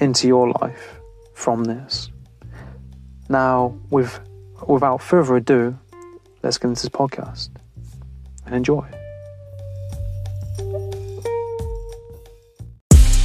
[0.00, 1.00] into your life
[1.34, 2.10] from this.
[3.28, 4.20] Now, with,
[4.66, 5.78] without further ado,
[6.42, 7.50] let's get into this podcast
[8.44, 8.86] and enjoy.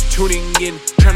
[0.10, 1.16] Tuning in, trying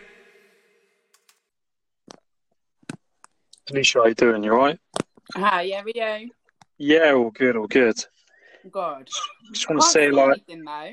[3.71, 4.43] Tileasha, how you doing?
[4.43, 4.79] You alright?
[5.35, 6.29] Hi, yeah, we do.
[6.77, 7.95] Yeah, all good, all good.
[8.69, 9.07] Good.
[9.53, 10.91] Just want to say, like, anything, though.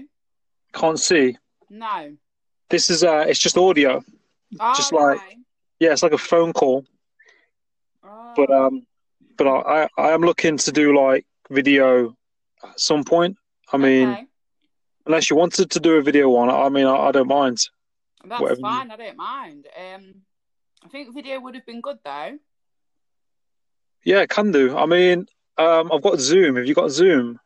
[0.73, 1.37] can't see.
[1.71, 2.17] No.
[2.71, 4.03] This is uh, it's just audio.
[4.61, 5.37] Oh, Just like- okay.
[5.81, 6.85] Yeah, it's like a phone call,
[8.05, 8.85] Oh, but um,
[9.37, 12.17] but I I am looking to do like video
[12.65, 13.37] at some point.
[13.73, 14.27] I mean, okay.
[15.07, 17.59] unless you wanted to do a video on it, I mean, I, I don't mind.
[18.25, 18.91] that's whatever you- fine.
[18.91, 19.67] I don't mind.
[19.79, 20.15] Um,
[20.85, 22.39] I think video would have been good though.
[24.09, 24.75] Yeah, can do.
[24.75, 25.27] I mean,
[25.59, 26.57] um, I've got Zoom.
[26.57, 27.39] Have you got Zoom?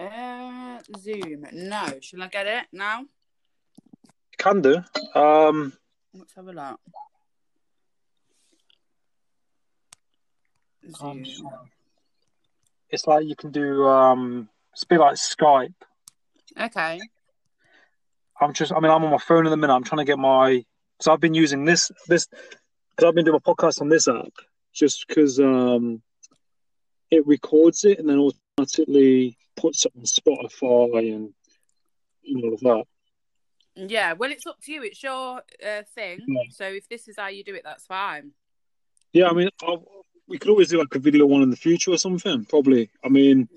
[0.00, 1.46] Uh, Zoom.
[1.52, 1.86] No.
[2.00, 3.04] Shall I get it now?
[4.38, 4.82] Can do.
[5.14, 5.74] Um,
[6.14, 6.80] Let's have a look.
[10.98, 11.50] Um, Zoom.
[12.88, 13.86] it's like you can do.
[13.86, 15.74] Um, it's a bit like Skype.
[16.58, 17.00] Okay.
[18.40, 18.72] I'm just.
[18.72, 19.74] I mean, I'm on my phone in the minute.
[19.74, 20.64] I'm trying to get my.
[21.02, 24.32] So I've been using this this because I've been doing a podcast on this app
[24.78, 26.00] just because um,
[27.10, 31.34] it records it and then automatically puts it on Spotify and
[32.26, 32.84] and all of that.
[33.74, 34.12] Yeah.
[34.12, 34.82] Well, it's up to you.
[34.82, 36.20] It's your uh, thing.
[36.26, 36.42] Yeah.
[36.50, 38.32] So if this is how you do it, that's fine.
[39.12, 39.84] Yeah, I mean, I'll,
[40.26, 42.44] we could always do like a video one in the future or something.
[42.44, 42.90] Probably.
[43.02, 43.48] I mean,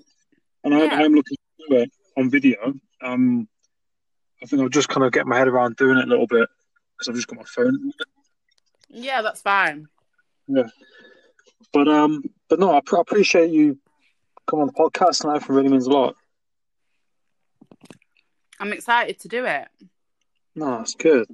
[0.64, 0.94] and I, Yeah.
[0.94, 2.74] I am looking to do it on video.
[3.02, 3.48] Um,
[4.42, 6.48] I think I'll just kind of get my head around doing it a little bit
[6.96, 7.92] because I've just got my phone.
[8.88, 9.88] Yeah, that's fine.
[11.72, 13.78] But um, but no, I, pr- I appreciate you
[14.46, 16.16] coming on the podcast and everything really means a lot.
[18.60, 19.68] I'm excited to do it.
[20.54, 21.26] No, it's good.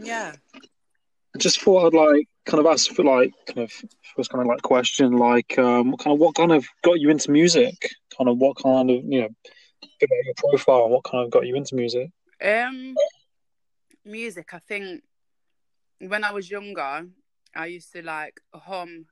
[0.00, 0.34] Yeah.
[0.54, 3.72] I just thought I'd like kind of ask for like kind of
[4.14, 7.10] first kind of like question like um, what kind of what kind of got you
[7.10, 7.74] into music?
[8.16, 9.28] Kind of what kind of you know,
[9.82, 10.88] about your profile.
[10.88, 12.10] What kind of got you into music?
[12.42, 12.94] Um,
[14.04, 14.54] music.
[14.54, 15.02] I think
[15.98, 17.06] when I was younger,
[17.54, 19.06] I used to like hum.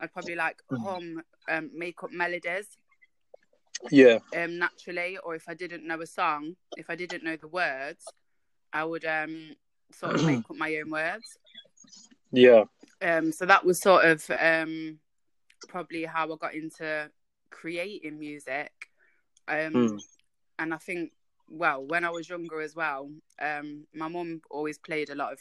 [0.00, 2.68] I'd probably like hum, um, make up melodies,
[3.90, 4.18] Yeah.
[4.34, 5.18] um, naturally.
[5.18, 8.04] Or if I didn't know a song, if I didn't know the words,
[8.72, 9.54] I would um
[9.92, 11.38] sort of make up my own words.
[12.32, 12.64] Yeah.
[13.00, 14.98] Um, so that was sort of um
[15.68, 17.10] probably how I got into
[17.50, 18.72] creating music.
[19.48, 20.02] Um, Mm.
[20.58, 21.12] and I think,
[21.48, 25.38] well, when I was younger as well, um, my mum always played a lot of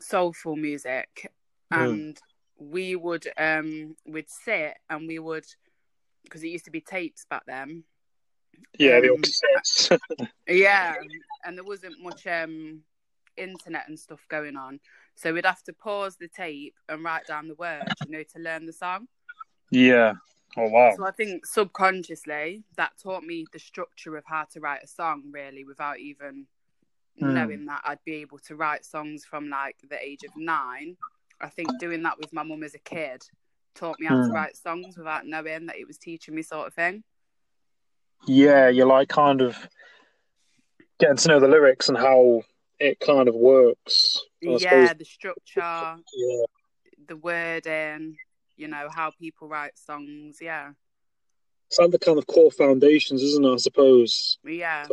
[0.00, 1.30] soulful music,
[1.72, 2.16] Mm.
[2.60, 5.46] We would um we'd sit and we would
[6.24, 7.82] because it used to be tapes back then.
[8.78, 9.00] Yeah.
[9.00, 9.98] the Um, cassettes.
[10.46, 10.94] Yeah,
[11.44, 12.80] and there wasn't much um
[13.36, 14.80] internet and stuff going on,
[15.14, 18.38] so we'd have to pause the tape and write down the words, you know, to
[18.38, 19.06] learn the song.
[19.70, 20.14] yeah.
[20.56, 20.94] Oh wow.
[20.96, 25.24] So I think subconsciously that taught me the structure of how to write a song,
[25.32, 26.46] really, without even
[27.18, 27.34] Hmm.
[27.34, 30.96] knowing that I'd be able to write songs from like the age of nine.
[31.40, 33.22] I think doing that with my mum as a kid
[33.74, 34.26] taught me how Hmm.
[34.26, 37.04] to write songs without knowing that it was teaching me sort of thing.
[38.26, 39.56] Yeah, you're like kind of
[40.98, 42.42] getting to know the lyrics and how
[42.78, 44.20] it kind of works.
[44.42, 44.98] I yeah, suppose.
[44.98, 46.44] the structure, Yeah.
[47.06, 48.16] the wording,
[48.56, 50.38] you know, how people write songs.
[50.40, 50.72] Yeah,
[51.68, 53.52] It's like the kind of core foundations, isn't it?
[53.52, 54.86] I suppose yeah,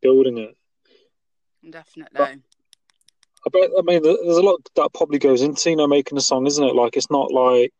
[0.00, 0.56] building it.
[1.68, 2.20] definitely.
[2.20, 2.36] I
[3.50, 3.70] bet.
[3.78, 6.64] I mean, there's a lot that probably goes into you know making a song, isn't
[6.64, 6.74] it?
[6.74, 7.72] Like it's not like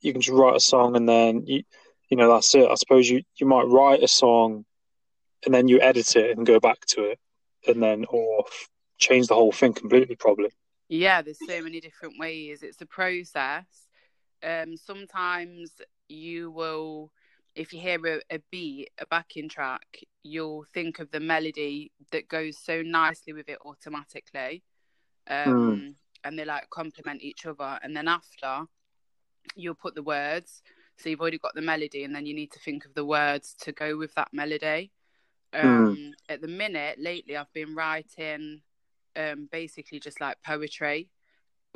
[0.00, 1.62] you can just write a song and then you,
[2.10, 2.68] you know, that's it.
[2.68, 4.64] I suppose you you might write a song
[5.44, 7.18] and then you edit it and go back to it,
[7.66, 8.44] and then or
[8.98, 10.50] change the whole thing completely, probably.
[10.88, 12.62] Yeah, there's so many different ways.
[12.62, 13.66] It's a process.
[14.42, 15.72] Um, sometimes
[16.08, 17.10] you will,
[17.54, 22.28] if you hear a, a beat, a backing track, you'll think of the melody that
[22.28, 24.62] goes so nicely with it automatically.
[25.28, 27.78] Um, and they like complement each other.
[27.82, 28.66] And then after,
[29.54, 30.62] you'll put the words.
[30.98, 33.54] So you've already got the melody, and then you need to think of the words
[33.60, 34.90] to go with that melody.
[35.52, 38.62] Um, At the minute, lately, I've been writing
[39.14, 41.08] um, basically just like poetry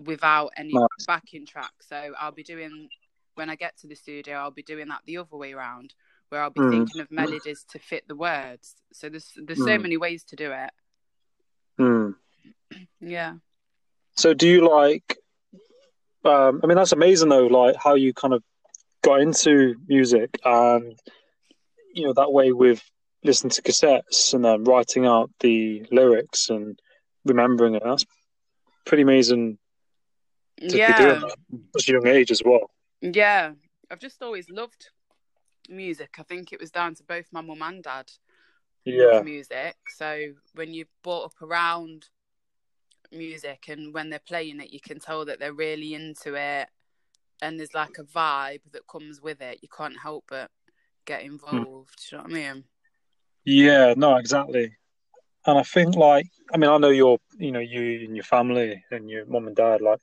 [0.04, 1.06] without any Nice.
[1.06, 1.72] backing track.
[1.80, 2.88] So I'll be doing
[3.34, 5.94] when I get to the studio, I'll be doing that the other way around,
[6.28, 6.70] where I'll be Mm.
[6.70, 8.74] thinking of melodies to fit the words.
[8.92, 9.82] So there's there's so Mm.
[9.82, 10.70] many ways to do it.
[13.00, 13.34] Yeah.
[14.16, 15.16] So, do you like?
[16.24, 17.46] Um, I mean, that's amazing though.
[17.46, 18.42] Like how you kind of
[19.02, 20.98] got into music, and
[21.94, 22.82] you know that way with
[23.24, 26.78] listening to cassettes and then writing out the lyrics and
[27.24, 27.82] remembering it.
[27.84, 28.04] That's
[28.86, 29.58] pretty amazing
[30.60, 30.98] to be Yeah.
[30.98, 31.36] doing that
[31.76, 32.70] at a young age as well.
[33.00, 33.52] Yeah.
[33.90, 34.88] I've just always loved
[35.68, 36.14] music.
[36.18, 38.10] I think it was down to both my mum and dad.
[38.84, 39.76] Yeah, music.
[39.96, 42.08] So when you're brought up around
[43.12, 46.68] music and when they're playing it, you can tell that they're really into it.
[47.42, 49.60] And there's like a vibe that comes with it.
[49.62, 50.50] You can't help but
[51.06, 51.32] get hmm.
[51.32, 51.96] involved.
[52.10, 52.64] Do you know what I mean?
[53.44, 54.76] yeah, no, exactly.
[55.46, 58.84] And I think like, I mean, I know your, you know, you and your family
[58.90, 60.00] and your mom and dad, like,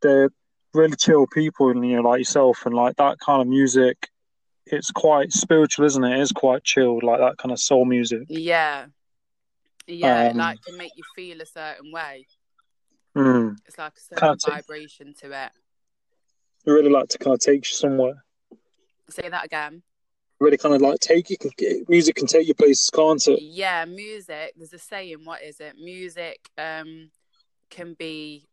[0.00, 0.30] they're
[0.74, 4.08] really chill people, and you know, like yourself, and like that kind of music.
[4.66, 6.18] It's quite spiritual, isn't it?
[6.18, 8.22] It is quite chilled, like that kind of soul music.
[8.28, 8.86] Yeah.
[9.86, 12.26] Yeah, Um, like can make you feel a certain way.
[13.16, 13.56] Mm.
[13.66, 15.52] It's like a certain take- vibration to it.
[16.66, 18.24] I really like to kind of take you somewhere.
[19.10, 19.82] Say that again.
[20.40, 21.36] Really kind of like take you.
[21.36, 21.50] Can,
[21.88, 23.40] music can take you places, can't it?
[23.42, 24.54] Yeah, music.
[24.56, 25.24] There's a saying.
[25.24, 25.76] What is it?
[25.78, 27.10] Music um
[27.70, 28.48] can be,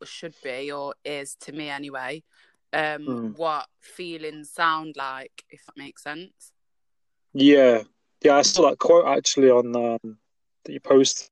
[0.00, 2.22] or should be, or is to me anyway.
[2.74, 3.36] Um, Mm.
[3.38, 6.52] what feelings sound like, if that makes sense.
[7.34, 7.82] Yeah,
[8.22, 8.36] yeah.
[8.36, 10.18] I saw that quote actually on um,
[10.64, 11.30] that you post.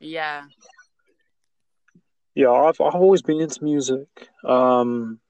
[0.00, 0.44] Yeah,
[2.34, 4.08] Yeah, I've I've always been into music.
[4.44, 5.20] Um,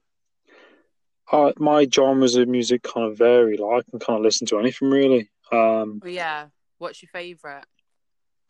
[1.31, 3.57] I, my genres of music kind of vary.
[3.57, 5.29] Like I can kind of listen to anything really.
[5.51, 6.47] Um, Well, yeah.
[6.77, 7.65] What's your favorite?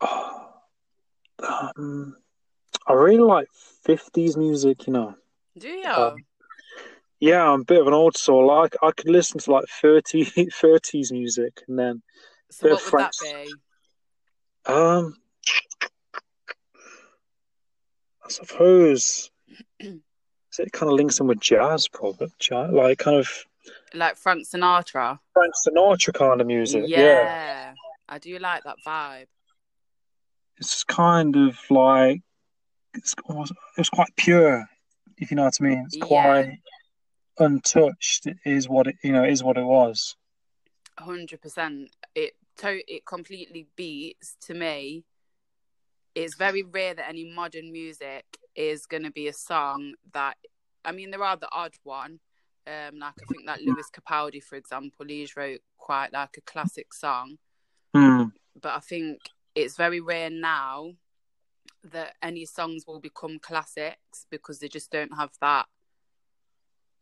[0.00, 2.16] um,
[2.86, 3.48] I really like
[3.84, 4.86] fifties music.
[4.86, 5.14] You know.
[5.58, 5.88] Do you?
[5.88, 6.16] Um,
[7.18, 8.46] Yeah, I'm a bit of an old soul.
[8.46, 12.02] Like I could listen to like 30, 30s music, and then
[12.50, 13.52] so what would that be?
[14.72, 15.16] Um,
[18.24, 19.30] I suppose
[19.80, 23.28] it kind of links in with jazz, probably jazz, like kind of
[23.94, 25.18] Like Frank Sinatra?
[25.32, 26.84] Frank Sinatra kind of music.
[26.86, 26.98] yeah.
[26.98, 27.74] yeah.
[28.08, 29.26] I do like that vibe.
[30.58, 32.20] it's kind of like
[32.94, 34.66] it's almost, it was quite pure,
[35.16, 35.84] if you know what I mean.
[35.86, 36.06] It's Yeah.
[36.06, 36.58] quite
[37.38, 38.26] untouched.
[38.26, 40.16] It is what it you know is what it was.
[40.98, 41.90] hundred percent.
[42.60, 45.04] It to it completely beats to me.
[46.14, 48.24] It's very rare that any modern music
[48.54, 50.36] is going to be a song that.
[50.84, 52.20] I mean, there are the odd one.
[52.66, 56.94] Um, like I think that Lewis Capaldi, for example, he's wrote quite like a classic
[56.94, 57.38] song.
[57.94, 58.24] Hmm.
[58.60, 59.18] But I think
[59.54, 60.92] it's very rare now
[61.84, 65.66] that any songs will become classics because they just don't have that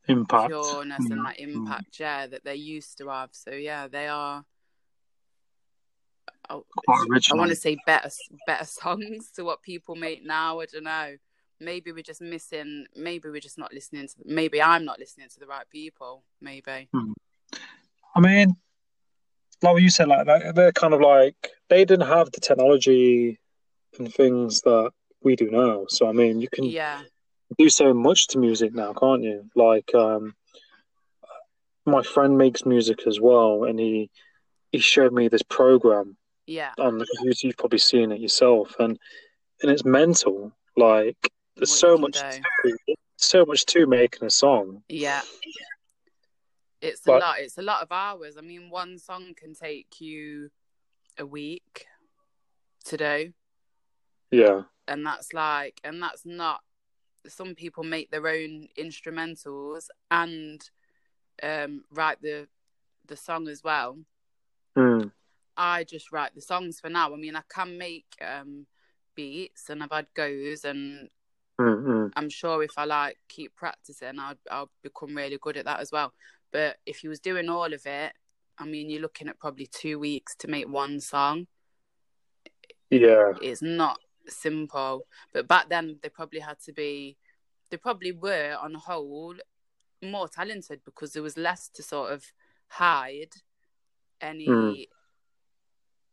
[0.08, 0.48] Impact.
[0.48, 1.54] pureness and Mm, that mm.
[1.54, 3.30] impact, yeah, that they used to have.
[3.32, 4.44] So yeah, they are.
[6.50, 8.10] I, I want to say better,
[8.46, 10.60] better songs to what people make now.
[10.60, 11.16] I don't know.
[11.60, 12.86] Maybe we're just missing.
[12.94, 14.14] Maybe we're just not listening to.
[14.24, 16.22] Maybe I'm not listening to the right people.
[16.40, 16.88] Maybe.
[18.14, 18.54] I mean,
[19.62, 21.34] like what you said, like they're, they're kind of like
[21.68, 23.38] they didn't have the technology
[23.98, 25.86] and things that we do now.
[25.88, 27.02] So I mean, you can Yeah.
[27.58, 29.50] do so much to music now, can't you?
[29.56, 30.34] Like, um,
[31.86, 34.10] my friend makes music as well, and he
[34.70, 36.16] he showed me this program
[36.48, 36.72] Yeah.
[36.76, 37.46] computer.
[37.46, 38.98] You've probably seen it yourself, and
[39.62, 40.50] and it's mental.
[40.76, 42.76] Like, there's What so much, to,
[43.16, 44.82] so much to making a song.
[44.88, 45.22] Yeah.
[46.80, 47.40] It's a lot.
[47.40, 48.36] It's a lot of hours.
[48.38, 50.50] I mean, one song can take you
[51.18, 51.86] a week
[52.86, 53.32] to do.
[54.30, 56.60] Yeah, and that's like and that's not
[57.26, 60.62] some people make their own instrumentals and
[61.42, 62.48] um, write the
[63.06, 63.98] the song as well.
[64.76, 65.10] Mm.
[65.58, 67.12] I just write the songs for now.
[67.12, 68.66] I mean, I can make um,
[69.14, 71.10] beats and I've had goes, and
[71.60, 72.12] Mm, mm.
[72.14, 75.90] I'm sure if I like keep practicing, I'll I'll become really good at that as
[75.90, 76.12] well.
[76.52, 78.12] But if you was doing all of it,
[78.58, 81.48] I mean, you're looking at probably two weeks to make one song.
[82.90, 83.32] Yeah.
[83.42, 83.98] It's not
[84.28, 85.06] simple.
[85.32, 87.16] But back then, they probably had to be,
[87.70, 89.34] they probably were on the whole
[90.00, 92.24] more talented because there was less to sort of
[92.68, 93.34] hide
[94.20, 94.86] any Mm.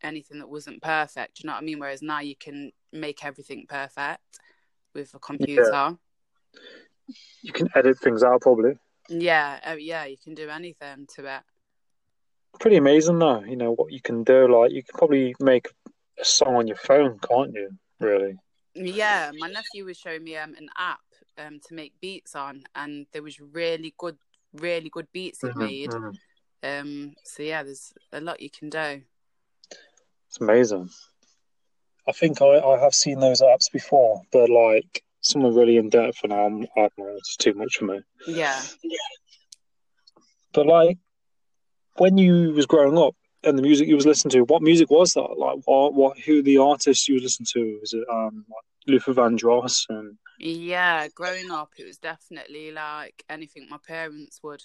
[0.06, 1.36] Anything that wasn't perfect.
[1.36, 1.80] Do you know what I mean?
[1.80, 4.40] Whereas now you can make everything perfect
[4.94, 5.98] with a computer.
[7.42, 8.78] You can edit things out probably.
[9.10, 11.42] Yeah, uh, yeah, you can do anything to it.
[12.60, 14.48] Pretty amazing though, you know, what you can do.
[14.48, 15.68] Like you can probably make
[16.20, 17.78] a song on your phone, can't you?
[18.00, 18.38] Really?
[18.74, 21.00] Yeah, my nephew was showing me um, an app
[21.38, 24.18] um, to make beats on, and there was really good,
[24.54, 25.90] really good beats it Mhm, made.
[25.90, 26.18] mhm.
[26.64, 29.02] Um, so yeah, there's a lot you can do.
[30.36, 30.90] It's amazing.
[32.10, 35.88] I think I, I have seen those apps before, but like some are really in
[35.88, 38.02] depth and I'm I don't know, it's too much for me.
[38.28, 38.62] Yeah.
[40.52, 40.98] But like
[41.96, 43.16] when you was growing up
[43.46, 45.38] and the music you was listening to, what music was that?
[45.38, 47.78] Like what what who the artists you was listening to?
[47.80, 53.68] Was it um like Luther Vandross and Yeah, growing up, it was definitely like anything
[53.70, 54.64] my parents would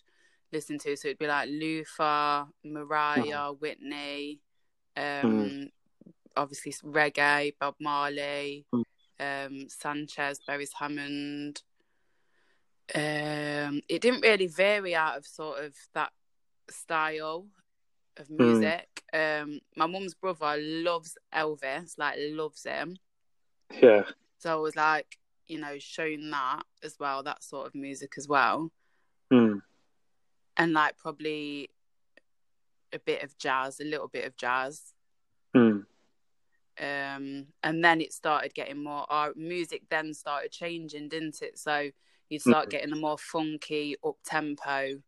[0.52, 0.96] listen to.
[0.96, 4.40] So it'd be like Luther, Mariah, Whitney,
[4.96, 5.68] um,
[6.36, 8.84] obviously reggae, Bob Marley, Mm.
[9.20, 11.62] um, Sanchez, Beres Hammond.
[12.94, 16.12] Um, it didn't really vary out of sort of that
[16.70, 17.46] style
[18.16, 19.04] of music.
[19.12, 22.96] Um, my mum's brother loves Elvis, like loves him.
[23.80, 24.02] yeah.
[24.38, 25.18] So I was like,
[25.48, 28.70] you know, showing that as well, that sort of music as well.
[29.32, 29.60] Mm.
[30.56, 31.70] And like probably
[32.92, 34.92] a bit of jazz, a little bit of jazz.
[35.54, 35.84] Mm.
[36.78, 41.58] Um, and then it started getting more our music then started changing, didn't it?
[41.58, 41.90] So
[42.28, 42.70] you'd start Mhm.
[42.70, 45.02] getting a more funky, up tempo,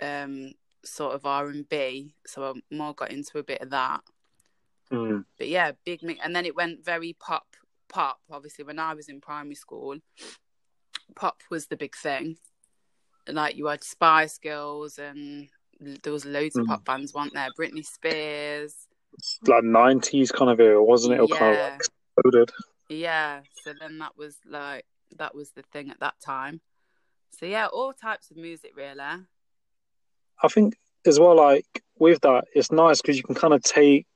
[0.00, 2.14] um, sort of R and B.
[2.26, 4.02] So I more got into a bit of that.
[4.90, 5.24] Mm.
[5.38, 6.20] but yeah, big mix.
[6.22, 7.56] And then it went very pop.
[7.88, 9.98] Pop, obviously, when I was in primary school,
[11.14, 12.38] pop was the big thing.
[13.26, 15.48] Like you had Spice Girls, and
[16.02, 16.68] there was loads of Mm.
[16.68, 17.48] pop bands, weren't there?
[17.58, 18.74] Britney Spears,
[19.46, 21.20] Like nineties kind of era, wasn't it?
[21.20, 21.74] Or kind of like
[22.16, 22.50] exploded.
[22.88, 23.42] yeah.
[23.62, 24.86] So then that was like
[25.16, 26.60] that was the thing at that time.
[27.38, 29.00] So yeah, all types of music, really.
[29.00, 34.06] I think as well, like with that, it's nice because you can kind of take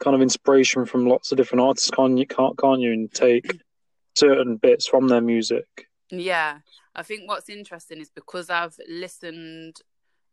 [0.00, 2.26] kind of inspiration from lots of different artists, can't you?
[2.26, 2.92] Can't can't you?
[2.92, 3.46] And take
[4.16, 5.64] certain bits from their music.
[6.10, 6.58] Yeah,
[6.94, 9.80] I think what's interesting is because I've listened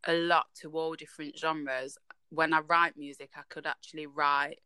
[0.05, 1.97] a lot to all different genres.
[2.29, 4.59] When I write music, I could actually write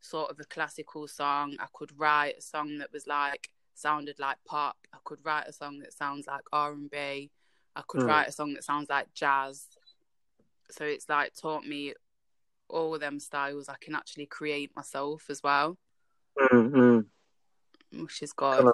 [0.00, 1.56] sort of a classical song.
[1.58, 4.76] I could write a song that was like sounded like pop.
[4.92, 7.30] I could write a song that sounds like R and B.
[7.76, 8.08] I could Mm.
[8.08, 9.66] write a song that sounds like jazz.
[10.70, 11.94] So it's like taught me
[12.68, 15.78] all of them styles I can actually create myself as well,
[16.38, 17.06] Mm, mm.
[18.02, 18.72] which is good.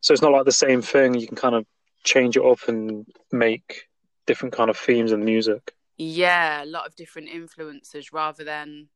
[0.00, 1.14] So it's not like the same thing.
[1.14, 1.66] You can kind of
[2.02, 3.88] change it up and make
[4.26, 5.74] different kind of themes in the music.
[5.96, 8.88] yeah a lot of different influences rather than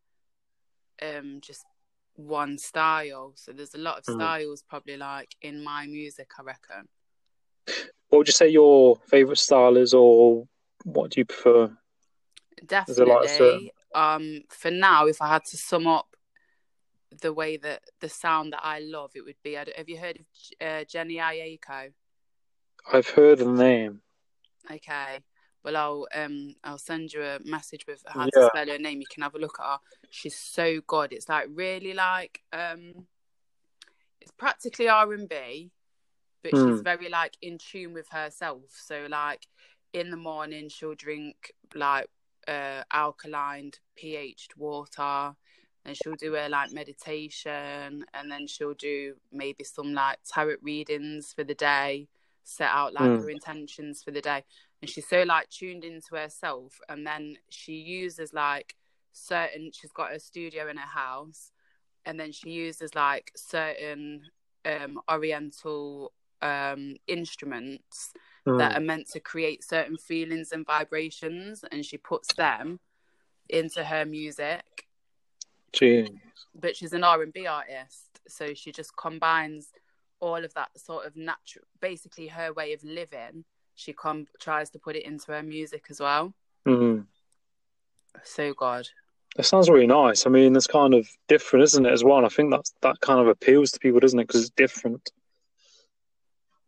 [1.02, 1.64] um just
[2.16, 4.14] one style so there's a lot of Mhm.
[4.16, 6.88] styles probably like in my music i reckon
[8.08, 10.48] What would you say your favorite style is, or
[10.84, 11.70] what do you prefer?
[12.66, 16.08] Definitely um for now if i had to sum up
[17.22, 20.26] the way that the sound that i love it would be have you heard of
[20.60, 21.92] uh, Jhené Aiko
[22.92, 24.00] I've heard the name.
[24.70, 25.20] Okay.
[25.64, 28.30] Well, I'll um I'll send you a message with how Yeah.
[28.30, 29.00] to spell her name.
[29.00, 29.78] You can have a look at her.
[30.10, 31.12] She's so good.
[31.12, 33.06] It's like really like um,
[34.20, 35.70] it's practically R and B,
[36.42, 36.82] but she's Hmm.
[36.82, 38.62] very like in tune with herself.
[38.70, 39.46] So like
[39.92, 42.08] in the morning she'll drink like
[42.46, 45.34] uh alkaline pH'd water.
[45.84, 51.32] And she'll do her like meditation, and then she'll do maybe some like tarot readings
[51.32, 52.08] for the day,
[52.48, 53.20] set out like Mm.
[53.20, 54.42] her intentions for the day
[54.80, 58.74] and she's so like tuned into herself and then she uses like
[59.12, 61.52] certain she's got a studio in her house
[62.06, 64.22] and then she uses like certain
[64.64, 66.12] um oriental
[66.42, 68.12] um instruments
[68.46, 68.76] that Mm.
[68.78, 72.80] are meant to create certain feelings and vibrations and she puts them
[73.50, 74.86] into her music
[75.74, 76.06] Gee.
[76.54, 79.70] but she's an R&B artist so she just combines
[80.20, 83.44] all of that sort of natural, basically her way of living,
[83.74, 86.34] she com- tries to put it into her music as well.
[86.66, 87.06] Mm.
[88.24, 88.88] So good.
[89.38, 90.26] It sounds really nice.
[90.26, 92.16] I mean, it's kind of different, isn't it, as well?
[92.16, 94.26] And I think that's that kind of appeals to people, doesn't it?
[94.26, 95.10] Because it's different.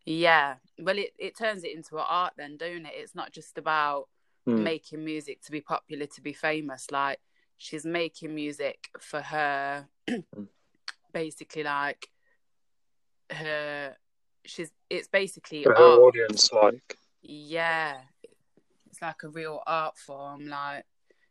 [0.04, 0.56] Yeah.
[0.78, 2.92] Well, it, it turns it into an art then, don't it?
[2.94, 4.08] It's not just about
[4.48, 4.62] Mm.
[4.62, 6.90] making music to be popular, to be famous.
[6.90, 7.20] Like,
[7.58, 9.86] she's making music for her,
[11.12, 12.08] basically, like,
[13.30, 13.96] her.
[14.44, 14.70] She's.
[14.88, 16.00] It's basically her art.
[16.00, 17.98] audience, like, Yeah.
[18.88, 20.48] It's like a real art form.
[20.48, 20.84] Like,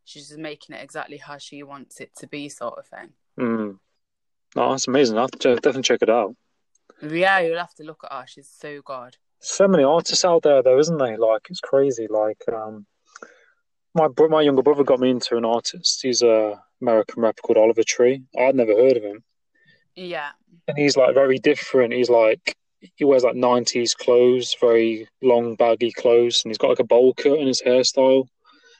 [0.05, 3.09] she's just making it exactly how she wants it to be, sort of thing.
[3.39, 3.77] mm.
[4.55, 5.17] no, that's amazing.
[5.17, 6.35] i'll definitely check it out.
[7.01, 8.25] Yeah, you'll have to look at her.
[8.27, 9.17] She's so good.
[9.39, 11.17] So many artists out there, though, isn't there?
[11.17, 12.07] Like, it's crazy.
[12.09, 12.85] Like, um,
[13.95, 15.99] my bro- my younger brother got me into an artist.
[16.01, 18.23] He's a American rapper called Oliver Tree.
[18.37, 19.23] I'd never heard of him,
[20.07, 20.29] Yeah.
[20.67, 21.93] and he's like very different.
[21.93, 22.55] He's like
[22.95, 27.13] he wears like '90s clothes, very long baggy clothes, and he's got like a bowl
[27.13, 28.27] cut in his hairstyle.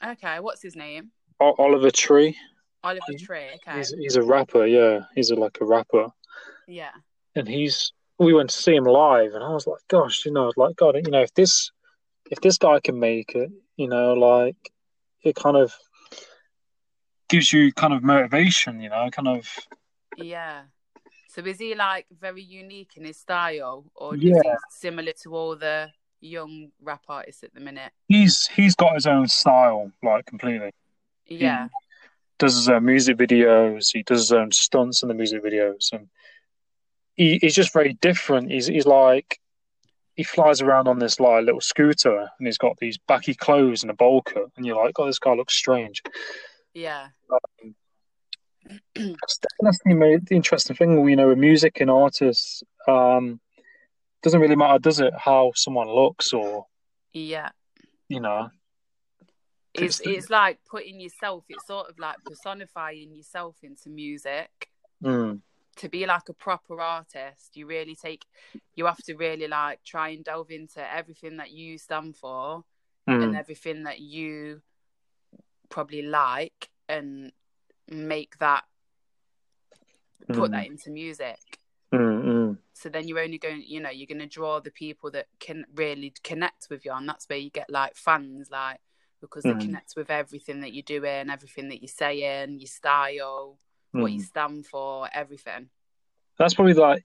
[0.06, 0.40] Okay.
[0.40, 1.12] What's his name?
[1.42, 2.38] O- Oliver Tree.
[2.84, 3.48] Oliver Tree.
[3.56, 3.78] Okay.
[3.78, 4.66] He's he's a rapper.
[4.66, 6.08] Yeah, he's a, like a rapper,
[6.68, 6.92] Yeah.
[7.36, 7.92] and he's.
[8.20, 10.96] We went to see him live, and I was like, "Gosh, you know, like God,
[10.96, 11.72] you know, if this,
[12.32, 14.58] if this guy can make it, you know, like,
[15.24, 15.74] it kind of
[17.30, 19.48] gives you kind of motivation, you know, kind of
[20.18, 20.64] Yeah.
[21.30, 24.42] So is he like very unique in his style, or is Yeah.
[24.44, 27.92] he similar to all the young rap artists at the minute?
[28.08, 30.72] he's he's got his own style, like completely.
[31.28, 31.68] Yeah.
[32.40, 33.90] Does his own music videos.
[33.94, 36.08] He does his own stunts in the music videos, and
[37.16, 38.50] he, he's just very different.
[38.52, 39.40] He's he's like
[40.16, 43.92] he flies around on this like little scooter, and he's got these baggy clothes and
[43.92, 46.02] a bowl cut, and you're like, oh, this guy looks strange.
[46.74, 47.10] Yeah.
[47.32, 47.76] Um,
[48.96, 52.64] That's, that's the, the interesting thing, you know, with music and artists.
[52.88, 53.40] Um,
[54.22, 56.66] doesn't really matter, does it, how someone looks or
[57.14, 57.50] Yeah.
[58.10, 58.50] you know?
[59.74, 61.46] It's It's- like putting yourself.
[61.48, 64.70] It's sort of like personifying yourself into music.
[65.04, 65.42] Mm,
[65.78, 68.26] To be like a proper artist, you really take.
[68.76, 72.64] You have to really like try and delve into everything that you stand for
[73.08, 74.62] and mm, everything that you
[75.70, 77.32] probably like and
[77.88, 78.66] make that
[80.28, 81.40] put mm, that into music
[81.94, 82.58] mm, mm.
[82.74, 85.66] so then you're only going you know you're going to draw the people that can
[85.76, 88.80] really connect with you and that's where you get like fans like
[89.22, 89.62] because they Mm.
[89.62, 93.58] connect with everything that you're doing everything that you're saying your style
[93.92, 94.26] what you mm.
[94.26, 95.70] stand for everything
[96.38, 97.04] That's probably like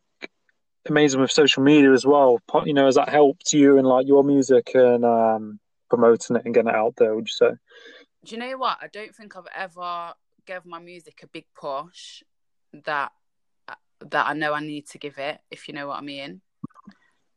[0.87, 2.39] amazing with social media as well.
[2.67, 6.53] You know, has that helped you in like your music and um, promoting it and
[6.55, 7.15] getting it out there?
[7.15, 7.55] Would you say?
[8.25, 10.13] do you know what i don't think i've ever
[10.47, 12.23] gave my music a big push
[12.85, 13.13] that
[14.01, 16.41] that i know i need to give it if you know what i mean.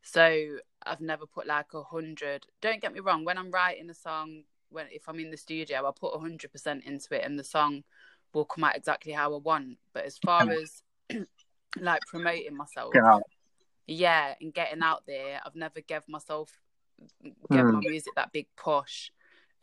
[0.04, 3.94] So i've never put like a hundred don't get me wrong when i'm writing a
[3.94, 7.38] song when if i'm in the studio i put a hundred percent into it and
[7.38, 7.84] the song
[8.34, 9.78] will come out exactly how i want.
[9.94, 10.84] But as far as
[11.80, 12.94] like promoting myself
[13.88, 16.50] yeah and getting out there i've never gave myself
[17.24, 19.12] give my music that big push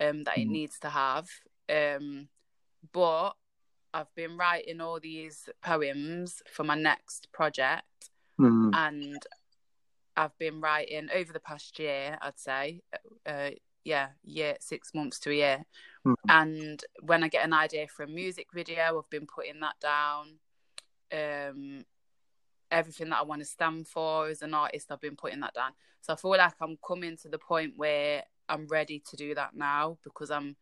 [0.01, 0.53] um that it Mm.
[0.53, 1.29] needs to have.
[1.69, 2.29] Um
[2.93, 3.33] but
[3.95, 7.85] i've been writing all these poems for my next project
[8.41, 9.23] Mm, and
[10.17, 12.81] i've been writing over the past year i'd say
[13.27, 13.51] uh
[13.85, 15.65] yeah year six months to a year.
[16.05, 16.15] Mm.
[16.29, 20.39] and when i get an idea for a music video i've been putting that down.
[21.13, 21.85] Um
[22.73, 25.71] everything that i want to stand for as an artist i've been putting that down.
[26.01, 29.55] So i feel like i'm coming to the point where i'm ready to do that
[29.55, 30.57] now because i'm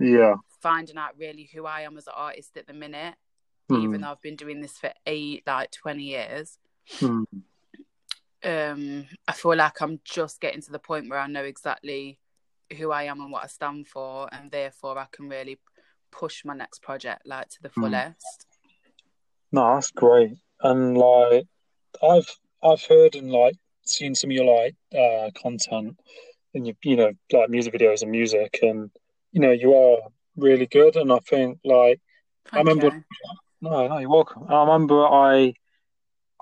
[0.00, 0.34] yeah.
[0.60, 3.14] finding out really who i am as an artist at the minute
[3.70, 6.58] Mm, even though i've been doing this for eight like 20 years
[6.98, 7.24] mm,
[8.44, 12.18] um i feel like i'm just getting to the point where i know exactly
[12.76, 15.56] who i am and what i stand for and therefore i can really
[16.10, 17.74] push my next project like to the Mm.
[17.80, 18.46] fullest
[19.52, 20.32] No, that's great.
[20.62, 21.46] And like,
[22.02, 22.28] I've
[22.62, 25.98] I've heard and like seen some of your like uh, content
[26.54, 28.90] and you you know like music videos and music, and
[29.32, 29.98] you know you are
[30.36, 30.96] really good.
[30.96, 32.00] And I think like
[32.52, 33.04] I remember you.
[33.60, 34.44] no, no, you're welcome.
[34.48, 35.54] I remember I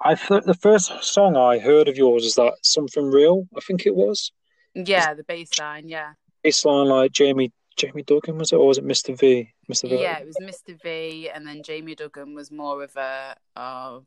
[0.00, 3.46] I th- the first song I heard of yours is that something real.
[3.56, 4.32] I think it was
[4.74, 6.12] yeah the bass line yeah
[6.44, 10.00] baseline like Jamie Jamie Duggan was it or was it Mr V Mr V?
[10.00, 13.98] yeah it was mr v and then jamie duggan was more of a uh,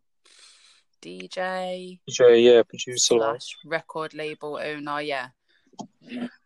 [1.02, 3.16] dj Yeah, yeah, producer.
[3.18, 5.30] Slash record label owner yeah.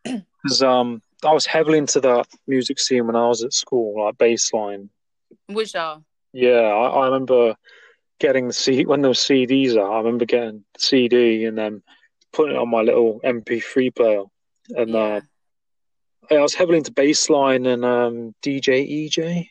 [0.04, 4.18] Because um, I was heavily into that music scene when I was at school, like
[4.18, 4.90] baseline.
[5.50, 7.56] was you Yeah, I, I remember
[8.20, 9.92] getting the C when those CDs out.
[9.92, 11.84] I remember getting the CD and then
[12.32, 14.24] putting it on my little MP3 player.
[14.70, 15.22] And yeah.
[16.32, 19.48] uh, I was heavily into bassline and um, DJ EJ.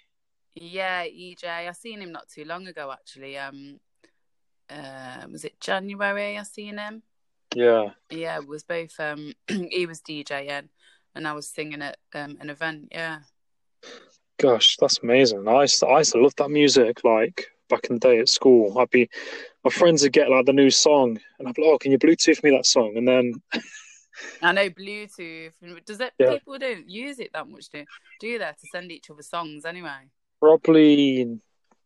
[0.54, 1.44] Yeah, EJ.
[1.44, 3.36] I seen him not too long ago actually.
[3.36, 3.80] Um
[4.70, 7.02] uh was it January I seen him?
[7.54, 7.90] Yeah.
[8.10, 10.68] Yeah, it was both um he was DJing
[11.14, 13.20] and I was singing at um an event, yeah.
[14.38, 15.46] Gosh, that's amazing.
[15.46, 17.04] I used to, I used to love that music.
[17.04, 19.08] Like back in the day at school, I'd be
[19.64, 21.98] my friends would get like the new song, and I'd be like, "Oh, can you
[21.98, 23.34] Bluetooth me that song?" And then
[24.42, 25.52] I know Bluetooth.
[25.86, 26.12] Does it?
[26.18, 26.32] Yeah.
[26.32, 27.84] People don't use it that much, do
[28.20, 28.44] do they?
[28.44, 30.10] To send each other songs anyway.
[30.40, 31.40] probably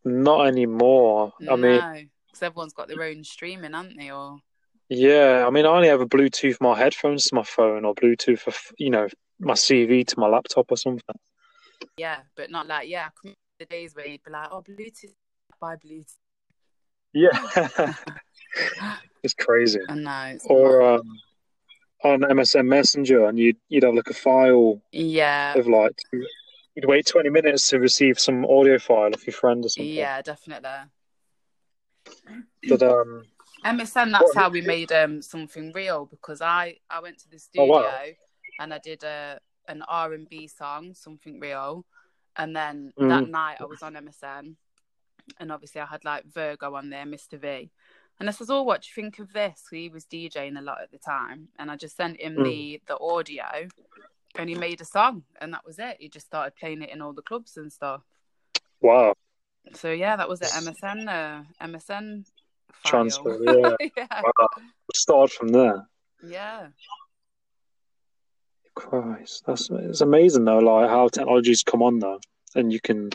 [0.05, 1.33] not anymore.
[1.49, 4.11] I mean, because everyone's got their own streaming, aren't they?
[4.11, 4.39] Or
[4.89, 8.51] yeah, I mean, I only ever Bluetooth my headphones to my phone or Bluetooth, a
[8.51, 11.17] f- you know, my CV to my laptop or something.
[11.97, 13.09] yeah, but not like yeah.
[13.25, 15.13] I the days where you'd be like, oh, Bluetooth,
[15.61, 16.15] buy Bluetooth.
[17.13, 17.95] Yeah,
[19.23, 19.81] it's crazy.
[19.89, 21.19] No, it's Or um,
[22.05, 27.07] on MSN Messenger, and you'd you'd have like a file yeah, of like you'd wait
[27.07, 29.93] twenty minutes to receive some audio file off your friend or something.
[29.93, 30.71] yeah, definitely.
[32.69, 33.25] But um,
[33.65, 37.65] MSN, that's how we made um something real because I I went to the Oh,
[37.65, 37.99] studio wow.
[38.59, 41.85] and I did a an R and B song, something real,
[42.37, 43.09] and then Mhm.
[43.09, 44.57] that night I was on MSN,
[45.39, 47.71] and obviously I had like Virgo on there, Mr V,
[48.19, 50.81] and I says, "Oh, what do you think of this?" He was DJing a lot
[50.83, 52.45] at the time, and I just sent him Mm.
[52.45, 53.69] the the audio,
[54.37, 55.99] and he made a song, and that was it.
[56.01, 58.03] He just started playing it in all the clubs and stuff.
[58.81, 59.15] wow,
[59.75, 62.25] So yeah, that was the MSN uh, MSN.
[62.85, 63.39] Transfer.
[63.43, 64.23] Yeah, yeah.
[64.23, 64.49] wow.
[64.95, 65.87] Start from there.
[66.23, 66.69] Yeah.
[68.75, 72.21] Christ, that's it's amazing though, like how technology's come on though,
[72.55, 73.11] and you can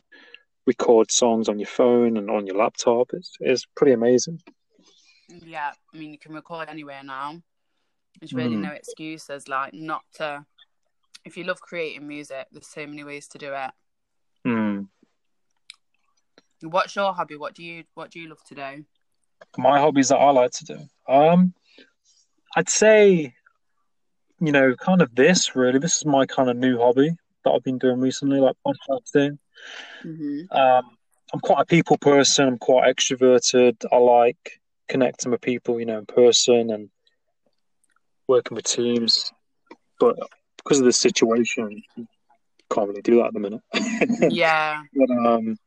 [0.68, 3.12] record songs on your phone and on your laptop.
[3.14, 4.42] It's it's pretty amazing.
[5.30, 5.72] Yeah.
[5.94, 7.42] I mean, you can record anywhere now.
[8.20, 8.62] There's really Mm.
[8.62, 10.46] no excuses, like, not to.
[11.26, 13.72] If you love creating music, there's so many ways to do it.
[14.46, 14.82] Hmm.
[16.62, 17.38] What's your hobby?
[17.38, 18.86] What do you What do you love to do?
[19.58, 20.80] My hobbies that I like to do.
[21.08, 21.54] Um,
[22.56, 23.34] I'd say,
[24.40, 25.80] you know, kind of this really.
[25.80, 27.12] This is my kind of new hobby
[27.44, 29.38] that I've been doing recently, like podcasting.
[30.04, 30.56] Mm-hmm.
[30.56, 30.84] Um,
[31.34, 32.48] I'm quite a people person.
[32.48, 33.84] I'm quite extroverted.
[33.92, 36.90] I like connecting with people, you know, in person and
[38.28, 39.32] working with teams.
[40.00, 40.18] But
[40.58, 41.82] because of the situation,
[42.72, 43.62] can't really do that at the minute.
[44.34, 44.84] Yeah.
[44.94, 45.58] but, um,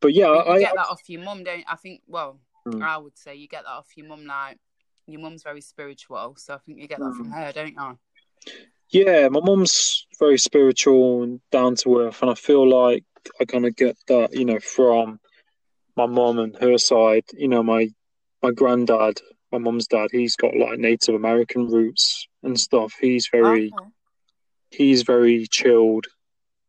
[0.00, 1.64] but yeah, you I, get that off your mum, don't?
[1.68, 2.02] I think.
[2.06, 2.82] Well, Mm.
[2.82, 4.26] I would say you get that off your mum.
[4.26, 4.58] Like,
[5.06, 7.16] your mum's very spiritual, so I think you get that Mm.
[7.16, 7.98] from her, don't you?
[8.90, 13.04] yeah, my mum's very spiritual and down to earth, and I feel like
[13.40, 15.20] I kind of get that, you know, from
[15.96, 17.24] my mum and her side.
[17.34, 17.88] You know, my
[18.42, 19.20] my granddad,
[19.52, 22.94] my mum's dad, he's got like Native American roots and stuff.
[23.00, 23.90] He's very Okay.
[24.70, 26.06] he's very chilled.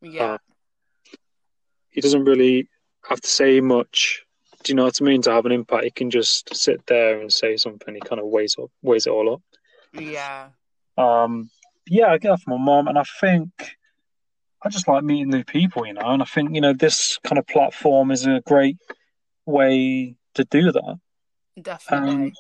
[0.01, 0.33] Yeah.
[0.33, 0.37] Uh,
[1.89, 2.67] He doesn't really
[3.09, 4.23] have to say much.
[4.63, 5.21] Do you know what I mean?
[5.23, 7.93] To have an impact, he can just sit there and say something.
[7.93, 9.41] He kind of weighs up, weighs it all up.
[9.93, 10.49] yeah.
[10.97, 11.49] Um,
[11.87, 13.49] yeah, I get that from my mom, and I think
[14.63, 16.01] I just like meeting new people, you know.
[16.01, 18.77] And I think you know this kind of platform is a great
[19.45, 20.99] way to do that.
[21.61, 22.11] Definitely.
[22.11, 22.31] Um,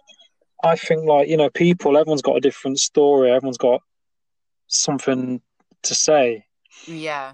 [0.63, 3.31] I think like you know, people, everyone's got a different story.
[3.31, 3.81] Everyone's got
[4.67, 5.41] something
[5.83, 6.45] to say.
[6.85, 7.33] yeah.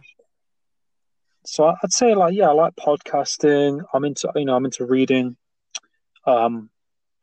[1.49, 3.81] So I- I'd say like yeah, I like podcasting.
[3.93, 5.37] I'm into you know I'm into reading.
[6.25, 6.69] Um,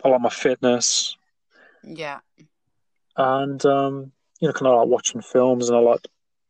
[0.03, 1.15] I like my fitness,
[1.83, 2.21] Yeah.
[3.19, 6.01] and um, you know, kind of like watching films, and I like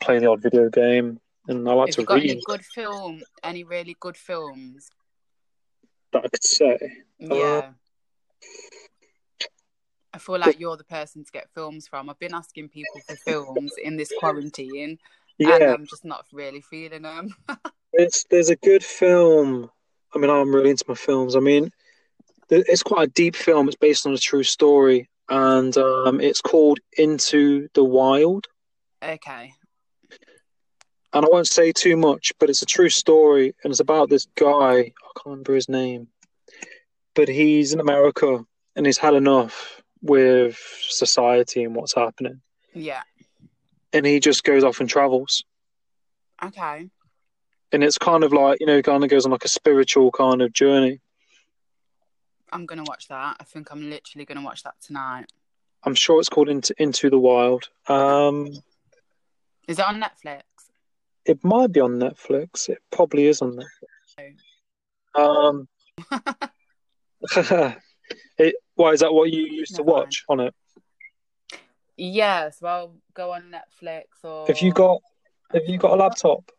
[0.01, 2.31] playing the odd video game, and I like Have to you got read.
[2.31, 3.23] any good film?
[3.43, 4.89] Any really good films?
[6.13, 6.79] that I could say.
[7.19, 7.73] Yeah.
[10.13, 12.09] I feel like you're the person to get films from.
[12.09, 14.99] I've been asking people for films in this quarantine,
[15.39, 17.35] and Yeah, I'm just not really feeling them.
[17.93, 19.71] it's there's a good film.
[20.15, 21.35] I mean, I'm really into my films.
[21.37, 21.71] I mean,
[22.51, 23.67] it's quite a deep film.
[23.69, 28.47] It's based on a true story, and um, it's called Into the Wild.
[29.03, 29.53] okay.
[31.13, 34.27] And I won't say too much, but it's a true story, and it's about this
[34.35, 34.73] guy.
[34.79, 34.83] I
[35.17, 36.09] can't remember his name,
[37.15, 38.45] but he's in America,
[38.75, 42.41] and he's had enough with society and what's happening,
[42.75, 43.03] Yeah.
[43.95, 45.45] And he just goes off and travels.
[46.45, 46.91] Okay.
[47.73, 50.43] And it's kind of like you know, kind of goes on like a spiritual kind
[50.43, 51.01] of journey.
[52.53, 53.37] I'm gonna watch that.
[53.41, 55.27] I think I'm literally gonna watch that tonight.
[55.85, 57.69] I'm sure it's called Into Into the Wild.
[57.89, 58.49] Um,
[59.69, 60.43] Is it on Netflix?
[61.27, 62.69] it might be on Netflix.
[62.69, 64.37] It probably is on Netflix.
[65.15, 65.69] Um,
[68.39, 70.05] it, why is that what you used to Never mind.
[70.05, 70.55] watch on it?
[71.97, 75.01] Yeah, so I'll go on Netflix or Have you got
[75.53, 76.51] have you got a laptop?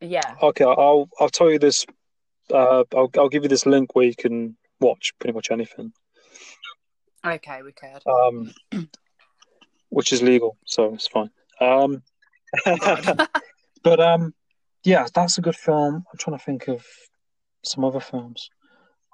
[0.00, 0.34] Yeah.
[0.42, 1.84] Okay, I'll I'll tell you this.
[2.52, 5.92] Uh, I'll I'll give you this link where you can watch pretty much anything.
[7.26, 8.06] Okay, we could.
[8.06, 8.54] Um,
[9.90, 11.30] which is legal, so it's fine.
[11.60, 12.02] Um,
[13.82, 14.34] but um,
[14.84, 15.96] yeah, that's a good film.
[15.96, 16.86] I'm trying to think of
[17.64, 18.48] some other films.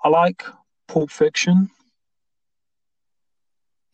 [0.05, 0.45] I like
[0.87, 1.71] Pulp Fiction.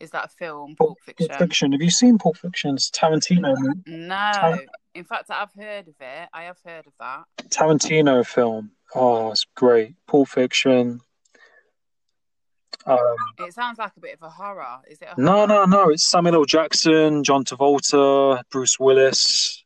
[0.01, 0.75] Is that a film?
[0.75, 1.27] Pulp Fiction?
[1.27, 1.71] Pulp Fiction.
[1.73, 2.75] Have you seen Pulp Fiction?
[2.75, 3.55] It's Tarantino.
[3.85, 4.57] No.
[4.95, 6.29] In fact, I've heard of it.
[6.33, 7.23] I have heard of that.
[7.49, 8.71] Tarantino film.
[8.95, 9.93] Oh, it's great.
[10.07, 11.01] Pulp Fiction.
[12.85, 12.97] Um,
[13.39, 14.79] It sounds like a bit of a horror.
[14.89, 15.47] Is it a no, horror?
[15.47, 15.89] no, no.
[15.89, 16.45] It's Samuel L.
[16.45, 19.63] Jackson, John Travolta, Bruce Willis.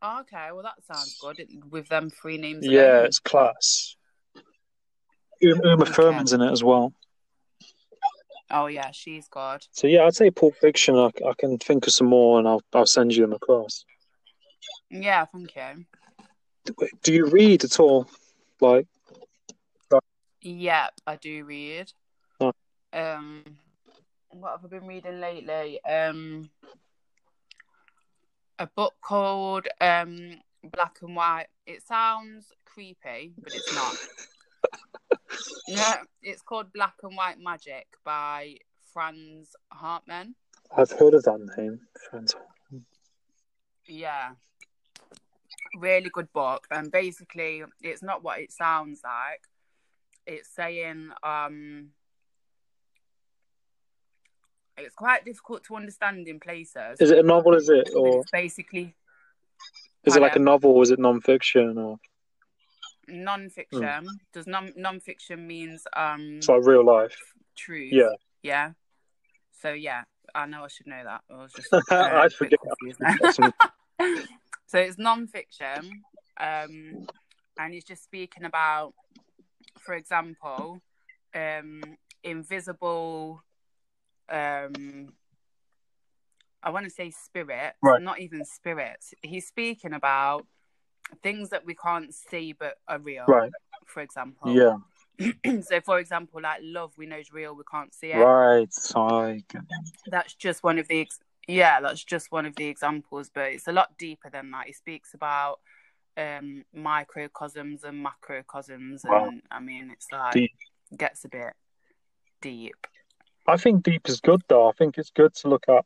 [0.00, 2.64] Oh, okay, well that sounds good it- with them three names.
[2.66, 3.96] Yeah, it's class.
[5.40, 5.92] Uma, Uma Okay.
[5.92, 6.92] Thurman's in it as well.
[8.56, 9.66] Oh yeah, she's good.
[9.72, 10.94] So yeah, I'd say Pulp Fiction.
[10.94, 13.84] I, I can think of some more, and I'll I'll send you them across.
[14.88, 15.84] Yeah, thank you.
[16.64, 18.06] Do, do you read at all?
[18.60, 18.86] Like,
[20.40, 21.92] Yeah, I do read.
[22.38, 22.52] Oh.
[22.92, 23.42] Um,
[24.30, 25.82] what have I been reading lately?
[25.84, 26.48] Um,
[28.60, 30.16] a book called um
[30.62, 31.48] Black and White.
[31.66, 33.96] It sounds creepy, but it's not.
[35.68, 38.56] no, it's called Black and White Magic by
[38.92, 40.34] Franz Hartmann.
[40.76, 42.34] I've heard of that name, friends.
[43.86, 44.30] Yeah.
[45.76, 46.66] Really good book.
[46.70, 49.42] And basically it's not what it sounds like.
[50.26, 51.90] It's saying um
[54.76, 57.00] it's quite difficult to understand in places.
[57.00, 57.54] Is it a novel?
[57.54, 58.94] Is it, or it's basically
[60.04, 60.72] is it like a novel?
[60.72, 61.98] Or is it non-fiction, or
[63.08, 64.06] non-fiction.
[64.32, 67.16] Does non non-fiction means um so real life?
[67.56, 68.10] true Yeah.
[68.42, 68.70] Yeah.
[69.60, 71.22] So yeah, I know I should know that.
[71.30, 72.58] I was just uh, bit forget.
[74.66, 76.02] so it's non-fiction
[76.40, 77.06] um
[77.58, 78.92] and he's just speaking about
[79.78, 80.80] for example
[81.34, 81.80] um
[82.24, 83.40] invisible
[84.28, 85.12] um
[86.62, 88.02] i want to say spirit Right.
[88.02, 90.44] not even spirits he's speaking about
[91.22, 93.50] things that we can't see but are real Right.
[93.86, 94.76] for example Yeah.
[95.62, 98.68] so for example like love we know is real we can't see it Right.
[99.48, 99.62] Get
[100.06, 103.68] that's just one of the ex- yeah that's just one of the examples but it's
[103.68, 105.60] a lot deeper than that he speaks about
[106.16, 109.30] um microcosms and macrocosms and Wow.
[109.50, 110.52] i mean it's like Deep.
[110.96, 111.52] gets a bit
[112.40, 112.86] deep
[113.46, 114.68] I think deep is good though.
[114.70, 115.84] I think it's good to look at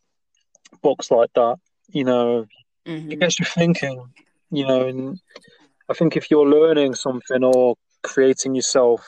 [0.81, 1.57] books like that.
[1.89, 2.47] You know,
[2.87, 3.11] Mhm.
[3.13, 4.15] it gets you thinking.
[4.51, 5.21] You know, and
[5.89, 9.07] I think if you're learning something or creating yourself,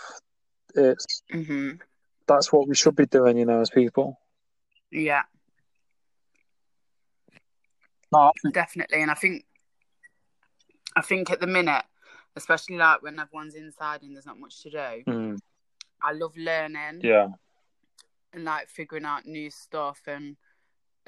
[0.75, 1.81] it's Mhm.
[2.27, 3.37] that's what we should be doing.
[3.39, 4.19] You know, as people.
[4.93, 5.23] yeah
[8.13, 9.45] No, think- definitely and i think
[10.97, 11.85] i think at the minute
[12.35, 15.39] especially like when everyone's inside and there's not much to do Mm,
[16.03, 17.29] i love learning yeah.
[18.33, 20.37] and like figuring out new stuff and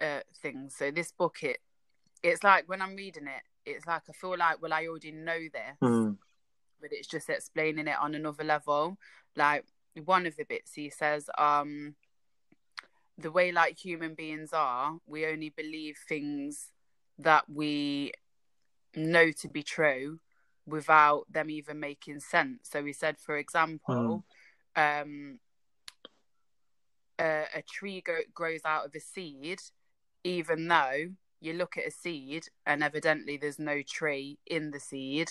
[0.00, 0.74] uh, things.
[0.76, 1.58] So this book, it
[2.22, 5.38] it's like when I'm reading it, it's like I feel like well I already know
[5.38, 6.16] this, Mm,
[6.81, 8.98] but it's just explaining it on another level.
[9.37, 9.64] Like
[10.05, 11.94] one of the bits he says, um,
[13.18, 16.68] the way like human beings are, we only believe things
[17.18, 18.12] that we
[18.96, 20.20] know to be true
[20.66, 22.68] without them even making sense.
[22.70, 24.25] So he said, for example,
[24.77, 25.38] um,
[27.18, 29.61] a, a tree go- grows out of a seed,
[30.25, 31.11] even though
[31.42, 35.31] you look at a seed and evidently there's no tree in the seed,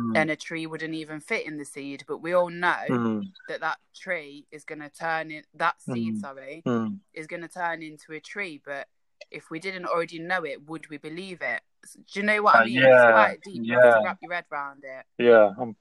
[0.00, 2.04] mm, and a tree wouldn't even fit in the seed.
[2.08, 6.14] But we all know mm, that that tree is going to turn in that seed,
[6.14, 6.20] Mm.
[6.20, 6.98] sorry, mm.
[7.14, 8.60] is going to turn into a tree.
[8.64, 8.88] But
[9.30, 11.60] if we didn't already know it, would we believe it?
[11.94, 12.74] Do you know what Uh, I mean?
[12.74, 13.62] yeah, it's quite deep.
[13.64, 14.02] Yeah.
[14.02, 15.04] wrap your head around it.
[15.18, 15.76] Yeah, I'm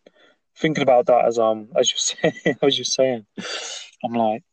[0.57, 3.25] thinking about that as um as you say as you're saying.
[4.03, 4.43] I'm like,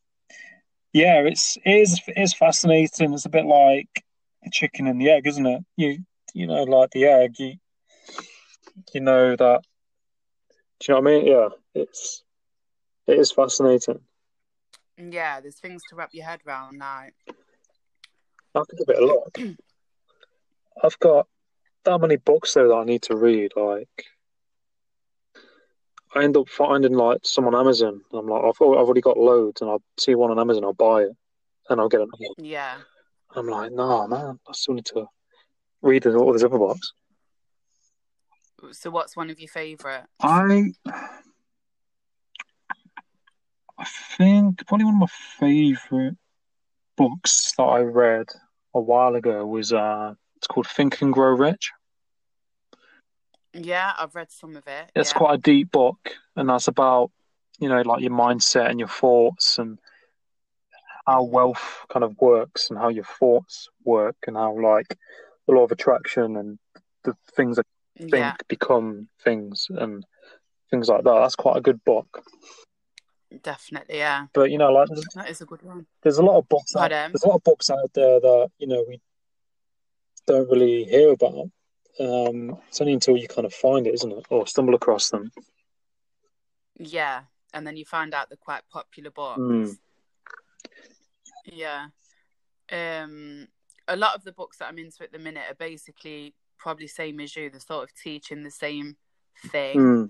[0.93, 3.13] yeah, it's it is it is fascinating.
[3.13, 4.03] It's a bit like
[4.47, 5.63] a chicken and the egg, isn't it?
[5.75, 5.99] You
[6.33, 7.55] you know, like the egg, you
[8.93, 9.61] you know that.
[10.79, 11.27] Do you know what I mean?
[11.27, 12.23] Yeah, it's
[13.07, 13.99] it is fascinating.
[14.97, 16.85] Yeah, there's things to wrap your head around now.
[16.85, 17.11] I
[18.55, 19.37] have to give it a look.
[20.83, 21.27] I've got
[21.85, 23.53] that many books though that I need to read.
[23.55, 24.05] Like,
[26.15, 28.01] I end up finding like some on Amazon.
[28.13, 31.03] I'm like, I've, I've already got loads, and I'll see one on Amazon, I'll buy
[31.03, 31.11] it,
[31.69, 32.45] and I'll get another one.
[32.45, 32.77] Yeah.
[33.37, 35.05] I'm like, nah, man, I still need to
[35.81, 36.91] read all these other books.
[38.71, 40.05] So what's one of your favourite?
[40.21, 40.71] I,
[43.77, 43.85] I
[44.17, 45.07] think probably one of my
[45.39, 46.17] favorite
[46.95, 48.27] books that I read
[48.73, 51.71] a while ago was uh, it's called Think and Grow Rich.
[53.53, 54.91] Yeah, I've read some of it.
[54.95, 55.17] It's yeah.
[55.17, 57.11] quite a deep book, and that's about
[57.59, 59.79] you know like your mindset and your thoughts and
[61.07, 64.97] how wealth kind of works and how your thoughts work and how like
[65.47, 66.59] the law of attraction and
[67.05, 67.65] the things that
[67.97, 70.05] think yeah, become things and
[70.69, 71.15] things like that.
[71.15, 72.23] That's quite a good book.
[73.41, 73.97] definitely.
[73.97, 75.87] Yeah, But you know, like that is a good one.
[76.03, 78.67] there's a lot of books out, there's a lot of books out there that you
[78.67, 78.99] know we
[80.27, 81.49] don't really hear about.
[81.99, 85.31] Um, it's only until you kind of find it, isn't it, or stumble across them.
[86.77, 87.21] Yeah,
[87.53, 89.39] and then you find out they're quite popular books.
[89.39, 89.77] Mm.
[91.51, 91.87] Yeah.
[92.71, 93.47] Um,
[93.87, 97.19] a lot of the books that I'm into at the minute are basically probably same
[97.19, 97.49] as you.
[97.49, 98.97] They're sort of teaching the same
[99.47, 100.09] thing.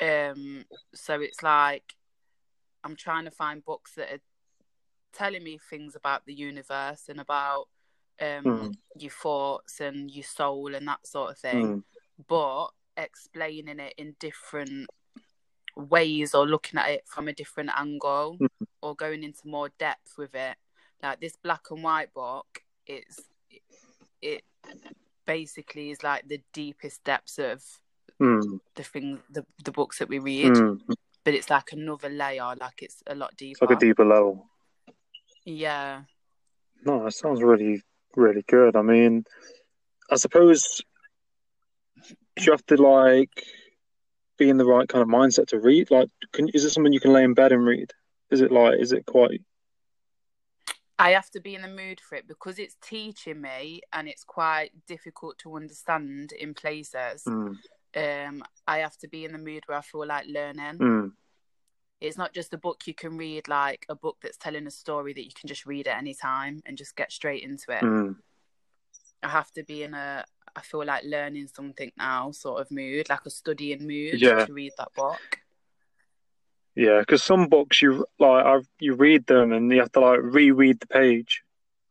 [0.00, 0.32] Mm.
[0.32, 1.94] Um, so it's like
[2.82, 4.20] I'm trying to find books that are
[5.12, 7.68] telling me things about the universe and about
[8.20, 8.74] um Mm.
[8.96, 11.84] your thoughts and your soul and that sort of thing, Mm.
[12.26, 14.88] but explaining it in different
[15.76, 18.48] ways or looking at it from a different angle Mm.
[18.82, 20.56] or going into more depth with it.
[21.02, 23.20] Like this black and white book, it's
[24.22, 24.42] it
[25.26, 27.62] basically is like the deepest depths of
[28.20, 28.60] Mm.
[28.74, 30.80] the thing the, the books that we read Mm.
[31.24, 34.46] but it's like another layer like it's a lot It's deeper like a deeper level.
[35.44, 36.02] yeah
[36.84, 37.82] No, that sounds really,
[38.16, 38.74] really good.
[38.76, 39.24] I mean,
[40.10, 40.82] I suppose
[42.38, 43.30] you have to like
[44.40, 45.90] be in the right kind of mindset to read?
[45.90, 47.92] Like, can is it something you can lay in bed and read?
[48.30, 49.42] Is it like, is it quite?
[50.98, 54.22] i have to be in the mood for it because it's teaching me and it's
[54.22, 57.56] quite difficult to understand in places Mm.
[57.96, 61.12] um i have to be in the mood where i feel like learning Mm.
[62.02, 65.14] it's not just a book you can read like a book that's telling a story
[65.14, 68.16] that you can just read at any time and just get straight into it Mm.
[69.22, 70.26] i have to be in a
[70.60, 74.44] i feel like learning something now sort of mood like a studying mood Yeah.
[74.44, 75.20] to read that book
[76.76, 80.20] Yeah, because some books you like, I you read them and you have to like
[80.22, 81.42] reread the page.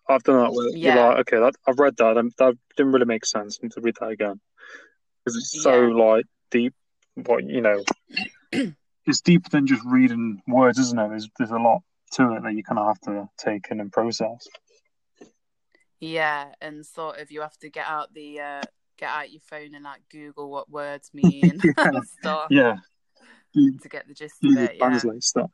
[0.08, 1.08] I've done that you're Yeah.
[1.10, 3.60] like, okay, that, I've read that, and that didn't really make sense.
[3.62, 4.40] I need to read that again
[5.20, 5.94] because it's so Yeah.
[6.06, 6.74] like deep.
[7.16, 7.84] What you know,
[9.06, 11.10] it's deeper than just reading words, isn't it?
[11.10, 11.82] There's there's a lot
[12.14, 14.48] to it that you kind of have to take in and process.
[16.00, 18.62] Yeah, and sort of you have to get out the uh
[18.98, 21.74] get out your phone and like Google what words mean Yeah.
[21.78, 22.76] and stuff Yeah,
[23.54, 24.78] to get the gist of Google it.
[24.80, 25.52] Yeah, stuff.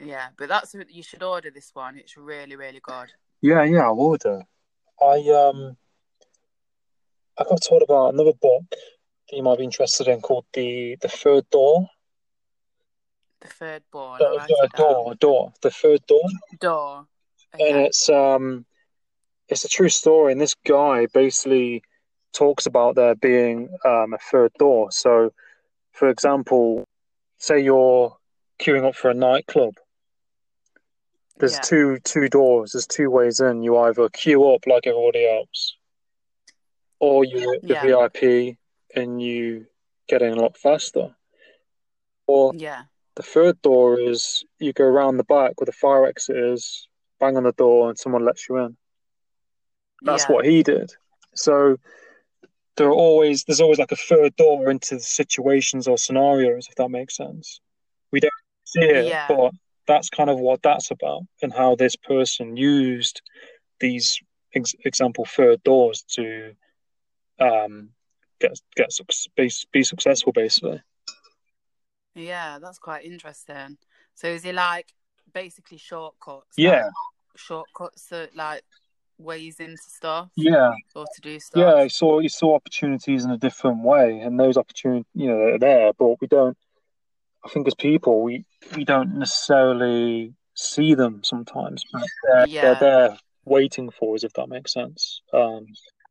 [0.00, 1.96] yeah, but that's you should order this one.
[1.98, 3.12] It's really really good.
[3.40, 4.42] Yeah, yeah, I'll order.
[5.00, 5.76] I um,
[7.38, 11.08] I got told about another book that you might be interested in called the the
[11.08, 11.88] Third Door.
[13.40, 14.18] The third born.
[14.18, 14.92] The I'll write third it down.
[14.92, 16.22] door, door, the third door,
[16.58, 17.06] Door.
[17.52, 18.66] and it's um,
[19.48, 20.32] it's a true story.
[20.32, 21.82] And this guy basically
[22.32, 24.90] talks about there being um a third door.
[24.92, 25.32] So,
[25.92, 26.84] for example,
[27.38, 28.16] say you're
[28.58, 29.74] queuing up for a nightclub.
[31.38, 31.60] There's Yeah.
[31.60, 32.72] two two doors.
[32.72, 33.62] There's two ways in.
[33.62, 35.76] You either queue up like everybody else,
[36.98, 37.82] or you're the Yeah.
[37.82, 38.58] VIP
[38.94, 39.66] and you
[40.08, 41.14] get in a lot faster.
[42.26, 42.84] Or Yeah.
[43.14, 46.88] the third door is you go around the back where the fire exit is,
[47.20, 48.76] bang on the door, and someone lets you in.
[50.02, 50.34] That's yeah.
[50.34, 50.92] what he did.
[51.34, 51.78] So
[52.76, 56.88] there are always there's always like a third door into situations or scenarios, if that
[56.90, 57.60] makes sense.
[58.12, 58.32] We don't
[58.64, 59.26] see it, Yeah.
[59.28, 59.52] but
[59.86, 63.22] that's kind of what that's about, and how this person used
[63.80, 64.18] these
[64.54, 66.54] ex- example third doors to
[67.40, 67.90] um
[68.40, 68.90] get get
[69.36, 70.82] be, be successful, basically.
[72.14, 73.78] Yeah, that's quite interesting.
[74.14, 74.92] So is he like
[75.32, 76.54] basically shortcuts?
[76.56, 76.92] Yeah, Like
[77.36, 78.62] shortcuts that like
[79.18, 80.72] ways into stuff yeah.
[80.94, 81.60] or to do stuff.
[81.60, 85.38] Yeah, you saw you saw opportunities in a different way, and those opportunities, you know,
[85.38, 86.56] they're there, but we don't.
[87.44, 88.44] I think as people, we
[88.76, 92.62] we don't necessarily see them sometimes, but they're, Yeah.
[92.62, 95.22] they're there waiting for us, if that makes sense.
[95.32, 95.66] Um,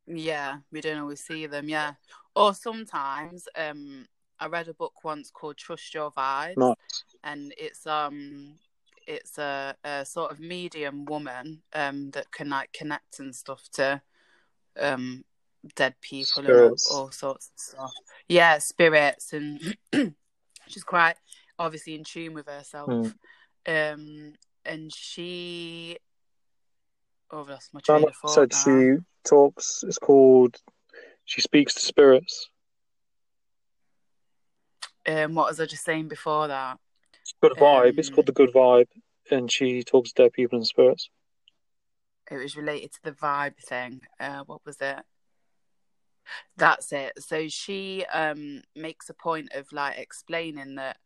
[0.06, 1.68] Yeah, we don't always see them.
[1.68, 1.94] Yeah,
[2.36, 4.08] or sometimes um,
[4.40, 7.04] I read a book once called Trust Your Vibes, nice.
[7.24, 8.56] and it's um,
[9.08, 14.02] it's a, a sort of medium woman um that can like connect and stuff to
[14.80, 15.24] um
[15.76, 16.90] dead people Spirits.
[16.90, 17.94] and all, all sorts of stuff.
[18.28, 19.78] Yeah, spirits, and
[20.68, 21.16] she's quite
[21.60, 22.90] obviously in tune with herself.
[22.90, 23.14] Mm.
[23.68, 24.34] Um,
[24.66, 25.98] and she.
[27.32, 28.58] Oh, I've lost my train of said now.
[28.58, 29.84] she talks.
[29.86, 30.58] It's called.
[31.26, 32.50] She speaks to spirits.
[35.06, 36.80] Um, what was I just saying before that?
[37.28, 38.00] It's good vibe.
[38.00, 38.88] It's Um, called the Good Vibe,
[39.30, 41.10] and she talks to dead people and spirits.
[42.32, 44.02] it was related to the vibe thing.
[44.18, 45.00] Uh, what was it?
[46.56, 47.22] That's it.
[47.22, 50.98] So she um makes a point of like explaining that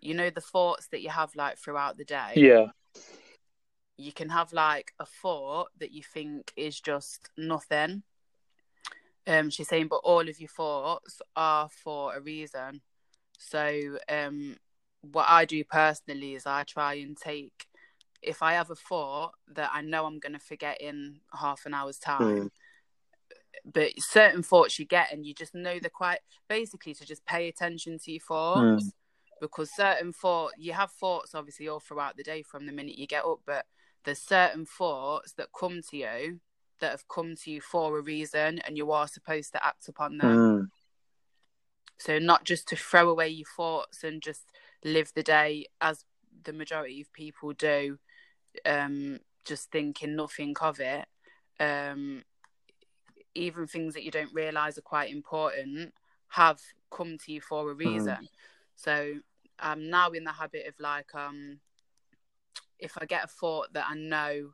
[0.00, 2.32] you know the thoughts that you have like throughout the day.
[2.34, 2.66] Yeah,
[3.96, 8.02] You can have like a thought that you think is just nothing.
[9.28, 12.82] Um, she's saying, but all of your thoughts are for a reason.
[13.38, 14.56] So, um,
[15.12, 17.66] what I do personally is I try and take,
[18.22, 21.74] if I have a thought that I know I'm going to forget in half an
[21.74, 22.50] hour's time,
[23.64, 27.48] but certain thoughts you get and you just know they're quite basically to just pay
[27.48, 28.92] attention to your thoughts
[29.40, 33.06] because certain thought you have thoughts obviously all throughout the day from the minute you
[33.06, 33.66] get up, but
[34.04, 36.40] there's certain thoughts that come to you
[36.80, 40.18] that have come to you for a reason and you are supposed to act upon
[40.18, 40.36] them.
[40.36, 40.68] Mm.
[41.98, 44.44] So not just to throw away your thoughts and just
[44.86, 46.04] live the day as
[46.44, 47.98] the majority of people do,
[48.64, 51.06] um, just thinking nothing of it.
[51.60, 52.22] Um,
[53.34, 55.92] even things that you don't realize are quite important
[56.28, 56.60] have
[56.90, 58.28] come to you for a reason.
[58.76, 59.14] So
[59.58, 61.60] I'm now in the habit of like, um,
[62.78, 64.50] if I get a thought that I know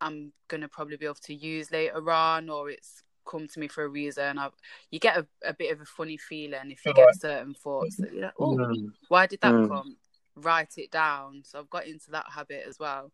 [0.00, 3.84] I'm gonna probably be able to use later on, or it's come to me for
[3.84, 4.48] a reason, I,
[4.90, 7.06] you get a, a bit of a funny feeling if you Right.
[7.06, 8.92] get certain thoughts that you're like, oh, Mm.
[9.08, 9.68] why did that Mm.
[9.68, 9.96] come?
[10.36, 11.42] Write it down.
[11.44, 13.12] So I've got into that habit as well.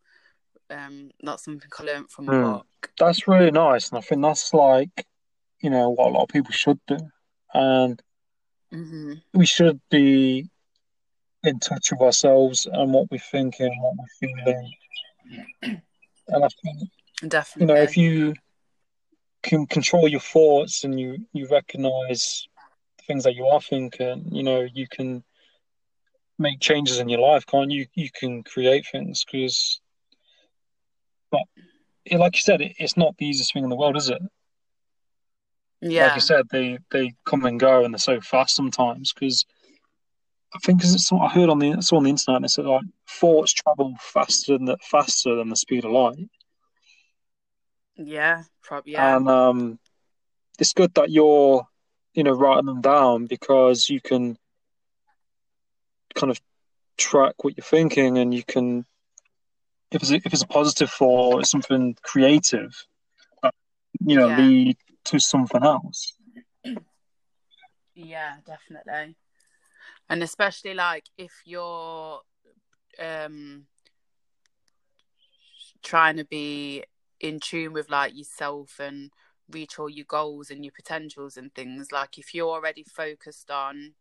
[0.71, 2.43] Um, not something I learned from a Mm.
[2.43, 2.93] book.
[2.99, 5.07] That's really nice, and I think that's like,
[5.61, 6.99] you know, what a lot of people should do,
[7.55, 8.03] and
[8.71, 10.49] hmm we should be
[11.43, 14.73] in touch with ourselves and what we're thinking, what we're feeling,
[15.63, 16.91] and I think
[17.29, 18.35] definitely, you know if you
[19.43, 22.47] can control your thoughts and you you recognize
[22.99, 25.25] the things that you are thinking, you know, you can
[26.39, 27.87] make changes in your life, can't you?
[27.95, 29.81] You can create things because,
[31.31, 31.43] but
[32.11, 34.23] like you said, it, it's not the easiest thing in the world, is it?
[35.81, 36.07] yeah.
[36.07, 39.45] Like you said, they they come and go and they're so fast sometimes because
[40.55, 42.45] I think because it's what I heard on the I saw on the internet and
[42.45, 46.29] it said like thoughts travel faster than the faster than the speed of light.
[48.07, 48.43] Yeah.
[48.63, 48.93] Probably.
[48.93, 49.17] Yeah.
[49.17, 49.79] And um,
[50.59, 51.67] it's good that you're,
[52.15, 54.37] you know, writing them down because you can
[56.15, 56.41] kind of
[56.97, 58.85] track what you're thinking, and you can,
[59.91, 62.75] if it's a, if it's a positive thought, or it's something creative,
[63.43, 63.55] that,
[64.05, 64.37] you know, Yeah.
[64.39, 66.15] lead to something else.
[67.95, 69.17] Yeah, definitely.
[70.09, 72.21] And especially like if you're
[72.99, 73.67] um
[75.83, 76.85] trying to be
[77.21, 79.11] in tune with like yourself and
[79.51, 83.95] reach all your goals and your potentials and things, like if you're already focused on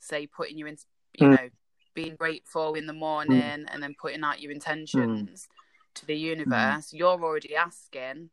[0.00, 0.76] say putting you in
[1.18, 1.36] you Mm.
[1.36, 1.48] know,
[1.94, 5.48] being grateful in the morning and then putting out your intentions
[5.94, 8.30] to the universe, you're already asking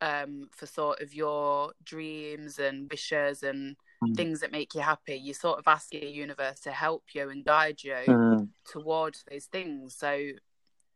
[0.00, 4.16] um for sort of your dreams and wishes and Mm.
[4.16, 5.14] things that make you happy.
[5.16, 8.48] You sort of ask the universe to help you and guide you Mm.
[8.64, 9.94] towards those things.
[9.94, 10.30] So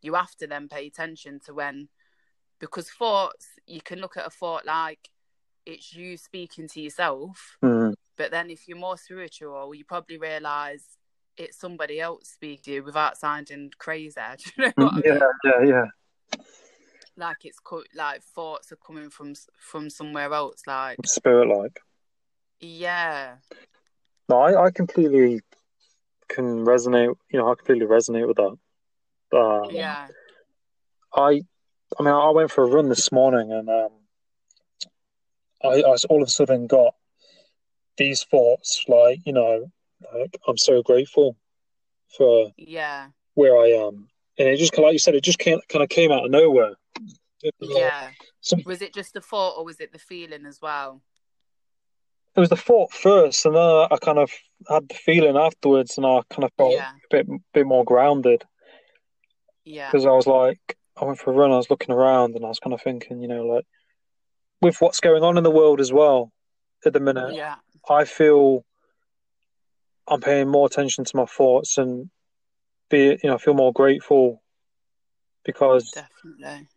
[0.01, 1.89] you have to then pay attention to when,
[2.61, 5.11] because thoughts, you can look at a thought like
[5.67, 7.95] it's you speaking to yourself, Mm.
[8.17, 10.85] but then if you're more spiritual, you probably realize
[11.37, 14.21] it's somebody else speaking to you without sounding crazy.
[14.39, 15.03] Do you know what I mean?
[15.05, 16.41] Yeah, yeah, yeah.
[17.17, 20.63] Like it's co- like thoughts are coming from from somewhere else.
[20.67, 21.81] Like Spirit like.
[22.61, 23.37] yeah,
[24.29, 25.41] No, I, I completely
[26.29, 27.15] can resonate.
[27.31, 28.57] You know, I completely resonate with that.
[29.37, 30.09] Uh, yeah,
[31.15, 31.43] I,
[31.99, 33.91] I mean, I went for a run this morning, and um,
[35.63, 36.95] I, I all of a sudden got
[37.97, 39.71] these thoughts, like you know,
[40.15, 41.37] like I'm so grateful
[42.17, 45.83] for yeah, where I am, and it just like you said, it just came, kind
[45.83, 46.75] of came out of nowhere.
[47.43, 48.11] It yeah.
[48.41, 51.03] some, Was it just the thought or was it the feeling as well?
[52.37, 54.31] it was the thought first, and then I, I kind of
[54.69, 56.91] had the feeling afterwards, and I kind of felt Yeah.
[56.91, 58.45] a bit, bit more grounded.
[59.65, 61.51] Yeah, because I was like, I went for a run.
[61.51, 63.67] I was looking around, and I was kind of thinking, you know, like
[64.61, 66.33] with what's going on in the world as well
[66.85, 67.57] at the minute, yeah,
[67.89, 68.65] I feel
[70.07, 72.11] I'm paying more attention to my thoughts and
[72.91, 74.43] be, you know, I feel more grateful
[75.45, 76.69] because definitely.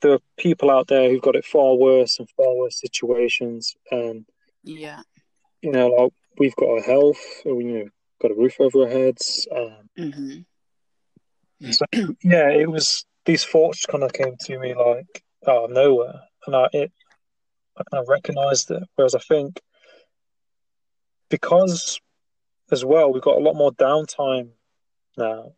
[0.00, 4.24] there are people out there who've got it far worse and far worse situations, and
[4.62, 5.02] Yeah,
[5.62, 7.88] you know, like we've got our health, or, you know,
[8.20, 9.46] got a roof over our heads.
[9.54, 11.84] Um, hmm So
[12.22, 16.56] yeah, it was these thoughts kind of came to me like out of nowhere, and
[16.56, 16.92] I it
[17.76, 18.82] I kind of recognised it.
[18.96, 19.60] Whereas I think
[21.28, 22.00] because
[22.70, 24.50] as well we've got a lot more downtime
[25.16, 25.52] now,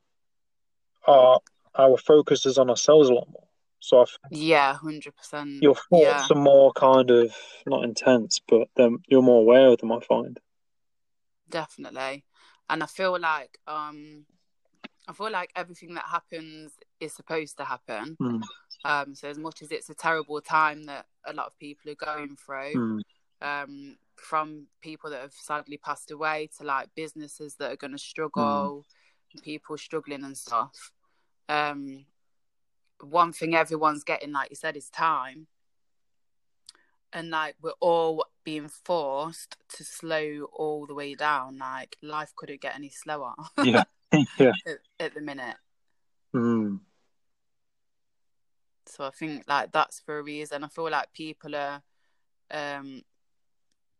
[1.06, 1.40] our
[1.76, 3.48] our focus is on ourselves a lot more.
[3.80, 5.62] So I Yeah, hundred percent.
[5.62, 7.34] your thoughts Yeah, are more kind of
[7.66, 9.92] not intense, but then you're more aware of them.
[9.92, 10.38] I find.
[11.48, 12.24] definitely.
[12.68, 14.26] And I feel like um
[15.08, 18.16] I feel like everything that happens is supposed to happen.
[18.20, 18.42] Mm.
[18.84, 21.94] Um, so as much as it's a terrible time that a lot of people are
[21.94, 23.00] going through, Mm.
[23.40, 27.98] um, from people that have sadly passed away to like businesses that are going to
[27.98, 28.84] struggle,
[29.42, 30.92] people struggling and stuff.
[31.48, 32.04] Um,
[33.00, 35.46] one thing everyone's getting, like you said, is time.
[37.12, 41.56] And like we're all being forced to slow all the way down.
[41.58, 43.32] Like life couldn't get any slower
[43.64, 43.84] Yeah.
[44.38, 44.52] yeah.
[44.66, 45.56] at, at the minute.
[46.34, 46.80] Mm.
[48.86, 50.64] So I think like that's for a reason.
[50.64, 51.82] I feel like people are
[52.50, 53.02] um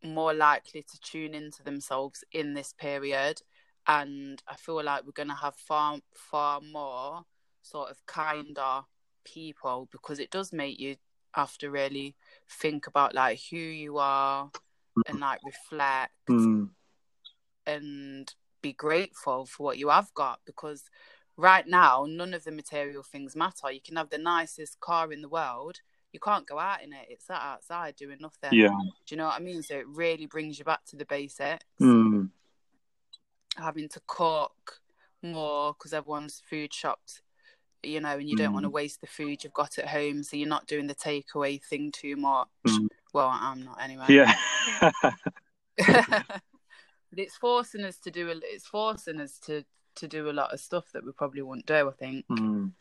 [0.03, 3.41] more likely to tune into themselves in this period
[3.87, 7.25] and I feel like we're gonna have far far more
[7.61, 8.81] sort of kinder
[9.25, 10.95] people because it does make you
[11.33, 12.15] have to really
[12.49, 14.49] think about like who you are
[15.07, 16.69] and like reflect Mm.
[17.65, 20.83] and be grateful for what you have got because
[21.37, 25.21] right now none of the material things matter you can have the nicest car in
[25.21, 25.77] the world
[26.11, 28.69] you can't go out in it it's sat outside doing nothing Yeah.
[29.05, 31.63] do you know what i mean so it really brings you back to the basics
[31.79, 32.29] Mm.
[33.55, 34.81] having to cook
[35.21, 37.21] more because everyone's food shopped
[37.83, 38.53] you know and you don't Mm.
[38.53, 41.63] want to waste the food you've got at home so you're not doing the takeaway
[41.63, 42.87] thing too much Mm.
[43.13, 44.33] well i'm not anyway Yeah.
[47.09, 49.63] but it's forcing us to do a, it's forcing us to
[49.95, 52.71] to do a lot of stuff that we probably wouldn't do i think mm.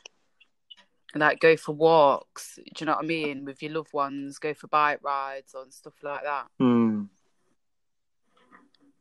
[1.14, 4.54] like go for walks do you know what i mean with your loved ones go
[4.54, 7.08] for bike rides and stuff like that Mm.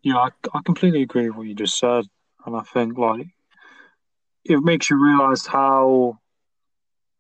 [0.03, 2.05] Yeah, I, I completely agree with what you just said,
[2.45, 3.27] and I think like
[4.45, 6.19] it makes you realize how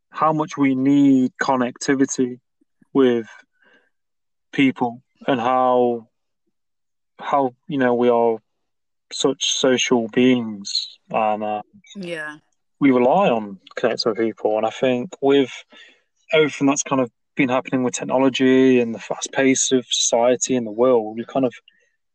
[0.09, 2.39] how much we need connectivity
[2.93, 3.27] with
[4.53, 6.07] people and how
[7.19, 8.37] how you know we are
[9.11, 11.61] such social beings and uh,
[11.95, 12.37] yeah
[12.79, 14.57] we rely on connecting with people.
[14.57, 15.51] And I think with
[16.31, 20.65] everything that's kind of been happening with technology and the fast pace of society and
[20.65, 21.53] the world, we've kind of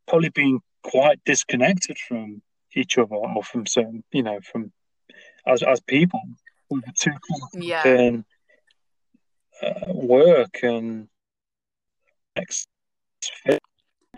[0.09, 2.43] probably been quite disconnected from
[2.75, 4.73] each other or from certain, you know, from
[5.47, 6.21] as as people.
[6.71, 7.13] We've been too
[7.55, 8.25] yeah in
[9.63, 11.09] uh, work and
[12.37, 12.69] next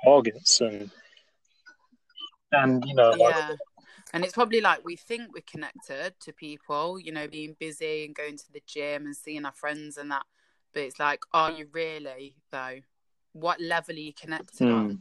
[0.05, 0.90] targets and
[2.52, 3.50] and you know like yeah.
[4.12, 8.14] And it's probably like we think we're connected to people you know being busy and
[8.14, 10.24] going to the gym and seeing our friends and that
[10.72, 12.80] but it's like are you really though?
[13.32, 14.88] What level are you connected on?
[14.88, 15.00] Mm,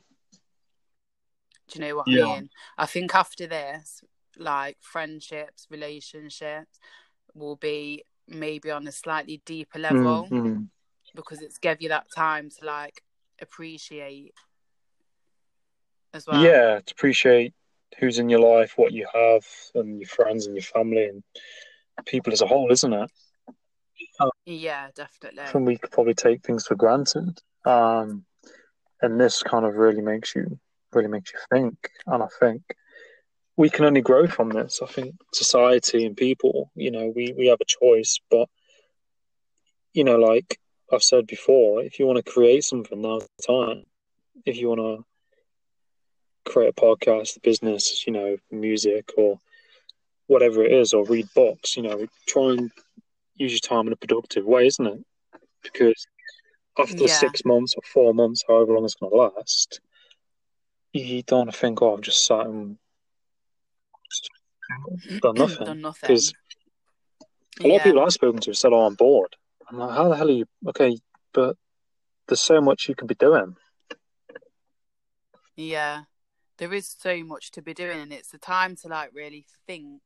[1.68, 2.26] do you know what Yeah.
[2.26, 2.50] i mean?
[2.78, 4.04] I think after this
[4.38, 6.80] like friendships relationships
[7.36, 10.68] will be maybe on a slightly deeper level mm, mm,
[11.16, 13.04] because it's give you that time to like
[13.42, 14.34] appreciate
[16.14, 17.54] as well yeah to appreciate
[18.00, 19.46] who's in your life, what you have,
[19.76, 21.24] and your friends and your family and
[22.06, 23.12] people as a whole, isn't it?
[24.46, 27.40] yeah definitely And we could probably take things for granted.
[27.66, 28.26] Um,
[29.02, 30.60] and this kind of really makes you
[30.94, 31.90] really makes you think.
[32.08, 32.62] And I think
[33.56, 34.80] we can only grow from this.
[34.82, 38.50] I think society and people, you know, we, we have a choice, but
[39.94, 40.60] you know, like
[40.92, 43.84] I've said before, if you want to create something, now's the time.
[44.46, 45.06] If you want to
[46.46, 49.40] create a podcast, business, you know, music or
[50.28, 52.72] whatever it is, or read books, you know, try and
[53.36, 55.06] use your time in a productive way, isn't it?
[55.64, 56.08] Because
[56.78, 57.08] after Yeah.
[57.08, 59.80] six months or four months, however long it's going to last,
[60.94, 62.78] you don't want to think, oh, I've just sat and
[65.22, 65.66] done nothing.
[65.66, 66.34] done nothing Because
[67.64, 69.36] a lot of people I've spoken to have said, oh, I'm bored.
[69.70, 70.46] I'm like, how the hell are you?
[70.70, 70.98] Okay,
[71.34, 71.56] but
[72.28, 73.56] there's so much you could be doing.
[75.56, 76.04] Yeah,
[76.64, 80.02] there is so much to be doing, and it's the time to like really think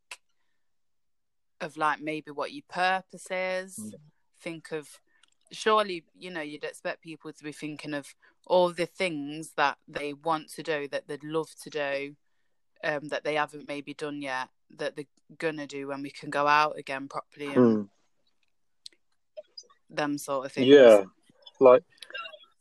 [1.62, 3.78] of like maybe what your purpose is.
[3.78, 3.94] Mm.
[4.42, 4.90] Think of
[5.52, 8.08] surely you know you'd expect people to be thinking of
[8.48, 12.16] all the things that they want to do, that they'd love to do,
[12.84, 15.06] um, that they haven't maybe done yet, that they're
[15.38, 17.90] gonna do when we can go out again properly and Mm.
[19.92, 20.68] them sort of things.
[20.70, 21.04] Yeah,
[21.60, 21.84] like,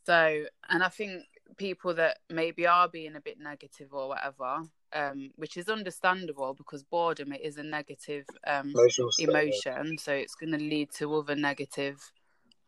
[0.04, 1.24] So, and I think
[1.56, 6.82] people that maybe are being a bit negative or whatever, um, which is understandable because
[6.82, 8.74] boredom it is a negative um,
[9.18, 11.98] emotion, so it's going to lead to other negative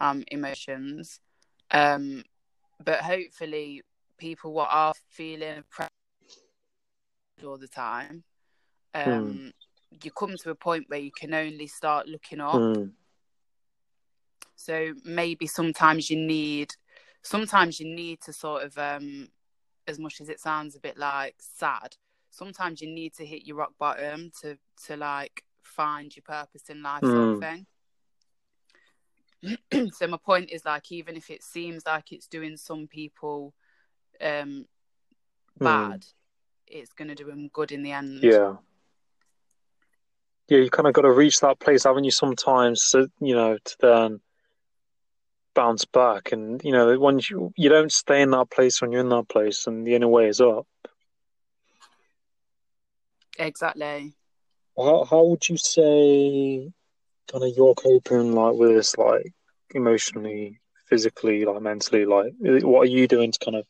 [0.01, 1.21] um, emotions.
[1.71, 2.25] Um,
[2.83, 3.83] but hopefully,
[4.19, 5.65] people what are feeling
[7.45, 8.25] all the time,
[8.95, 9.53] um,
[10.03, 12.55] you come to a point where you can only start looking up.
[12.55, 12.93] Mm.
[14.57, 16.75] So maybe sometimes you need,
[17.29, 19.29] sometimes you need to sort of, um,
[19.87, 21.97] as much as it sounds a bit like sad,
[22.31, 24.57] sometimes you need to hit your rock bottom to
[24.87, 27.67] to like find your purpose in life, sort of thing.
[29.93, 33.55] so my point is like, even if it seems like it's doing some people
[34.21, 34.67] um
[35.59, 36.05] bad,
[36.67, 38.23] it's gonna do them good in the end.
[38.23, 38.57] Yeah.
[40.49, 42.11] Yeah, you kind of got to reach that place, haven't you?
[42.11, 44.21] Sometimes, so, you know, to then
[45.59, 49.01] bounce back, and you know, once you you don't stay in that place when you're
[49.07, 50.67] in that place, and the only way is up.
[53.41, 54.15] Exactly.
[54.77, 56.71] How how would you say,
[57.31, 59.33] kind of, you're coping like with this, like
[59.75, 63.67] emotionally, physically, like mentally, like what are you doing to kind of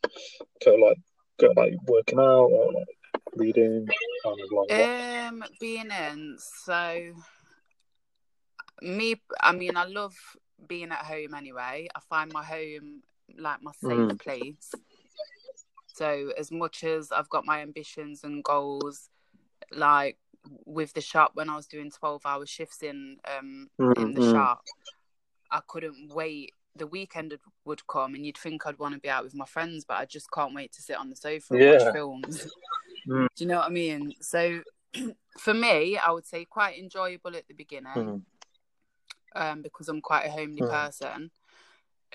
[0.64, 0.98] go like
[1.40, 2.92] go like working out or like
[3.34, 3.88] reading,
[4.24, 4.70] kind of like?
[4.78, 6.36] Um, being in
[6.66, 7.14] so
[8.82, 10.16] me, I mean, I love
[10.66, 11.88] being at home anyway.
[11.94, 13.02] I find my home
[13.36, 14.18] like my safe Mm.
[14.20, 14.74] place.
[15.94, 19.10] So as much as I've got my ambitions and goals,
[19.72, 20.18] like
[20.64, 24.24] with the shop when I was doing twelve hour shifts in um in the Mm,
[24.26, 24.32] mm.
[24.32, 24.64] shop,
[25.50, 26.54] I couldn't wait.
[26.76, 29.44] The weekend would- would come and you'd think I'd want to be out with my
[29.46, 31.84] friends, but I just can't wait to sit on the sofa and Yeah.
[31.84, 32.46] watch films.
[33.06, 33.26] Mm.
[33.34, 34.14] Do you know what I mean?
[34.20, 34.62] So
[35.38, 38.22] for me, I would say quite enjoyable at the beginning Mm.
[39.34, 40.70] Um, because I'm quite a homely Mm.
[40.70, 41.30] person.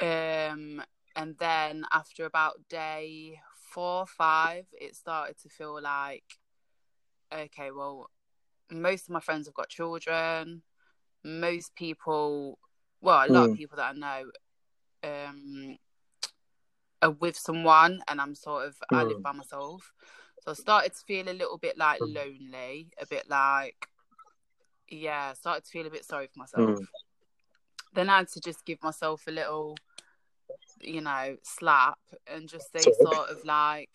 [0.02, 0.84] Um,
[1.16, 6.24] and then after about day four, five, it started to feel like,
[7.34, 8.10] okay, well,
[8.72, 10.64] most of my friends have got children.
[11.24, 12.60] Most people,
[13.02, 13.52] well, a lot Mm.
[13.52, 14.32] of people that I know,
[15.04, 15.78] um,
[17.02, 19.24] are with someone, and I'm sort of I live Mm.
[19.24, 19.94] by myself.
[20.42, 22.14] So I started to feel a little bit like Mm.
[22.16, 23.88] lonely, a bit like,
[24.98, 26.88] yeah, I started to feel a bit sorry for myself Mm.
[27.94, 29.78] then I had to just give myself a little,
[30.82, 33.90] you know, slap and just say sort of like,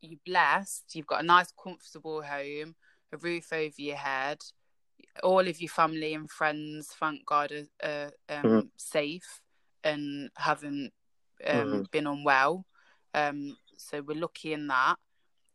[0.00, 2.74] you're blessed, you've got a nice, comfortable home,
[3.12, 4.38] a roof over your head,
[5.22, 8.70] all of your family and friends, thank God, are, are um, Mhm.
[8.76, 9.40] safe
[9.82, 10.92] and haven't
[11.46, 11.90] um, Mhm.
[11.90, 12.66] been unwell.
[13.14, 14.96] Um, so we're lucky in that.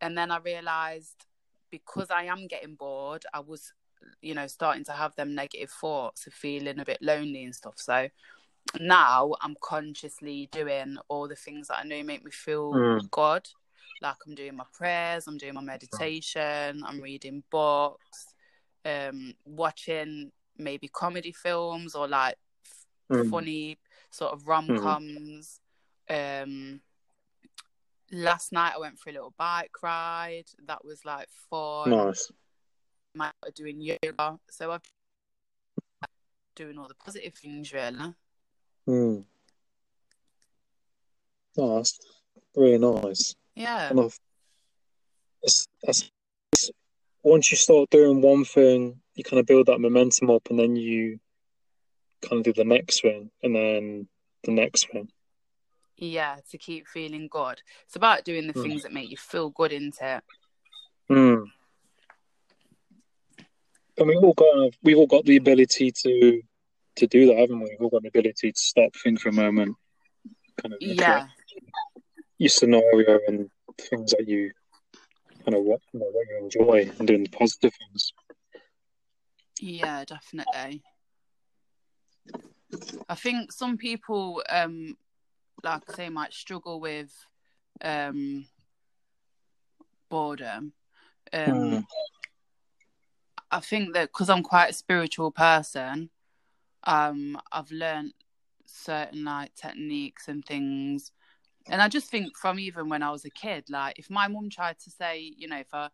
[0.02, 1.26] And then I realised
[1.70, 3.74] because I am getting bored, I was
[4.22, 7.76] you know, starting to have them negative thoughts of feeling a bit lonely and stuff.
[7.78, 8.10] So
[8.80, 13.12] now I'm consciously doing all the things that I know make me feel Mm.
[13.12, 13.48] good.
[14.02, 18.34] Like I'm doing my prayers, I'm doing my meditation, I'm reading books,
[18.86, 22.38] um, watching maybe comedy films or like
[23.12, 23.30] Mm.
[23.30, 23.78] funny
[24.12, 25.60] sort of rom coms.
[26.10, 26.82] Um,
[28.12, 30.46] last night I went for a little bike ride.
[30.66, 32.32] That was like fun Nice.
[33.20, 34.40] My doing yoga.
[34.50, 34.80] So I'm
[36.56, 38.16] doing all the positive things really.
[38.88, 39.26] Mm.
[41.58, 42.00] Oh, that's
[42.56, 43.36] really nice.
[43.56, 43.90] Yeah.
[43.90, 44.20] And I've,
[45.44, 46.10] it's, it's,
[47.22, 50.76] once you start doing one thing, you kind of build that momentum up, and then
[50.76, 51.20] you
[52.22, 54.08] kind of do the next thing, and then
[54.44, 55.10] the next thing.
[55.98, 57.62] Yeah, to keep feeling good.
[57.86, 58.64] It's about doing the Mm.
[58.64, 60.24] things that make you feel good, isn't it?
[61.10, 61.52] Mm.
[64.00, 66.42] And we've all got we've all got the ability to
[66.96, 67.70] to do that, haven't we?
[67.72, 69.76] We've all got the ability to stop, think for a moment,
[70.62, 71.28] kind of Yeah.
[72.38, 74.52] your scenario and things that you
[75.44, 78.14] kind of what, you know, what you enjoy and doing the positive things.
[79.60, 80.82] Yeah, definitely.
[83.10, 84.98] I think some people um
[85.64, 87.12] like I say might struggle with
[87.82, 88.46] um
[90.10, 90.72] boredom.
[91.34, 91.86] Um Mm.
[93.52, 96.10] I think that because I'm quite a spiritual person,
[96.84, 98.14] um, I've learned
[98.66, 101.12] certain like techniques and things.
[101.68, 104.50] And I just think from even when I was a kid, like if my mum
[104.50, 105.90] tried to say, you know, if I,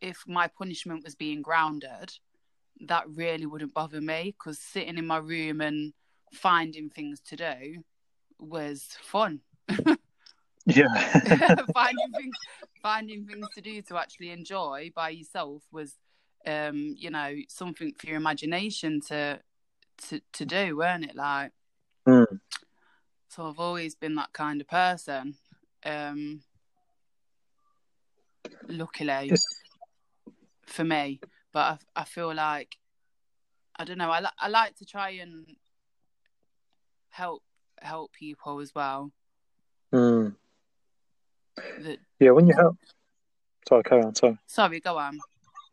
[0.00, 2.12] if my punishment was being grounded,
[2.86, 5.92] that really wouldn't bother me because sitting in my room and
[6.32, 7.82] finding things to do
[8.38, 9.40] was fun.
[10.66, 10.86] Yeah.
[11.74, 12.36] finding things
[12.82, 15.94] finding things to do to actually enjoy by yourself was
[16.46, 19.40] um you know something for your imagination to
[20.08, 21.52] to to do weren't it like
[22.08, 22.40] Mm.
[23.28, 25.34] so i've always been that kind of person
[25.84, 26.40] um
[28.68, 29.46] luckily It's-
[30.66, 31.20] for me
[31.52, 32.76] but i, I feel like
[33.76, 35.46] i don't know I, li- I like to try and
[37.10, 37.42] help
[37.82, 39.10] help people as well
[39.92, 40.36] Mm.
[41.56, 42.76] that Yeah, when you help.
[43.68, 44.14] Sorry, carry on.
[44.14, 44.38] Sorry.
[44.46, 45.18] sorry go on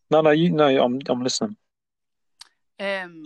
[0.09, 1.57] No, no, you no, I'm I'm listening.
[2.79, 3.23] Um,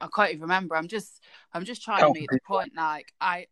[0.00, 0.76] I can't even remember.
[0.76, 1.22] I'm just,
[1.52, 2.72] I'm just trying Help to make the point.
[2.76, 3.46] Like, I,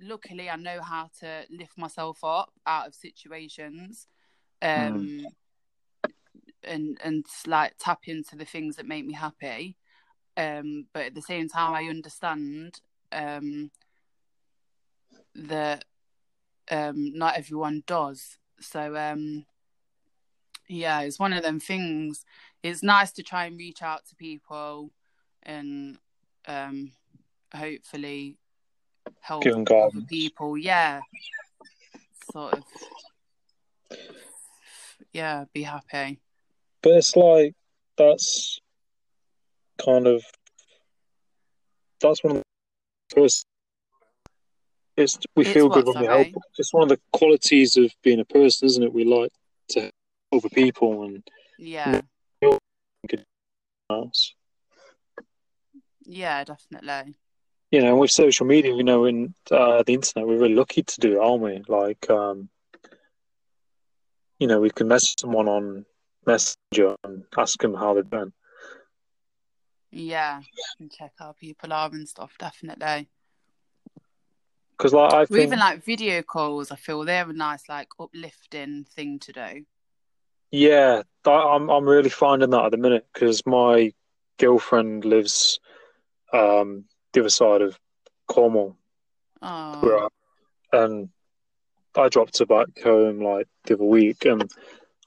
[0.00, 4.06] luckily, I know how to lift myself up out of situations,
[4.62, 5.26] um,
[6.64, 9.76] and and like tap into the things that make me happy.
[10.36, 12.80] Um, but at the same time, I understand
[13.12, 13.70] um
[15.34, 15.84] that
[16.70, 18.38] um not everyone does.
[18.60, 19.46] So um,
[20.70, 22.24] yeah, it's one of them things.
[22.62, 24.90] It's nice to try and reach out to people
[25.42, 25.98] and
[26.46, 26.92] um
[27.54, 28.36] hopefully
[29.20, 30.04] help Give other guidance.
[30.08, 31.00] people yeah
[32.32, 32.62] sort of
[35.12, 36.20] yeah be happy
[36.82, 37.54] But it's like
[37.96, 38.58] that's
[39.84, 40.22] kind of
[42.00, 42.42] that's one of
[43.10, 43.44] the first.
[44.96, 46.28] It's we It's feel good when we help.
[46.58, 48.92] It's one of the qualities of being a person, isn't it?
[48.92, 49.32] We like
[49.70, 49.90] to
[50.32, 51.22] other people and
[51.58, 52.00] yeah.
[56.04, 57.14] yeah definitely.
[57.70, 61.00] You know, with social media, you know, in uh, the internet, we're really lucky to
[61.00, 61.62] do it, aren't we?
[61.68, 62.48] Like, um,
[64.40, 65.84] you know, we can message someone on
[66.26, 68.32] Messenger and ask them how they're doing.
[69.90, 70.40] yeah
[70.78, 73.08] and check how people are and stuff definitely.
[74.76, 78.84] Because, like, I think, even like video calls i feel they're a nice like uplifting
[78.84, 79.64] thing to do
[80.50, 83.92] yeah, I, I'm I'm really finding that at the minute because my
[84.38, 85.60] girlfriend lives
[86.32, 87.78] um the other side of
[88.28, 88.76] Cornwall,
[89.80, 90.08] where oh
[90.72, 91.08] I- and
[91.96, 94.50] I dropped her back home like the other week, and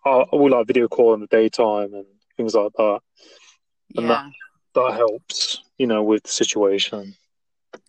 [0.05, 2.99] I, I will like video call in the daytime and things like that.
[3.95, 4.29] and yeah
[4.75, 7.15] That helps, you know, with the situation.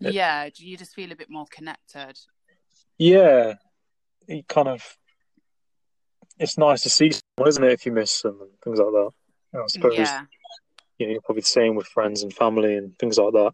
[0.00, 2.18] yeah you just feel a bit more connected
[2.98, 3.55] Yeah,
[4.28, 4.96] it kind of.
[6.39, 7.72] It's nice to see someone, isn't it?
[7.72, 9.11] If you miss them and things like that.
[9.55, 10.22] I suppose yeah
[10.99, 13.53] you know, you're probably the same with friends and family and things like that.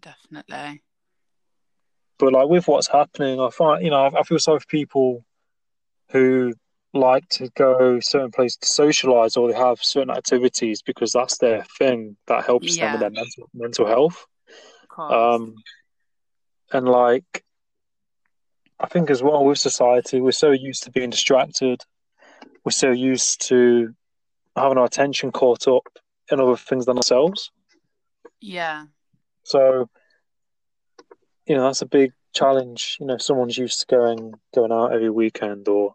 [0.00, 0.82] definitely
[2.18, 5.24] But like with what's happening, I find you know I, I feel sorry for people
[6.10, 6.54] who
[6.94, 11.64] like to go certain places to socialize or they have certain activities because that's their
[11.78, 14.26] thing that helps them with their mental mental health.
[14.98, 15.54] Um,
[16.70, 17.44] and like,
[18.82, 21.82] I think as well with society, we're so used to being distracted.
[22.64, 23.94] We're so used to
[24.56, 25.86] having our attention caught up
[26.30, 27.50] in other things than ourselves.
[28.40, 28.86] yeah
[29.44, 29.88] So,
[31.46, 32.96] you know, that's a big challenge.
[33.00, 35.94] You know, someone's used to going going out every weekend or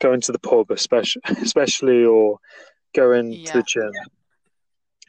[0.00, 2.38] going to the pub, especially, especially or
[2.94, 3.92] going to the gym.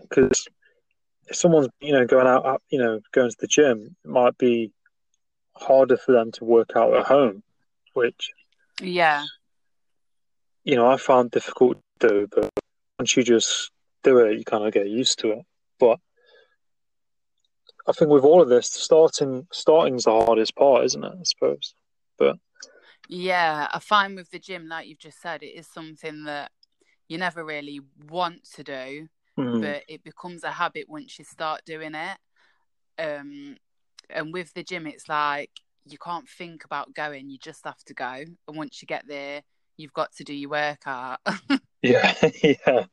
[0.02, 0.48] Because
[1.28, 4.72] if someone's, you know, going out, you know, going to the gym, it might be
[5.62, 7.44] harder for them to work out at home,
[7.94, 8.32] which
[8.82, 9.26] yeah
[10.64, 12.28] you know I found difficult to do.
[12.34, 12.50] But
[13.00, 13.72] once you just
[14.04, 15.46] do it, you kind of get used to it.
[15.80, 16.00] But
[17.88, 21.14] I think with all of this, starting starting's the hardest part, isn't it?
[21.20, 21.74] I suppose.
[22.18, 22.38] But
[23.10, 26.52] yeah, I find with the gym, like you've just said, it is something that
[27.08, 29.08] you never really want to do,
[29.38, 29.62] Mm.
[29.62, 32.18] but it becomes a habit once you start doing it.
[33.00, 33.58] Um,
[34.14, 35.52] and with the gym, it's like
[35.86, 38.24] you can't think about going; you just have to go.
[38.48, 39.42] And once you get there,
[39.78, 41.20] you've got to do your workout.
[41.50, 42.86] do Yeah, yeah,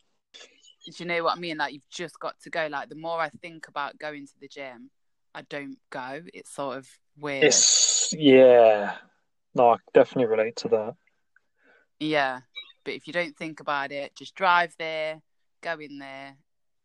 [0.96, 1.58] you know what I mean?
[1.58, 2.68] Like you've just got to go.
[2.70, 4.90] Like the more I think about going to the gym,
[5.34, 6.22] I don't go.
[6.32, 6.88] It's sort of
[7.18, 7.44] weird.
[7.44, 8.96] it's yeah.
[9.54, 10.94] No, I definitely relate to that.
[11.98, 12.40] Yeah.
[12.84, 15.20] But if you don't think about it, just drive there,
[15.62, 16.36] go in there,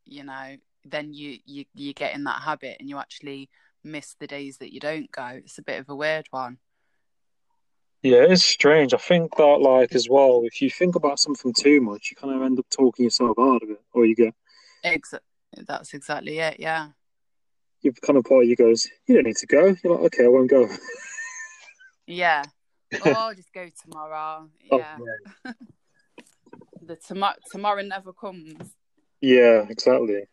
[0.05, 3.49] you know, then you, you, you get in that habit and you actually
[3.83, 5.25] miss the days that you don't go.
[5.43, 6.57] It's a bit of a weird one.
[8.01, 8.93] Yeah, it's strange.
[8.93, 12.35] I think that like as well, if you think about something too much, you kind
[12.35, 14.33] of end up talking yourself out of it, or you get
[14.83, 15.13] Ex-
[15.65, 16.59] that's exactly it.
[16.59, 16.89] Yeah.
[17.81, 19.73] you kind of part of you goes, you don't need to go.
[19.83, 20.67] You're like, okay, I won't go.
[22.07, 22.43] Yeah.
[23.03, 24.47] Oh, I'll just go tomorrow.
[24.71, 24.97] Oh, Yeah.
[26.85, 28.75] The tomorrow tomorrow never comes.
[29.21, 30.25] Yeah, exactly.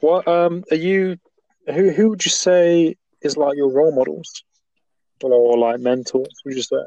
[0.00, 1.16] What um are you
[1.66, 4.44] who who would you say is like your role models?
[5.22, 6.84] Or, like mentors, would you say?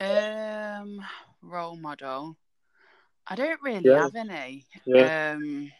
[0.00, 1.04] Um,
[1.42, 2.36] role model.
[3.26, 4.02] I don't really Yeah.
[4.02, 4.66] have any.
[4.86, 5.32] Yeah.
[5.32, 5.72] Um,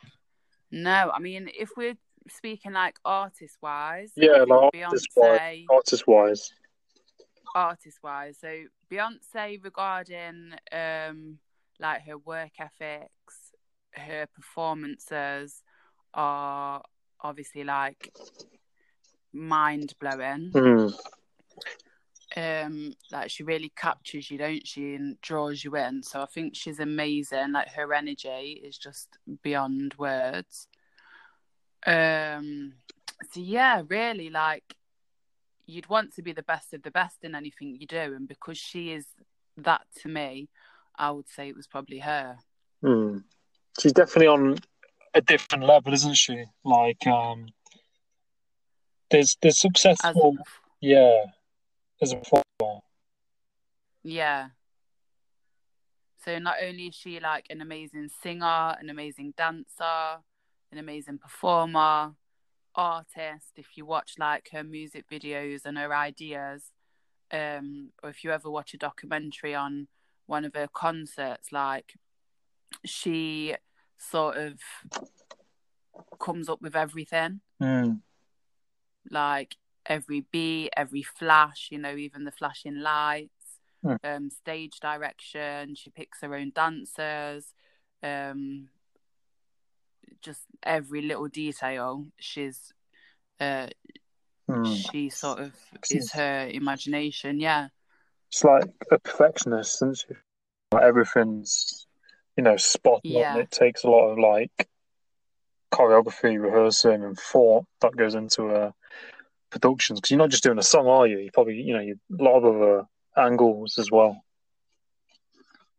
[0.73, 1.97] no, I mean, if we're
[2.29, 5.67] speaking like artist wise, Yeah, like Beyonce, artist-wise.
[5.71, 6.53] Artist wise.
[7.55, 8.39] artist wise.
[8.41, 11.39] So Beyonce regarding um
[11.79, 13.53] like her work ethics,
[13.93, 15.63] her performances
[16.15, 16.83] are
[17.23, 18.13] obviously like
[19.33, 20.51] mind blowing.
[20.53, 20.95] Mm.
[22.37, 26.55] um like she really captures you don't she and draws you in so i think
[26.55, 29.09] she's amazing like her energy is just
[29.43, 30.69] beyond words
[31.87, 32.73] um
[33.33, 34.77] so yeah really like
[35.67, 38.59] you'd want to be the best of the best in anything you do and because
[38.59, 39.07] she is
[39.57, 40.49] that to me
[40.97, 42.37] i would say it was probably her
[42.83, 43.19] Hmm.
[43.79, 44.59] She's definitely on
[45.15, 46.45] a different level, isn't she?
[46.65, 47.49] Like, um,
[49.11, 49.65] there's there's
[50.03, 50.37] As a successful,
[50.81, 51.25] yeah,
[52.01, 52.81] as a performer.
[54.03, 54.49] yeah
[56.25, 60.23] so not only is she like an amazing singer an amazing dancer
[60.73, 62.15] an amazing performer
[62.75, 66.71] artist if you watch like her music videos and her ideas
[67.33, 69.89] um or if you ever watch a documentary on
[70.27, 71.95] one of her concerts like
[72.85, 73.55] she
[74.01, 74.55] sort of
[76.19, 77.93] comes up with everything Hmm.
[79.11, 83.31] like every beat every flash you know even the flashing lights
[83.83, 83.97] Hmm.
[84.05, 87.55] um stage direction she picks her own dancers
[88.03, 88.69] um
[90.21, 92.73] just every little detail she's
[93.41, 93.69] uh
[94.49, 94.65] Hmm.
[94.65, 95.55] she sort of
[95.91, 97.69] is her imagination yeah
[98.33, 100.15] it's like a perfectionist, isn't she?
[100.73, 101.87] Like everything's,
[102.37, 103.11] you know, spot on.
[103.11, 103.37] Yeah.
[103.37, 104.69] It takes a lot of like
[105.73, 108.71] choreography, rehearsing, and thought that goes into uh,
[109.51, 110.01] productions.
[110.01, 111.19] Because you're not just doing a song, are you?
[111.19, 112.85] You probably, you know, you, a lot of other
[113.17, 114.23] angles as well.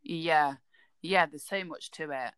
[0.04, 0.54] yeah
[1.00, 2.32] yeah there's so much to it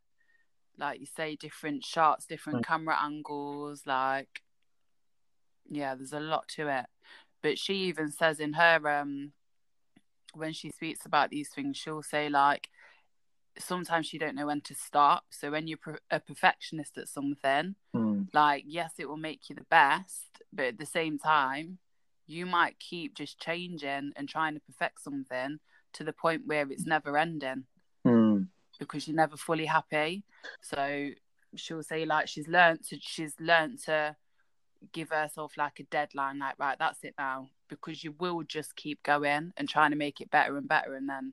[0.79, 2.67] like you say different shots different Mm.
[2.67, 4.43] camera angles like
[5.71, 6.85] yeah there's a lot to it
[7.43, 9.33] but she even says in her um
[10.35, 12.69] when she speaks about these things she'll say like
[13.59, 15.79] sometimes you don't know when to stop so when you're
[16.11, 18.23] a perfectionist at something Hmm.
[18.33, 21.79] like yes it will make you the best but at the same time
[22.27, 25.59] you might keep just changing and trying to perfect something
[25.93, 27.65] to the point where it's never ending
[28.05, 28.43] Hmm.
[28.79, 30.25] because you're never fully happy
[30.61, 31.11] so
[31.55, 34.17] she'll say like she's learned to she's learned to
[34.93, 39.03] give herself like a deadline like right that's it now because you will just keep
[39.03, 41.33] going and trying to make it better and better and then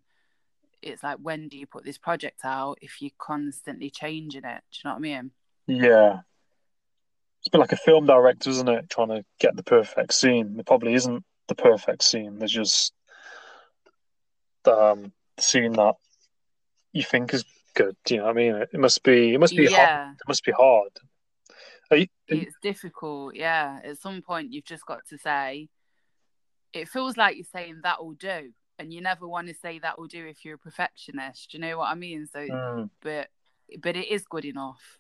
[0.82, 4.78] it's like when do you put this project out if you're constantly changing it do
[4.78, 5.32] you know what i mean
[5.68, 6.20] Yeah.
[7.40, 8.88] It's a bit like a film director, isn't it?
[8.88, 10.54] Trying to get the perfect scene.
[10.54, 12.38] There probably isn't the perfect scene.
[12.38, 12.94] There's just
[14.64, 15.96] the, um, the scene that
[16.94, 17.96] you think is good.
[18.06, 18.56] Do you know what I mean?
[18.58, 19.34] It, it must be.
[19.34, 19.72] It must be hard.
[19.72, 20.92] yeah It must be hard.
[21.90, 25.68] Are you, are you- it's difficult yeah at some point you've just got to say
[26.74, 29.98] it feels like you're saying that will do and you never want to say that
[29.98, 32.84] will do if you're a perfectionist do you know what i mean so Hmm.
[33.02, 33.28] but
[33.82, 34.98] but it is good enough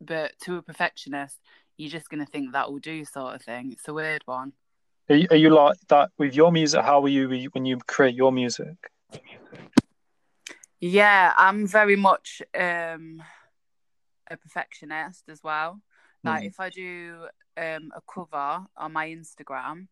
[0.00, 1.38] but to a perfectionist
[1.78, 4.52] you're just going to think that will do sort of thing it's a weird one
[5.08, 6.82] Are you, are you like that with your music?
[6.82, 8.76] How are you when you create your music?
[10.80, 13.22] yeah i'm very much um
[14.30, 15.80] a perfectionist as well
[16.24, 16.46] like Mm.
[16.48, 19.86] if i do um a cover on my instagram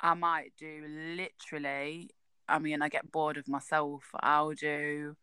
[0.00, 0.84] i might do
[1.20, 2.10] literally
[2.48, 5.16] i mean i get bored of myself i'll do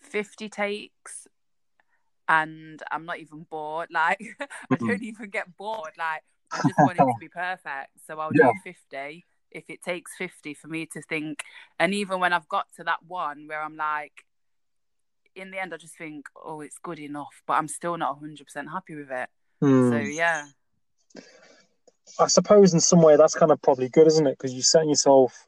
[0.00, 1.26] 50 takes
[2.28, 4.20] and i'm not even bored like
[4.70, 4.86] i Mhm.
[4.88, 6.22] don't even get bored like
[6.52, 8.52] i just want it to be perfect so i'll Yeah.
[8.52, 11.42] do 50 if it takes 50 for me to think
[11.78, 14.24] and even when i've got to that one where i'm like
[15.34, 18.70] in the end i just think oh it's good enough but i'm still not 100%
[18.70, 19.28] happy with it
[19.60, 19.90] Hmm.
[19.90, 20.44] so yeah
[22.20, 24.32] I suppose in some way that's kind of probably good, isn't it?
[24.38, 25.46] Because you're setting yourself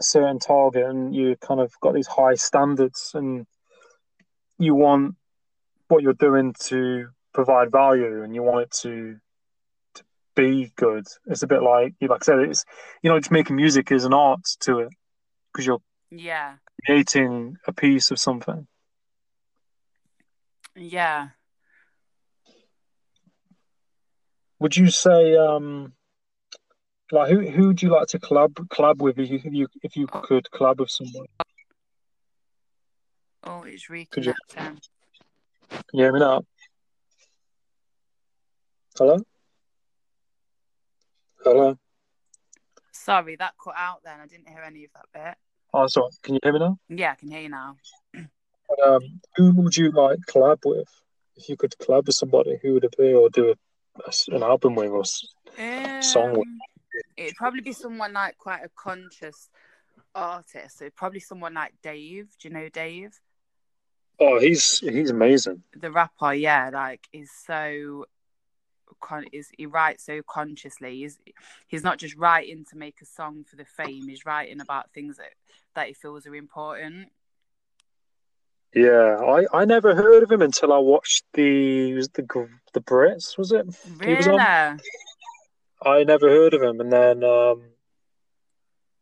[0.00, 3.46] certain target and you kind of got these high standards and
[4.58, 5.14] you want
[5.88, 9.16] what you're doing to provide value and you want it to
[9.94, 11.06] to be good.
[11.26, 12.64] It's a bit like you like I said, it's
[13.02, 14.88] you know, just making music is an art to it
[15.52, 18.66] because you're yeah creating a piece of something.
[20.74, 21.28] yeah
[24.58, 25.92] Would you say um
[27.12, 29.96] like who who would you like to collab collab with if you if you if
[29.96, 31.26] you could collab with someone?
[33.44, 34.78] oh it's reconnecting Can
[35.92, 36.42] you hear me now?
[38.98, 39.18] Hello?
[41.44, 41.78] Hello?
[42.92, 45.34] sorry that cut out then i didn't hear any of that bit
[45.74, 46.08] Oh, sorry.
[46.22, 46.78] Can you hear me now?
[46.88, 47.76] yeah i can hear you now
[48.84, 50.88] Um, who would you like to collab with?
[51.36, 53.54] If you could collab with somebody, who would it be, or do a,
[54.08, 55.24] a an album with us?
[56.00, 56.60] Song with- Um,
[57.16, 59.48] it'd probably be someone like quite a conscious
[60.14, 60.78] artist.
[60.78, 62.28] So probably someone like Dave.
[62.40, 63.18] Do you know Dave?
[64.18, 65.62] Oh, he's he's amazing.
[65.74, 68.06] The rapper, yeah, like is so
[69.00, 70.96] con- is he writes so consciously.
[70.98, 71.18] He's
[71.66, 74.08] he's not just writing to make a song for the fame.
[74.08, 75.32] He's writing about things that
[75.74, 77.08] that he feels are important.
[78.74, 83.52] Yeah, I, I never heard of him until I watched the the the Brits was
[83.52, 83.64] it?
[84.02, 84.38] He was Really?
[84.38, 84.80] on-
[85.86, 87.62] I never heard of him, and then um,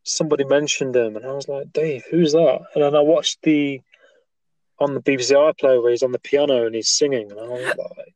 [0.03, 2.61] somebody mentioned him, and I was like, Dave, who's that?
[2.75, 3.81] And then I watched the
[4.79, 7.75] on the BBC iPlayer where he's on the piano and he's singing, and I was
[7.79, 8.15] like,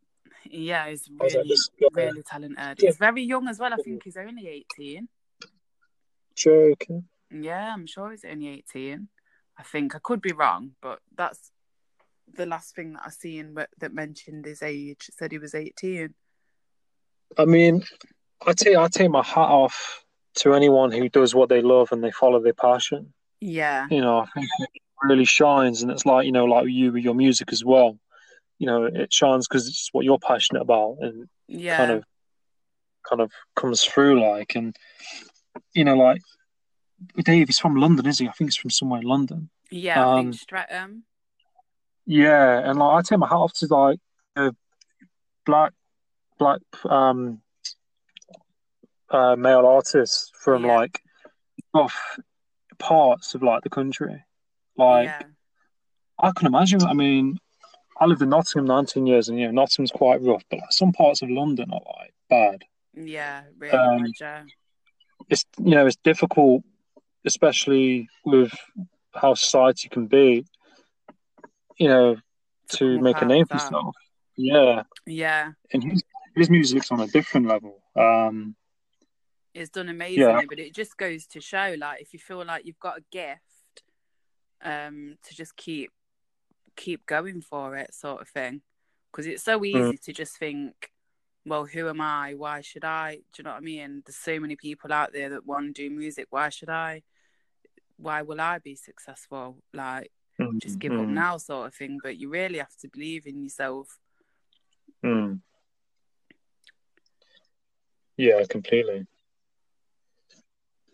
[0.50, 2.58] Yeah, he's was like, really really talented.
[2.58, 2.74] Yeah.
[2.88, 3.72] He's very young as well.
[3.72, 5.08] I think he's only eighteen.
[6.34, 7.04] joking.
[7.30, 9.08] Yeah, I'm sure he's only 18.
[9.58, 11.50] I think I could be wrong, but that's
[12.32, 15.06] the last thing that I seen that, that mentioned his age.
[15.08, 16.14] It said he was 18.
[17.36, 17.84] I mean,
[18.46, 20.04] I take I take my hat off
[20.36, 23.12] to anyone who does what they love and they follow their passion.
[23.40, 26.92] Yeah, You know, I think it really shines, and it's like you know, like you
[26.92, 27.98] with your music as well.
[28.58, 32.04] You know, it shines because it's what you're passionate about, and yeah, kind of
[33.08, 34.76] kind of comes through like and
[35.72, 36.20] you know like
[37.24, 40.06] Dave he's from London is he I think he's from somewhere in London yeah.
[40.06, 40.32] I um,
[42.06, 43.98] yeah and like I take my hat off to like
[44.34, 44.54] the
[45.46, 45.72] black
[46.38, 47.40] black um
[49.10, 50.76] uh male artists from Yeah.
[50.76, 51.02] like
[51.74, 52.18] off
[52.78, 54.24] parts of like the country
[54.76, 55.22] like yeah,
[56.18, 57.38] I can imagine I mean
[58.00, 60.92] I lived in Nottingham 19 years and you know Nottingham's quite rough but like, some
[60.92, 62.64] parts of London are like bad
[63.04, 64.42] yeah, really um, bad, yeah.
[65.28, 66.62] it's you know it's difficult,
[67.24, 68.52] especially with
[69.14, 70.44] how society can be.
[71.78, 72.16] You know,
[72.70, 73.94] to make a name for yourself.
[74.36, 76.02] Yeah, Yeah, and his
[76.34, 77.80] his music's on a different level.
[77.96, 78.56] Um,
[79.58, 80.40] it's done amazingly, Yeah.
[80.48, 83.42] but it just goes to show, like, if you feel like you've got a gift,
[84.62, 85.92] um, to just keep
[86.76, 88.62] keep going for it, sort of thing,
[89.10, 90.00] because it's so easy Mm.
[90.02, 90.92] to just think,
[91.44, 92.34] well, who am I?
[92.34, 93.16] Why should I?
[93.16, 94.02] Do you know what I mean?
[94.06, 96.26] There's so many people out there that want to do music.
[96.30, 97.02] Why should I?
[97.96, 99.56] Why will I be successful?
[99.72, 100.12] Like,
[100.58, 101.98] just give up mm, now, sort of thing.
[102.00, 103.98] But you really have to believe in yourself.
[105.04, 105.40] mm.
[108.16, 109.06] Yeah, completely.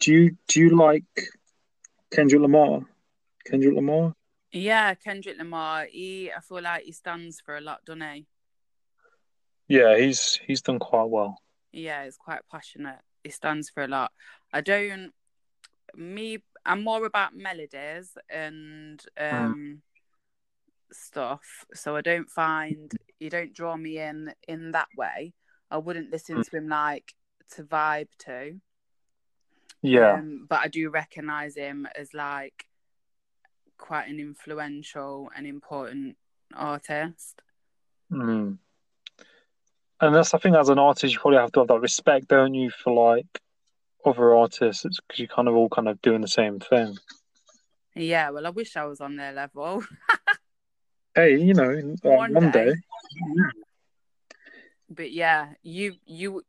[0.04, 1.04] Do you do you like
[2.12, 2.82] Kendrick Lamar?
[3.46, 4.12] Kendrick Lamar?
[4.52, 5.86] Yeah, Kendrick Lamar.
[5.90, 8.26] He, I feel like he stands for a lot, doesn't he?
[9.66, 11.38] Yeah, he's he's done quite well.
[11.72, 12.98] Yeah, he's quite passionate.
[13.22, 14.12] He stands for a lot.
[14.52, 15.12] I don't.
[15.96, 19.80] Me, I'm more about melodies and um
[20.92, 21.64] stuff.
[21.72, 25.32] So I don't find you don't draw me in in that way.
[25.70, 26.50] I wouldn't listen Mm.
[26.50, 27.14] to him like
[27.52, 28.60] to vibe to.
[29.86, 32.64] Yeah, Um, but I do recognize him as like
[33.76, 36.16] quite an influential and important
[36.54, 37.42] artist.
[38.10, 38.56] Mm.
[40.00, 42.54] And that's I think as an artist, you probably have to have that respect, don't
[42.54, 43.40] you, for like
[44.06, 46.96] other artists, because you're kind of all kind of doing the same thing.
[47.94, 49.84] Yeah, well, I wish I was on their level.
[51.16, 51.70] Hey, you know,
[52.04, 52.72] uh, One one, day.
[52.72, 52.74] day.
[54.90, 56.42] but yeah, you you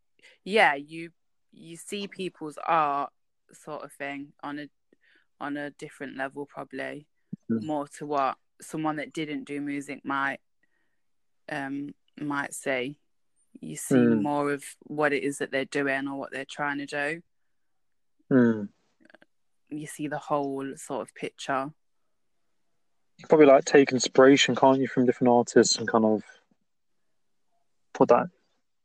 [0.43, 1.11] yeah, you
[1.51, 3.11] you see people's art
[3.55, 4.69] sort of thing on a
[5.39, 7.07] on a different level probably
[7.49, 7.63] Mhm.
[7.63, 10.39] more to what someone that didn't do music might
[11.49, 12.97] um might see.
[13.59, 14.21] You see Mm.
[14.21, 17.21] more of what it is that they're doing or what they're trying to do.
[18.31, 18.69] Mm.
[19.69, 21.73] You see the whole sort of picture.
[23.17, 26.23] You probably like take inspiration, can't you, from different artists and kind of
[27.93, 28.27] put that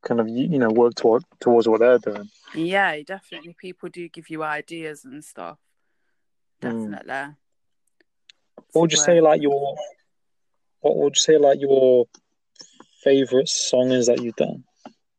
[0.02, 2.28] kind of you know work toward, towards what they're doing.
[2.54, 5.58] Yeah, definitely people do give you ideas and stuff.
[6.62, 6.94] Mm.
[7.00, 7.36] Definitely.
[8.72, 9.76] What would you say uh, like your
[10.80, 12.06] what would you say like your
[13.02, 14.64] favorite song is that you've done?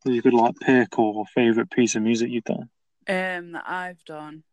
[0.06, 2.70] That you could like pick or favorite piece of music you've done.
[3.08, 4.44] Um, that I've done.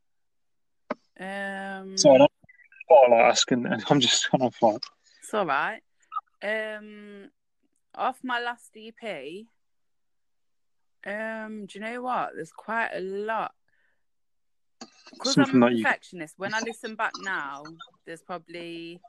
[1.19, 2.33] Um, So I don't
[2.91, 4.83] I like asking, and I'm just kind of like,
[5.21, 5.81] it's all right.
[6.43, 7.31] Um,
[7.95, 9.47] off my last EP.
[11.09, 12.31] Um, do you know what?
[12.35, 13.53] There's quite a lot.
[15.13, 16.35] Because I'm a that you- perfectionist.
[16.39, 17.65] When I listen back now,
[18.05, 19.01] there's probably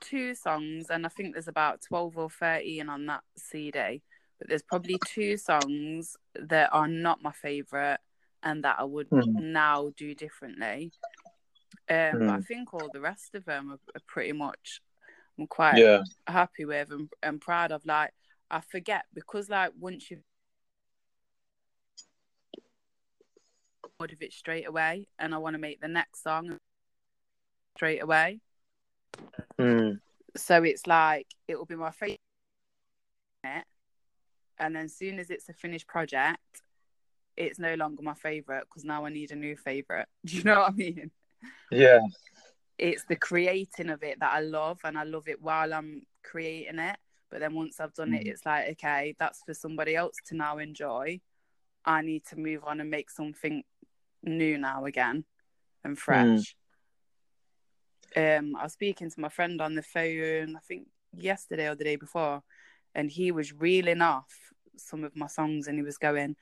[0.00, 4.02] two songs, and I think there's about twelve or thirteen on that CD.
[4.38, 8.00] But there's probably two songs that are not my favorite,
[8.42, 9.36] and that I would Mm.
[9.36, 10.92] now do differently.
[11.88, 12.46] Um, but I Mm.
[12.46, 14.80] think all the rest of them are, are pretty much
[15.38, 17.84] I'm quite yeah, happy with and, and proud of.
[17.84, 18.12] Like
[18.50, 20.22] I forget because like once you've
[23.98, 26.58] bored of it straight away, and I want to make the next song
[27.76, 28.40] straight away.
[29.58, 30.00] mm.
[30.36, 32.18] So it's like it will be my favorite,
[34.58, 36.62] and then as soon as it's a finished project,
[37.36, 40.08] it's no longer my favorite because now I need a new favorite.
[40.24, 41.10] Do you know what I mean?
[41.70, 42.00] Yeah.
[42.76, 46.80] It's the creating of it that I love, and I love it while I'm creating
[46.80, 46.96] it.
[47.30, 48.30] But then once I've done it, Mm.
[48.30, 51.20] it's like, okay, that's for somebody else to now enjoy.
[51.84, 53.62] I need to move on and make something
[54.26, 55.24] new now again
[55.84, 56.56] and fresh.
[58.16, 61.84] Um, I was speaking to my friend on the phone, I think yesterday or the
[61.84, 62.42] day before,
[62.94, 64.32] and he was reeling off
[64.76, 66.36] some of my songs and he was going,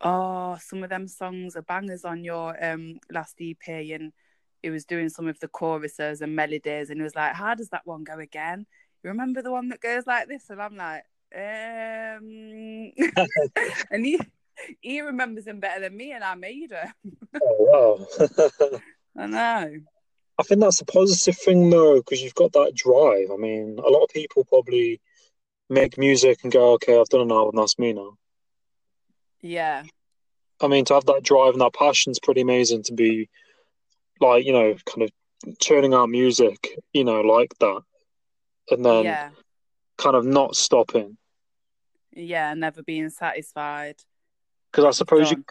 [0.00, 4.12] Oh, some of them songs are bangers on your um last EP and
[4.62, 7.68] he was doing some of the choruses and melodies and he was like, How does
[7.70, 8.66] that one go again?
[9.02, 10.48] You remember the one that goes like this?
[10.48, 11.04] And I'm like,
[11.34, 12.92] um
[13.90, 14.20] and he
[14.80, 16.92] he remembers them better than me and I made her.
[17.42, 18.78] Oh wow.
[19.16, 19.80] I know.
[20.38, 23.30] I think that's a positive thing though, because you've got that drive.
[23.30, 25.00] I mean, a lot of people probably
[25.68, 28.16] make music and go, "Okay, I've done an album, that's me now."
[29.42, 29.82] Yeah.
[30.62, 32.84] I mean, to have that drive and that passion is pretty amazing.
[32.84, 33.28] To be
[34.20, 37.82] like, you know, kind of turning out music, you know, like that,
[38.70, 39.30] and then yeah.
[39.98, 41.18] kind of not stopping.
[42.12, 43.96] Yeah, never being satisfied.
[44.70, 45.44] Because I suppose you,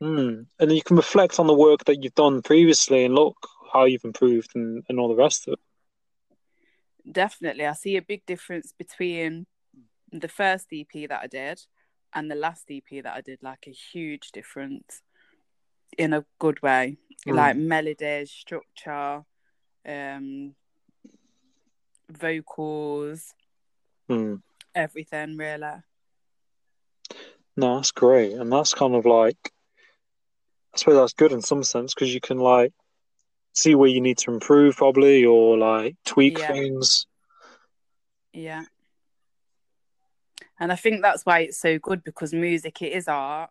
[0.00, 3.36] mm, and then you can reflect on the work that you've done previously and look
[3.72, 5.60] how you've improved and, and all the rest of it.
[7.10, 7.66] Definitely.
[7.66, 9.46] I see a big difference between
[10.12, 11.60] the first EP that I did
[12.14, 15.02] and the last EP that I did, like a huge difference
[15.96, 16.96] in a good way.
[17.26, 17.34] Mm.
[17.34, 19.24] Like melodies, structure,
[19.86, 20.54] um
[22.10, 23.34] vocals,
[24.10, 24.42] Mm.
[24.74, 25.82] everything really.
[27.58, 29.52] No, that's great, and that's kind of like,
[30.72, 32.72] I suppose that's good in some sense because you can like
[33.52, 36.52] see where you need to improve probably or like tweak Yeah.
[36.52, 37.06] things.
[38.32, 38.62] Yeah.
[40.60, 43.50] And I think that's why it's so good because music it is art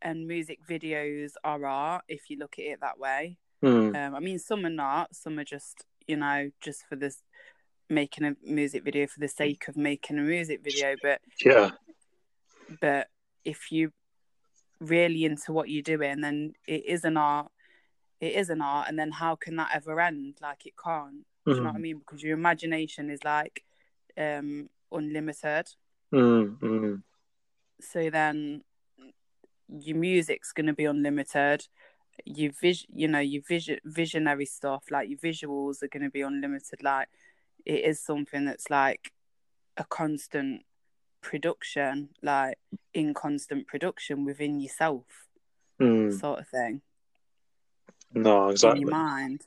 [0.00, 3.36] and music videos are art if you look at it that way.
[3.62, 3.94] Mm.
[3.94, 5.14] Um, I mean, some are not.
[5.14, 7.22] Some are just, you know, just for this
[7.90, 10.96] making a music video for the sake of making a music video.
[11.02, 11.70] But Yeah,
[12.80, 13.08] but
[13.44, 13.92] if you
[14.80, 17.50] really into what you're doing, then it is an art.
[18.20, 20.36] It is an art, and then how can that ever end?
[20.40, 21.24] Like it can't.
[21.46, 21.82] Do you know what I Mm.
[21.82, 21.98] mean?
[21.98, 23.64] Because your imagination is like
[24.16, 25.66] um unlimited.
[26.12, 26.58] Mm.
[26.58, 27.02] Mm.
[27.80, 28.62] So then
[29.68, 31.66] your music's going to be unlimited.
[32.24, 36.20] Your vis, you know, your vision, visionary stuff, like your visuals are going to be
[36.20, 36.82] unlimited.
[36.82, 37.08] Like
[37.64, 39.12] it is something that's like
[39.76, 40.62] a constant
[41.22, 42.58] production, like
[42.92, 45.04] in constant production within yourself,
[45.80, 46.18] Mm.
[46.20, 46.82] sort of thing,
[48.14, 48.80] No, in exactly.
[48.82, 49.46] your mind.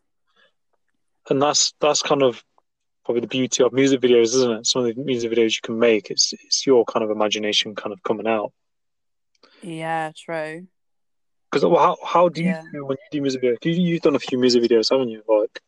[1.30, 2.44] And that's that's kind of
[3.04, 4.66] probably the beauty of music videos, isn't it?
[4.68, 7.94] Some of the music videos you can make, it's it's your kind of imagination kind
[7.94, 8.52] of coming out.
[9.62, 10.68] Yeah, true.
[11.52, 12.64] Because how how do you Yeah.
[12.72, 13.58] do when you do music videos?
[13.64, 15.24] You, you've done a few music videos, haven't you?
[15.28, 15.62] Like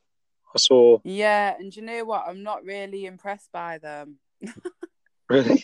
[0.53, 0.99] I saw.
[1.03, 2.26] Yeah, and you know what?
[2.28, 4.20] I'm not really impressed by them.
[5.30, 5.62] Really?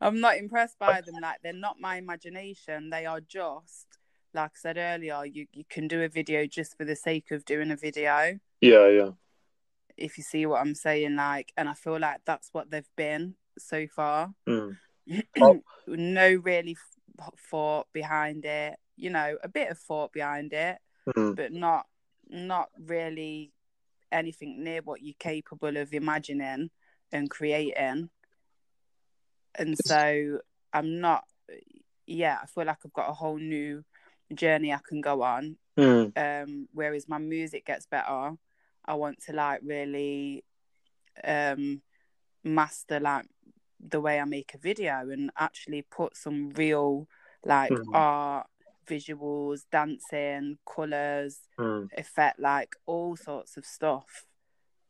[0.00, 1.16] I'm not impressed by them.
[1.20, 2.90] Like they're not my imagination.
[2.90, 3.86] They are just
[4.34, 5.24] like I said earlier.
[5.24, 8.38] You you can do a video just for the sake of doing a video.
[8.60, 9.10] Yeah, yeah.
[9.96, 13.34] If you see what I'm saying, like, and I feel like that's what they've been
[13.58, 14.34] so far.
[14.48, 14.76] Mm.
[15.40, 15.62] Oh.
[15.86, 16.76] no really
[17.50, 18.76] thought behind it.
[18.96, 20.78] You know, a bit of thought behind it,
[21.08, 21.34] Mm.
[21.34, 21.86] but not
[22.28, 23.52] not really
[24.12, 26.70] anything near what you're capable of imagining
[27.10, 28.10] and creating.
[29.54, 30.40] And so
[30.72, 31.24] I'm not
[32.06, 33.84] yeah, I feel like I've got a whole new
[34.32, 35.56] journey I can go on.
[35.78, 36.12] Mm.
[36.16, 38.32] Um whereas my music gets better,
[38.84, 40.44] I want to like really
[41.24, 41.82] um
[42.44, 43.26] master like
[43.80, 47.08] the way I make a video and actually put some real
[47.44, 47.94] like Mhm.
[47.94, 48.46] art,
[48.86, 51.88] visuals, dancing, colours, Mm.
[51.96, 54.26] effect, like all sorts of stuff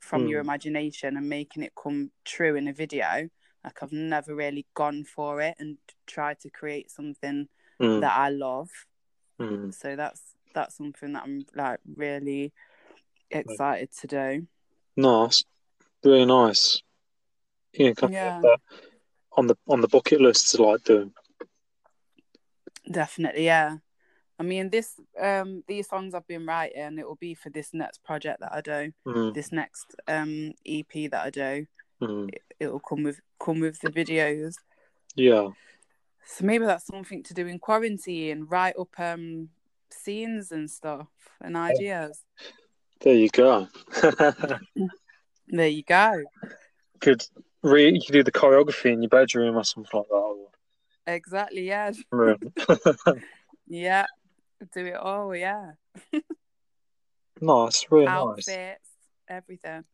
[0.00, 0.44] from your Mm.
[0.44, 3.28] imagination and making it come true in a video.
[3.64, 7.48] Like I've never really gone for it and tried to create something
[7.80, 8.00] Mm.
[8.00, 8.70] that I love.
[9.40, 9.72] Mm.
[9.72, 10.20] So that's
[10.52, 12.52] that's something that I'm like really
[13.30, 14.46] excited to do.
[14.96, 15.44] Nice,
[16.04, 16.82] really nice.
[17.72, 18.40] Yeah.
[18.42, 18.58] that
[19.36, 21.12] on the on the bucket list to like do.
[22.90, 23.76] Definitely, yeah.
[24.38, 28.02] I mean, this um these songs I've been writing, it will be for this next
[28.04, 29.34] project that I do, Mm.
[29.34, 31.66] this next um EP that I do.
[32.00, 32.30] Mm.
[32.60, 34.54] It, will come with come with the videos.
[35.14, 35.48] Yeah.
[36.26, 38.46] So maybe that's something to do in quarantine.
[38.48, 39.48] Write up um
[39.90, 41.08] scenes and stuff
[41.40, 42.22] and ideas.
[43.00, 43.68] There you go.
[45.50, 46.24] There you go.
[47.00, 47.24] could
[47.62, 50.14] re you could do the choreography in your bedroom or something like that.
[50.14, 50.48] Or
[51.06, 51.66] Exactly.
[51.66, 51.92] Yeah.
[53.70, 54.06] Yeah.
[54.74, 55.36] Do it all.
[55.36, 55.72] Yeah.
[57.40, 58.48] nice, really nice.
[58.48, 58.90] Outfits,
[59.28, 59.84] everything.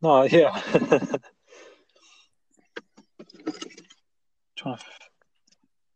[0.00, 0.60] No, yeah.
[4.56, 4.84] trying to...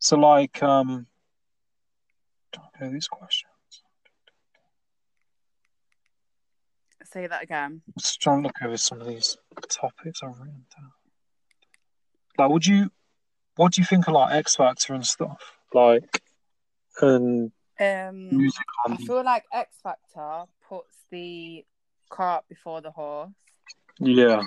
[0.01, 1.07] So, like, um,
[2.53, 3.53] trying to go these questions.
[7.05, 7.83] Say that again.
[7.99, 9.37] Just trying to look over some of these
[9.69, 10.93] topics I've written down.
[12.39, 12.91] Like, would you,
[13.57, 15.59] what do you think of like X Factor and stuff?
[15.75, 16.23] Like,
[17.03, 21.65] and Um, music I feel like X Factor puts the
[22.09, 23.31] cart before the horse.
[23.99, 24.43] Yeah,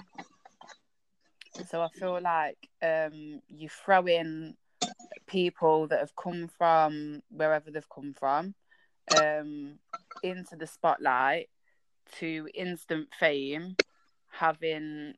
[1.68, 4.56] So I feel like um, you throw in
[5.28, 8.54] people that have come from wherever they've come from
[9.18, 9.80] um,
[10.24, 11.50] into the spotlight
[12.20, 13.76] to instant fame,
[14.32, 15.14] having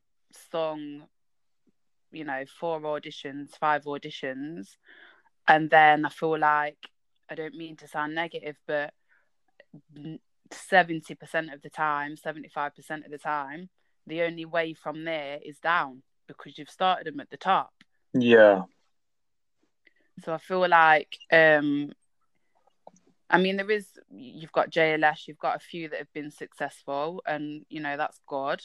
[0.50, 1.04] sung,
[2.12, 4.76] you know, four auditions, five auditions.
[5.46, 6.78] And then I feel like,
[7.30, 8.92] I don't mean to sound negative, but
[10.50, 13.68] 70% of the time, 75% of the time,
[14.08, 17.72] the only way from there is down because you've started them at the top.
[18.12, 18.62] yeah,
[20.24, 21.92] So I feel like, um,
[23.30, 27.22] I mean, there is, you've got JLS, you've got a few that have been successful,
[27.26, 28.62] and, you know, that's good.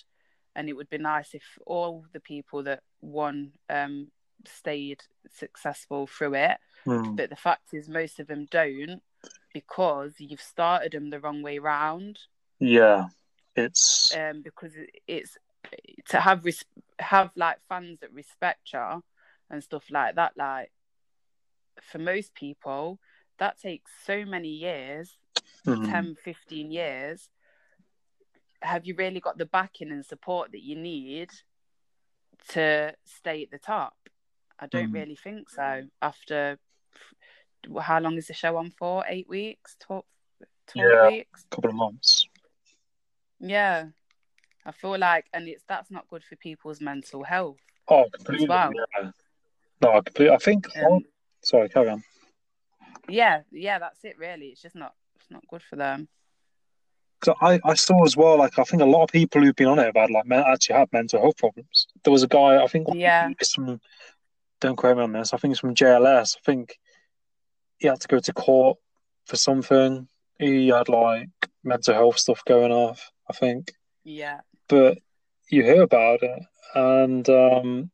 [0.55, 4.09] And it would be nice if all the people that won um,
[4.45, 5.01] stayed
[5.31, 6.57] successful through it.
[6.85, 7.15] Hmm.
[7.15, 9.01] But the fact is, most of them don't
[9.53, 12.19] because you've started them the wrong way round.
[12.59, 13.05] yeah.
[13.55, 14.71] It's um, because
[15.07, 15.37] it's
[16.09, 16.65] to have res-
[16.99, 19.03] have like fans that respect you
[19.49, 20.33] and stuff like that.
[20.35, 20.71] Like
[21.81, 22.99] for most people,
[23.39, 25.17] that takes so many years,
[25.65, 27.29] hmm, 10, 15 years.
[28.61, 31.29] Have you really got the backing and support that you need
[32.49, 33.95] to stay at the top?
[34.59, 34.93] I don't Mm.
[34.93, 35.83] really think so.
[36.01, 36.57] After
[37.81, 39.03] how long is the show on for?
[39.07, 39.75] Eight weeks?
[39.79, 40.05] 12,
[40.67, 41.09] 12 Yeah.
[41.09, 41.45] weeks?
[41.45, 42.22] a couple of months.
[43.43, 43.87] Yeah.
[44.65, 47.57] I feel like and it's that's not good for people's mental health.
[47.89, 48.47] Oh, completely.
[48.47, 48.71] well.
[48.73, 49.11] Yeah.
[49.81, 50.33] No, I completely.
[50.33, 50.67] I think.
[50.77, 50.99] Um,
[51.43, 52.03] sorry, carry on.
[53.09, 54.47] yeah, yeah, that's it really.
[54.47, 56.07] It's just not it's not good for them.
[57.19, 59.67] 'Cause I, I saw as well, like I think a lot of people who've been
[59.67, 61.87] on it have had like men- actually had mental health problems.
[62.03, 63.29] There was a guy, I think, Yeah.
[63.53, 63.79] from,
[64.59, 65.33] don't quote me on this.
[65.33, 66.35] I think it's from JLS.
[66.37, 66.77] I think
[67.77, 68.77] he had to go to court
[69.25, 70.07] for something.
[70.37, 71.29] He had like
[71.63, 73.09] mental health stuff going off.
[73.33, 73.73] I think,
[74.03, 74.41] Yeah.
[74.67, 74.97] but
[75.49, 76.39] you hear about it,
[76.75, 77.91] and um,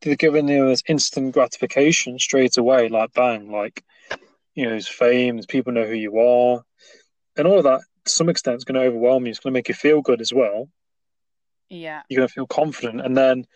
[0.00, 3.82] they're giving you this instant gratification straight away, like bang, like
[4.54, 6.62] you know, it's fame, people know who you are,
[7.36, 9.30] and all of that to some extent is going to overwhelm you.
[9.30, 10.68] It's going to make you feel good as well.
[11.68, 12.02] Yeah.
[12.08, 13.46] You're going to feel confident, and then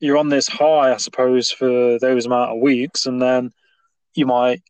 [0.00, 3.52] you're on this high, I suppose, for those amount of weeks, and then
[4.14, 4.62] you might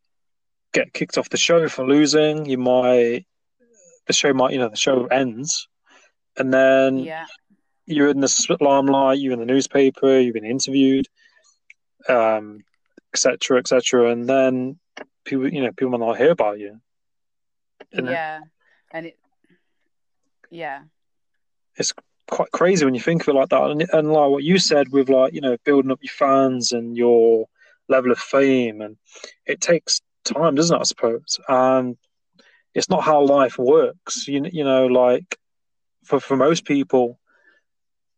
[0.72, 2.46] get kicked off the show for losing.
[2.46, 3.26] You might
[4.10, 5.68] the show might, you know, the show ends,
[6.36, 7.26] and then Yeah.
[7.86, 11.06] you're in the limelight, you're in the newspaper, you've been interviewed,
[12.08, 12.64] um,
[13.14, 14.78] etc., etc., and then
[15.24, 16.80] people, you know, people might not hear about you.
[17.92, 18.40] Yeah.
[18.92, 19.16] And it
[20.50, 20.82] yeah.
[21.76, 21.92] It's
[22.28, 23.70] quite crazy when you think of it like that.
[23.70, 26.96] And, and like what you said with like, you know, building up your fans and
[26.96, 27.46] your
[27.88, 28.96] level of fame, and
[29.46, 30.80] it takes time, doesn't it?
[30.80, 31.38] I suppose.
[31.48, 31.96] And
[32.74, 34.26] it's not how life works.
[34.28, 35.38] You you know, like
[36.04, 37.18] for for most people,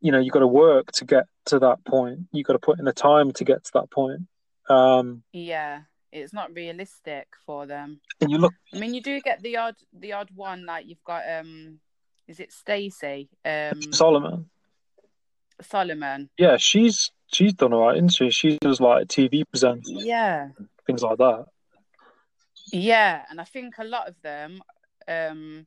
[0.01, 2.21] you know, you've got to work to get to that point.
[2.33, 4.23] You've got to put in the time to get to that point.
[4.69, 5.83] Um, Yeah.
[6.13, 8.01] It's not realistic for them.
[8.21, 11.03] and you look, I mean you do get the odd the odd one like you've
[11.05, 11.81] got um
[12.29, 13.31] is it Stacey?
[13.47, 14.51] Um Solomon.
[15.63, 16.29] Solomon.
[16.37, 18.31] Yeah, she's she's done all right, isn't she?
[18.31, 20.49] She does like TV presents, Yeah.
[20.87, 21.47] things like that.
[22.73, 24.63] Yeah, and I think a lot of them,
[25.07, 25.67] um,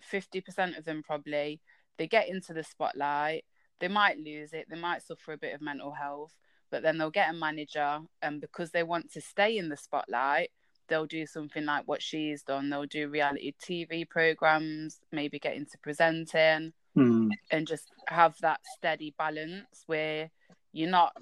[0.00, 1.60] fifty percent of them probably,
[1.98, 3.44] they get into the spotlight.
[3.80, 4.66] They might lose it.
[4.68, 6.34] They might suffer a bit of mental health,
[6.70, 10.50] but then they'll get a manager, and because they want to stay in the spotlight,
[10.88, 12.70] they'll do something like what she's done.
[12.70, 17.28] They'll do reality TV programs, maybe get into presenting, Hmm.
[17.52, 20.30] and just have that steady balance where
[20.72, 21.16] you're not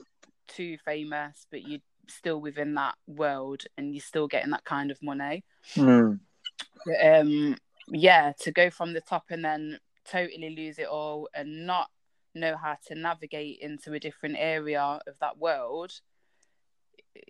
[0.47, 5.03] too famous, but you're still within that world and you're still getting that kind of
[5.03, 5.45] money.
[6.87, 7.57] But, um,
[7.89, 9.79] yeah, to go from the top and then
[10.11, 11.91] totally lose it all and not
[12.35, 15.93] know how to navigate into a different area of that world,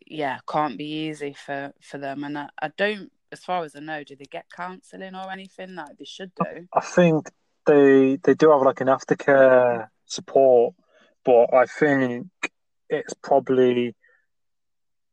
[0.06, 2.24] yeah, can't be easy for for them.
[2.24, 5.74] And I, I don't, as far as I know, do they get counselling or anything?
[5.74, 6.68] Like they should do.
[6.72, 7.30] I think
[7.66, 10.74] they they do have like an aftercare support,
[11.24, 12.26] but I think
[12.88, 13.94] it's probably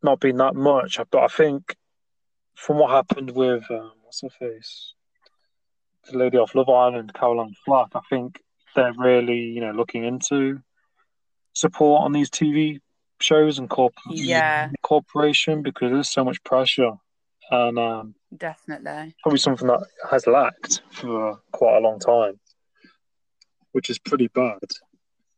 [0.04, 1.00] not been that much.
[1.12, 1.76] But I think
[2.56, 4.94] from what happened with um, what's her face,
[6.12, 8.40] the lady off Love Island, Caroline Flack, I think
[8.76, 10.60] they're really you know looking into
[11.54, 12.80] support on these TV
[13.22, 14.70] shows and corp- Yeah.
[14.84, 16.92] corporation because there's so much pressure
[17.50, 19.16] and um, Definitely.
[19.24, 22.40] probably something that has lacked for quite a long time,
[23.72, 24.60] which is pretty bad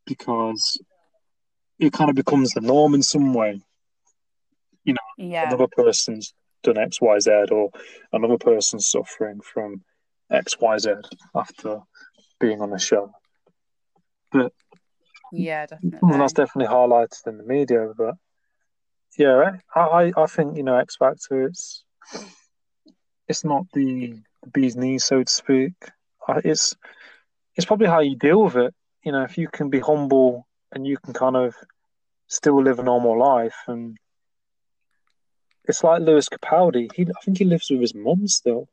[0.08, 0.82] because
[1.80, 3.62] it kind of becomes the norm in some way.
[4.88, 5.48] You know, yeah.
[5.50, 6.34] Another person's
[6.64, 7.70] done X, Y, Z, or
[8.14, 9.84] another person's suffering from
[10.32, 10.94] X, Y, Z
[11.36, 11.82] after
[12.40, 13.12] being on the show.
[14.32, 14.54] But
[15.32, 16.18] Yeah, definitely.
[16.18, 18.16] that's definitely highlighted in the media, but
[19.18, 21.44] yeah, I, I, I think you know X Factor.
[21.44, 21.84] It's
[23.28, 25.74] it's not the, the bee's knees, so to speak.
[26.46, 26.76] It's
[27.56, 28.74] it's probably how you deal with it.
[29.04, 31.56] You know, if you can be humble and you can kind of
[32.28, 33.98] still live a normal life, and
[35.68, 36.90] it's like Lewis Capaldi.
[36.94, 38.68] He, I think he lives with his mum still.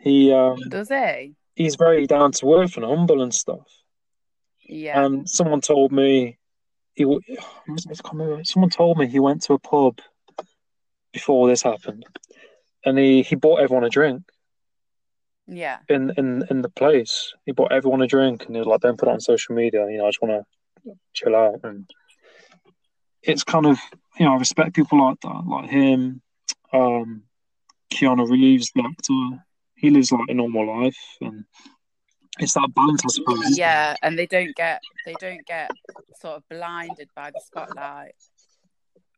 [0.00, 1.34] He um, Does he?
[1.54, 3.66] he's very down to earth and humble and stuff.
[4.68, 5.04] Yeah.
[5.04, 6.38] And someone told me
[6.94, 7.04] he.
[7.04, 7.34] w- I
[7.74, 8.44] can't remember.
[8.44, 10.00] Someone told me he went to a pub
[11.12, 12.04] before this happened,
[12.84, 14.22] and he, he bought everyone a drink
[15.46, 15.78] yeah.
[15.88, 17.32] in, in in the place.
[17.44, 19.86] He bought everyone a drink, and he was like, "Don't put it on social media.
[19.88, 20.44] You know, I just want
[20.84, 21.88] to chill out." And
[23.22, 23.78] it's kind of
[24.18, 26.20] you know, I respect people like that, like him,
[26.72, 27.24] um,
[27.92, 29.44] Keanu Reeves, the actor.
[29.76, 31.44] He lives like a normal life, and
[32.38, 33.58] it's that balance, I suppose.
[33.58, 35.70] Yeah, and they don't get they don't get
[36.20, 38.14] sort of blinded by the spotlight.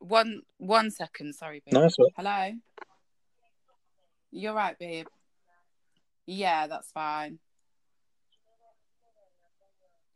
[0.01, 1.75] One one second, sorry, babe.
[1.75, 1.95] Nice.
[1.97, 2.11] one.
[2.17, 2.53] Hello.
[4.31, 5.07] You're right, babe.
[6.27, 7.39] Yeah, that's fine.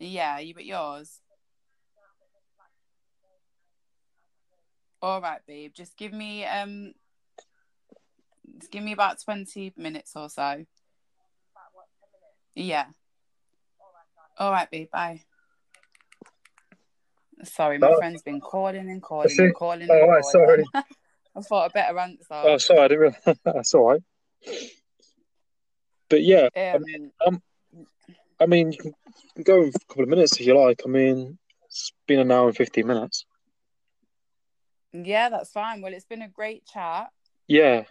[0.01, 1.21] Yeah, you but yours.
[5.01, 5.73] All right, babe.
[5.75, 6.93] Just give me um
[8.59, 10.65] just give me about twenty minutes or so.
[12.55, 12.87] Yeah.
[14.39, 14.89] All right, babe.
[14.91, 15.23] Bye.
[17.45, 17.97] Sorry, my Oh.
[17.99, 19.89] friend's been calling and calling and calling.
[19.91, 20.65] Oh, and right, sorry.
[21.37, 22.27] I thought a better answer.
[22.31, 23.39] Oh, sorry, I didn't realize.
[23.45, 24.03] That's all right.
[26.09, 26.85] But yeah, um,
[27.21, 27.43] I mean,
[28.41, 28.95] I mean, you can
[29.45, 30.83] go in for a couple of minutes if you like.
[30.85, 33.27] I mean, it's been an hour and 15 minutes.
[34.93, 35.83] yeah, that's fine.
[35.83, 37.11] Well, it's been a great chat.
[37.47, 37.85] Yeah.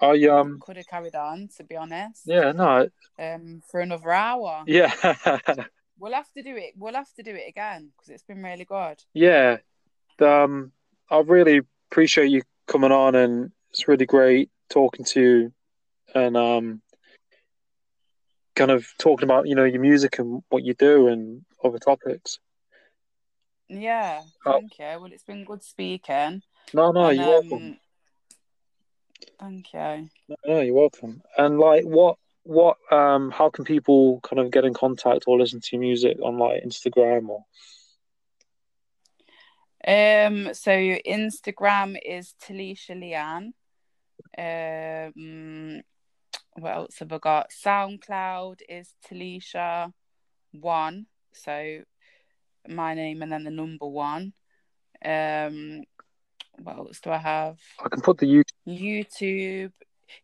[0.00, 2.22] I, um, Could have carried on, to be honest.
[2.24, 4.64] yeah, no, Um, for another hour.
[4.66, 4.92] yeah.
[5.98, 6.72] We'll have to do it.
[6.78, 9.02] We'll have to do it again because it's been really good.
[9.12, 9.58] yeah.
[10.18, 10.72] Um,
[11.10, 11.60] I really
[11.90, 15.52] appreciate you coming on, and it's really great talking to you
[16.14, 16.80] and, um,
[18.56, 22.38] kind of talking about, you know, your music and what you do and other topics.
[23.68, 24.52] Yeah, Oh.
[24.60, 24.84] thank you.
[25.02, 26.42] Well, it's been good speaking.
[26.72, 27.78] No, no, And, you're welcome.
[29.38, 30.08] Thank you.
[30.28, 31.22] No, no, you're welcome.
[31.36, 35.60] And like, what, what, um, how can people kind of get in contact or listen
[35.60, 37.44] to your music on like Instagram or?
[39.86, 43.52] Um, so Instagram is Tileasha Leanne.
[44.38, 45.80] Um,
[46.54, 47.50] what else have I got?
[47.50, 49.92] SoundCloud is Tileasha
[50.52, 51.06] one.
[51.32, 51.80] So
[52.68, 54.32] my name and then the number one.
[55.02, 55.84] Um,
[56.62, 57.58] what else do I have?
[57.84, 58.44] I can put the YouTube.
[58.66, 59.72] YouTube.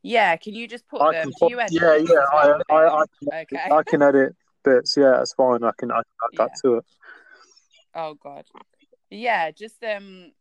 [0.03, 1.31] Yeah, can you just put I them?
[1.39, 2.25] put, you edit yeah, yeah.
[2.33, 3.71] I, I, I, can, Okay.
[3.71, 4.35] I can edit
[4.65, 4.97] bits.
[4.97, 5.63] Yeah, that's fine.
[5.63, 6.85] I can, I can add that to it.
[7.95, 8.45] Oh God.
[9.11, 10.33] Yeah, just um,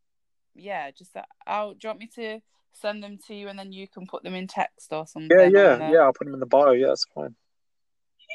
[0.56, 1.74] yeah, just uh, I'll.
[1.74, 2.40] Do you want me to
[2.74, 5.38] send them to you and then you can put them in text or something?
[5.38, 6.00] Yeah, yeah, yeah.
[6.00, 6.72] I'll put them in the bio.
[6.72, 7.36] Yeah, that's fine.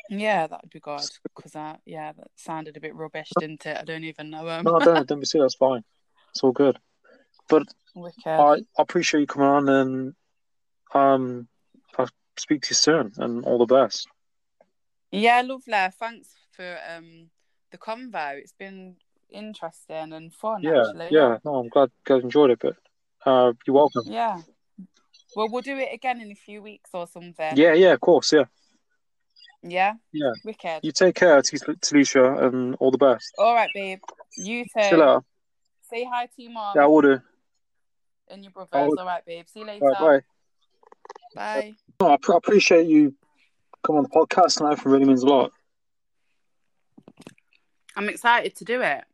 [0.09, 3.77] Yeah, that would be good because I yeah, that sounded a bit rubbish, didn't it?
[3.79, 4.65] I don't even know them.
[4.65, 5.43] No, don't, don't be silly.
[5.45, 5.83] That's fine.
[6.31, 6.79] It's all good.
[7.51, 7.65] But
[7.95, 8.27] Wicked.
[8.27, 10.15] I, I appreciate you coming on, and
[10.95, 11.49] um,
[11.99, 12.09] I'll
[12.39, 14.07] speak to you soon, and all the best.
[15.11, 15.75] Yeah, lovely.
[15.99, 17.31] Thanks for um
[17.73, 18.39] the convo.
[18.39, 18.97] It's been
[19.29, 20.63] interesting and fun.
[20.63, 21.09] Yeah, actually.
[21.11, 21.39] yeah.
[21.45, 22.77] No, I'm glad you guys enjoyed it, but
[23.27, 24.05] uh, you're welcome.
[24.07, 24.41] Yeah.
[25.37, 27.57] Well, we'll do it again in a few weeks or something.
[27.57, 28.45] Yeah, yeah, of course, yeah.
[29.63, 29.95] Yeah.
[30.13, 30.33] Yeah.
[30.45, 30.81] Wicked.
[30.83, 33.33] You take care, Tis- Tileasha, and all the best.
[33.39, 34.01] All right, babe.
[34.37, 34.97] You too.
[34.97, 35.21] later.
[35.89, 37.21] Say hi to your mom Yeah, I will do.
[38.31, 38.91] And your I brothers.
[38.91, 39.01] will.
[39.01, 39.47] All right, babe.
[39.49, 39.85] See you later.
[39.85, 40.23] All right,
[41.35, 41.61] bye.
[41.61, 41.75] Bye.
[42.01, 43.15] No, I, pr- I appreciate you
[43.85, 45.53] coming on the podcast, and everything really means a lot.
[47.97, 49.05] I'm excited to do it.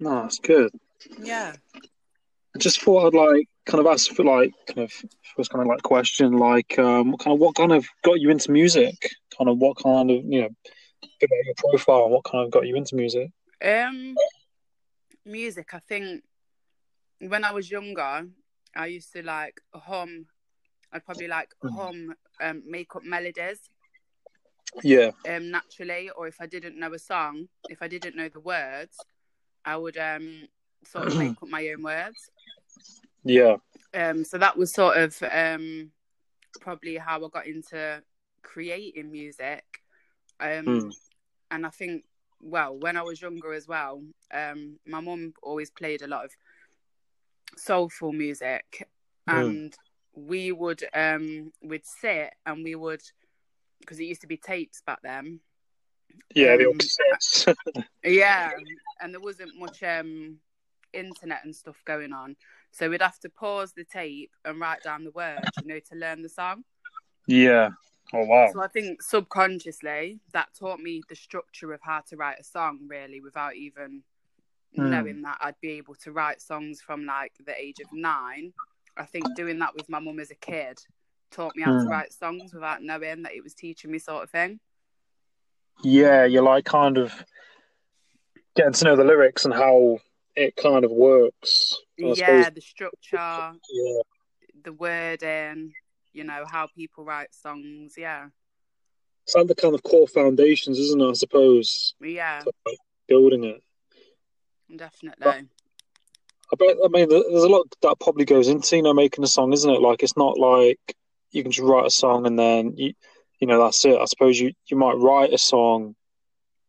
[0.00, 0.70] No, it's good.
[1.20, 1.54] Yeah.
[1.74, 4.92] I just thought I'd like kind of ask for like kind of
[5.36, 8.30] first kind of like question like um what kind of what kind of got you
[8.30, 8.94] into music?
[9.36, 10.48] Kind of what kind of you know
[11.20, 13.30] bit about your profile, what kind of got you into music?
[13.64, 14.14] Um,
[15.24, 15.74] music.
[15.74, 16.22] I think
[17.20, 18.26] when I was younger,
[18.76, 20.26] I used to like hum.
[20.92, 21.76] I'd probably like Mhm.
[21.76, 23.68] hum, um, make up melodies
[24.82, 25.10] Yeah.
[25.28, 28.96] um, naturally, or if I didn't know a song, if I didn't know the words,
[29.64, 30.48] I would um,
[30.84, 32.30] sort of make up my own words.
[33.24, 33.56] Yeah.
[33.92, 35.90] Um, so that was sort of um,
[36.60, 38.02] probably how I got into
[38.42, 39.64] creating music.
[40.40, 40.96] Um, Mm.
[41.50, 42.04] And I think,
[42.42, 46.30] well, when I was younger as well, um, my mum always played a lot of
[47.56, 48.88] soulful music,
[49.28, 49.48] Mm.
[49.50, 49.76] and
[50.14, 53.02] we would um, we'd sit and we would
[53.80, 55.40] because it used to be tapes back then.
[56.34, 56.56] Yeah.
[56.56, 57.54] the Um, old cassettes.
[58.04, 58.50] Yeah,
[59.00, 60.38] and there wasn't much um
[60.92, 62.36] internet and stuff going on.
[62.70, 65.94] So we'd have to pause the tape and write down the words, you know, to
[65.94, 66.64] learn the song.
[67.26, 67.70] yeah.
[68.14, 68.48] Oh wow.
[68.52, 72.80] So I think subconsciously that taught me the structure of how to write a song
[72.88, 74.02] really without even
[74.76, 74.90] Hmm.
[74.90, 78.52] knowing that I'd be able to write songs from like the age of nine.
[78.96, 80.78] I think doing that with my mum as a kid
[81.30, 81.88] taught me how to Hmm.
[81.88, 84.60] write songs without knowing that it was teaching me sort of thing.
[85.82, 87.12] Yeah, you're like kind of
[88.56, 89.98] getting to know the lyrics and how
[90.34, 91.74] it kind of works.
[92.00, 92.54] I yeah, suppose.
[92.54, 94.00] the structure, Yeah.
[94.64, 95.72] the wording,
[96.12, 97.94] you know, how people write songs.
[97.96, 98.28] Yeah.
[99.24, 101.08] It's like the kind of core foundations, isn't it?
[101.08, 102.42] I suppose Yeah,
[103.06, 103.62] building it.
[104.76, 105.26] Definitely.
[105.26, 106.76] I bet.
[106.84, 109.70] I mean, there's a lot that probably goes into you know making a song, isn't
[109.70, 109.80] it?
[109.80, 110.96] Like it's not like
[111.30, 112.94] you can just write a song and then you,
[113.38, 113.98] you know, that's it.
[113.98, 115.94] I suppose you you might write a song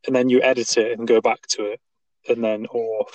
[0.05, 1.79] and then you edit it and go back to it,
[2.27, 3.05] and then or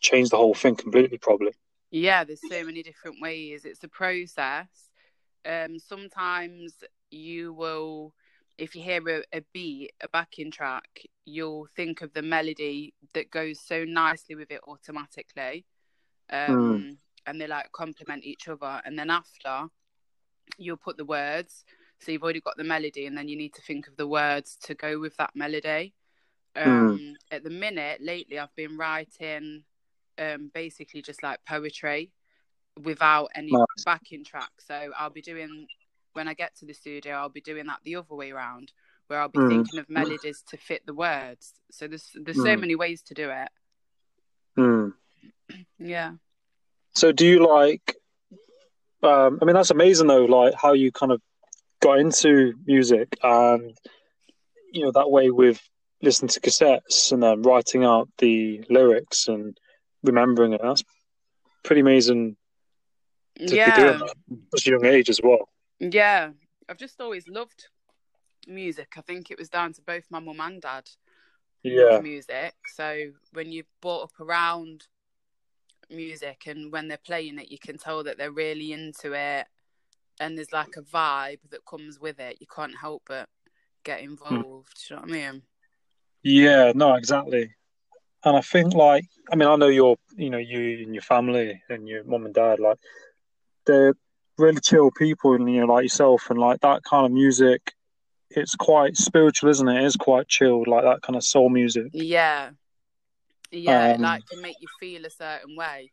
[0.00, 1.52] change the whole thing completely, probably.
[1.90, 3.64] Yeah, there's so many different ways.
[3.64, 4.68] It's a process.
[5.44, 6.74] Um, sometimes
[7.10, 8.14] you will,
[8.60, 10.88] if you hear a, a beat, a backing track,
[11.24, 15.64] you'll think of the melody that goes so nicely with it automatically.
[16.30, 18.80] Um, And they like complement each other.
[18.84, 19.68] And then after,
[20.58, 21.64] you'll put the words.
[21.98, 24.56] So you've already got the melody, and then you need to think of the words
[24.66, 25.92] to go with that melody.
[26.56, 29.64] Um, At the minute, lately, I've been writing
[30.18, 32.10] um, basically just like poetry
[32.82, 33.84] without any Nice.
[33.84, 34.52] backing track.
[34.60, 35.66] So I'll be doing
[36.12, 38.72] when I get to the studio, I'll be doing that the other way around,
[39.06, 39.48] where I'll be Mm.
[39.48, 41.54] thinking of melodies to fit the words.
[41.70, 42.60] So there's there's so Mm.
[42.60, 43.48] many ways to do it.
[44.56, 44.88] Hmm.
[45.78, 46.12] Yeah.
[46.94, 47.96] So do you like
[49.02, 51.20] um I mean that's amazing though, like how you kind of
[51.80, 53.76] got into music and
[54.72, 55.60] you know, that way with
[56.02, 59.58] listening to cassettes and then writing out the lyrics and
[60.04, 60.60] remembering it.
[60.62, 60.84] That's
[61.64, 62.36] pretty amazing
[63.38, 63.74] to be yeah.
[63.74, 65.48] doing that at such a young age as well.
[65.80, 66.30] Yeah,
[66.68, 67.68] I've just always loved
[68.46, 68.94] music.
[68.96, 70.88] I think it was down to both my mum and dad
[71.62, 72.00] Yeah.
[72.00, 72.54] music.
[72.74, 74.86] So when you've brought up around
[75.88, 79.46] music and when they're playing it, you can tell that they're really into it,
[80.20, 82.38] and there's like a vibe that comes with it.
[82.40, 83.28] You can't help but
[83.84, 84.10] get hmm.
[84.10, 84.74] involved.
[84.88, 85.42] Do you know what I mean?
[86.22, 87.54] Yeah, no, exactly.
[88.24, 91.62] And I think like I mean I know your you know, you and your family
[91.70, 92.78] and your mum and dad, like
[93.66, 93.94] they're
[94.40, 97.72] really chill people and you know, like yourself and like that kind of music
[98.30, 99.82] it's quite spiritual, isn't it?
[99.82, 101.88] It is quite chilled, like that kind of soul music.
[101.92, 102.50] Yeah,
[103.50, 103.94] yeah.
[103.94, 105.90] Um, like can make you feel a certain way.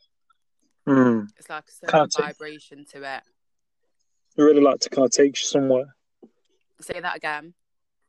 [0.87, 1.27] Mm.
[1.37, 3.23] It's like a certain Can't take- vibration to it.
[4.37, 5.95] I really like to kind of take you somewhere.
[6.79, 7.55] Say that again.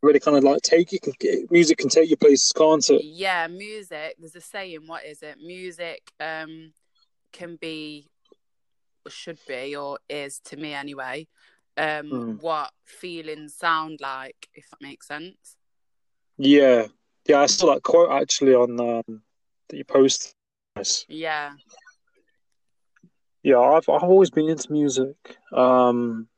[0.02, 1.14] Really kind of like take you can
[1.50, 3.02] music can take you places, can't it?
[3.02, 4.16] Yeah, music.
[4.18, 4.86] There's a saying.
[4.86, 5.38] What is it?
[5.38, 6.72] Music um
[7.32, 8.08] can be,
[9.08, 11.26] should be, or is to me anyway.
[11.76, 12.42] Um, Mm.
[12.42, 15.56] what feelings sound like, if that makes sense.
[16.36, 16.88] Yeah.
[17.26, 19.22] Yeah, I saw that quote actually on um
[19.68, 20.34] that you posted.
[21.08, 21.54] Yeah,
[23.42, 25.36] Yeah, I've I've always been into music.
[25.52, 26.28] Um,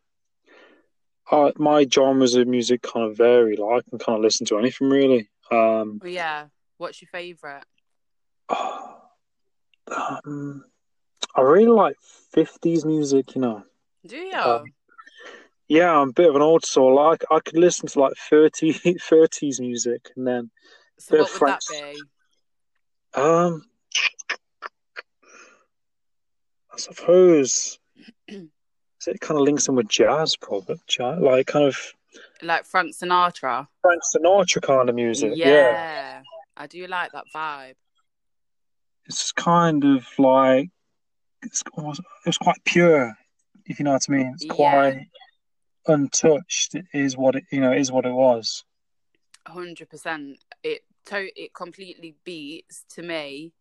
[1.30, 3.56] I, my genres of music kind of vary.
[3.56, 5.28] Like I can kind of listen to anything really.
[5.50, 6.46] Um, Well, yeah.
[6.78, 7.64] What's your favorite?
[9.88, 10.64] um,
[11.36, 11.96] I really like
[12.32, 13.34] fifties music.
[13.34, 13.62] You know.
[14.06, 14.34] Do you?
[14.34, 14.64] Um,
[15.68, 16.94] Yeah, I'm a bit of an old soul.
[16.94, 20.50] Like I could listen to like 30, 30s music, and then
[20.98, 23.20] so what would that be?
[23.20, 23.62] um,
[26.72, 27.78] I suppose
[28.28, 30.80] it kind of links in with jazz, probably.
[30.86, 31.76] Jazz, like kind of
[32.42, 33.66] Like Frank Sinatra?
[33.82, 35.32] Frank Sinatra kind of music.
[35.34, 35.46] yeah.
[35.46, 36.22] yeah.
[36.56, 37.74] I do like that vibe.
[39.06, 40.70] it's kind of like
[41.42, 43.14] it's almost, it's quite pure,
[43.66, 44.32] if you know what I mean.
[44.34, 44.54] It's Yeah.
[44.54, 45.06] quite
[45.86, 46.74] untouched.
[46.74, 48.64] It is what it you know it is what it was.
[49.46, 50.38] hundred percent.
[50.62, 53.52] It to it completely beats to me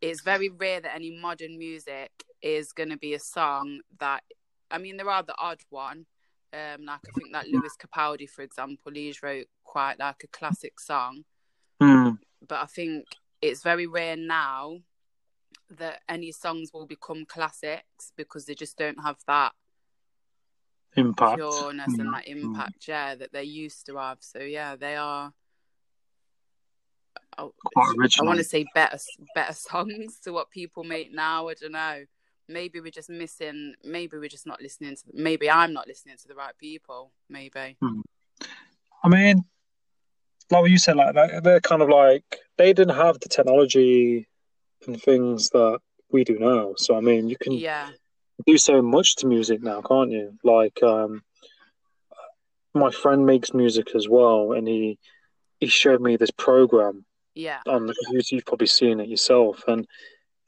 [0.00, 2.10] it's very rare that any modern music
[2.40, 4.22] is going to be a song that
[4.70, 6.06] I mean there are the odd one
[6.52, 10.78] um like I think that Lewis Capaldi for example he's wrote quite like a classic
[10.78, 11.24] song
[11.82, 12.18] Mm.
[12.46, 13.04] but I think
[13.42, 14.78] it's very rare now
[15.70, 19.52] that any songs will become classics because they just don't have that
[20.96, 21.36] Impact.
[21.36, 22.44] pureness and Mm, that mm.
[22.44, 24.18] impact yeah that they used to have.
[24.20, 25.32] So yeah they are
[27.36, 28.98] I, Quite I want to say better
[29.34, 32.04] better songs to what people make now I don't know.
[32.48, 36.28] Maybe we're just missing maybe we're just not listening to maybe I'm not listening to
[36.28, 37.76] the right people maybe.
[39.04, 39.44] I mean,
[40.50, 42.24] like what you said, like they're kind of like
[42.56, 44.26] they didn't have the technology
[44.86, 45.80] and things that
[46.10, 46.74] we do now.
[46.76, 47.90] So I mean, you can yeah
[48.46, 50.38] do so much to music now, can't you?
[50.44, 51.22] Like, um,
[52.74, 54.98] my friend makes music as well, and he
[55.60, 58.36] he showed me this program yeah on the computer.
[58.36, 59.86] You've probably seen it yourself, and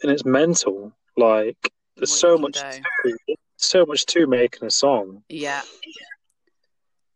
[0.03, 0.93] and it's mental.
[1.17, 3.17] Like, there's What so much, to,
[3.57, 5.23] so much to making a song.
[5.29, 5.63] Yeah.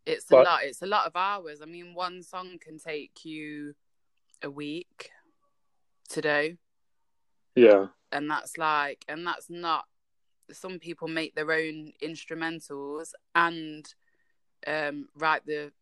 [0.06, 0.64] It's a lot.
[0.64, 1.62] It's a lot of hours.
[1.62, 3.74] I mean, one song can take you
[4.42, 5.10] a week
[6.10, 6.56] to do.
[7.56, 9.84] Yeah, And that's like, and that's not,
[10.52, 13.86] some people make their own instrumentals and
[14.66, 15.72] um, write the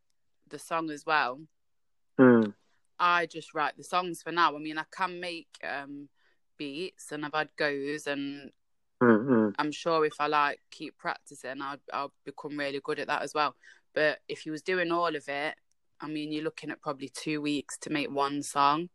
[0.48, 1.40] the song as well.
[2.20, 2.52] mm.
[2.98, 4.54] I just write the songs for now.
[4.54, 6.08] I mean, I can make um,
[6.58, 8.52] beats and I've had goes and
[9.02, 9.54] Mm, mm.
[9.58, 13.34] I'm sure if I like keep practicing, I'll I'll become really good at that as
[13.34, 13.56] well.
[13.94, 15.54] But if you was doing all of it,
[16.00, 18.90] I mean, you're looking at probably two weeks to make one song.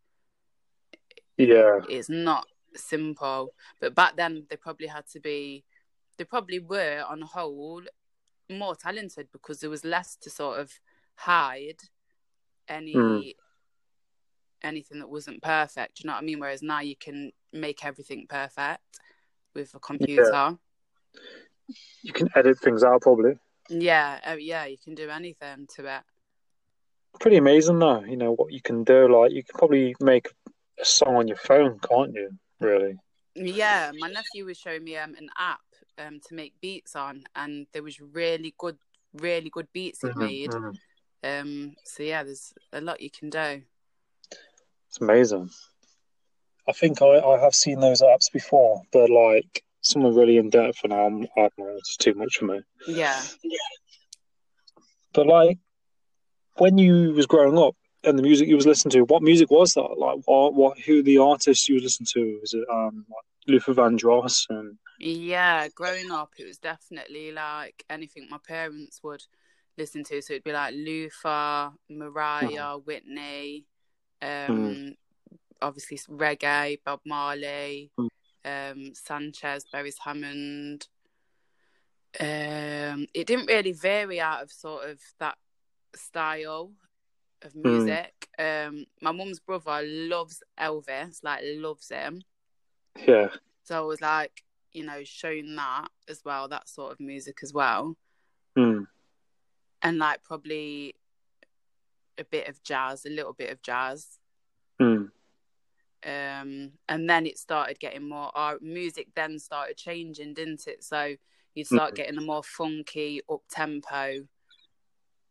[1.38, 2.48] yeah, It's not
[2.80, 3.54] simple.
[3.80, 5.64] But back then, they probably had to be,
[6.18, 7.82] they probably were on the whole
[8.50, 10.72] more talented because there was less to sort of
[11.16, 11.82] hide
[12.68, 13.34] any Mm.
[14.64, 16.00] anything that wasn't perfect.
[16.00, 16.40] You know what I mean?
[16.40, 19.00] Whereas now you can make everything perfect
[19.54, 20.58] with a computer.
[22.02, 23.38] you can edit things out probably.
[23.70, 26.04] Yeah, uh, yeah, you can do anything to it.
[27.20, 28.02] Pretty amazing, though.
[28.04, 29.08] You know what you can do.
[29.08, 30.30] Like, you can probably make
[30.80, 32.30] a song on your phone, can't you?
[32.60, 32.98] Really?
[33.36, 35.62] Yeah, my nephew was showing me um, an app
[35.98, 38.78] um, to make beats on, and there was really good,
[39.14, 40.50] really good beats it Mhm, made.
[40.52, 40.78] mhm.
[41.24, 43.64] Um, so yeah, there's a lot you can do.
[44.88, 45.50] It's amazing.
[46.68, 50.50] I think I, I have seen those apps before, but like some are really in
[50.50, 52.62] depth, and I'm, I don't know, it's too much for me.
[52.88, 53.22] Yeah,
[55.14, 55.58] But like
[56.58, 57.76] when you was growing up
[58.08, 59.96] and the music you was listening to, what music was that?
[59.98, 62.40] Like what, what who the artists you was listening to?
[62.42, 65.68] Was it um like Luther Vandross and yeah.
[65.70, 69.24] Growing up, it was definitely like anything my parents would
[69.78, 70.22] listen to.
[70.22, 73.66] So it'd be like Luther, Mariah, Whitney,
[74.22, 74.96] um,
[75.62, 78.10] obviously reggae, Bob Marley, Mm.
[78.46, 80.88] um, Sanchez, Beres Hammond.
[82.20, 85.38] Um, it didn't really vary out of sort of that
[85.96, 86.72] style
[87.44, 88.28] of music.
[88.40, 92.22] Um, my mum's brother loves Elvis, like loves him.
[93.08, 93.30] yeah,
[93.64, 94.44] So I was like,
[94.74, 97.96] you know, showing that as well, that sort of music as well.
[98.58, 98.86] mm,
[99.82, 100.96] And like probably
[102.18, 104.18] a bit of jazz, a little bit of jazz.
[104.82, 105.10] mm,
[106.04, 110.84] Um, and then it started getting more our music then started changing, didn't it?
[110.84, 111.16] So
[111.56, 111.96] you'd start Mhm.
[111.96, 114.28] getting a more funky, up tempo,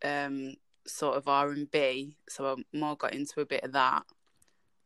[0.04, 0.54] um,
[0.86, 2.16] sort of R and B.
[2.28, 4.04] So I more got into a bit of that.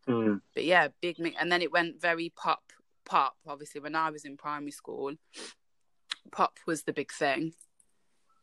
[0.08, 1.36] mm, but yeah, big mix.
[1.40, 2.62] And then it went very pop,
[3.04, 3.36] pop.
[3.46, 5.12] Obviously, when I was in primary school,
[6.32, 7.52] pop was the big thing.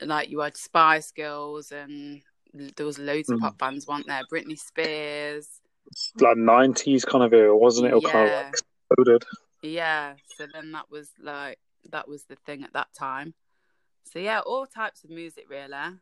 [0.01, 2.21] Like you had Spice Girls, and
[2.53, 3.41] there was loads of Mm.
[3.41, 4.21] pop bands, weren't there?
[4.31, 5.61] Britney Spears.
[6.19, 7.93] like nineties kind of era, wasn't it?
[7.93, 8.37] Or kind of Yeah.
[8.37, 8.53] like
[8.89, 9.23] exploded.
[9.61, 10.15] Yeah.
[10.37, 11.59] So then that was like
[11.89, 13.33] that was the thing at that time.
[14.03, 15.99] So yeah, all types of music, really.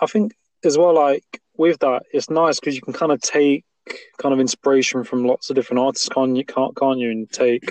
[0.00, 3.64] I think as well, like with that, it's nice because you can kind of take
[4.18, 6.44] kind of inspiration from lots of different artists, can't you?
[6.44, 7.10] Can't can't you?
[7.10, 7.64] And take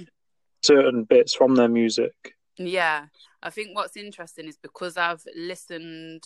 [0.62, 2.14] certain bits from their music.
[2.58, 3.06] Yeah,
[3.42, 6.26] I think what's interesting is because I've listened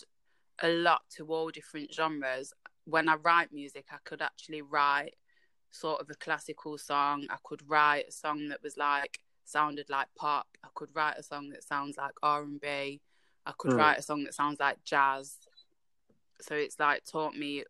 [0.62, 2.52] a lot to all different genres.
[2.84, 5.14] When I write music, I could actually write
[5.70, 7.26] sort of a classical song.
[7.30, 10.46] I could write a song that was like sounded like pop.
[10.64, 13.00] I could write a song that sounds like R and B.
[13.44, 13.78] I could Mm.
[13.78, 15.38] write a song that sounds like jazz.
[16.40, 17.64] So it's like taught me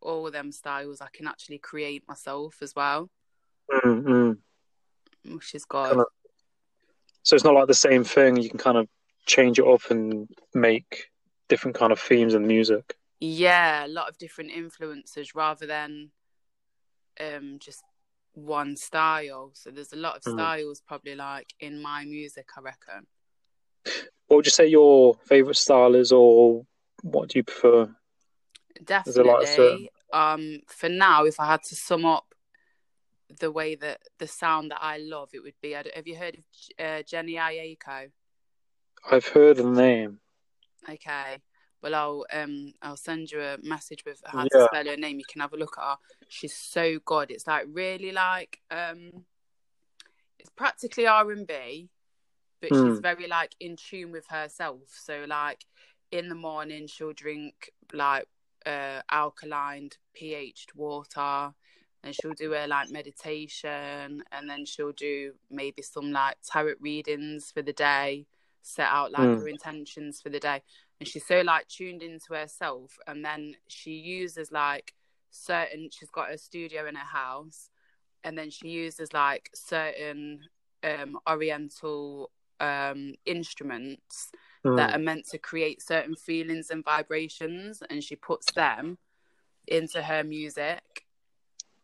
[0.00, 3.10] all of them styles I can actually create myself as well,
[3.70, 4.38] Mm, mm.
[5.34, 5.88] which is good.
[5.90, 6.04] Kinda-
[7.22, 8.36] So it's not like the same thing.
[8.36, 8.88] You can kind of
[9.26, 11.10] change it up and make
[11.48, 12.96] different kind of themes in music.
[13.20, 16.12] Yeah, a lot of different influences rather than
[17.20, 17.82] um just
[18.34, 19.50] one style.
[19.54, 20.34] So there's a lot of Mm.
[20.34, 23.06] styles probably like in my music, I reckon.
[24.28, 26.64] What would you say your favorite style is, or
[27.02, 27.90] what do you prefer?
[28.84, 29.90] Definitely.
[30.12, 32.34] Um, for now, if I had to sum up
[33.40, 35.76] the way that the sound that I love, it would be.
[35.76, 36.44] I Have you heard of
[36.78, 38.10] uh, Jhené Aiko?
[39.10, 40.20] I've heard the name.
[40.88, 41.38] Okay.
[41.82, 44.48] Well, I'll um I'll send you a message with how Yeah.
[44.50, 45.18] to spell her name.
[45.18, 45.96] You can have a look at her.
[46.28, 47.30] She's so good.
[47.30, 49.24] It's like really like um,
[50.38, 51.90] it's practically R and B,
[52.60, 53.02] but she's Mm.
[53.02, 54.80] very like in tune with herself.
[54.88, 55.64] So like
[56.12, 58.26] in the morning she'll drink like
[58.66, 61.52] uh alkaline pH'd water,
[62.02, 67.50] and she'll do her like meditation, and then she'll do maybe some like tarot readings
[67.52, 68.26] for the day,
[68.62, 69.40] set out like Mm.
[69.40, 70.62] her intentions for the day
[71.00, 74.94] and she's so like tuned into herself and then she uses like
[75.30, 77.70] certain she's got a studio in her house
[78.24, 80.40] and then she uses like certain
[80.84, 82.30] um oriental
[82.60, 84.30] um instruments
[84.64, 84.94] that Mm.
[84.94, 88.98] are meant to create certain feelings and vibrations and she puts them
[89.66, 91.06] into her music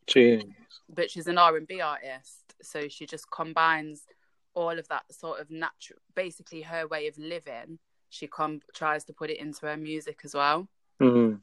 [0.06, 0.42] Gee.
[0.88, 4.06] but she's an R&B artist so she just combines
[4.54, 7.78] all of that sort of natural basically her way of living
[8.10, 10.68] she com- tries to put it into her music as well
[11.00, 11.40] Mm.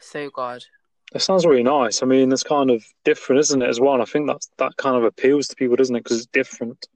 [0.00, 0.64] so good
[1.12, 2.02] That sounds really nice.
[2.02, 3.92] I mean, it's kind of different, isn't it, as well?
[3.94, 6.02] And I think that's that kind of appeals to people, doesn't it?
[6.02, 6.88] Because it's different.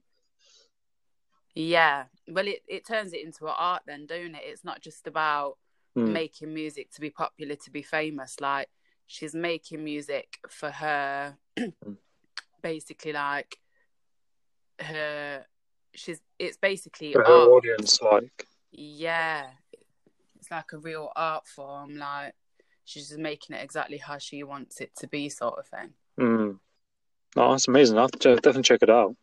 [1.55, 4.41] yeah well it, it turns it into an art then don't it?
[4.43, 5.57] It's not just about
[5.97, 6.13] Mm.
[6.13, 8.39] making music to be popular to be famous.
[8.39, 8.69] Like
[9.07, 11.35] she's making music for her
[12.61, 13.57] basically like
[14.79, 15.45] her
[15.93, 17.29] she's it's basically For art.
[17.29, 19.47] her audience, like, yeah.
[20.39, 22.33] It's like a real art form like
[22.85, 25.89] she's just making it exactly how she wants it to be sort of thing.
[26.19, 26.59] Mm.
[27.35, 27.97] no, that's amazing.
[27.97, 29.15] I'll have to check- definitely check it out.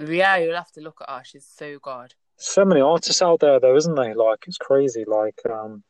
[0.00, 1.22] yeah you'll have to look at her.
[1.24, 4.14] She's so good So many artists out there, though, isn't there?
[4.14, 5.04] Like, it's crazy.
[5.04, 5.82] Like, um,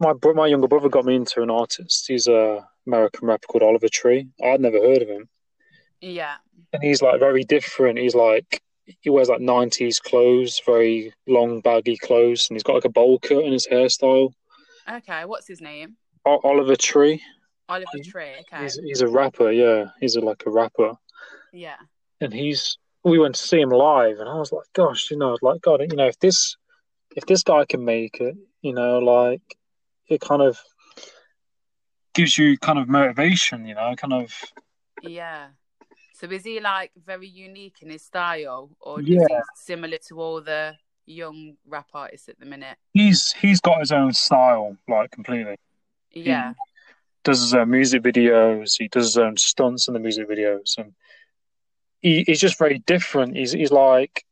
[0.00, 2.06] my bro- my younger brother got me into an artist.
[2.08, 4.28] He's a American rapper called Oliver Tree.
[4.44, 5.28] I'd never heard of him,
[6.00, 6.36] yeah
[6.72, 7.98] and he's like very different.
[7.98, 8.60] He's like
[9.00, 13.18] he wears like '90s clothes, very long baggy clothes, and he's got like a bowl
[13.18, 14.32] cut in his hairstyle.
[14.90, 17.22] okay what's his name O- Oliver Tree.
[17.68, 19.50] oliver tree okay He's he's a rapper.
[19.50, 20.92] Yeah, he's a, like a rapper,
[21.52, 21.76] yeah
[22.20, 22.78] and he's.
[23.06, 25.80] We went to see him live, and I was like, "Gosh, you know, like God,
[25.80, 26.56] you know, if this,
[27.14, 29.56] if this guy can make it, you know, like,
[30.08, 30.58] it kind of
[32.14, 34.34] gives you kind of motivation, you know, kind of.
[35.02, 35.48] Yeah.
[36.14, 39.26] So is he like very unique in his style, or is Yeah.
[39.28, 40.74] he similar to all the
[41.04, 42.76] young rap artists at the minute?
[42.92, 45.56] He's he's got his own style, like completely.
[46.10, 46.54] Yeah,
[47.22, 48.78] Does his own music videos.
[48.78, 50.94] He does his own stunts in the music videos, and
[52.06, 53.36] he, he's just very different.
[53.36, 54.24] He's he's like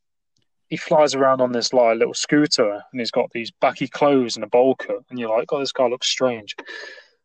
[0.71, 4.45] he flies around on this like little scooter, and he's got these baggy clothes and
[4.45, 6.55] a bowl cut, and you're like, oh, this guy looks strange.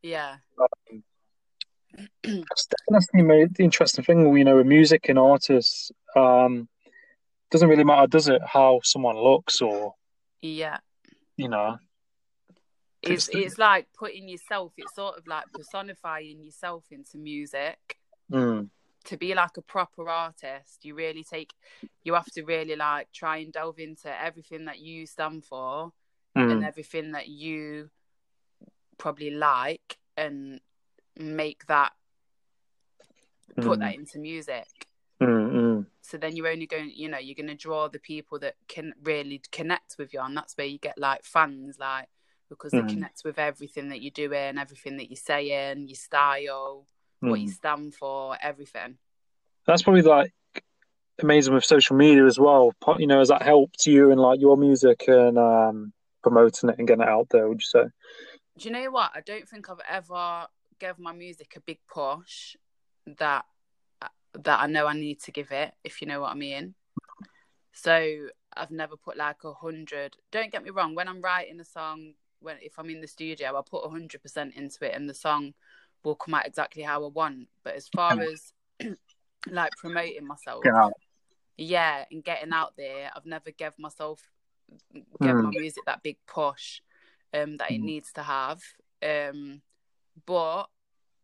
[0.02, 0.38] yeah,
[2.24, 5.92] That's, that's the, the interesting thing, you know, with music and artists.
[6.16, 6.68] Um,
[7.52, 9.94] doesn't really matter, does it, how someone looks or
[10.42, 10.78] yeah.
[11.36, 11.78] you know?
[13.02, 14.74] It's It's- it's like putting yourself.
[14.78, 17.78] It's sort of like personifying yourself into music.
[18.32, 18.70] Mm,
[19.10, 21.53] To be like a proper artist, you really take.
[22.03, 25.91] You have to really like try and delve into everything that you stand for
[26.36, 27.90] and mm, everything that you
[28.98, 30.60] probably like, and
[31.18, 31.91] make that
[33.61, 34.68] put mm, that into music.
[35.22, 35.86] mm, mm.
[36.02, 38.94] so then you're only going you know you're going to draw the people that can
[39.03, 42.07] really connect with you and that's where you get like fans like
[42.49, 42.90] because they Mm.
[42.94, 46.86] connect with everything that you're doing everything that you're saying your style
[47.22, 47.54] what you mm.
[47.54, 48.98] stand for everything
[49.66, 50.34] That's probably like
[51.22, 52.72] amazing with social media as well.
[52.98, 55.91] You know, has that helped you in like your music and um,
[56.24, 57.50] promoting it and getting it out there?
[57.50, 57.90] Would you say?
[58.60, 60.46] do you know what i don't think i've ever
[60.80, 62.56] gave my music a big push
[63.18, 63.46] that
[64.34, 66.76] that i know i need to give it if you know what i mean
[67.72, 71.66] so i've never put like a hundred don't get me wrong when i'm writing a
[71.66, 75.10] song when if i'm in the studio i put a hundred percent into it and
[75.10, 75.54] the song
[76.04, 77.48] will come out exactly how i want.
[77.64, 78.54] But as far as
[79.50, 80.64] like promoting myself
[81.58, 84.22] yeah and getting out there i've never gave myself
[84.94, 86.82] give my music that big push
[87.34, 87.86] um that it Mm.
[87.86, 88.62] needs to have.
[89.04, 89.62] Um
[90.26, 90.66] but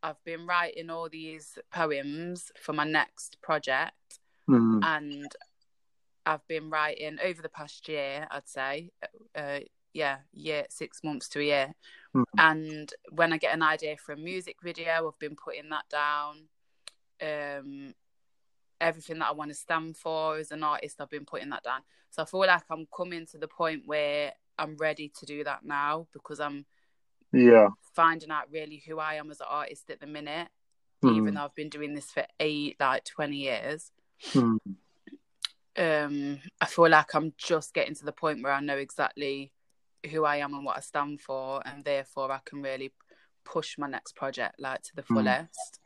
[0.04, 3.94] i've been writing all these poems for my next project
[4.50, 5.32] Mm, and
[6.26, 8.92] i've been writing over the past year i'd say
[9.36, 9.60] uh
[9.94, 11.76] yeah year six months to a year
[12.16, 12.24] Mm.
[12.38, 16.48] and when i get an idea for a music video i've been putting that down
[17.22, 17.94] um
[18.82, 21.00] everything that I want to stand for as an artist.
[21.00, 21.80] I've been putting that down.
[22.10, 25.64] So I feel like I'm coming to the point where I'm ready to do that
[25.64, 26.66] now because I'm
[27.32, 27.70] Yeah.
[27.94, 30.50] finding out really who I am as an artist at the minute.
[31.02, 31.16] Mm.
[31.16, 33.92] Even though I've been doing this for eight, like twenty years,
[34.34, 34.60] Mm.
[35.78, 39.52] um, I feel like I'm just getting to the point where I know exactly
[40.08, 42.92] who I am and what I stand for, and therefore I can really
[43.44, 45.16] push my next project like to the Mm.
[45.16, 45.80] fullest.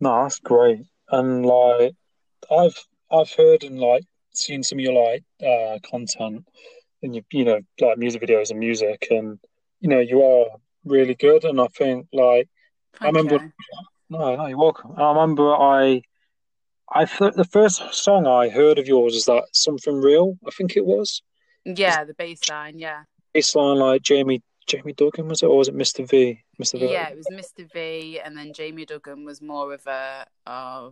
[0.00, 0.80] No, that's great.
[1.10, 1.92] And like
[2.50, 2.78] I've
[3.10, 6.46] I've heard and like seen some of your like uh content
[7.02, 9.38] and you you know like music videos and music and
[9.80, 10.46] you know you are
[10.84, 12.48] really good and I think like
[13.00, 13.52] I Thank remember you.
[14.10, 14.92] no, no, you're welcome.
[14.96, 16.02] I remember I
[16.92, 20.76] I thought the first song I heard of yours is that something real, I think
[20.76, 21.22] it was.
[21.64, 22.78] Yeah, the bass line.
[22.78, 23.04] Yeah,
[23.34, 26.08] Bassline like Jamie Jamie Duggan was it or was it Mr.
[26.08, 26.42] V?
[26.60, 26.78] Mr.
[26.78, 26.92] V.
[26.92, 27.08] yeah.
[27.08, 27.70] It was Mr.
[27.72, 30.90] V, and then Jamie Duggan was more of a uh,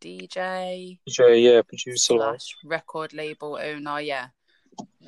[0.00, 4.00] DJ DJ, yeah, producer slash record label owner.
[4.00, 4.28] Yeah,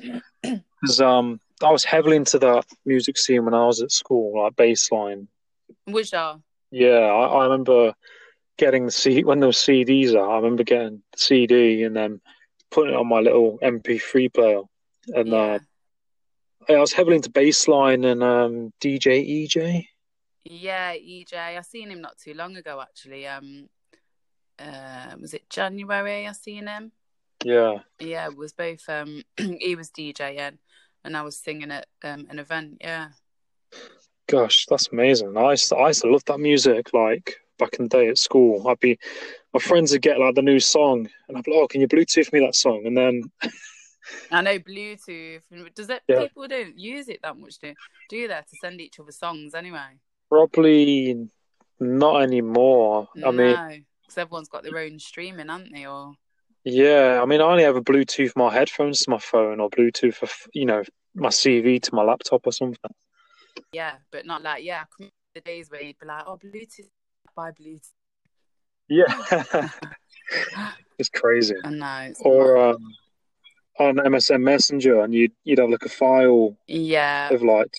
[0.41, 4.55] Because um, I was heavily into that music scene when I was at school, like
[4.55, 5.27] bassline.
[5.87, 6.37] was ya?
[6.71, 7.93] Yeah, I, I remember
[8.57, 10.29] getting the C when those CDs out.
[10.29, 12.21] I remember getting the CD and then
[12.75, 14.61] putting it on my little MP3 player.
[15.15, 15.59] And Yeah.
[16.69, 19.87] uh, I was heavily into bassline and um, DJ EJ.
[20.43, 21.57] Yeah, EJ.
[21.57, 23.27] I seen him not too long ago actually.
[23.27, 23.69] Um
[24.59, 26.91] uh was it January I seen him?
[27.43, 30.57] Yeah, Yeah, it was both um he was DJing
[31.03, 33.09] and I was singing at um an event, yeah.
[34.27, 35.37] gosh, that's amazing.
[35.37, 36.93] I used to, I used to love that music.
[36.93, 38.97] Like back in the day at school, I'd be
[39.55, 41.87] my friends would get like the new song, and I'd be like, "Oh, can you
[41.87, 43.23] Bluetooth me that song?" And then
[44.29, 46.19] I know Bluetooth does it Yeah.
[46.19, 47.73] people don't use it that much do
[48.09, 49.97] do they to send each other songs anyway?
[50.29, 51.29] probably
[51.79, 53.07] not anymore.
[53.25, 53.85] I mean.
[54.01, 55.87] Because everyone's got their own streaming, aren't they?
[55.87, 56.13] Or
[56.65, 60.27] Yeah, I mean, I only ever Bluetooth my headphones to my phone or Bluetooth, for,
[60.53, 60.83] you know,
[61.15, 62.91] my CV to my laptop or something.
[63.71, 66.89] yeah, but not like yeah, I can the days where you'd be like, Oh Bluetooth
[67.35, 67.93] buy Bluetooth.
[68.87, 69.05] Yeah,
[70.99, 71.55] it's crazy.
[71.63, 72.93] No, it's Or um,
[73.79, 77.29] on MSN Messenger, and you'd you'd have like a file yeah.
[77.31, 77.73] of like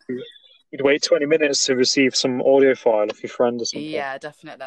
[0.70, 3.90] you'd wait twenty minutes to receive some audio file of your friend or something.
[3.90, 4.66] Yeah, definitely.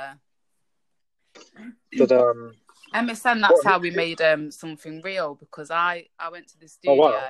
[1.97, 2.53] But um,
[2.93, 6.71] MSN, that's how we made um something real because I I went to the Oh,
[6.71, 7.29] studio wow.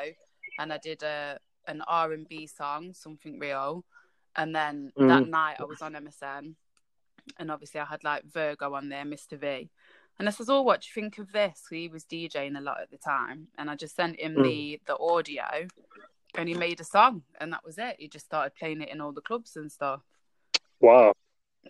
[0.60, 3.84] and I did a an R and B song, something real,
[4.36, 5.08] and then Mm.
[5.08, 6.56] that night I was on MSN,
[7.38, 9.70] and obviously I had like Virgo on there, Mr V,
[10.18, 12.82] and I says, "Oh, what do you think of this?" He was DJing a lot
[12.82, 14.44] at the time, and I just sent him Mm.
[14.44, 15.68] the the audio,
[16.36, 17.96] and he made a song, and that was it.
[18.00, 20.02] He just started playing it in all the clubs and stuff.
[20.80, 21.14] wow,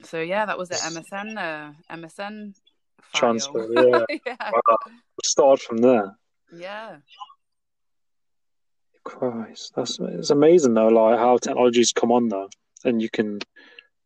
[0.04, 0.78] So yeah, that was it.
[0.78, 2.54] MSN, uh, MSN
[3.02, 3.20] file.
[3.20, 3.68] transfer.
[3.74, 4.52] Yeah, yeah.
[4.52, 4.78] wow.
[5.24, 6.16] Start from there.
[6.54, 6.98] Yeah.
[9.04, 12.50] Christ, that's it's amazing though, like how technology's come on though,
[12.84, 13.40] and you can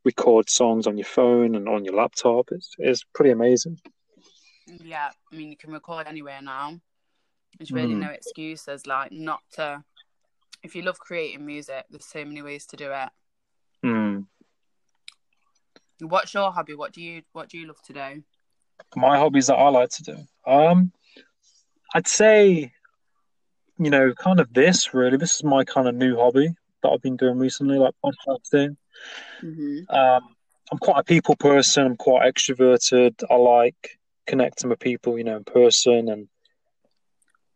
[0.06, 2.50] record songs on your phone and on your laptop.
[2.52, 3.80] It's it's pretty amazing.
[4.68, 5.12] Yeah.
[5.32, 6.80] I mean, you can record anywhere now.
[7.58, 8.00] There's really Mm.
[8.00, 9.84] no excuses, like, not to.
[10.64, 13.10] If you love creating music, there's so many ways to do it.
[13.84, 14.22] Hmm.
[16.00, 16.74] What's your hobby?
[16.74, 18.24] What do you What do you love to do?
[18.96, 20.18] My hobbies that I like to do.
[20.46, 20.92] Um,
[21.94, 22.74] I'd say,
[23.78, 25.18] you know, kind of this really.
[25.18, 26.50] This is my kind of new hobby
[26.82, 28.76] that I've been doing recently, like podcasting.
[29.42, 29.94] Mm-hmm.
[29.94, 30.36] Um,
[30.72, 31.86] I'm quite a people person.
[31.86, 33.22] I'm quite extroverted.
[33.30, 36.28] I like connecting with people, you know, in person and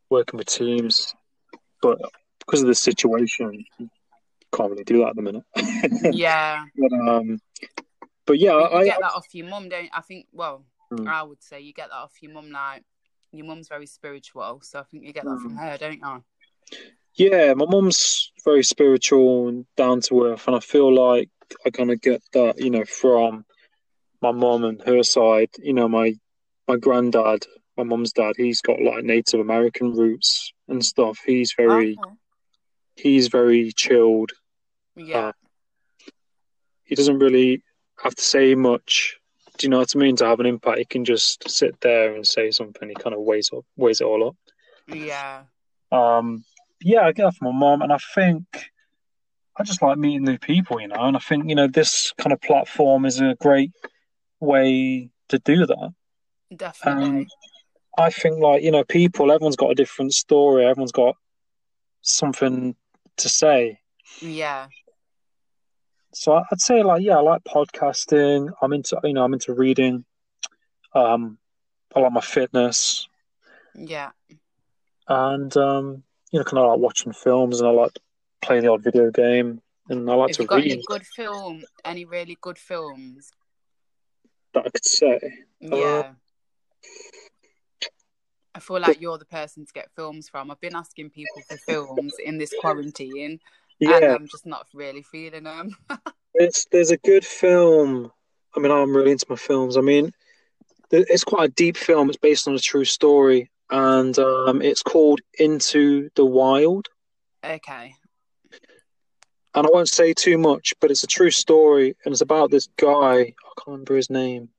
[0.09, 1.13] working with teams.
[1.81, 1.99] But
[2.39, 3.63] because of the situation,
[4.53, 5.43] can't really do that at the minute.
[6.13, 6.65] Yeah.
[6.75, 7.39] but, um,
[8.25, 9.89] but yeah, you I, get I that off your mum, don't you?
[9.93, 10.27] I think.
[10.31, 11.05] Well, Mm.
[11.05, 12.49] I would say you get that off your mum.
[12.49, 12.81] Like,
[13.33, 15.59] your mum's very spiritual, so I think you get that from Mm.
[15.59, 16.23] her, don't you?
[17.17, 21.29] Yeah, my mum's very spiritual and down to earth, and I feel like
[21.65, 23.43] I kind of get that, you know, from
[24.21, 25.49] my mum and her side.
[25.59, 26.13] You know, my
[26.67, 27.45] my granddad,
[27.75, 31.19] my mum's dad, he's got like Native American roots and stuff.
[31.25, 32.13] He's very Okay.
[32.95, 34.31] he's very chilled.
[34.95, 35.31] Yeah.
[36.83, 37.63] He doesn't really
[38.03, 39.17] have to say much.
[39.57, 40.15] Do you know what I mean?
[40.17, 42.87] To have an impact, he can just sit there and say something.
[42.87, 44.35] He kind of weighs up, weighs it all up.
[44.87, 45.43] yeah.
[45.91, 46.43] Um,
[46.81, 48.45] yeah, I get that from my mom, and I think
[49.57, 50.95] I just like meeting new people, you know.
[50.99, 53.71] And I think you know this kind of platform is a great
[54.39, 55.93] way to do that.
[56.55, 57.05] Definitely.
[57.21, 57.25] Um,
[57.97, 60.65] I think like you know, people, everyone's got a different story.
[60.65, 61.15] Everyone's got
[62.01, 62.75] something
[63.17, 63.79] to say.
[64.21, 64.67] yeah.
[66.13, 68.49] So I'd say like yeah, I like podcasting.
[68.61, 70.05] I'm into you know I'm into reading.
[70.95, 71.37] Um,
[71.95, 73.07] I like my fitness,
[73.75, 74.11] Yeah.
[75.07, 76.03] and um,
[76.37, 77.97] you know, kind of like watching films, and I like
[78.43, 79.59] playing the odd video game,
[79.89, 80.71] and I like Have to you got read.
[80.71, 81.63] any good film?
[81.83, 83.31] Any really good films?
[84.53, 85.19] That I could say.
[85.59, 86.03] Yeah.
[86.09, 86.17] Um,
[88.53, 90.51] I feel like you're the person to get films from.
[90.51, 93.39] I've been asking people for films in this quarantine,
[93.81, 95.75] and I'm just not really feeling them.
[96.35, 98.11] it's there's a good film.
[98.55, 99.75] I mean, I'm really into my films.
[99.75, 100.11] I mean,
[100.91, 102.09] it's quite a deep film.
[102.09, 106.87] It's based on a true story, and um, it's called Into the Wild.
[107.43, 107.95] okay.
[109.55, 112.67] And I won't say too much, but it's a true story, and it's about this
[112.77, 113.13] guy.
[113.15, 113.23] I
[113.57, 114.49] can't remember his name,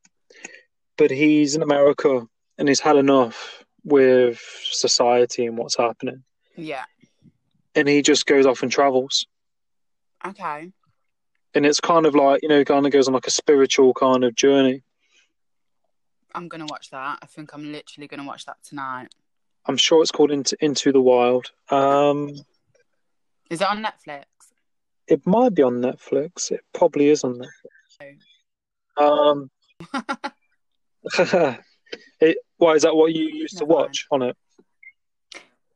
[0.96, 2.26] but he's in America,
[2.58, 6.24] and he's had enough with society and what's happening,
[6.56, 6.84] Yeah.
[7.76, 9.26] and he just goes off and travels.
[10.26, 10.72] Okay.
[11.54, 14.24] And it's kind of like you know, kind of goes on like a spiritual kind
[14.24, 14.82] of journey.
[16.34, 17.18] I'm gonna watch that.
[17.22, 19.08] I think I'm literally gonna watch that tonight.
[19.66, 21.50] I'm sure it's called Into Into the Wild.
[21.70, 22.30] Um,
[23.50, 24.24] Is it on Netflix?
[25.06, 26.50] it might be on Netflix.
[26.50, 28.18] It probably is on Netflix.
[28.96, 29.50] Um,
[32.20, 33.82] it, why is that what you used to Never mind.
[33.86, 34.36] watch on it?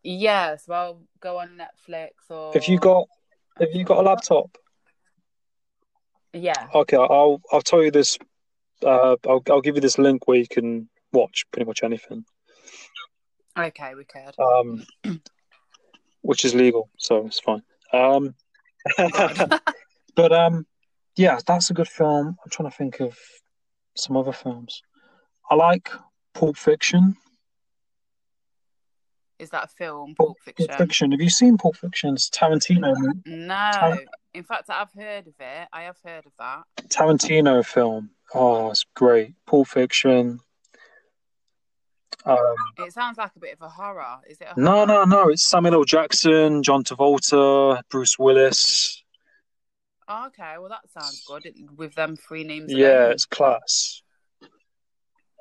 [0.02, 0.64] Yes.
[0.68, 2.52] Well, go on Netflix or.
[2.52, 3.06] Have you got
[3.58, 4.58] Have you got a laptop?
[6.32, 6.68] Yeah.
[6.74, 8.18] Okay, I'll I'll tell you this.
[8.84, 12.24] Uh, I'll I'll give you this link where you can watch pretty much anything.
[13.58, 14.38] Okay, we could.
[14.38, 14.84] Um,
[16.22, 17.62] which is legal, so it's fine.
[17.92, 18.34] Um,
[20.16, 20.66] but um,
[21.16, 22.28] yeah, that's a good film.
[22.28, 23.18] I'm trying to think of
[23.96, 24.82] some other films.
[25.50, 25.90] I like
[26.34, 27.16] Pulp Fiction.
[29.38, 30.14] Is that a film?
[30.14, 30.68] Pulp Fiction.
[30.68, 31.10] Pulp Fiction.
[31.10, 32.14] Have you seen Pulp Fiction?
[32.14, 32.94] It's Tarantino.
[33.26, 33.98] No.
[34.34, 35.68] In fact, I've heard of it.
[35.72, 36.62] I have heard of that.
[36.88, 38.10] Tarantino film.
[38.34, 39.34] Oh, it's great.
[39.46, 40.40] Pulp Fiction.
[42.24, 42.38] Um,
[42.78, 44.18] It sounds like a bit of a horror.
[44.28, 44.86] Is it a no, horror?
[44.86, 45.28] no, no.
[45.28, 45.84] It's Samuel L.
[45.84, 49.02] Jackson, John Travolta, Bruce Willis.
[50.08, 52.72] Oh, okay, well that sounds good with them three names.
[52.72, 54.02] Yeah, it's class.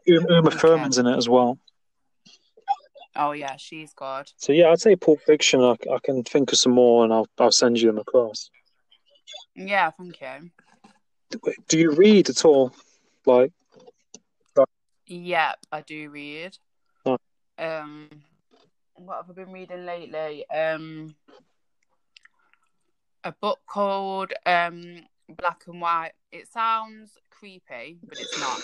[0.05, 0.57] Uma, Uma Okay.
[0.57, 1.59] Thurman's in it as well.
[3.15, 4.31] Oh yeah, she's good.
[4.38, 5.61] So yeah, I'd say Pulp Fiction.
[5.61, 8.49] I, I can think of some more, and I'll I'll send you them across.
[9.55, 10.51] Yeah, thank you.
[11.68, 12.74] Do you read at all?
[13.26, 13.52] Like,
[15.12, 16.58] Yep, I do read.
[17.06, 17.18] Oh.
[17.58, 18.08] Um,
[18.95, 20.49] what have I been reading lately?
[20.49, 21.16] Um,
[23.26, 26.14] a book called um Black and White.
[26.32, 28.62] It sounds creepy, but it's not.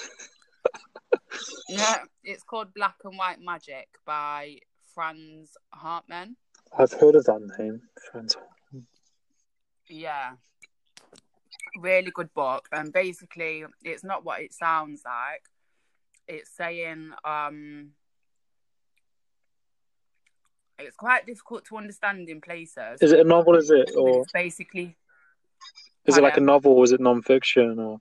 [1.70, 4.60] yeah, it's called Black and White Magic by
[4.94, 6.38] Franz Hartmann.
[6.78, 7.82] I've heard of that name.
[8.10, 8.38] Friends.
[9.90, 10.32] Yeah.
[11.80, 12.68] Really good book.
[12.72, 15.44] And basically it's not what it sounds like.
[16.28, 17.92] It's saying um
[20.80, 23.02] it's quite difficult to understand in places.
[23.02, 23.56] Is it a novel?
[23.56, 24.96] Is it, or it's basically
[26.06, 26.74] is it like a novel?
[26.74, 28.00] or Is it non-fiction, or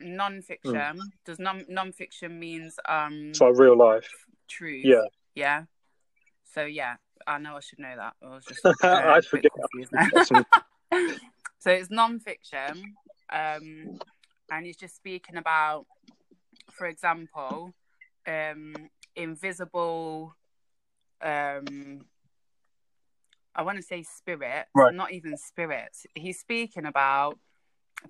[0.00, 0.98] non-fiction.
[1.24, 4.08] Does non non-fiction means um it's like real life?
[4.48, 4.80] True.
[4.82, 5.04] Yeah.
[5.34, 5.64] Yeah.
[6.54, 6.96] So yeah,
[7.26, 8.14] I know I should know that.
[8.22, 9.52] I was just uh, bit forget.
[11.62, 12.04] confused now.
[12.04, 12.20] Awesome.
[12.20, 12.34] so it's
[12.70, 12.94] non-fiction
[13.32, 13.98] um
[14.50, 15.86] and he's just speaking about
[16.72, 17.72] for example
[18.26, 18.74] um
[19.16, 20.34] invisible
[21.22, 22.00] um
[23.54, 24.94] i want to say spirit, Right.
[24.94, 25.96] not even spirit.
[26.14, 27.38] he's speaking about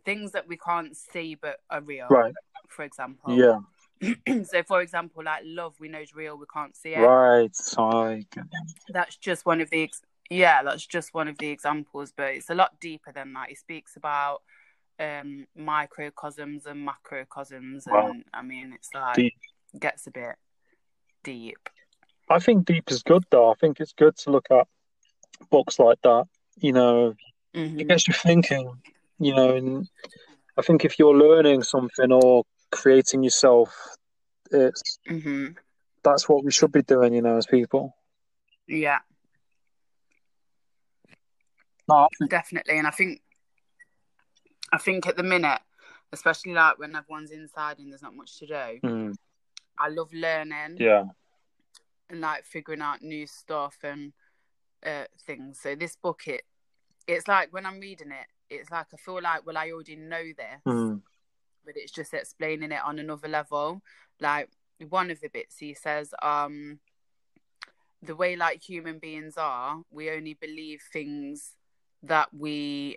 [0.05, 2.35] things that we can't see but are real Right.
[2.69, 3.61] for example Yeah.
[4.45, 7.51] so for example like love we know is real we can't see it Right.
[7.51, 8.27] It.
[8.93, 12.51] that's just one of the ex- yeah that's just one of the examples but it's
[12.51, 14.43] a lot deeper than that he speaks about
[15.01, 18.13] um microcosms and macrocosms and Wow.
[18.35, 19.35] i mean it's like Deep.
[19.79, 20.37] gets a bit
[21.25, 21.59] deep
[22.31, 23.51] I think deep is good though.
[23.51, 24.67] I think it's good to look at
[25.51, 26.27] books like that.
[26.59, 27.15] You know,
[27.55, 27.81] Mhm.
[27.81, 28.83] it gets you thinking.
[29.19, 29.89] You know, and
[30.59, 33.75] I think if you're learning something or creating yourself,
[34.51, 35.57] it's Mhm.
[36.05, 37.15] that's what we should be doing.
[37.15, 37.97] You know, as people.
[38.67, 38.99] yeah
[41.89, 43.21] No, think- definitely and i think
[44.73, 45.61] i think at the minute
[46.13, 49.15] especially like when everyone's inside and there's not much to do Mm,
[49.79, 51.05] i love learning yeah.
[52.11, 54.13] and like figuring out new stuff and
[54.87, 55.59] uh, things.
[55.61, 56.43] So this book, it
[57.09, 60.23] it's like when I'm reading it, it's like I feel like well I already know
[60.23, 61.03] this, Mm,
[61.65, 63.83] but it's just explaining it on another level.
[64.21, 64.49] Like
[64.89, 66.79] one of the bits he says, um,
[68.03, 71.57] the way like human beings are, we only believe things
[72.03, 72.97] that we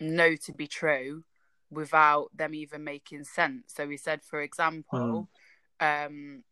[0.00, 1.24] know to be true
[1.70, 3.74] without them even making sense.
[3.76, 5.28] So we said, for example,
[5.80, 6.44] um,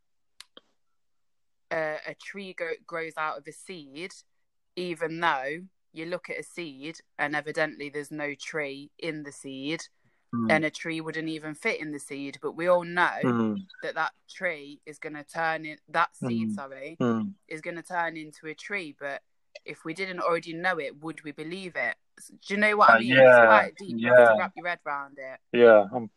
[1.70, 4.12] a, a tree go, grows out of a seed,
[4.76, 5.62] even though
[5.92, 9.82] you look at a seed and evidently there's no tree in the seed,
[10.34, 10.50] Mm.
[10.50, 12.38] and a tree wouldn't even fit in the seed.
[12.42, 13.66] But we all know Mm.
[13.82, 16.52] that that tree is going to turn in that seed, Mm.
[16.52, 17.34] sorry, Mm.
[17.46, 18.92] is going to turn into a tree.
[18.98, 19.22] But
[19.66, 21.96] if we didn't already know it, would we believe it?
[22.46, 23.08] Do you know what Uh, I mean?
[23.08, 23.96] yeah, it's quite deep.
[23.98, 24.26] You yeah.
[24.26, 25.40] to wrap your head around it.
[25.52, 26.10] Yeah, I'm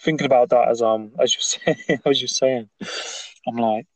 [0.00, 2.68] thinking about that as um as you say as you're saying.
[3.46, 3.86] I'm like,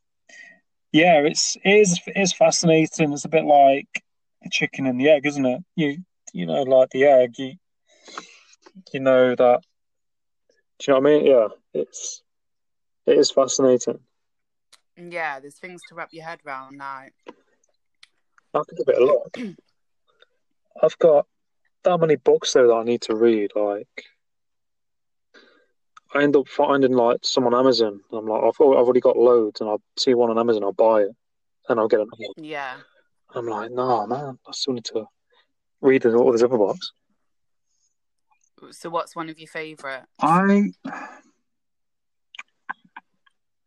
[0.92, 3.12] yeah, it's it is it is fascinating.
[3.12, 3.88] It's a bit like
[4.42, 5.62] the chicken and the egg, isn't it?
[5.76, 5.98] You
[6.32, 7.54] you know, like the egg, you
[8.92, 9.60] you know that.
[10.78, 11.26] Do you know what I mean?
[11.26, 12.22] Yeah, it's
[13.06, 14.00] it is fascinating.
[14.96, 17.06] Yeah, there's things to wrap your head around now.
[18.54, 19.38] I could give it a look.
[20.82, 21.26] I've got
[21.84, 23.52] that many books though that I need to read.
[23.54, 24.04] Like,
[26.14, 28.00] I end up finding like some on Amazon.
[28.12, 31.02] I'm like, I've I've already got loads, and I'll see one on Amazon, I'll buy
[31.02, 31.10] it,
[31.68, 32.44] and I'll get another one.
[32.44, 32.76] Yeah.
[33.34, 35.04] I'm like, no, man, I still need to
[35.80, 36.92] read all these other books.
[38.70, 40.04] So, what's one of your favourite?
[40.20, 40.72] I,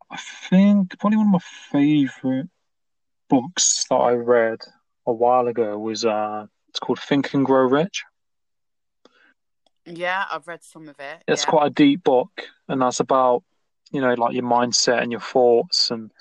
[0.10, 0.18] I
[0.50, 1.40] think probably one of my
[1.72, 2.50] favorite
[3.32, 4.60] books that I read
[5.08, 8.04] a while ago was uh, it's called Think and Grow Rich.
[9.86, 11.24] Yeah, I've read some of it.
[11.30, 11.50] It's yeah.
[11.50, 12.30] quite a deep book,
[12.68, 13.44] and that's about
[13.92, 16.12] you know like your mindset and your thoughts and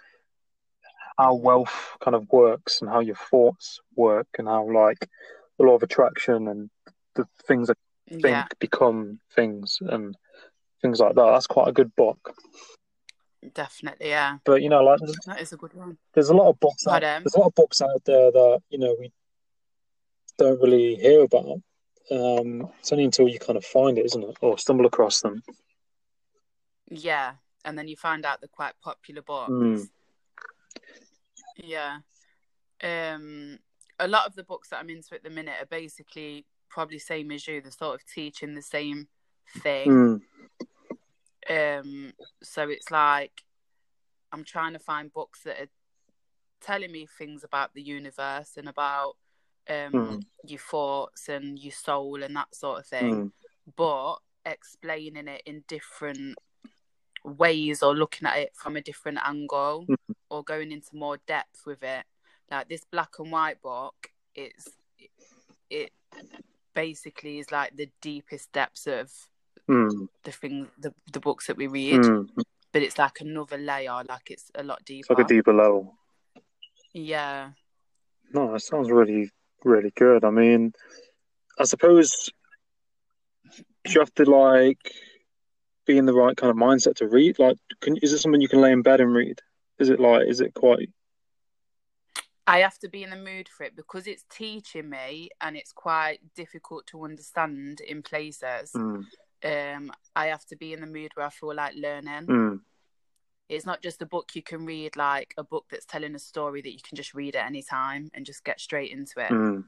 [1.19, 5.09] how wealth kind of works and how your thoughts work and how like
[5.59, 6.71] the law of attraction and
[7.17, 7.77] the things that
[8.09, 10.17] think yeah, become things and
[10.81, 11.31] things like that.
[11.33, 12.35] That's quite a good book.
[13.55, 14.09] Definitely.
[14.09, 15.97] Yeah, But you know, like that is a good one.
[16.15, 18.79] there's a lot of books out, there's a lot of books out there that you
[18.79, 19.13] know we
[20.39, 21.61] don't really hear about.
[22.11, 25.43] Um, it's only until you kind of find it, isn't it, or stumble across them.
[26.91, 27.35] Yeah,
[27.65, 29.51] and then you find out they're quite popular books.
[29.51, 29.89] Mm.
[31.57, 31.99] Yeah.
[32.83, 33.59] Um,
[33.99, 37.31] a lot of the books that I'm into at the minute are basically probably same
[37.31, 37.61] as you.
[37.61, 39.09] They're sort of teaching the same
[39.59, 39.89] thing.
[39.89, 40.21] Mm.
[41.51, 42.13] Um,
[42.43, 43.43] so it's like
[44.33, 45.69] I'm trying to find books that are
[46.61, 49.17] telling me things about the universe and about
[49.69, 50.25] um Mm.
[50.45, 53.33] your thoughts and your soul and that sort of thing, Mm.
[53.77, 54.17] but
[54.47, 56.39] explaining it in different
[57.25, 60.15] ways or looking at it from a different angle Mhm.
[60.31, 62.05] or going into more depth with it.
[62.51, 64.77] Like this black and white book, it's
[65.69, 65.93] it
[66.75, 69.13] basically is like the deepest depths of
[69.71, 70.09] Mm.
[70.25, 72.29] the thing the, the books that we read Mm.
[72.73, 75.95] but it's like another layer like it's a lot deeper It's like a deeper level.
[76.93, 77.51] yeah
[78.33, 79.31] No, that sounds really,
[79.65, 80.25] really good.
[80.25, 80.73] I mean,
[81.59, 82.31] I suppose
[83.89, 84.79] you have to like
[85.87, 87.39] be in the right kind of mindset to read?
[87.39, 89.41] Like, can is it something you can lay in bed and read?
[89.79, 90.91] Is it like, is it quite?
[92.47, 95.73] i have to be in the mood for it because it's teaching me and it's
[95.73, 99.05] quite difficult to understand in places Mm.
[99.45, 102.61] Um i have to be in the mood where i feel like learning Mm.
[103.49, 106.61] it's not just a book you can read like a book that's telling a story
[106.63, 109.65] that you can just read at any time and just get straight into it Mm.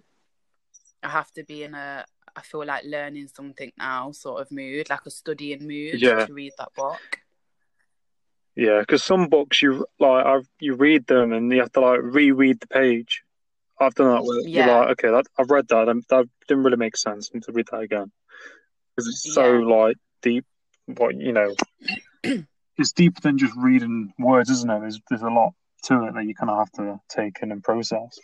[1.03, 2.05] i have to be in a
[2.37, 6.27] i feel like learning something now sort of mood like a studying mood Yeah.
[6.27, 7.21] to read that book
[8.55, 12.01] Yeah, because some books you like, I you read them and you have to like
[12.03, 13.23] reread the page.
[13.81, 14.81] I've done that you're Yeah.
[14.81, 17.31] like, okay, that, I've read that, and that didn't really make sense.
[17.33, 18.13] I need to read that again
[18.97, 19.67] because it's so Yeah.
[19.67, 20.45] like deep.
[20.87, 21.55] What you know,
[22.77, 24.81] it's deeper than just reading words, isn't it?
[24.81, 25.55] There's there's a lot
[25.85, 28.19] to it that you kind of have to take in and process.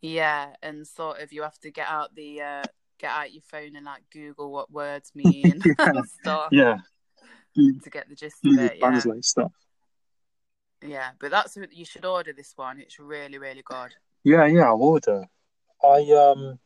[0.00, 2.62] Yeah, and sort of you have to get out the uh
[2.98, 5.74] get out your phone and like Google what words mean Yeah.
[5.78, 6.78] and stuff Yeah,
[7.56, 8.78] to get the gist of Google it.
[8.80, 9.52] Yeah, stuff.
[10.84, 12.80] yeah, but that's what you should order this one.
[12.80, 13.94] It's really really good.
[14.24, 15.06] Yeah, yeah, I would.
[15.08, 15.24] uh,
[15.84, 16.58] I um,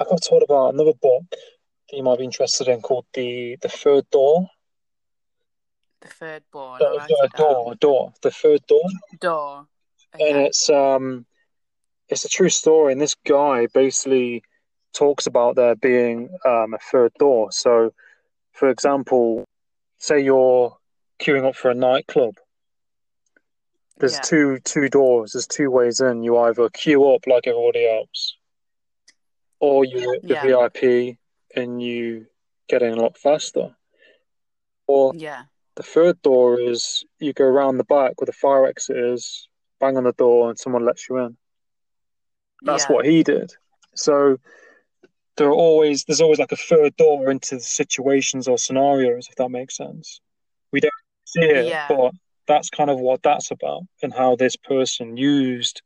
[0.00, 3.68] I got told about another book that you might be interested in called the the
[3.68, 4.48] Third Door.
[6.00, 6.78] The third born.
[6.80, 7.46] The, I'll write the it down.
[7.52, 8.82] door, door, the Third Door,
[9.20, 9.66] Door.
[10.14, 11.26] and it's um,
[12.08, 12.92] it's a true story.
[12.92, 14.42] And this guy basically
[14.94, 17.52] talks about there being um a third door.
[17.52, 17.92] So,
[18.52, 19.44] for example,
[19.98, 20.76] say you're
[21.18, 22.36] queuing up for a nightclub.
[23.98, 24.20] There's Yeah.
[24.22, 25.32] two two doors.
[25.32, 26.22] There's two ways in.
[26.22, 28.36] You either queue up like everybody else,
[29.60, 30.42] or you're the Yeah.
[30.42, 31.18] VIP
[31.54, 32.26] and you
[32.68, 33.76] get in a lot faster.
[34.86, 35.44] Or Yeah.
[35.76, 39.96] the third door is you go around the back where the fire exit is, bang
[39.96, 41.36] on the door, and someone lets you in.
[42.62, 42.94] That's yeah.
[42.94, 43.52] what he did.
[43.94, 44.38] So
[45.36, 49.48] there are always there's always like a third door into situations or scenarios, if that
[49.50, 50.20] makes sense.
[50.72, 50.92] We don't
[51.24, 51.86] see it, Yeah.
[51.88, 52.12] but
[52.46, 55.82] that's kind of what that's about, and how this person used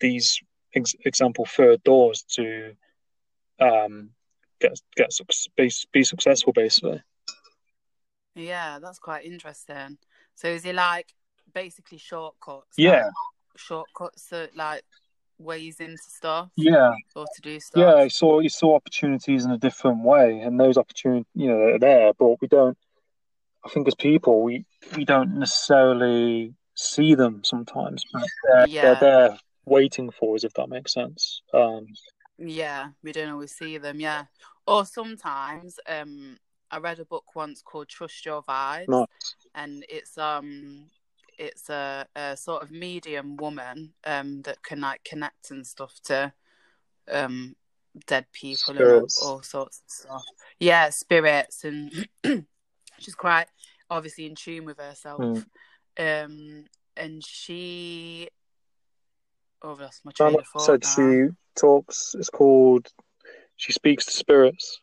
[0.00, 0.40] these
[0.74, 2.74] ex- example third doors to
[3.60, 4.10] um
[4.60, 5.10] get get
[5.56, 7.02] be, be successful, basically.
[8.34, 9.98] Yeah, that's quite interesting.
[10.34, 11.12] So is it like
[11.52, 12.76] basically shortcuts?
[12.76, 13.04] Yeah.
[13.04, 13.12] like
[13.56, 14.82] shortcuts that like
[15.38, 17.80] ways into stuff Yeah, or to do stuff.
[17.80, 18.02] yeah.
[18.04, 21.78] You saw you saw opportunities in a different way, and those opportunities, you know, they're
[21.78, 22.76] there, but we don't.
[23.64, 24.64] I think as people, we
[24.96, 28.82] we don't necessarily see them sometimes, but they're, Yeah.
[28.82, 31.42] they're there waiting for us, if that makes sense.
[31.52, 31.86] Um,
[32.40, 34.00] Yeah, we don't always see them.
[34.00, 34.24] Yeah,
[34.66, 36.38] or sometimes um,
[36.70, 39.06] I read a book once called Trust Your Vibes, nice.
[39.54, 40.86] and it's um,
[41.38, 46.32] it's a, a sort of medium woman um that can like connect and stuff to
[47.10, 47.56] um
[48.06, 49.20] dead people Spirits.
[49.20, 50.24] and all, all sorts of stuff.
[50.58, 52.08] Yeah, spirits, and
[52.98, 53.46] she's quite
[53.90, 55.20] obviously in tune with herself.
[55.98, 56.24] Mm.
[56.24, 56.64] Um,
[56.96, 58.28] and she.
[59.62, 60.62] Oh, I've lost my train of thought.
[60.62, 60.94] said now.
[60.94, 61.28] she
[61.58, 62.14] talks.
[62.18, 62.88] It's called.
[63.56, 64.80] She speaks to spirits.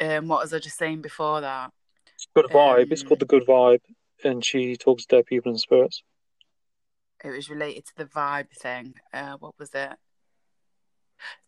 [0.00, 1.72] Um, what was I just saying before that?
[2.14, 2.92] It's good vibe.
[2.92, 3.82] It's Um, called the good vibe,
[4.24, 6.02] and she talks to dead people and spirits.
[7.24, 8.94] It was related to the vibe thing.
[9.12, 9.92] Uh, what was it?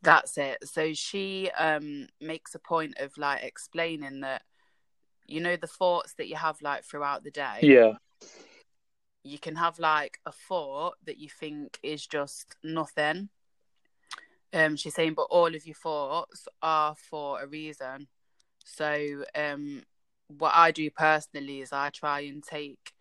[0.02, 0.58] That's it.
[0.68, 4.42] So she um makes a point of like explaining that
[5.26, 7.58] you know the thoughts that you have like throughout the day.
[7.62, 7.94] Yeah,
[9.24, 13.30] You can have like a thought that you think is just nothing.
[14.52, 18.06] Um, she's saying, but all of your thoughts are for a reason.
[18.64, 19.82] So, um,
[20.28, 22.92] what I do personally is I try and take,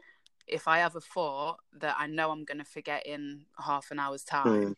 [0.48, 4.00] if I have a thought that I know I'm going to forget in half an
[4.00, 4.76] hour's time,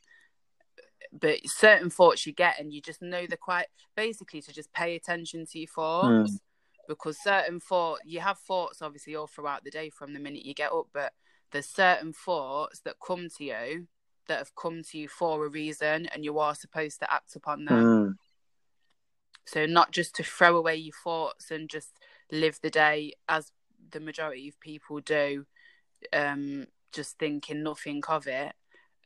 [1.13, 4.95] but certain thoughts you get and you just know they're quite basically to just pay
[4.95, 6.39] attention to your thoughts
[6.87, 10.53] because certain thought you have thoughts obviously all throughout the day from the minute you
[10.53, 11.13] get up, but
[11.55, 13.87] there's certain thoughts that come to you
[14.27, 17.63] that have come to you for a reason and you are supposed to act upon
[17.63, 17.83] them.
[17.83, 18.15] Mm.
[19.45, 21.93] So not just to throw away your thoughts and just
[22.29, 23.53] live the day as
[23.91, 25.45] the majority of people do,
[26.11, 28.53] um, just thinking nothing of it.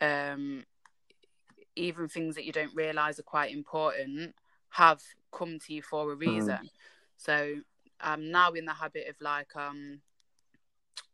[0.01, 0.65] Um,
[1.76, 4.34] even things that you don't realize are quite important
[4.69, 6.67] have come to you for a reason.
[7.17, 7.57] So
[8.01, 10.01] I'm now in the habit of like, um,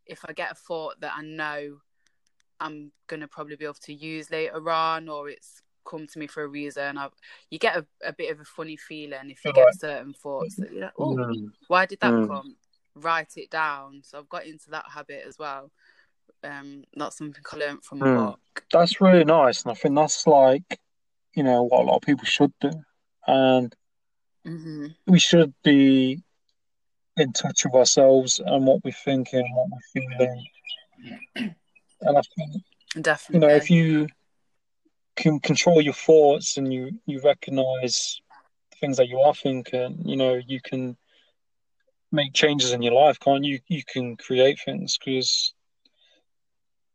[0.05, 1.77] if I get a thought that I know
[2.59, 6.43] I'm gonna probably be able to use later on, or it's come to me for
[6.43, 6.97] a reason.
[6.97, 7.09] I,
[7.49, 9.65] you get a, a bit of a funny feeling if you Right.
[9.67, 11.51] get certain thoughts that you're like, oh, Mm.
[11.67, 12.27] why did that Mm.
[12.27, 12.55] come?
[12.95, 14.01] Write it down.
[14.03, 15.71] So I've got into that habit as well.
[16.43, 18.15] Um, that's something I learned from a Mm.
[18.15, 18.65] book.
[18.71, 20.79] That's really nice, and I think that's like,
[21.35, 22.71] you know, what a lot of people should do,
[23.27, 23.75] and
[24.43, 26.23] hmm we should be
[27.17, 30.45] in touch with ourselves and what we're thinking, what we're feeling,
[31.35, 32.63] and I think
[33.01, 33.35] Definitely.
[33.35, 34.07] you know if you
[35.15, 38.19] can control your thoughts and you you recognize
[38.71, 40.97] the things that you are thinking, you know, you can
[42.11, 43.59] make changes in your life, can't you?
[43.67, 45.53] You can create things because,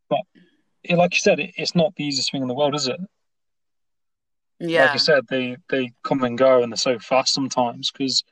[0.08, 0.20] but
[0.88, 3.00] like you said, it, it's not the easiest thing in the world, is it?
[4.58, 4.84] yeah.
[4.84, 8.22] Like you said, they they come and go and they're so fast sometimes because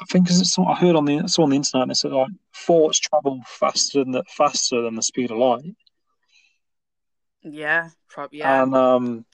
[0.00, 2.30] I think what I heard on the saw on the internet and it said like
[2.54, 5.74] thoughts travel faster than the faster than the speed of light.
[7.42, 7.90] yeah.
[8.08, 8.62] Prob- yeah.
[8.62, 9.26] And um,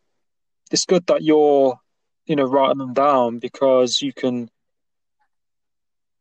[0.71, 1.79] it's good that you're,
[2.27, 4.49] you know, writing them down because you can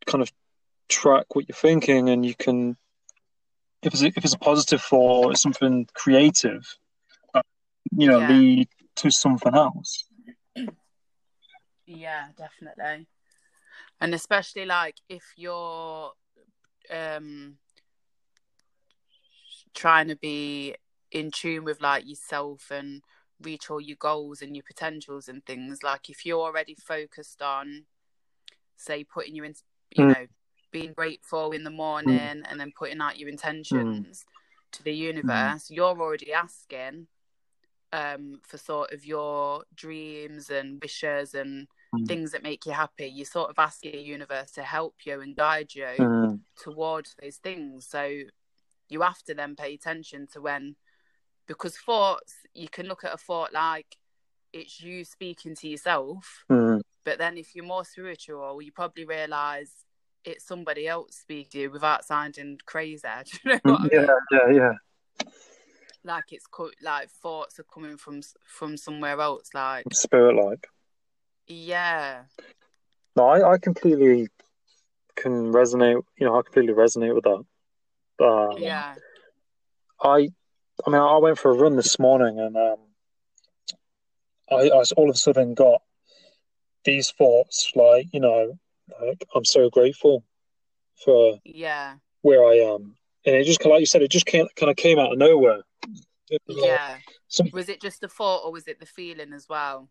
[0.05, 0.31] kind of
[0.89, 2.75] track what you're thinking, and you can,
[3.81, 6.77] if it's a, if it's a positive thought, it's something creative,
[7.33, 7.45] that,
[7.91, 8.27] you know, Yeah.
[8.29, 8.67] lead
[8.97, 10.05] to something else.
[11.85, 13.07] Yeah, definitely.
[14.01, 16.11] And especially like if you're
[16.91, 17.57] um
[19.73, 20.75] trying to be
[21.11, 23.01] in tune with like yourself and
[23.41, 27.85] reach all your goals and your potentials and things, like if you're already focused on
[28.77, 29.53] say putting you in
[29.91, 30.07] you Mm.
[30.07, 30.25] know,
[30.71, 34.25] being grateful in the morning and then putting out your intentions
[34.71, 37.07] to the universe, you're already asking
[37.91, 42.07] um for sort of your dreams and wishes and Mm.
[42.07, 43.07] things that make you happy.
[43.07, 46.39] You sort of ask the universe to help you and guide you Mm.
[46.57, 47.85] towards those things.
[47.87, 48.23] So
[48.89, 50.75] you have to then pay attention to when,
[51.47, 53.97] because thoughts, you can look at a thought like
[54.51, 56.81] it's you speaking to yourself, Mm.
[57.03, 59.85] but then if you're more spiritual, you probably realize
[60.23, 63.07] it's somebody else speaking to you without sounding crazy.
[63.25, 63.89] Do you know what I mean?
[63.91, 64.73] Yeah, yeah, yeah.
[66.05, 69.49] Like it's co- like thoughts are coming from from somewhere else.
[69.53, 70.67] Like Spirit like.
[71.47, 72.23] Yeah,
[73.15, 74.27] No, I, I completely
[75.15, 76.01] can resonate.
[76.17, 78.25] You know, I completely resonate with that.
[78.25, 78.95] Um, Yeah.
[80.01, 80.29] I,
[80.85, 82.77] I mean, I went for a run this morning, and um,
[84.51, 85.81] I, I all of a sudden got
[86.83, 88.57] these thoughts, like you know,
[89.01, 90.23] like I'm so grateful
[91.03, 91.95] for Yeah.
[92.21, 92.95] where I am,
[93.25, 95.61] and it just like you said, it just came, kind of came out of nowhere.
[96.29, 96.97] It like Yeah.
[97.27, 99.89] some- Was it just the thought or was it the feeling as well?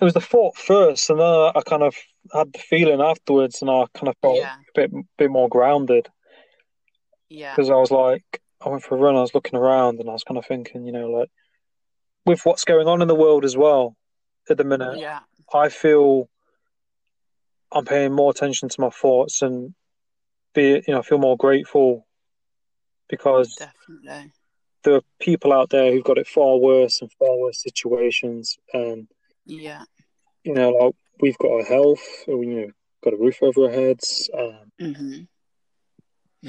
[0.00, 1.94] It was the thought first, and then I, I kind of
[2.32, 4.54] had the feeling afterwards, and I kind of felt Yeah.
[4.54, 6.08] a bit bit more grounded
[7.28, 7.54] Yeah.
[7.54, 10.12] because I was like, I went for a run, I was looking around, and I
[10.12, 11.30] was kind of thinking, you know, like
[12.26, 13.96] with what's going on in the world as well
[14.48, 15.20] at the minute, Yeah.
[15.52, 16.28] I feel
[17.72, 19.74] I'm paying more attention to my thoughts and
[20.54, 22.06] be, you know, I feel more grateful
[23.08, 24.32] because Definitely.
[24.84, 29.08] there are people out there who've got it far worse and far worse situations, and
[29.50, 29.84] Yeah.
[30.44, 32.70] you know, like we've got our health, we you know,
[33.02, 34.30] got a roof over our heads.
[34.32, 35.22] Um, hmm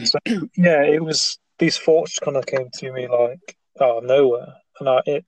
[0.05, 0.19] so
[0.55, 4.87] yeah, it was these thoughts kind of came to me like out of nowhere, and
[4.87, 5.25] I it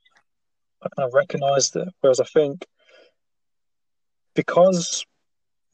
[0.82, 1.90] I kind of recognised it.
[2.02, 2.66] Whereas I think
[4.36, 5.06] because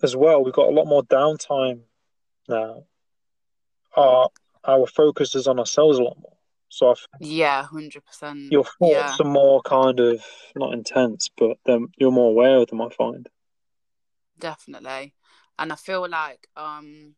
[0.02, 1.82] as well we've got a lot more downtime
[2.48, 2.84] now,
[3.96, 4.30] our
[4.64, 6.39] our focus is on ourselves a lot more.
[6.70, 7.64] So I think Yeah.
[7.64, 8.52] Hundred percent.
[8.52, 9.06] your Yeah.
[9.08, 10.24] thoughts are more kind of
[10.56, 12.82] not intense, but then you're more aware of them.
[12.82, 13.28] I find.
[14.40, 15.14] Definitely.
[15.58, 17.16] And I feel like um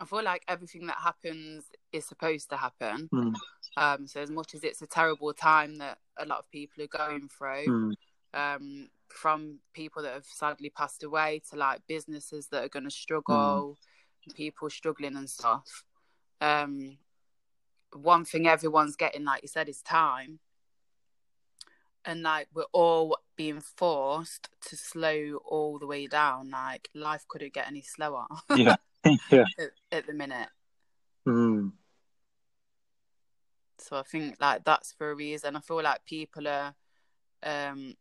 [0.00, 3.08] I feel like everything that happens is supposed to happen.
[3.12, 3.34] Mm.
[3.76, 6.88] Um so as much as it's a terrible time that a lot of people are
[6.88, 7.94] going through, Mm.
[8.34, 12.90] um from people that have sadly passed away to like businesses that are going to
[12.90, 13.78] struggle,
[14.34, 15.84] people struggling and stuff.
[16.40, 16.96] Um
[17.94, 20.38] one thing everyone's getting like you said is time.
[22.04, 26.50] And like we're all being forced to slow all the way down.
[26.50, 28.76] Like life couldn't get any slower Yeah,
[29.30, 29.44] yeah.
[29.58, 30.48] at, at the minute.
[31.26, 31.72] Mm.
[33.78, 35.56] So I think like that's for a reason.
[35.56, 36.74] I feel like people are
[37.44, 37.94] um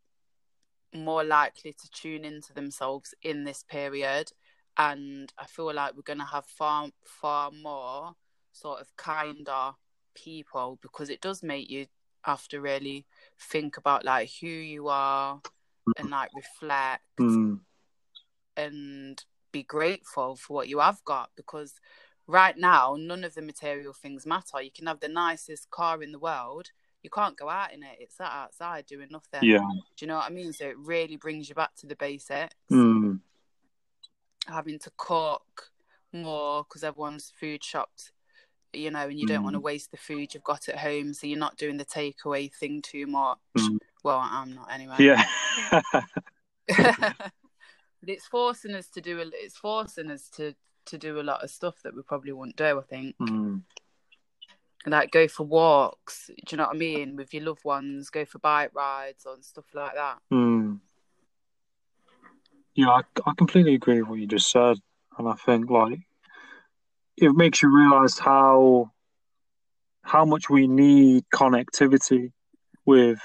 [0.93, 4.31] more likely to tune into themselves in this period
[4.77, 8.15] and I feel like we're gonna have far far more
[8.51, 9.71] sort of kinder
[10.13, 11.87] people because it does make you
[12.23, 13.05] have to really
[13.39, 15.41] think about like who you are
[15.97, 17.59] and like reflect Mm.
[18.57, 21.73] and be grateful for what you have got because
[22.27, 24.61] right now none of the material things matter.
[24.61, 26.71] You can have the nicest car in the world,
[27.03, 27.97] you can't go out in it.
[27.99, 29.41] It's sat outside doing nothing.
[29.49, 29.59] Yeah.
[29.59, 30.53] Do you know what I mean?
[30.53, 32.55] So it really brings you back to the basics.
[32.71, 33.19] Mm.
[34.47, 35.71] Having to cook
[36.13, 38.11] more because everyone's food shopped,
[38.73, 39.43] you know, and you don't Mm.
[39.43, 41.13] want to waste the food you've got at home.
[41.13, 43.37] So you're not doing the takeaway thing too much.
[43.57, 43.79] Mm.
[44.03, 44.95] Well, I'm not anyway.
[44.99, 45.23] Yeah.
[46.67, 47.33] but
[48.07, 51.49] it's forcing us to do a, it's forcing us to to do a lot of
[51.49, 53.61] stuff that we probably wouldn't do i think mm.
[54.87, 58.25] like go for walks do you know what i mean with your loved ones go
[58.25, 60.79] for bike rides and stuff like that Mm.
[62.73, 64.77] Yeah, I, I completely agree with what you just said.
[65.17, 65.99] And I think like
[67.17, 68.91] it makes you realize how
[70.03, 72.31] how much we need connectivity
[72.85, 73.19] with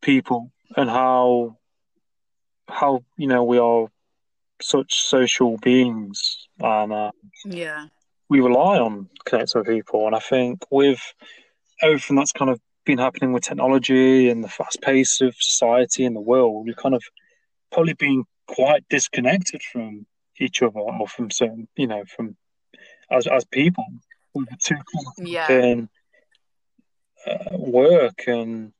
[0.00, 1.56] people and how
[2.68, 3.88] how you know we are
[4.60, 7.10] such social beings and uh,
[7.44, 7.86] yeah
[8.28, 10.06] we rely on connecting with people.
[10.06, 11.00] And I think with
[11.82, 16.14] everything that's kind of been happening with technology and the fast pace of society and
[16.14, 17.02] the world, we've kind of
[17.72, 20.06] probably been quite disconnected from
[20.38, 22.36] each other or from certain, you know, from
[23.10, 23.86] as as people.
[24.34, 24.76] We were too
[25.18, 25.88] yeah in
[27.26, 28.72] uh, work and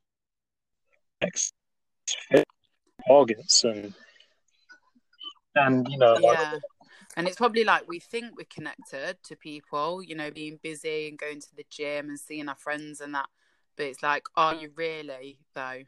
[1.21, 1.53] next
[3.07, 3.93] targets and
[5.55, 6.55] and you know like yeah
[7.17, 11.17] and it's probably like we think we're connected to people you know being busy and
[11.17, 13.27] going to the gym and seeing our friends and that
[13.75, 15.81] but it's like are you really though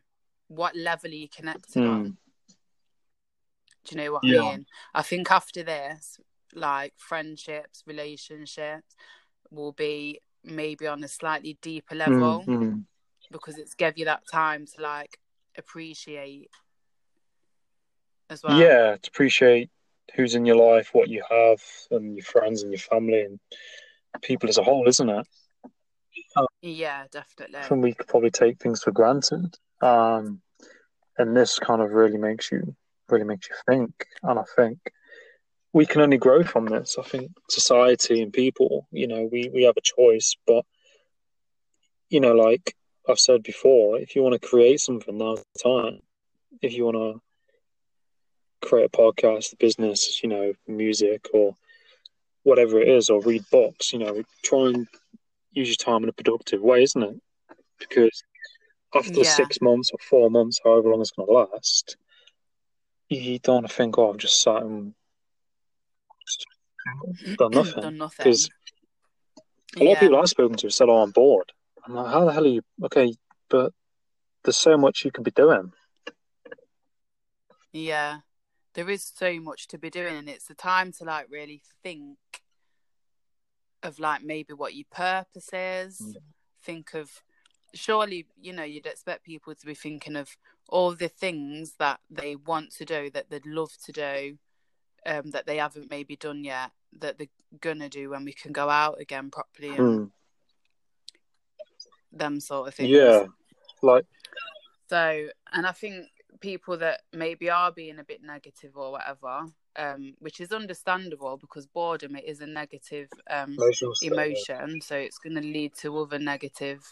[0.47, 2.15] what level are you connected on mm,
[3.85, 4.39] Do you know what Yeah.
[4.39, 4.65] I mean?
[4.93, 6.19] I think after this,
[6.53, 8.95] like friendships, relationships
[9.49, 12.83] will be maybe on a slightly deeper level mm, mm.
[13.31, 15.17] because it's give you that time to like
[15.57, 16.49] appreciate
[18.29, 18.57] as well.
[18.57, 19.69] yeah, to appreciate
[20.15, 21.61] who's in your life, what you have,
[21.91, 23.39] and your friends and your family and
[24.21, 25.27] people as a whole, isn't it?
[26.61, 27.59] Yeah, definitely.
[27.69, 29.55] And we could probably take things for granted.
[29.81, 30.41] Um,
[31.17, 32.75] and this kind of really makes you
[33.09, 34.05] really makes you think.
[34.23, 34.79] And I think
[35.73, 36.97] we can only grow from this.
[36.99, 40.65] I think society and people, you know, we, we have a choice, but
[42.09, 42.75] you know, like
[43.07, 46.01] I've said before, if you want to create something, now's the time.
[46.61, 51.55] If you want to create a podcast, business, you know, music or
[52.43, 54.87] whatever it is, or read books, you know, try and
[55.53, 57.21] use your time in a productive way, isn't it?
[57.79, 58.23] Because
[58.93, 59.23] after Yeah.
[59.23, 61.95] six months or four months, however long it's going to last,
[63.09, 64.93] you don't want to think, oh, I've just sat and
[66.87, 67.33] Mm-hmm.
[67.35, 67.81] done nothing.
[67.81, 68.23] Done nothing.
[68.23, 68.49] Because
[69.79, 71.51] a lot of people I've spoken to said, oh, I'm bored.
[71.85, 72.61] I'm like, how the hell are you?
[72.83, 73.13] Okay,
[73.49, 73.73] but
[74.43, 75.71] there's so much you could be doing.
[77.71, 78.19] Yeah,
[78.73, 82.17] there is so much to be doing, and it's the time to like really think
[83.83, 86.01] of like maybe what your purpose is.
[86.01, 86.19] Yeah.
[86.63, 87.09] Think of
[87.73, 90.35] surely you know you'd expect people to be thinking of
[90.67, 94.37] all the things that they want to do, that they'd love to do,
[95.05, 97.27] um, that they haven't maybe done yet, that they're
[97.59, 100.05] gonna do when we can go out again properly and Hmm.
[102.11, 102.91] them sort of things.
[102.91, 103.25] Yeah,
[103.81, 104.05] like,
[104.89, 106.07] So, and I think
[106.41, 109.45] people that maybe are being a bit negative or whatever,
[109.77, 113.57] um, which is understandable because boredom it is a negative um,
[114.01, 116.83] emotion, so it's going to lead to other negative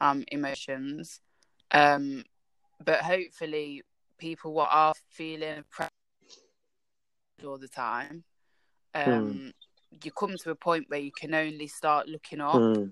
[0.00, 1.20] um, emotions.
[1.70, 2.24] Um,
[2.84, 3.82] but hopefully,
[4.18, 5.64] people what are feeling
[7.48, 8.24] all the time,
[8.94, 9.52] um,
[10.02, 12.76] you come to a point where you can only start looking up.
[12.76, 12.84] Hmm.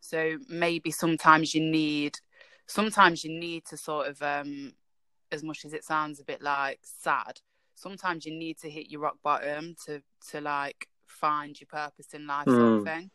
[0.00, 2.18] So maybe sometimes you need,
[2.66, 4.74] sometimes you need to sort of, um,
[5.32, 7.40] as much as it sounds a bit like sad,
[7.74, 10.00] sometimes you need to hit your rock bottom to
[10.30, 13.10] to like find your purpose in life, sort of thing.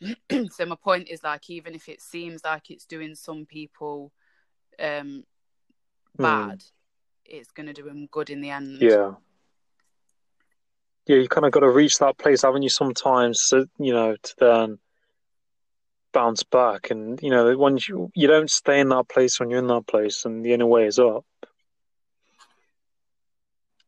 [0.50, 4.12] so my point is like, even if it seems like it's doing some people
[4.80, 5.24] um
[6.16, 6.62] bad,
[7.28, 8.80] it's gonna do him good in the end.
[8.80, 9.12] Yeah.
[11.06, 14.14] Yeah, you kind of got to reach that place, haven't you, sometimes, so, you know,
[14.22, 14.78] to then
[16.12, 16.90] bounce back.
[16.90, 19.86] And, you know, once you, you don't stay in that place when you're in that
[19.86, 21.24] place, and the only way is up.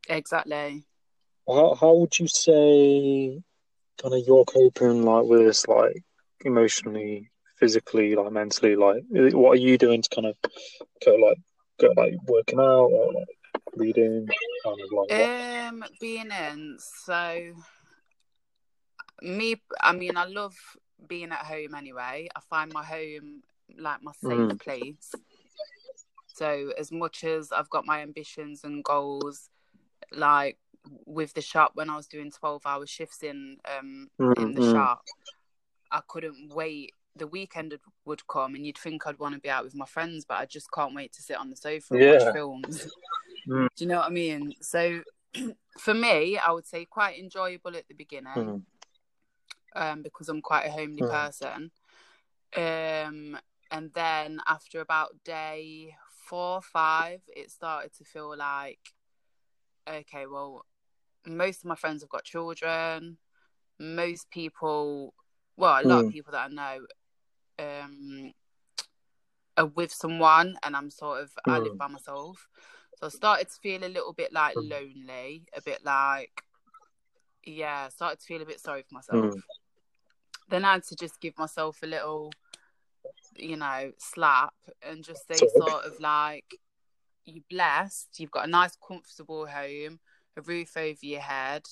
[0.08, 0.82] Exactly.
[1.46, 3.42] How, how would you say
[4.00, 6.02] kind of you're coping, like, with this, like,
[6.42, 8.76] emotionally, physically, like, mentally?
[8.76, 10.36] Like, what are you doing to kind of
[11.04, 11.36] go, like,
[11.80, 13.28] go, like, working out or, like,
[13.76, 14.26] reading?
[14.64, 15.30] Kind of like.
[15.70, 17.54] Um, being in, so
[19.22, 20.56] me, I mean, I love
[21.06, 22.28] being at home anyway.
[22.34, 23.42] I find my home
[23.78, 24.60] like my safe Mm.
[24.60, 25.14] place.
[26.26, 29.50] So, as much as I've got my ambitions and goals,
[30.12, 30.58] like
[31.06, 34.08] with the shop when I was doing 12 hour shifts in um
[34.38, 34.72] in the Mm, mm.
[34.72, 35.04] shop,
[35.90, 36.94] I couldn't wait.
[37.16, 39.86] The weekend would- would come, and you'd think I'd want to be out with my
[39.86, 42.10] friends, but I just can't wait to sit on the sofa and Yeah.
[42.24, 42.86] watch films.
[43.46, 43.68] Mm.
[43.74, 44.54] Do you know what I mean?
[44.60, 45.02] So,
[45.78, 48.64] for me, I would say quite enjoyable at the beginning, Mm.
[49.74, 51.10] um, because I'm quite a homely Mm.
[51.10, 51.72] person.
[52.54, 58.94] Um, and then after about day four, or five, it started to feel like,
[59.88, 60.66] okay, well,
[61.26, 63.18] most of my friends have got children.
[63.78, 65.14] Most people,
[65.56, 66.06] well, a lot Mm.
[66.08, 66.86] of people that I know,
[67.60, 68.32] um,
[69.74, 71.78] with someone, and I'm sort of I live Mm.
[71.78, 72.48] by myself.
[72.96, 74.70] So I started to feel a little bit like Mm.
[74.70, 76.44] lonely, a bit like,
[77.44, 79.24] yeah, started to feel a bit sorry for myself.
[79.24, 79.42] Mm.
[80.48, 82.32] Then I had to just give myself a little,
[83.36, 86.44] you know, slap and just say sort of like,
[87.24, 88.18] you're blessed.
[88.18, 90.00] You've got a nice, comfortable home,
[90.36, 91.62] a roof over your head.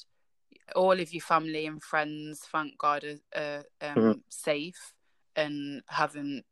[0.77, 4.23] All of your family and friends, thank God, are, are um, Mhm.
[4.29, 4.95] safe
[5.39, 6.45] and haven't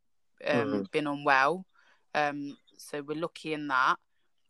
[0.46, 0.90] um, Mhm.
[0.90, 1.66] been unwell.
[2.14, 3.96] Um, so we're lucky in that.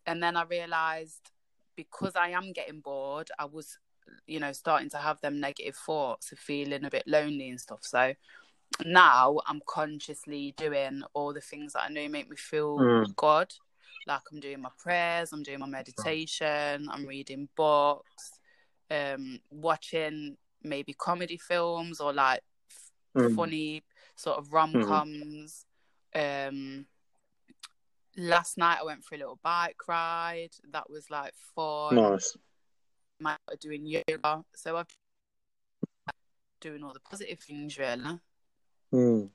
[0.07, 1.31] And then I realised
[1.75, 3.79] because I am getting bored, I was,
[4.27, 7.81] you know, starting to have them negative thoughts of feeling a bit lonely and stuff.
[7.83, 8.15] So
[8.85, 13.17] now I'm consciously doing all the things that I know make me feel Mm.
[13.17, 13.53] good.
[14.07, 18.39] Like I'm doing my prayers, I'm doing my meditation, I'm reading books,
[18.91, 23.35] um, watching maybe comedy films or like f- Mm.
[23.35, 23.83] funny
[24.17, 25.65] sort of rom coms.
[26.15, 26.87] Um,
[28.17, 30.51] last night I went for a little bike ride.
[30.73, 31.95] That was like fun.
[31.95, 32.37] Nice.
[33.21, 34.87] My doing yoga, so I'm
[36.61, 38.19] doing all the positive things really.
[38.93, 39.31] Mm.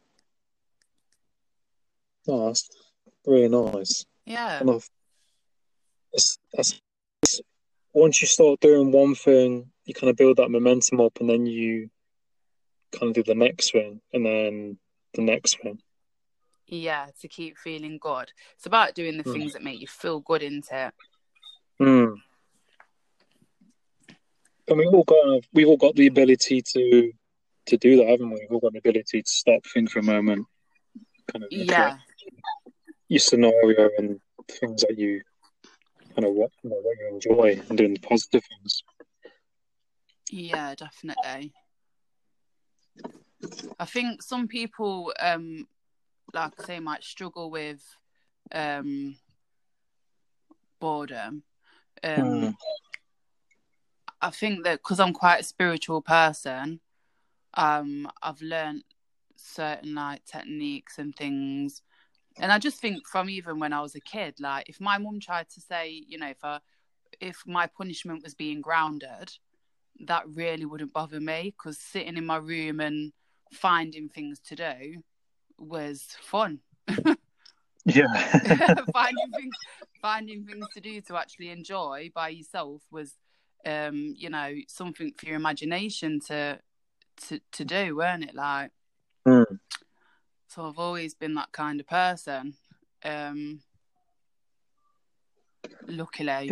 [2.26, 2.70] That's
[3.26, 4.06] really nice.
[4.26, 4.90] Yeah, And I've,
[6.14, 6.80] it's, that's,
[7.24, 7.42] it's,
[7.94, 11.46] once you start doing one thing, you kind of build that momentum up, and then
[11.46, 11.90] you
[12.92, 14.78] kind of do the next thing, and then
[15.14, 15.80] the next thing.
[16.68, 17.08] yeah.
[17.22, 19.34] To keep feeling good, it's about doing the Mm.
[19.34, 20.94] things that make you feel good, isn't it?
[21.82, 22.16] Mm.
[24.68, 27.12] And we've all got we've all got the ability to
[27.68, 28.40] to do that, haven't we?
[28.42, 30.48] We've all got the ability to stop, think for a moment,
[31.32, 31.98] kind of Yeah,
[33.08, 35.22] your scenario and things that you
[36.16, 38.84] kind of what, you know, what you enjoy and doing the positive things.
[40.30, 41.54] Yeah, definitely.
[43.80, 45.68] I think some people, um,
[46.34, 47.84] like I say, might struggle with
[48.52, 49.18] um,
[50.80, 51.44] boredom.
[52.04, 52.56] Um, Mm.
[54.22, 56.80] I think that because I'm quite a spiritual person,
[57.56, 58.84] um, I've learned
[59.36, 61.82] certain like techniques and things.
[62.38, 65.20] And I just think from even when I was a kid, like if my mum
[65.20, 66.60] tried to say, you know, if I,
[67.20, 69.32] if my punishment was being grounded,
[70.02, 73.12] that really wouldn't bother me because sitting in my room and
[73.52, 75.02] finding things to do
[75.58, 76.60] was fun.
[77.86, 78.06] Yeah.
[78.94, 79.56] finding things
[80.02, 83.16] finding things to do to actually enjoy by yourself was
[83.66, 86.60] um you know something for your imagination to
[87.28, 88.70] to to do weren't it like
[89.28, 89.60] Mm.
[90.48, 92.54] so i've always been that kind of person
[93.04, 93.62] um
[95.88, 96.52] luckily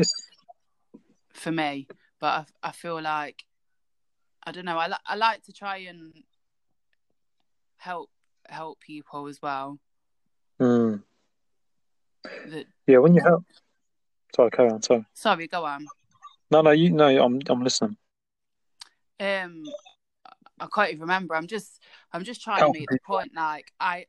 [1.34, 1.88] for me
[2.20, 3.44] but i, I feel like
[4.44, 6.12] i don't know I, li- I like to try and
[7.80, 8.10] help
[8.48, 9.80] help people as well
[10.60, 11.02] Mm.
[12.48, 13.44] that Yeah, when you help.
[14.36, 14.82] Sorry, carry on.
[14.82, 15.06] Sorry.
[15.14, 15.88] sorry go on
[16.52, 17.98] No, no, you no, I'm I'm listening.
[19.20, 19.64] um
[20.60, 21.36] I can't even remember.
[21.36, 21.82] I'm just
[22.12, 24.06] I'm just trying Helping to make the point like I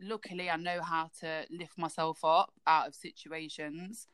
[0.00, 4.06] luckily I know how to lift myself up out of situations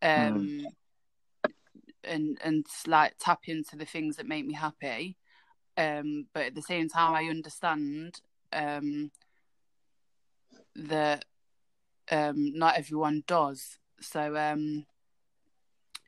[0.00, 0.66] um
[2.04, 5.16] and and like tap into the things that make me happy
[5.76, 8.20] um but at the same time I understand
[8.52, 9.10] um
[10.76, 11.24] that
[12.10, 13.78] um not everyone does.
[14.00, 14.86] So um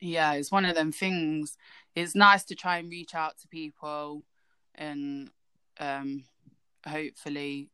[0.01, 1.57] yeah it's one of them things.
[1.95, 4.23] It's nice to try and reach out to people
[4.75, 5.31] and
[5.79, 6.25] um
[6.87, 7.71] hopefully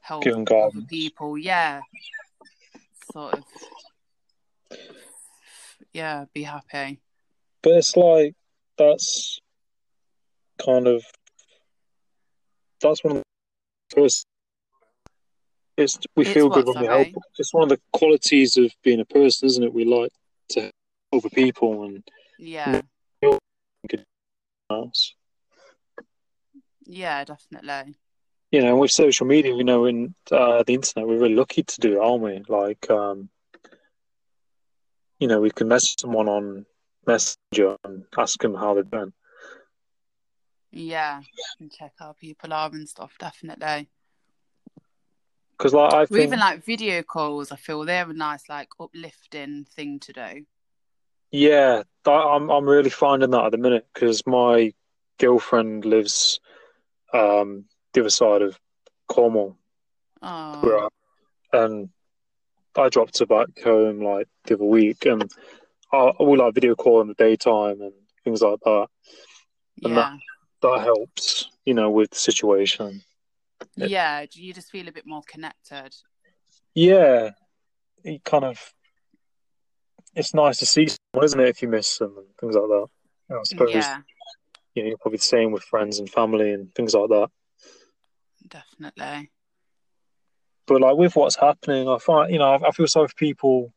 [0.00, 1.36] help Give other people.
[1.36, 1.80] Yeah.
[3.12, 3.44] Sort of
[5.92, 7.00] yeah be happy.
[7.62, 8.34] But it's like
[8.78, 9.40] that's
[10.64, 11.04] kind of
[12.80, 14.26] that's one of the first.
[15.76, 17.08] It's we It's feel what, good when we help.
[17.38, 19.72] It's one of the qualities of being a person, isn't it?
[19.72, 20.12] We like
[20.50, 20.72] to help
[21.12, 22.02] other people and
[22.38, 22.80] yeah
[26.84, 27.94] yeah definitely
[28.50, 31.80] You know, with social media, you know, in uh, the internet, we're really lucky to
[31.80, 32.42] do it, aren't we?
[32.48, 33.30] Like, um,
[35.18, 36.66] you know, we can message someone on
[37.06, 39.12] Messenger and ask them how they're doing.
[40.72, 41.20] Yeah
[41.60, 43.88] and check how people are and stuff definitely.
[45.56, 49.64] Because, like, I think, even like video calls i feel they're a nice like uplifting
[49.64, 50.46] thing to do.
[51.30, 54.72] Yeah, I- I'm I'm really finding that at the minute because my
[55.18, 56.40] girlfriend lives
[57.14, 58.58] um the other side of
[59.08, 59.56] Cornwall,
[60.22, 60.88] oh.
[61.52, 61.90] And
[62.76, 65.30] I dropped her back home like the other week, and
[65.92, 67.92] I, we like video call in the daytime and
[68.24, 68.86] things like that.
[69.84, 69.94] and yeah.
[69.94, 70.18] That
[70.62, 73.02] helps, you know, with the situation.
[73.76, 75.94] yeah you just feel a bit more connected
[76.74, 77.30] Yeah,
[78.04, 78.58] it kind of.
[80.14, 81.48] It's nice to see someone, isn't it?
[81.48, 82.86] If you miss them and things like that.
[83.28, 83.98] And I suppose yeah
[84.74, 87.28] you know you're probably the same with friends and family and things like that.
[88.48, 89.30] definitely
[90.66, 93.72] But like with what's happening, I find you know I, I feel sorry for people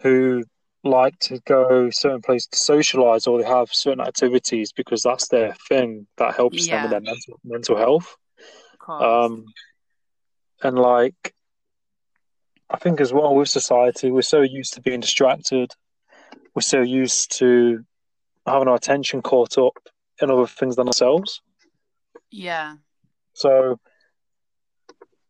[0.00, 0.44] who
[0.84, 5.54] like to go certain places to socialize or they have certain activities because that's their
[5.68, 8.16] thing that helps them with their mental mental health.
[8.88, 9.46] Um,
[10.62, 11.34] and like,
[12.70, 15.72] I think as well with society, we're so used to being distracted.
[16.54, 17.84] We're so used to
[18.46, 19.78] having our attention caught up
[20.20, 21.40] in other things than ourselves.
[22.30, 22.76] yeah
[23.32, 23.80] So,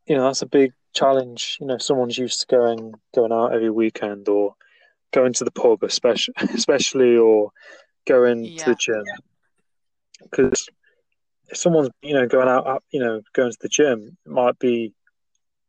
[0.06, 1.58] you know, that's a big challenge.
[1.60, 4.54] You know, someone's used to going going out every weekend or
[5.14, 7.50] going to the pub, especially, especially or
[8.06, 9.04] going to the gym.
[10.22, 10.66] Because
[11.48, 14.92] if someone's, you know, going out, you know, going to the gym, it might be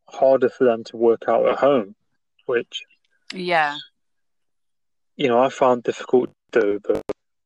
[0.09, 1.95] harder for them to work out at home,
[2.45, 2.83] which,
[3.33, 3.77] yeah
[5.15, 6.79] you know, I found difficult to do.
[6.85, 7.01] But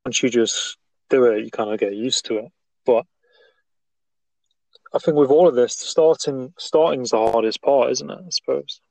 [0.05, 0.77] once you just
[1.09, 2.51] do it, you kind of get used to it.
[2.85, 3.05] But
[4.93, 8.19] I think with all of this, starting starting's the hardest part, isn't it?
[8.19, 8.81] I suppose.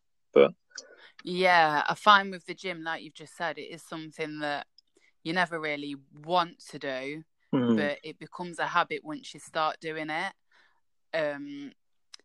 [1.24, 4.66] Yeah, I find with the gym, like you've just said, it is something that
[5.24, 7.76] you never really want to do, Mm.
[7.76, 10.32] but it becomes a habit once you start doing it.
[11.14, 11.72] Um,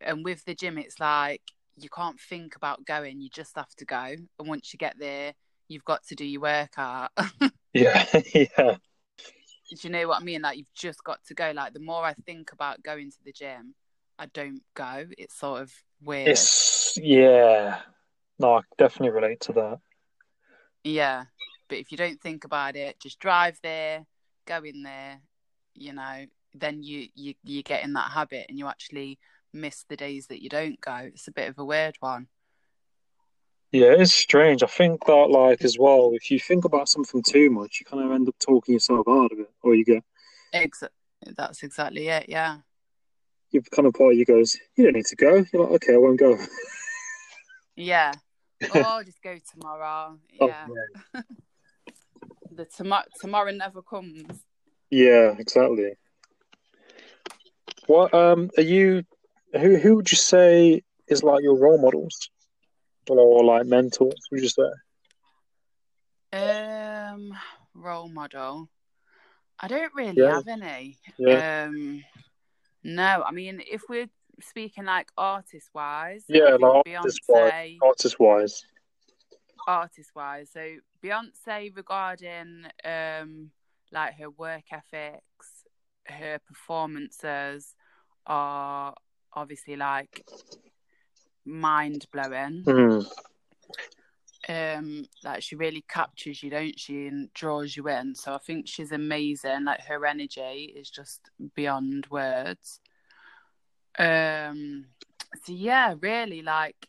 [0.00, 1.42] and with the gym, it's like
[1.76, 3.96] you can't think about going; you just have to go.
[4.38, 5.34] And once you get there,
[5.68, 7.10] you've got to do your workout.
[7.74, 8.76] do Yeah, yeah,
[9.82, 10.42] you know what I mean?
[10.42, 11.52] Like you've just got to go.
[11.54, 13.74] Like the more I think about going to the gym,
[14.18, 15.06] I don't go.
[15.18, 15.72] It's sort of
[16.02, 16.28] weird.
[16.28, 17.80] it's yeah.
[18.38, 19.78] No, I definitely relate to that.
[20.82, 21.24] Yeah.
[21.68, 24.04] But if you don't think about it, just drive there,
[24.46, 25.20] go in there,
[25.74, 29.18] you know, then you you you get in that habit and you actually
[29.52, 30.94] miss the days that you don't go.
[30.96, 32.26] It's a bit of a weird one.
[33.72, 34.62] Yeah, it's strange.
[34.62, 38.04] I think that, like, as well, if you think about something too much, you kind
[38.04, 40.04] of end up talking yourself out of it, or you get
[40.52, 40.84] Ex-
[41.36, 42.26] that's exactly it.
[42.28, 42.58] Yeah.
[43.50, 45.44] you kind of part of you goes, you don't need to go.
[45.52, 46.36] You're like, okay, I won't go.
[47.76, 48.12] Yeah.
[48.70, 50.18] Oh, I'll just go tomorrow.
[50.40, 50.66] Oh, Yeah.
[52.50, 54.44] The tomorrow tomorrow never comes.
[54.90, 55.94] Yeah, exactly.
[57.86, 59.02] What um are you?
[59.52, 62.30] Who who would you say is like your role models,
[63.08, 64.14] or like mentors?
[64.30, 64.70] Would you say?
[66.32, 67.34] Um,
[67.74, 68.68] role model.
[69.58, 70.34] I don't really Yeah.
[70.34, 70.98] have any.
[71.18, 72.04] Yeah, Um,
[72.82, 74.08] no, I mean, if we're
[74.40, 77.78] speaking like artist wise, Yeah, like Beyonce, artist-wise.
[77.82, 78.64] artist wise.
[79.66, 80.50] artist wise.
[80.52, 83.50] So Beyonce regarding um
[83.92, 85.64] like her work ethics,
[86.06, 87.74] her performances
[88.26, 88.94] are
[89.32, 90.24] obviously like
[91.44, 92.64] mind blowing.
[92.66, 93.06] Mm.
[94.48, 98.68] um like she really captures you don't she and draws you in so i think
[98.68, 102.80] she's amazing like her energy is just beyond words
[103.98, 104.86] um
[105.44, 106.88] so yeah really like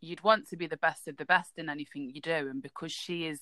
[0.00, 2.92] you'd want to be the best of the best in anything you do and because
[2.92, 3.40] she is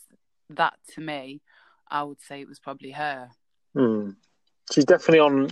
[0.50, 1.40] that to me
[1.88, 3.28] i would say it was probably her
[3.76, 4.16] Mm.
[4.72, 5.50] She's definitely on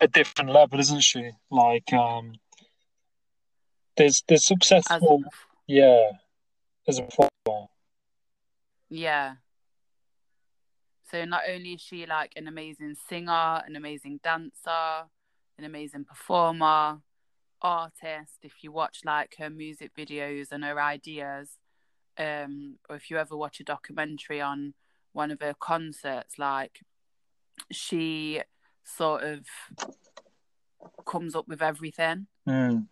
[0.00, 1.30] a different level, isn't she?
[1.50, 2.34] Like um,
[3.96, 5.22] there's there's as successful,
[5.66, 6.12] yeah,
[6.86, 7.66] as a performer.
[8.88, 9.34] Yeah.
[11.10, 15.06] So not only is she like an amazing singer, an amazing dancer,
[15.58, 17.00] an amazing performer,
[17.60, 21.58] artist, if you watch like her music videos and her ideas,
[22.16, 24.74] um, or if you ever watch a documentary on
[25.12, 26.80] one of her concerts, like
[27.72, 28.40] she
[28.84, 29.46] sort of
[31.04, 32.86] comes up with everything Mm.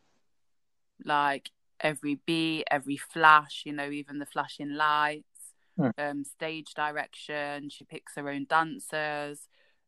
[1.04, 5.90] like every beat, every flash, you know, even the flashing lights, Hmm.
[5.98, 7.68] um, stage direction.
[7.70, 9.46] She picks her own dancers,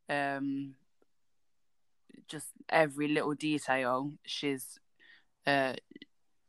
[0.08, 0.76] um,
[2.28, 4.12] just every little detail.
[4.24, 4.78] She's,
[5.46, 5.74] uh,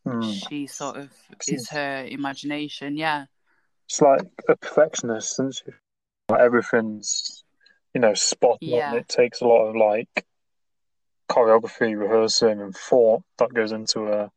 [0.07, 0.47] Mm.
[0.49, 1.11] she sort of
[1.47, 2.95] is her imagination.
[2.95, 3.25] Yeah,
[3.85, 5.71] It's like a perfectionist, isn't she?
[6.29, 7.43] Like everything's,
[7.93, 8.69] you know, spot on.
[8.69, 8.93] Yeah.
[8.95, 10.25] It takes a lot of like
[11.29, 14.29] choreography, rehearsing, and thought that goes into uh,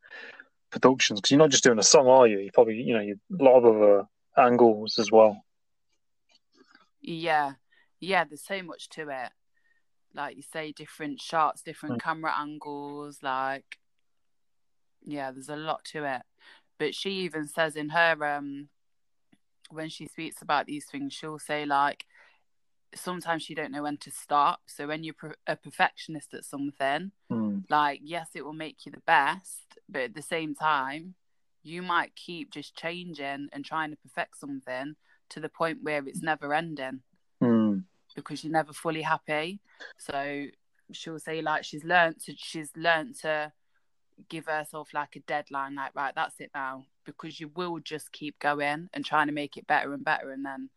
[0.70, 1.20] productions.
[1.20, 2.40] Because you're not just doing a song, are you?
[2.40, 5.44] You probably, you know, you a lot of other angles as well.
[7.00, 7.52] yeah,
[8.00, 8.24] yeah.
[8.24, 9.30] There's so much to it.
[10.14, 12.10] Like you say, different shots, different Hmm.
[12.10, 13.18] camera angles.
[13.22, 13.78] Like,
[15.04, 16.22] yeah, there's a lot to it.
[16.78, 18.68] But she even says in her um
[19.70, 22.04] when she speaks about these things, she'll say like
[22.94, 24.60] sometimes you don't know when to stop.
[24.66, 25.14] So when you're
[25.46, 27.64] a perfectionist at something, Mm.
[27.70, 31.14] like yes, it will make you the best, but at the same time,
[31.62, 34.96] you might keep just changing and trying to perfect something
[35.30, 37.00] to the point where it's never ending Mm.
[38.14, 39.60] Because you're never fully happy.
[39.98, 40.46] So
[40.92, 43.52] she'll say like she's learned to she's learned to
[44.28, 48.38] give herself like a deadline, like right, that's it now, because you will just keep
[48.38, 50.70] going and trying to make it better and better, and then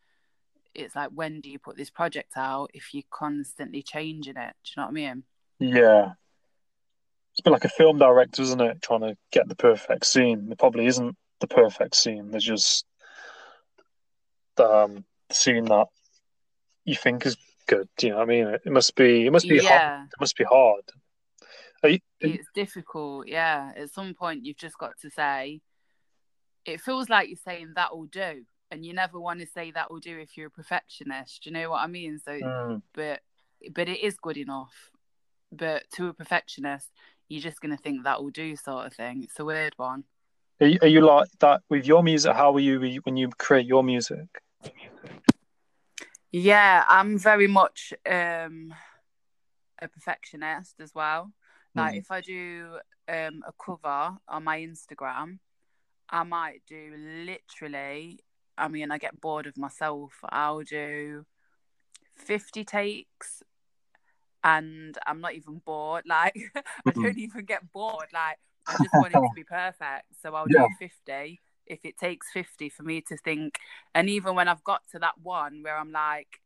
[0.73, 4.53] it's like when do you put this project out if you're constantly changing it?
[4.63, 5.23] Do you know what I mean?
[5.59, 6.11] Yeah.
[7.31, 8.81] It's bit like a film director, isn't it?
[8.81, 10.47] Trying to get the perfect scene.
[10.47, 12.31] There probably isn't the perfect scene.
[12.31, 12.85] There's just
[14.57, 15.87] um, the scene that
[16.85, 17.37] you think is
[17.67, 17.89] good.
[18.01, 18.47] You know what I mean?
[18.47, 19.25] It must be.
[19.25, 19.81] It must be hard.
[19.81, 20.83] yeah, It must be hard.
[21.83, 23.27] Are you, it's difficult.
[23.27, 25.61] Yeah, at some point you've just got to say.
[26.65, 29.91] It feels like you're saying that will do, and you never want to say that
[29.91, 31.43] will do if you're a perfectionist.
[31.43, 32.19] Do you know what I mean?
[32.19, 32.81] So Mm.
[32.93, 33.21] but
[33.73, 34.73] but it is good enough.
[35.51, 36.89] But to a perfectionist,
[37.29, 39.23] you're just gonna think that will do, sort of thing.
[39.23, 40.05] It's a weird one.
[40.61, 42.33] Are you, are you like that with your music?
[42.33, 44.27] How are you when you create your music?
[46.37, 48.73] Yeah, I'm very much um
[49.81, 51.31] a perfectionist as well.
[51.75, 51.99] Like Mm.
[51.99, 55.39] if I do um a cover on my Instagram,
[56.09, 56.93] I might do
[57.25, 58.19] literally
[58.57, 60.11] I mean I get bored of myself.
[60.27, 61.25] I'll do
[62.17, 63.41] 50 takes
[64.43, 66.03] and I'm not even bored.
[66.09, 66.35] Like
[66.85, 67.01] I Mhm.
[67.01, 68.09] don't even get bored.
[68.13, 70.07] Like I just want it to be perfect.
[70.21, 70.67] So I'll Yeah.
[70.67, 73.59] do 50 if it takes 50 for me to think.
[73.93, 76.39] And even when I've got to that one where I'm like,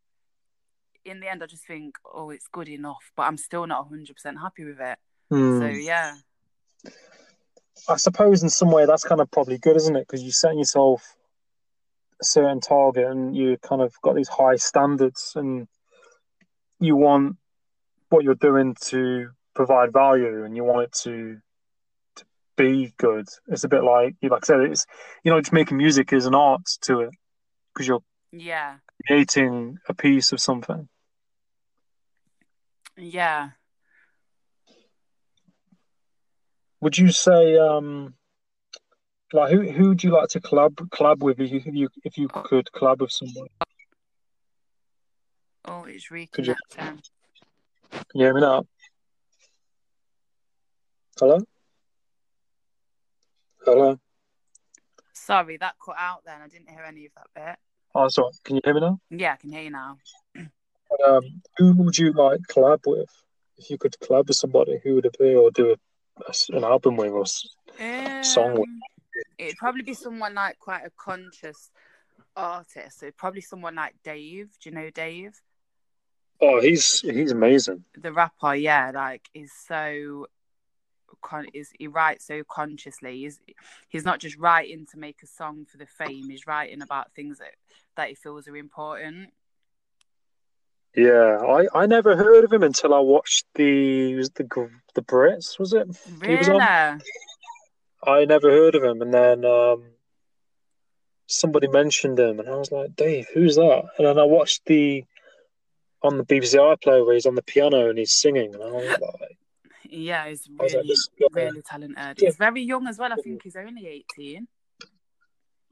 [1.06, 4.40] in the end, I just think, oh, it's good enough, but I'm still not 100%
[4.40, 4.98] happy with it.
[5.32, 5.84] So Mm.
[5.86, 6.16] yeah,
[7.88, 10.08] I suppose in some way that's kind of probably good, isn't it?
[10.08, 11.16] Because you're setting yourself
[12.22, 15.68] a certain target and you kind of got these high standards and
[16.80, 17.38] you want
[18.10, 21.40] what you're doing to provide value and you want it to
[22.60, 23.28] be good.
[23.48, 24.86] It's a bit like like I said, it's
[25.24, 27.12] you know, just making music is an art to it
[27.74, 28.78] because you're Yeah.
[29.08, 30.88] creating a piece of something.
[32.98, 33.52] Yeah.
[36.82, 38.14] Would you say um
[39.34, 42.18] like who who would you like to collab collab with if you if you, if
[42.18, 43.48] you could collab with someone?
[45.66, 47.02] Oh, it's Could you- reconnecting.
[47.92, 48.64] Can you hear me now?
[51.20, 51.40] Hello?
[53.66, 54.00] Hello?
[55.14, 56.42] Sorry, that cut out then.
[56.42, 57.56] I didn't hear any of that bit.
[57.94, 58.32] Oh, sorry.
[58.44, 59.00] Can you hear me now?
[59.10, 59.98] Yeah, I can hear you now.
[61.06, 61.22] Um,
[61.58, 63.10] who would you like collab with?
[63.58, 66.64] If you could collab with somebody, who would it be, or do a, a an
[66.64, 67.48] album with, or s-
[68.24, 68.80] Song with- Um,
[69.38, 71.70] it'd probably be someone like quite a conscious
[72.36, 73.00] artist.
[73.00, 74.50] So probably someone like Dave.
[74.62, 75.40] Do you know Dave?
[76.42, 77.84] Oh, he's he's amazing.
[77.98, 80.28] The rapper, yeah, like is so
[81.22, 83.20] con is he writes so consciously.
[83.20, 83.40] He's
[83.88, 86.30] he's not just writing to make a song for the fame.
[86.30, 87.54] He's writing about things that
[87.96, 89.30] that he feels are important.
[90.96, 94.44] Yeah, I, I never heard of him until I watched the was the
[94.96, 95.88] the Brits was it?
[96.26, 96.60] He was Really?
[96.62, 97.02] on?
[98.04, 99.84] I never heard of him, and then um,
[101.28, 103.84] somebody mentioned him, and I was like, Dave, who's that?
[103.98, 105.04] And then I watched the
[106.02, 108.98] on the BBC iPlayer where he's on the piano and he's singing, and I was
[109.00, 109.38] like,
[109.92, 110.96] Yeah, he's really
[111.34, 112.20] really talented.
[112.20, 113.12] He's very young as well.
[113.12, 114.48] I think he's only eighteen.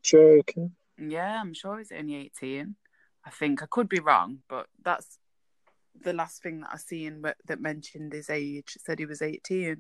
[0.02, 0.72] joking.
[1.00, 2.76] Yeah, I'm sure he's only 18.
[3.24, 5.20] I think I could be wrong, but that's
[6.02, 8.74] the last thing that I seen that mentioned his age.
[8.76, 9.80] It said he was 18.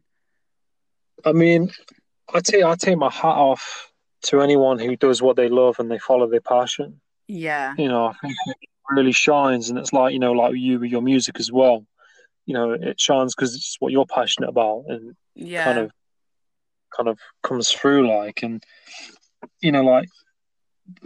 [1.25, 1.71] I mean,
[2.31, 3.91] I take I take my hat off
[4.23, 7.01] to anyone who does what they love and they follow their passion.
[7.27, 10.79] Yeah, You know, I think it really shines, and it's like you know, like you
[10.79, 11.85] with your music as well.
[12.47, 15.91] You know, it shines because it's what you're passionate about, and yeah, kind of
[16.95, 18.63] kind of comes through like and
[19.61, 20.09] you know like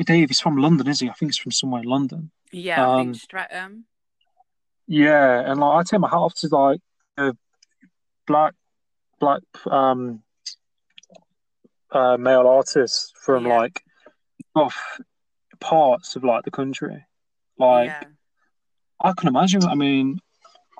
[0.05, 1.09] Dave he's from London is he?
[1.09, 2.31] I think he's from somewhere in London.
[2.51, 2.87] Yeah.
[2.87, 3.23] I um, think
[4.87, 6.81] yeah and like I take my hat off to like
[7.17, 7.35] the
[8.27, 8.53] black
[9.19, 10.21] black um
[11.91, 13.57] uh male artists from Yeah.
[13.57, 13.83] like
[14.55, 14.99] off
[15.59, 17.05] parts of like the country.
[17.57, 18.03] Like yeah,
[19.01, 20.19] I can imagine I mean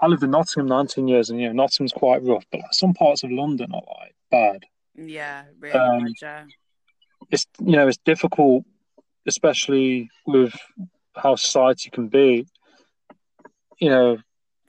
[0.01, 2.93] I lived in Nottingham 19 years and you know Nottingham's quite rough but like, some
[2.93, 4.65] parts of London are like bad
[4.95, 6.43] yeah, really um, bad, yeah.
[7.29, 8.65] it's you know it's difficult,
[9.27, 10.53] especially with
[11.15, 12.47] how society can be.
[13.79, 14.17] You know,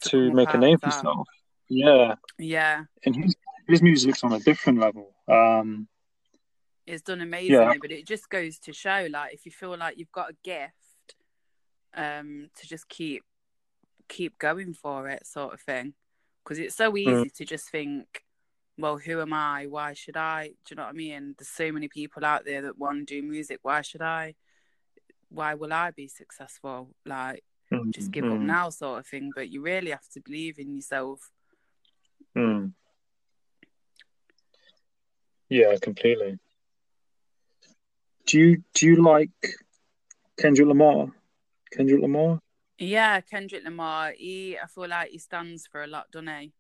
[0.03, 1.29] to come make a name for yourself.
[1.69, 3.35] Yeah, Yeah, and his
[3.69, 5.15] his music's on a different level.
[5.29, 5.89] Um,
[6.87, 7.75] it's done amazingly, Yeah.
[7.81, 11.15] but it just goes to show, like, if you feel like you've got a gift,
[11.95, 13.23] um, to just keep
[14.09, 15.95] keep going for it, sort of thing,
[16.43, 18.23] because it's so easy to just think,
[18.79, 19.67] well, who am I?
[19.67, 20.49] Why should I?
[20.49, 21.35] Do you know what I mean?
[21.39, 23.61] There's so many people out there that want to do music.
[23.63, 24.35] Why should I?
[25.29, 26.91] Why will I be successful?
[27.07, 27.45] Like,
[27.91, 29.31] just give up mm, now, sort of thing.
[29.35, 31.31] But you really have to believe in yourself.
[32.37, 32.73] mm.
[35.49, 36.39] Yeah, completely.
[38.27, 39.31] Do you do you like
[40.39, 41.13] Kendrick Lamar?
[41.71, 42.41] Kendrick Lamar?
[42.79, 44.13] Yeah, Kendrick Lamar.
[44.17, 46.53] He, I feel like he stands for a lot, doesn't he?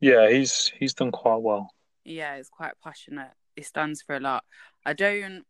[0.00, 1.70] Yeah, he's he's done quite well.
[2.04, 3.32] Yeah, he's quite passionate.
[3.56, 4.44] He stands for a lot.
[4.86, 5.44] I don't.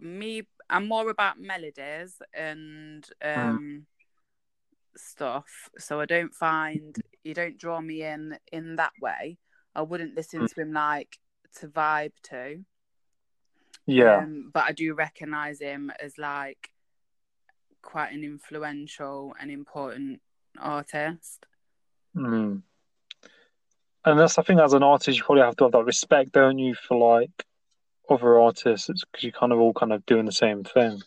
[0.00, 3.86] Me, I'm more about melodies and um
[4.96, 5.70] stuff.
[5.78, 9.38] So I don't find you don't draw me in in that way.
[9.74, 11.18] I wouldn't listen to him like
[11.60, 12.64] to vibe to.
[13.86, 16.70] Yeah, Um, but I do recognize him as like
[17.82, 20.20] quite an influential and important
[20.58, 21.46] artist.
[22.16, 22.62] Mm.
[24.04, 26.58] And that's I think as an artist you probably have to have that respect, don't
[26.58, 27.44] you, for like
[28.08, 28.88] other artists?
[28.88, 31.00] It's because you're kind of all kind of doing the same thing.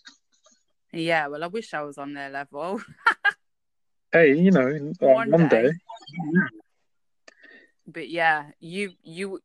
[0.91, 2.81] Yeah, well, I wish I was on their level.
[4.13, 4.67] Hey, you know,
[5.01, 5.63] like One one, day.
[5.63, 5.71] day.
[7.87, 9.39] but yeah, you you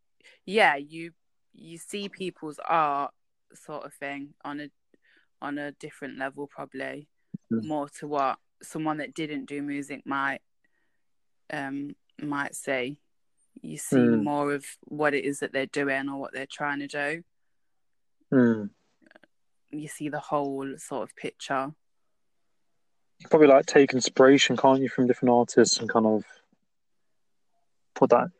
[0.44, 1.12] yeah, you
[1.54, 3.12] you see people's art
[3.54, 4.68] sort of thing on a
[5.40, 7.08] on a different level probably
[7.52, 7.64] Mhm.
[7.64, 10.40] more to what someone that didn't do music might
[11.50, 12.98] um might see.
[13.62, 14.22] You see Mm.
[14.24, 17.24] more of what it is that they're doing or what they're trying to do.
[18.32, 18.70] Mm.
[19.70, 21.74] You see the whole sort of picture.
[23.18, 26.24] You probably like take inspiration, can't you, from different artists and kind of
[27.94, 28.30] put that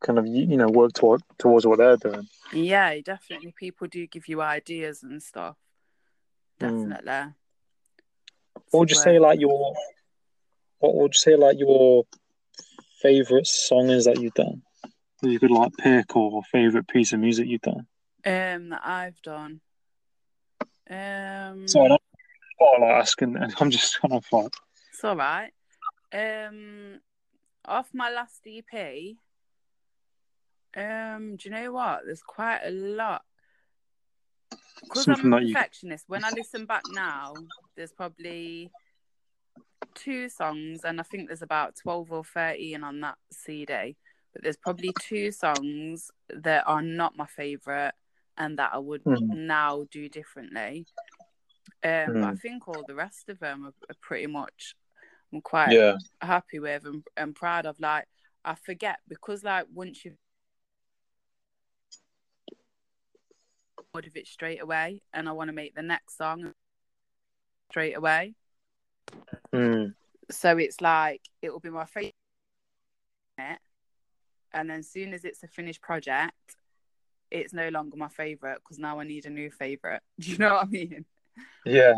[0.00, 2.28] kind of you know work toward, towards what they're doing.
[2.52, 5.56] Yeah, definitely people do give you ideas and stuff.
[6.58, 7.34] definitely.
[8.70, 9.74] What would you say like your
[10.78, 12.04] what would you say like your
[13.02, 14.62] favorite song is that you've done?
[15.22, 17.86] That you could like pick or favorite piece of music you've done.
[18.24, 19.60] Um, that I've done.
[20.88, 22.02] Um, So I don't
[22.60, 24.52] I like asking I'm just kind of like
[24.92, 25.50] It's all right.
[26.12, 27.00] Um,
[27.64, 29.16] off my last EP.
[30.76, 32.02] Um, do you know what?
[32.04, 33.22] There's quite a lot.
[34.82, 36.04] Because I'm a that you- perfectionist.
[36.08, 37.34] When I listen back now,
[37.76, 38.70] there's probably
[39.94, 43.96] two songs, and I think there's about twelve or thirteen on that CD.
[44.32, 47.94] But there's probably two songs that are not my favorite,
[48.38, 49.28] and that I would Mhm.
[49.34, 50.86] now do differently.
[51.82, 52.40] Um, but I Mm.
[52.40, 54.76] think all the rest of them are, are pretty much.
[55.32, 55.96] I'm quite yeah.
[56.20, 57.78] happy with and, and proud of.
[57.80, 58.06] Like,
[58.44, 60.18] I forget because, like, once you've
[63.92, 66.52] bored of it straight away, and I want to make the next song
[67.70, 68.34] straight away.
[69.52, 69.94] Mm.
[70.30, 72.14] So it's like it will be my favorite,
[74.52, 76.56] and then as soon as it's a finished project,
[77.30, 80.02] it's no longer my favorite because now I need a new favorite.
[80.20, 81.04] Do you know what I mean?
[81.64, 81.94] Yeah.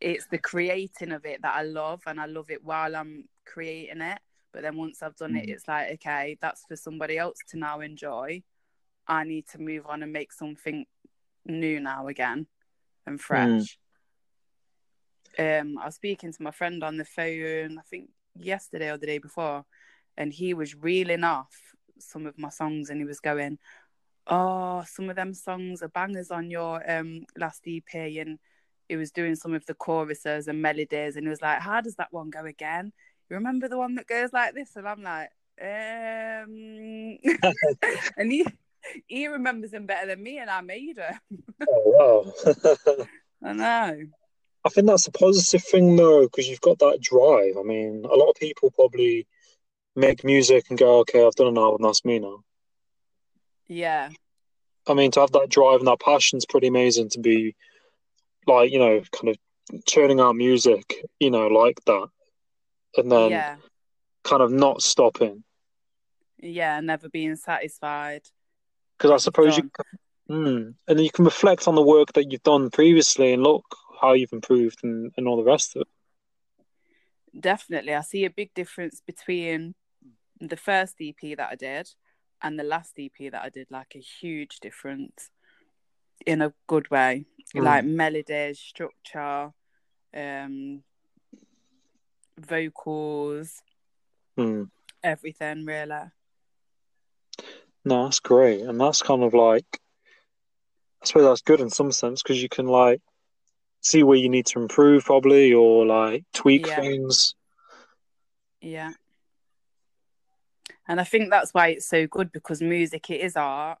[0.00, 4.00] it's the creating of it that I love, and I love it while I'm creating
[4.00, 4.18] it.
[4.52, 5.50] But then once I've done it, Mm.
[5.50, 8.42] it's like, okay, that's for somebody else to now enjoy.
[9.06, 10.86] I need to move on and make something
[11.48, 12.46] new now again
[13.06, 13.78] and fresh.
[15.38, 19.06] Um, I was speaking to my friend on the phone, I think yesterday or the
[19.06, 19.64] day before,
[20.16, 21.54] and he was reeling off
[21.98, 23.58] some of my songs, and he was going,
[24.26, 28.38] "Oh, some of them songs are bangers on your um last EP," and
[28.88, 31.96] he was doing some of the choruses and melodies, and he was like, "How does
[31.96, 32.92] that one go again?
[33.30, 37.18] You remember the one that goes like this?" And I'm like, um,
[38.16, 38.46] and he
[39.06, 41.20] he remembers them better than me, and I made her.
[41.68, 43.04] Oh wow.
[43.44, 43.96] I know.
[44.64, 47.56] I think that's a positive thing though, because you've got that drive.
[47.58, 49.26] I mean, a lot of people probably
[49.96, 52.42] make music and go, "Okay, I've done an album, that's me now."
[53.68, 54.10] Yeah,
[54.86, 57.10] I mean, to have that drive and that passion is pretty amazing.
[57.10, 57.54] To be
[58.46, 62.08] like, you know, kind of churning out music, you know, like that,
[62.96, 63.56] and then yeah,
[64.24, 65.44] kind of not stopping.
[66.38, 66.80] yeah.
[66.80, 68.22] Never being satisfied.
[68.98, 69.70] Because I suppose you,
[70.28, 73.64] mm, and then you can reflect on the work that you've done previously and look
[74.00, 75.88] how you've improved and, and all the rest of it.
[77.40, 79.74] Definitely, I see a big difference between
[80.40, 81.88] the first EP that I did
[82.42, 83.68] and the last EP that I did.
[83.70, 85.30] Like a huge difference
[86.26, 87.26] in a good way.
[87.54, 87.62] Mm.
[87.64, 89.52] Like melodies, structure,
[90.14, 90.82] um,
[92.38, 93.62] vocals,
[94.36, 94.70] Mm.
[95.02, 95.64] everything.
[95.64, 96.10] Really.
[97.88, 99.64] No, that's great, and that's kind of like,
[101.02, 103.00] I suppose that's good in some sense because you can like
[103.80, 106.80] see where you need to improve probably or like tweak Yeah.
[106.80, 107.34] things.
[108.60, 108.92] Yeah.
[110.86, 113.78] And I think that's why it's so good because music it is art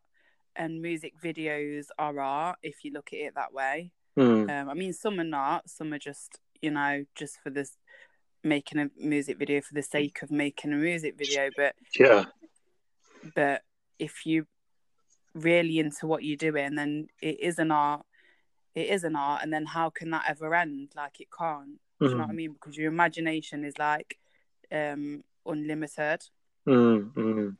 [0.56, 3.92] and music videos are art if you look at it that way.
[4.18, 4.48] Mm.
[4.50, 7.76] Um, I mean some are not, some are just, you know, just for this
[8.42, 12.24] making a music video for the sake of making a music video, but Yeah,
[13.34, 13.62] but
[13.98, 14.46] if you
[15.34, 18.04] really into what you're doing then it is an art.
[18.74, 20.92] It is an art and then how can that ever end?
[20.94, 21.80] Like it can't.
[22.00, 22.36] Do you know what I mm.
[22.36, 22.52] mean?
[22.52, 24.18] Because your imagination is like
[24.70, 26.22] um unlimited.
[26.66, 27.12] Mm.
[27.14, 27.56] Mm.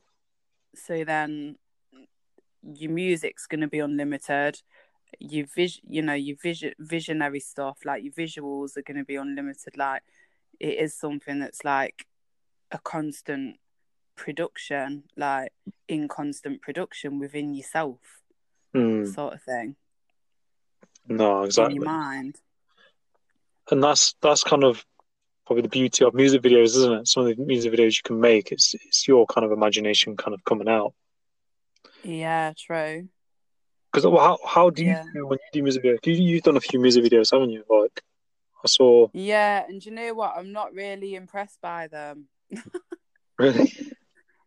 [0.74, 1.56] so then
[2.62, 4.60] your music's going to be unlimited
[5.18, 9.16] your vis you know your vision visionary stuff like your visuals are going to be
[9.16, 10.02] unlimited like
[10.60, 12.06] it is something that's like
[12.70, 13.56] a constant
[14.18, 15.52] production like
[15.88, 17.98] in constant production within yourself
[18.74, 19.06] Mm.
[19.14, 19.76] sort of thing
[21.08, 21.74] No, in exactly.
[21.76, 22.36] your mind
[23.70, 24.84] And that's that's kind of
[25.46, 27.08] probably the beauty of music videos, isn't it?
[27.08, 30.34] Some of the music videos you can make, it's it's your kind of imagination kind
[30.34, 30.92] of coming out.
[32.02, 33.08] yeah true
[33.92, 35.04] Because how how do you Yeah.
[35.14, 36.04] do when you do music videos?
[36.04, 37.64] You, you've done a few music videos, haven't you?
[37.70, 38.02] Like
[38.64, 39.08] I saw.
[39.14, 42.28] yeah and you know what i'm not really impressed by them
[43.38, 43.72] Really?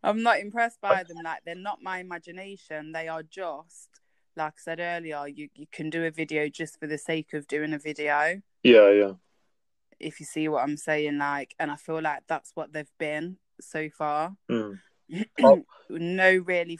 [0.02, 1.18] I'm not impressed by them.
[1.24, 2.92] Like they're not my imagination.
[2.92, 3.88] They are just
[4.36, 5.26] like I said earlier.
[5.28, 8.40] You you can do a video just for the sake of doing a video.
[8.62, 9.12] Yeah, yeah.
[10.00, 13.36] If you see what I'm saying, like, and I feel like that's what they've been
[13.60, 14.36] so far.
[14.50, 14.78] Mm.
[15.42, 15.62] Oh.
[15.90, 16.78] no really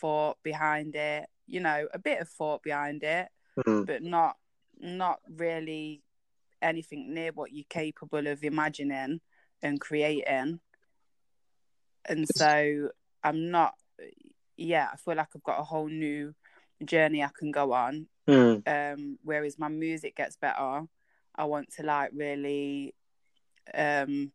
[0.00, 1.26] thought behind it.
[1.46, 3.86] You know, a bit of thought behind it, Mm.
[3.86, 4.36] but not
[4.78, 6.02] not really
[6.62, 9.20] anything near what you're capable of imagining
[9.62, 10.60] and creating.
[12.10, 12.90] And so
[13.22, 13.74] I'm not
[14.56, 16.34] yeah, I feel like I've got a whole new
[16.84, 18.62] journey I can go on Mm.
[18.66, 20.82] Um, whereas my music gets better,
[21.34, 22.94] I want to like really
[23.74, 24.32] um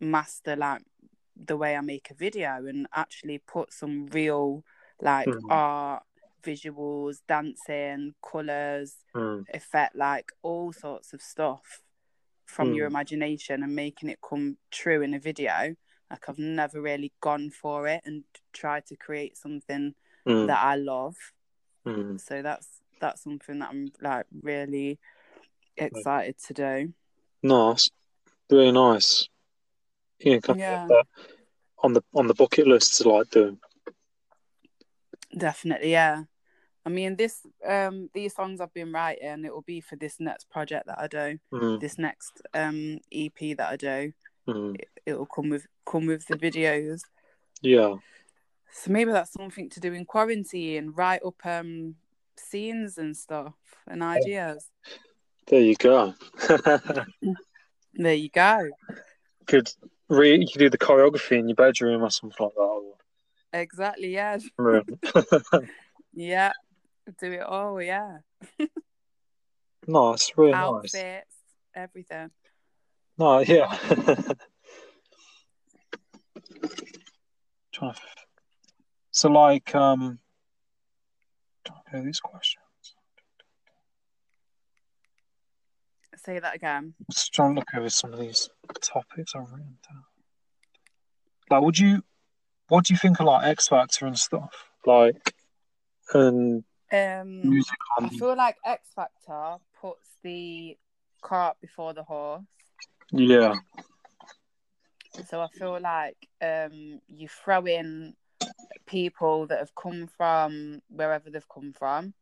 [0.00, 0.82] master like
[1.36, 4.64] the way I make a video and actually put some real
[5.02, 5.50] like Mhm.
[5.50, 6.04] art,
[6.42, 9.44] visuals, dancing, colours, Mm.
[9.52, 11.82] effect, like all sorts of stuff
[12.46, 12.92] from your Mm.
[12.92, 15.76] imagination and making it come true in a video.
[16.10, 19.94] Like I've never really gone for it and tried to create something
[20.26, 20.48] Mm.
[20.48, 21.16] that I love.
[21.86, 22.20] Mm.
[22.20, 22.66] So that's
[23.00, 24.98] that's something that I'm like really
[25.76, 26.92] excited to do.
[27.42, 27.90] Nice,
[28.50, 29.28] really nice.
[30.18, 30.88] Yeah, Yeah.
[31.78, 33.58] on the on the bucket list to like do.
[35.36, 36.24] Definitely, yeah.
[36.84, 40.48] I mean, this um these songs I've been writing, it will be for this next
[40.50, 41.80] project that I do, Mm.
[41.80, 44.12] this next um EP that I do.
[44.48, 44.76] Mm.
[44.80, 47.00] It, it will come with come with the videos.
[47.62, 47.94] Yeah,
[48.70, 51.96] So maybe that's something to do in quarantine, write up um
[52.36, 53.54] scenes and stuff
[53.88, 54.68] and ideas.
[55.48, 56.14] there you go.
[57.98, 58.68] There you go.
[59.46, 59.72] could
[60.10, 62.60] re you could do the choreography in your bedroom or something like that.
[62.60, 62.94] or-
[63.54, 64.38] Exactly, yeah.
[66.12, 66.52] Yeah.
[67.20, 68.18] Do it all, yeah.
[69.86, 70.94] nice, really nice.
[70.94, 71.36] Outfits,
[71.74, 72.30] everything.
[73.18, 73.76] No, yeah.
[77.72, 78.00] Trying to...
[79.10, 80.18] So, like, um,
[81.64, 82.64] trying to these questions.
[86.16, 86.94] Say that again.
[87.10, 90.04] Just trying to look over some of these topics I've written down.
[91.50, 92.02] Like, would you,
[92.68, 94.50] what do you think of like X Factor and stuff?
[94.84, 95.34] Like,
[96.12, 100.76] and Um music I feel like X Factor puts the
[101.22, 102.42] cart before the horse.
[103.12, 103.54] Yeah,
[105.28, 108.14] So I feel like um, you throw in
[108.86, 112.14] people that have come from wherever they've come from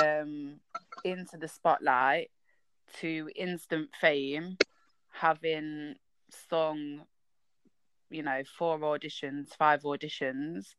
[0.00, 0.60] um,
[1.04, 2.30] into the spotlight
[3.00, 4.56] to instant fame,
[5.10, 5.94] having
[6.30, 7.02] sung,
[8.10, 10.74] you know, four auditions, five auditions.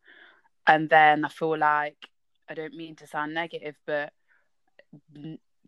[0.67, 1.97] And then I feel like,
[2.49, 4.11] I don't mean to sound negative, but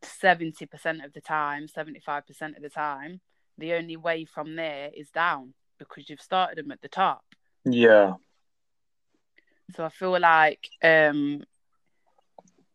[0.01, 3.21] 70% of the time, 75% of the time,
[3.61, 7.23] the only way from there is down because you've started them at the top.
[7.63, 8.13] yeah,
[9.75, 11.43] So I feel like, um,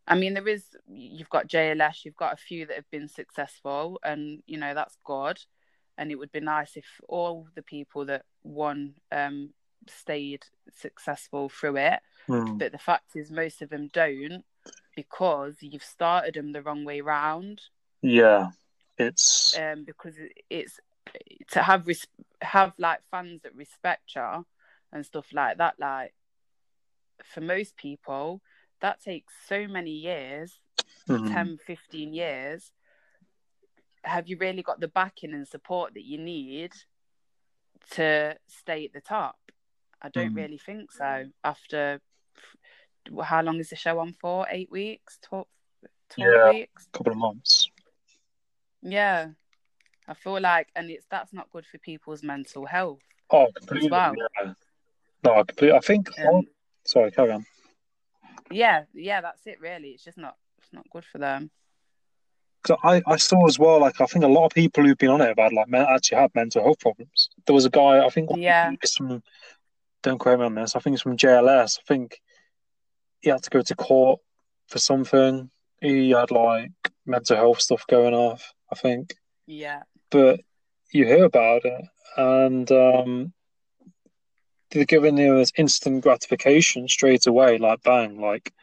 [0.07, 3.99] I mean, there is, you've got JLS, you've got a few that have been successful,
[4.03, 5.39] and, you know, that's good.
[5.97, 9.51] And it would be nice if all the people that won um,
[9.87, 11.99] stayed successful through it.
[12.29, 12.57] Mm.
[12.57, 14.43] But the fact is, most of them don't
[14.95, 17.61] because you've started them the wrong way round.
[18.01, 18.49] yeah.
[18.97, 20.15] It's um, because
[20.49, 20.79] it's
[21.51, 22.07] to have res-
[22.41, 24.45] have like fans that respect you
[24.91, 25.75] and stuff like that.
[25.79, 26.13] Like
[27.23, 28.41] for most people,
[28.81, 30.59] that takes so many years,
[31.09, 32.71] mm, 10, 15 years.
[34.03, 36.71] Have you really got the backing and support that you need
[37.91, 39.37] to stay at the top?
[40.01, 40.35] I don't Mm.
[40.35, 41.25] really think so.
[41.43, 41.99] After
[43.23, 44.47] how long is the show on for?
[44.49, 45.17] Eight weeks?
[45.23, 45.47] 12,
[46.09, 46.51] 12 Yeah.
[46.51, 46.87] weeks?
[46.87, 47.66] a couple of months.
[48.81, 49.29] Yeah.
[50.07, 52.99] I feel like and it's that's not good for people's mental health.
[53.29, 53.89] Oh, completely.
[53.89, 54.13] well.
[54.15, 54.53] Yeah.
[55.23, 55.77] No, I completely.
[55.77, 56.09] I think.
[56.19, 56.43] Um,
[56.85, 57.45] sorry, carry on.
[58.51, 59.89] yeah, yeah, that's it really.
[59.89, 61.51] It's just not it's not good for them.
[62.63, 65.11] 'Cause I, I saw as well, like, I think a lot of people who've been
[65.11, 67.29] on it have had, like, men- actually had mental health problems.
[67.45, 68.73] There was a guy, I think, Yeah.
[68.97, 69.23] from,
[70.03, 71.79] don't quote me on this, I think it's from JLS.
[71.79, 72.19] I think
[73.21, 74.19] he had to go to court
[74.67, 75.49] for something.
[75.79, 76.71] He had, like,
[77.05, 79.15] mental health stuff going off, I think.
[79.45, 79.83] Yeah.
[80.09, 80.41] But
[80.91, 83.33] you hear about it, and um,
[84.71, 88.53] they're giving you this instant gratification straight away, like, bang, like,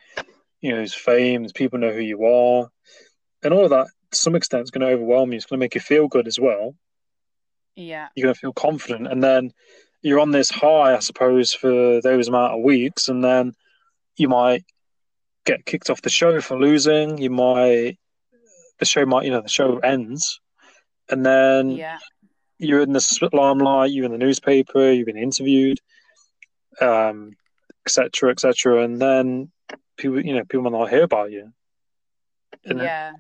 [0.60, 2.68] you know, there's fame, there's people know who you are.
[3.42, 5.36] And all of that, to some extent, is going to overwhelm you.
[5.36, 6.74] It's going to make you feel good as well.
[7.76, 8.08] Yeah.
[8.15, 9.08] You're going to feel confident.
[9.08, 9.52] And then
[10.00, 13.08] you're on this high, I suppose, for those amount of weeks.
[13.08, 13.52] And then
[14.16, 14.65] you might
[15.44, 17.18] get kicked off the show for losing.
[17.18, 17.99] You might,
[18.78, 20.40] the show might, you know, the show ends.
[21.08, 21.98] And then Yeah.
[22.58, 25.80] you're in the limelight, you're in the newspaper, you've been interviewed,
[26.80, 27.32] um,
[27.86, 28.82] etc., etc.
[28.82, 29.50] And then
[29.96, 31.52] people, you know, people might not hear about you.
[32.64, 33.12] And Yeah.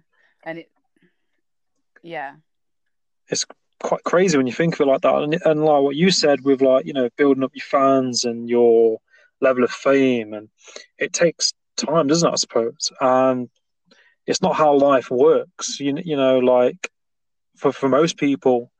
[0.44, 0.70] And it
[2.02, 2.36] yeah.
[3.28, 3.46] It's
[3.80, 5.22] quite crazy when you think of it like that.
[5.22, 8.48] And, and like what you said with like, you know, building up your fans and
[8.48, 8.98] your
[9.40, 10.48] level of fame and
[10.98, 12.92] it takes time, doesn't it, I suppose?
[13.00, 13.48] And
[14.26, 15.80] it's not how life works.
[15.80, 16.90] You, you know, like
[17.56, 18.70] for, for most people,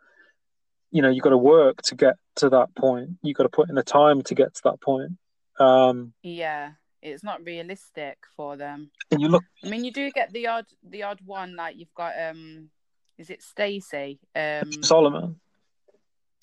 [0.90, 3.10] you know, you got to work to get to that point.
[3.22, 5.12] You've got to put in the time to get to that point.
[5.58, 6.72] Um, Yeah.
[7.02, 8.90] It's not realistic for them.
[9.10, 11.92] And you look, I mean, you do get the odd the odd one like you've
[11.94, 12.70] got um,
[13.18, 15.38] is it Stacey um Solomon.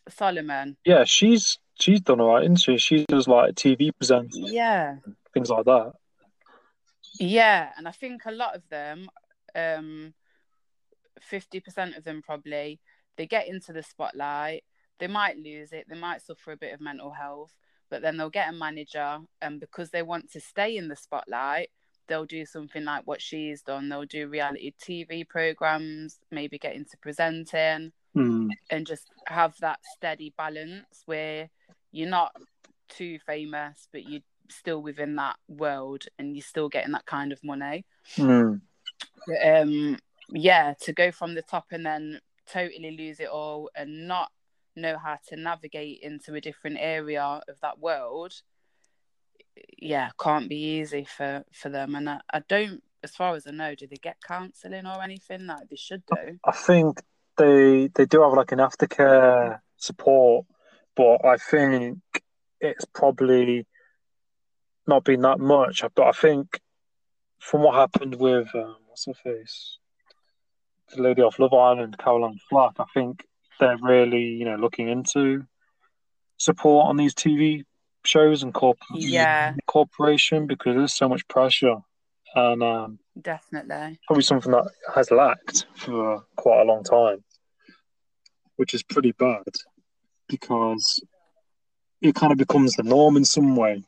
[0.08, 0.78] Solomon?
[0.86, 2.78] Yeah, she's she's done alright, isn't she?
[2.78, 4.98] She does like TV presents, Yeah,
[5.34, 5.94] things like that.
[7.22, 9.09] Yeah, and I think a lot of them,
[9.56, 10.14] um,
[11.22, 12.80] fifty percent of them probably,
[13.17, 14.64] they get into the spotlight.
[15.00, 15.85] They might lose it.
[15.90, 17.53] They might suffer a bit of mental health,
[17.90, 21.69] but then they'll get a manager, and because they want to stay in the spotlight,
[22.08, 23.90] they'll do something like what she's done.
[23.90, 28.50] They'll do reality TV programs, maybe get into presenting, Hmm.
[28.69, 31.50] and just have that steady balance where
[31.91, 32.35] you're not
[32.90, 34.22] too famous, but you're
[34.52, 37.86] still within that world and you're still getting that kind of money.
[38.16, 38.56] Hmm.
[39.44, 39.98] Um,
[40.32, 42.20] yeah, to go from the top and then
[42.52, 44.32] totally lose it all and not
[44.76, 48.34] know how to navigate into a different area of that world,
[49.78, 51.96] yeah, can't be easy for for them.
[51.96, 55.46] And I, I don't, as far as I know, do they get counselling or anything?
[55.48, 56.40] Like they should do.
[56.46, 57.02] I think
[57.38, 60.46] they they do have like an aftercare support,
[60.96, 62.00] but I think
[62.60, 63.66] it's probably
[64.92, 65.84] not been that much.
[65.95, 66.60] But I think
[67.40, 69.78] from what happened with um, what's her face,
[70.95, 73.26] the lady off Love Island, Caroline Flack, I think
[73.60, 75.45] they're really you know looking into
[76.38, 77.64] support on these TV
[78.03, 79.53] shows and corp- Yeah.
[79.68, 81.76] corporation because there's so much pressure
[82.36, 84.00] and um, Definitely.
[84.08, 87.24] probably something that has lacked for quite a long time,
[88.56, 89.44] which is pretty bad
[90.28, 91.03] because
[92.02, 93.84] it kind of becomes the norm in some way.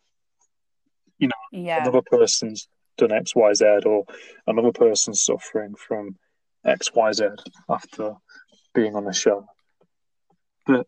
[1.51, 1.81] Yeah.
[1.81, 4.05] Another person's done X, Y, Z, or
[4.47, 6.17] another person's suffering from
[6.65, 7.25] X, Y, Z
[7.69, 8.13] after
[8.73, 9.45] being on the show.
[10.65, 10.87] But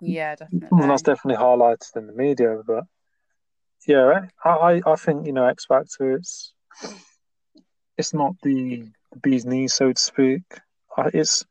[0.00, 0.68] Yeah, definitely.
[0.70, 2.84] Well, that's definitely highlighted in the media, but
[3.86, 6.12] yeah, I, I, think you know X Factor.
[6.12, 6.52] It's
[7.96, 10.42] it's not the, the bee's knees, so to speak.
[11.14, 11.44] It's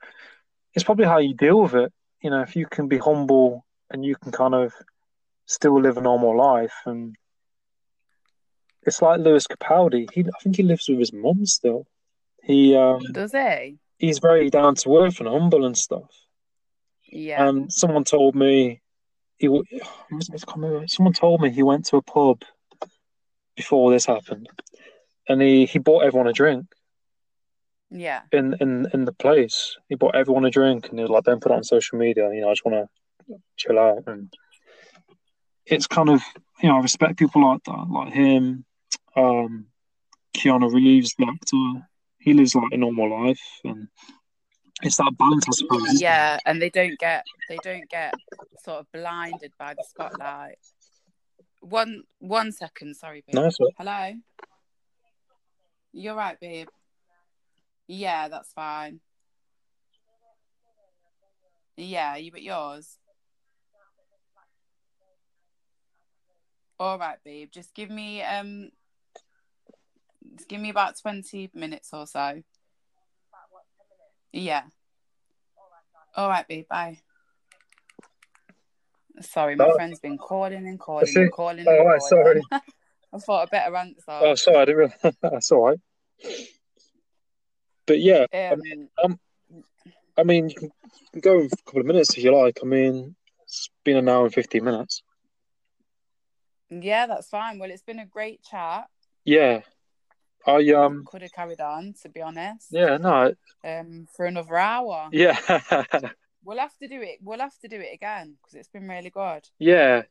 [0.74, 1.92] it's probably how you deal with it.
[2.22, 4.74] You know, if you can be humble and you can kind of
[5.45, 7.16] still live a normal life, and
[8.88, 10.09] it's like Lewis Capaldi.
[10.14, 11.85] He, I think he lives with his mum still.
[12.43, 13.77] He um, Does he?
[13.98, 16.09] he's very down to earth and humble and stuff.
[17.11, 17.48] Yeah.
[17.48, 18.82] And someone told me
[19.38, 19.48] he.
[19.48, 19.77] w- I
[20.09, 20.88] can't remember.
[20.88, 22.43] Someone told me he went to a pub
[23.56, 24.48] before this happened,
[25.27, 26.66] and he, he bought everyone a drink
[27.90, 28.22] yeah.
[28.32, 29.77] in, in in the place.
[29.90, 32.30] He bought everyone a drink, and he was like, "Don't put it on social media.
[32.33, 32.90] You know, I just want
[33.30, 34.32] to chill out." And
[35.66, 36.22] it's kind of
[36.61, 38.66] you know, I respect people like that, like him,
[39.17, 39.65] um,
[40.35, 41.87] Keanu Reeves, the actor.
[42.19, 43.87] He lives like a normal life, and
[44.81, 46.01] it's that balance, I suppose.
[46.01, 48.13] Yeah, and they don't get they don't get
[48.63, 50.57] sort of blinded by the spotlight.
[51.61, 53.35] One one second, sorry, babe.
[53.35, 53.55] Nice.
[53.57, 53.71] one.
[53.77, 54.13] Hello.
[55.93, 56.67] You're right, babe.
[57.87, 58.99] Yeah, that's fine.
[61.77, 62.97] Yeah, you but yours.
[66.79, 67.49] All right, babe.
[67.51, 68.69] Just give me um
[70.38, 72.41] just give me about twenty minutes or so.
[74.32, 74.64] Yeah.
[76.16, 76.67] All right, babe.
[76.69, 76.99] Bye.
[79.22, 79.74] Sorry, my Oh.
[79.75, 81.66] friend's been calling and calling and calling.
[81.67, 82.09] Oh, and right, calling.
[82.09, 82.41] sorry.
[83.14, 84.01] I thought I better answer.
[84.09, 85.16] Oh, sorry, I didn't realize.
[85.22, 85.80] That's all right.
[87.85, 88.25] But yeah,
[89.01, 89.19] um,
[90.17, 92.35] I mean, you can you can go in for a couple of minutes if you
[92.35, 92.59] like.
[92.61, 95.03] I mean, it's been an hour and 15 minutes.
[96.69, 97.59] yeah, that's fine.
[97.59, 98.88] Well, it's been a great chat.
[99.24, 99.61] Yeah.
[100.48, 102.67] I, um, Could have carried on, to be honest.
[102.72, 103.34] yeah, no,
[103.66, 105.09] Um, for another hour.
[105.11, 105.38] yeah.
[106.45, 107.17] We'll have to do it.
[107.22, 109.43] We'll have to do it again because it's been really good.
[109.59, 110.03] yeah.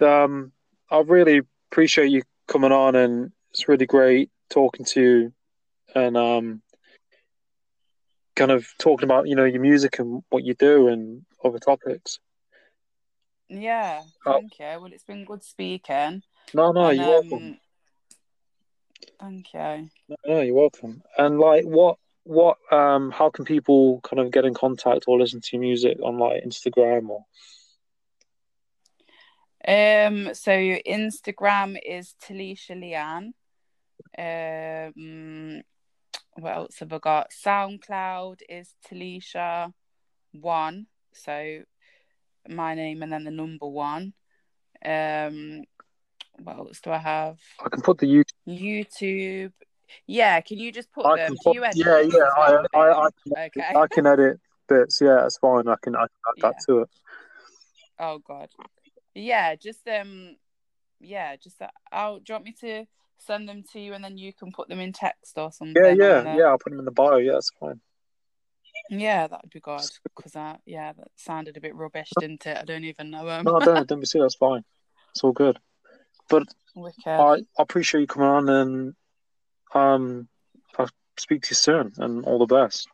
[0.00, 0.52] Um,
[0.88, 1.40] I really
[1.72, 5.32] appreciate you coming on, and it's really great talking to you
[5.96, 6.62] and, um,
[8.36, 12.20] kind of talking about, you know, your music and what you do and other topics.
[13.48, 14.34] Yeah, Oh.
[14.34, 14.64] thank you.
[14.80, 16.22] Well, it's been good speaking.
[16.54, 17.58] No, no, And, you're welcome.
[19.20, 19.88] Thank you.
[20.26, 21.02] No, you're welcome.
[21.16, 25.40] And like, what, what, um, how can people kind of get in contact or listen
[25.40, 27.24] to your music on like Instagram or?
[29.66, 33.32] Um, so your Instagram is Tileasha Leanne.
[34.18, 35.62] Um,
[36.34, 37.30] what else have I got?
[37.30, 39.72] SoundCloud is Tileasha
[40.32, 40.86] one.
[41.12, 41.62] So
[42.48, 44.14] my name and then the number one.
[44.84, 45.62] Um,
[46.38, 47.38] what else do I have?
[47.64, 48.24] I can put the YouTube.
[48.46, 49.52] YouTube.
[50.06, 51.36] Yeah, can you just put I them?
[51.42, 52.28] put, you edit yeah, yeah.
[52.36, 53.74] I, I, I, can, Okay.
[53.76, 55.00] I can edit bits.
[55.00, 55.68] Yeah, that's fine.
[55.68, 56.88] I can, I can add that to it.
[57.98, 58.48] Oh God.
[59.14, 60.36] Yeah, just um
[61.02, 62.18] yeah, just uh, I'll.
[62.18, 62.84] Do you want me to
[63.18, 65.76] send them to you and then you can put them in text or something?
[65.76, 66.44] Yeah, yeah, yeah.
[66.44, 67.16] I'll put them in the bio.
[67.16, 67.80] Yeah, that's fine.
[68.88, 69.82] Yeah, that would be good.
[70.16, 72.56] Because I, yeah, that sounded a bit rubbish, didn't it?
[72.56, 73.44] I don't even know them.
[73.44, 74.24] No, don't don't be silly.
[74.24, 74.64] That's fine.
[75.10, 75.58] It's all good.
[76.32, 76.96] But Wicked.
[77.06, 78.94] I, I appreciate you coming on, and
[79.74, 80.28] um,
[80.78, 80.88] I'll
[81.18, 82.88] speak to you soon, and all the best.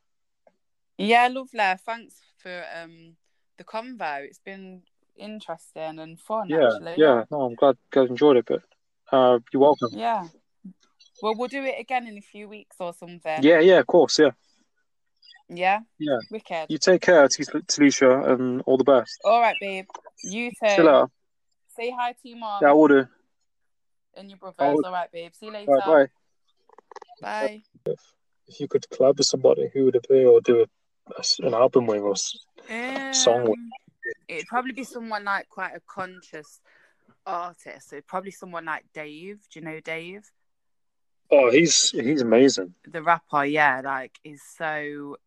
[0.98, 1.60] Yeah, lovely.
[1.86, 3.16] Thanks for um
[3.56, 4.24] the convo.
[4.24, 4.82] It's been
[5.16, 6.48] interesting and fun.
[6.48, 6.94] Yeah, actually.
[6.96, 7.24] yeah.
[7.30, 8.62] No, I'm glad you guys enjoyed it, but
[9.12, 9.90] uh, you're welcome.
[9.92, 10.26] Yeah.
[11.22, 13.42] Well, we'll do it again in a few weeks or something.
[13.44, 14.30] Yeah, yeah, of course, yeah.
[15.48, 15.80] Yeah.
[16.00, 16.18] Yeah.
[16.32, 16.66] Wicked.
[16.70, 19.20] You take care, T- Tileasha, and all the best.
[19.24, 19.86] All right, babe.
[20.24, 20.74] You too.
[20.76, 21.06] You later.
[21.76, 23.06] Say hi to your mom Yeah, I will do.
[24.18, 24.76] And your I brothers.
[24.76, 24.86] will.
[24.86, 25.32] All right, babe.
[25.34, 25.72] See you later.
[25.72, 26.10] Right,
[27.20, 27.62] bye.
[27.86, 27.92] Bye.
[28.46, 30.64] If you could collab with somebody, who would it be, or do a,
[31.16, 32.38] a s- an album with us?
[33.12, 33.70] Song with- Um,
[34.26, 36.60] It'd probably be someone like quite a conscious
[37.26, 37.90] artist.
[37.90, 39.38] So probably someone like Dave.
[39.52, 40.30] Do you know Dave?
[41.30, 42.74] Oh, he's he's amazing.
[42.86, 45.18] The rapper, yeah, like is so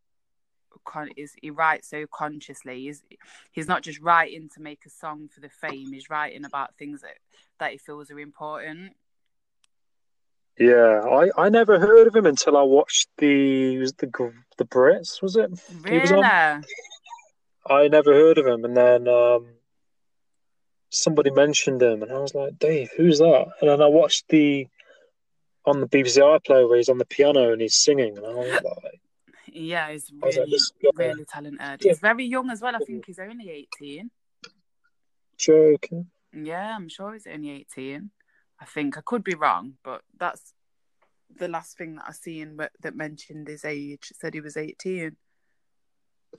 [0.83, 2.81] con is he writes so consciously.
[2.85, 3.03] He's
[3.51, 5.91] he's not just writing to make a song for the fame.
[5.93, 7.17] He's writing about things that
[7.61, 8.93] that he feels are important.
[10.59, 15.35] Yeah, I, I never heard of him until I watched the the the Brits was
[15.35, 15.49] it?
[15.87, 16.63] He was Really?
[17.69, 19.45] I never heard of him, and then um,
[20.89, 23.45] somebody mentioned him, and I was like, Dave, who's that?
[23.61, 24.67] And then I watched the
[25.65, 28.61] on the BBC iPlayer where he's on the piano and he's singing, and I was
[28.63, 29.01] like,
[29.53, 30.47] Yeah, he's was like,
[30.97, 31.59] really, really talented.
[31.61, 31.77] Yeah.
[31.79, 32.75] He's very young as well.
[32.75, 34.09] I think he's only 18.
[35.37, 36.07] joking.
[36.33, 38.09] Yeah, I'm sure he's only 18.
[38.59, 40.53] I think I could be wrong, but that's
[41.35, 44.09] the last thing that I seen that, that mentioned his age.
[44.11, 45.15] It said he was 18.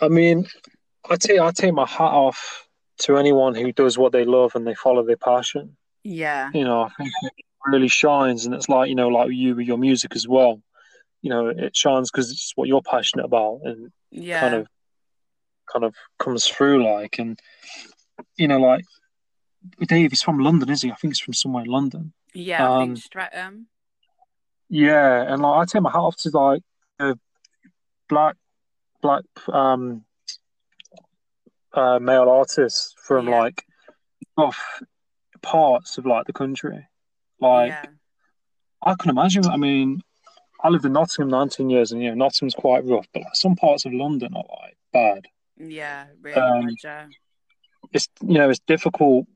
[0.00, 0.46] I mean,
[1.08, 2.68] I take I take my hat off
[3.00, 5.76] to anyone who does what they love and they follow their passion.
[6.04, 9.54] Yeah, You know, I think it really shines, and it's like you know, like you
[9.54, 10.60] with your music as well.
[11.20, 14.66] You know, it shines because it's what you're passionate about, and yeah, kind of
[15.72, 17.38] kind of comes through like and
[18.36, 18.84] you know like
[19.86, 22.68] Dave he's from London is he I think he's from somewhere in London yeah.
[22.68, 23.66] I um, think Streatham.
[24.68, 26.62] yeah and like I take my hat off to like
[26.99, 27.18] the
[28.08, 28.36] black
[29.00, 30.05] black um
[31.73, 33.41] uh male artists from Yeah.
[33.41, 33.65] like
[34.36, 34.82] off
[35.42, 36.86] parts of like the country
[37.41, 37.86] like yeah,
[38.84, 40.02] I can imagine I mean
[40.65, 43.57] I lived in Nottingham 19 years and you know Nottingham's quite rough but like, some
[43.57, 45.26] parts of London are like bad
[45.58, 46.68] yeah, really um,
[47.92, 49.26] it's you know it's difficult,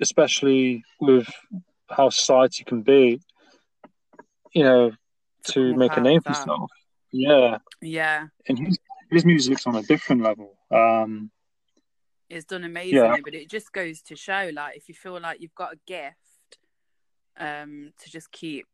[0.00, 1.28] especially with
[1.88, 3.20] how society can be.
[4.52, 4.92] You know,
[5.44, 6.70] to make a name for yourself.
[7.12, 8.78] Yeah, Yeah, and his
[9.10, 10.56] his music's on a different level.
[10.70, 11.30] Um,
[12.28, 13.16] it's done amazingly, Yeah.
[13.22, 16.58] but it just goes to show, like, if you feel like you've got a gift,
[17.36, 18.66] um, to just keep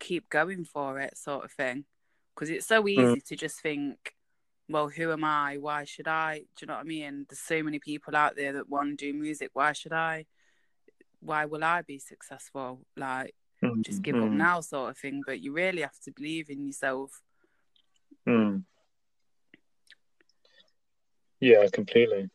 [0.00, 1.84] keep going for it, sort of thing,
[2.34, 3.24] because it's so easy Mm.
[3.26, 4.14] to just think,
[4.68, 5.58] well, who am I?
[5.58, 6.38] Why should I?
[6.38, 7.26] Do you know what I mean?
[7.28, 9.50] There's so many people out there that want to do music.
[9.52, 10.26] Why should I?
[11.20, 12.80] Why will I be successful?
[12.96, 13.34] Like,
[13.82, 15.22] just give up mm, now, sort of thing.
[15.24, 17.20] But you really have to believe in yourself.
[18.26, 18.64] mm.
[21.40, 22.30] Yeah, completely.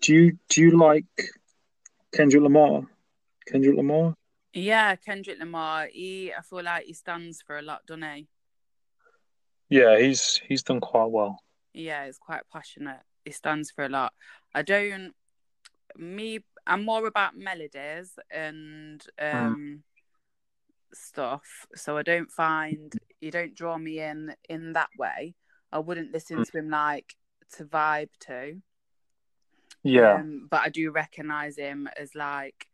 [0.00, 1.06] Do you do you like
[2.14, 2.86] Kendrick Lamar?
[3.46, 4.14] Kendrick Lamar?
[4.52, 5.88] Yeah, Kendrick Lamar.
[5.92, 8.28] He, I feel like he stands for a lot, doesn't he?
[9.68, 11.38] Yeah, he's he's done quite well.
[11.72, 13.00] Yeah, he's quite passionate.
[13.24, 14.12] He stands for a lot.
[14.54, 15.12] I don't.
[15.96, 19.82] Me, I'm more about melodies and um
[20.92, 21.66] stuff.
[21.74, 25.34] So I don't find you don't draw me in in that way.
[25.72, 27.14] I wouldn't listen to him like
[27.56, 28.60] to vibe to.
[29.82, 32.66] Yeah, Um, but I do recognize him as like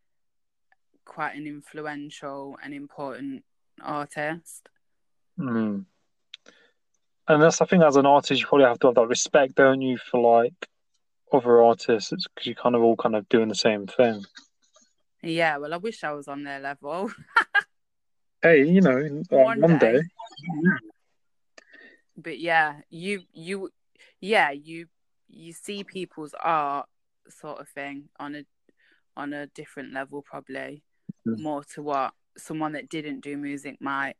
[1.04, 3.44] quite an influential and important
[3.82, 4.68] artist.
[5.38, 5.86] Mm.
[7.28, 9.80] And that's I think as an artist you probably have to have that respect, don't
[9.80, 10.68] you, for like
[11.32, 14.24] other artists, because you're kind of all kind of doing the same thing.
[15.22, 17.10] Yeah, well, I wish I was on their level.
[18.44, 18.98] Hey, you know,
[19.30, 19.92] uh, One one, day.
[19.92, 20.02] day.
[22.16, 23.70] but yeah, you you
[24.20, 24.86] yeah, you
[25.28, 26.88] you see people's art
[27.28, 28.44] sort of thing on a
[29.16, 30.82] on a different level probably
[31.24, 31.38] Mm.
[31.38, 34.16] more to what someone that didn't do music might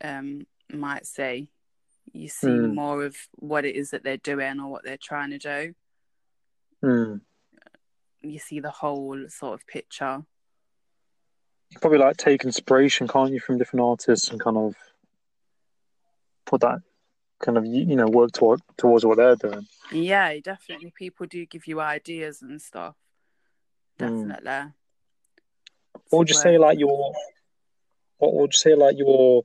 [0.00, 1.48] um might see.
[2.12, 2.74] You see Mm.
[2.74, 5.74] more of what it is that they're doing or what they're trying to do.
[6.82, 7.20] Mm.
[8.20, 10.24] You see the whole sort of picture.
[11.70, 14.74] You probably like take inspiration, can't you, from different artists and kind of
[16.46, 16.80] put that
[17.40, 19.66] kind of you know work toward, towards what they're doing.
[19.92, 20.92] Yeah, definitely.
[20.96, 22.96] People do give you ideas and stuff.
[23.98, 24.72] definitely.
[26.10, 27.12] What would you say like your
[28.18, 29.44] what would you say like your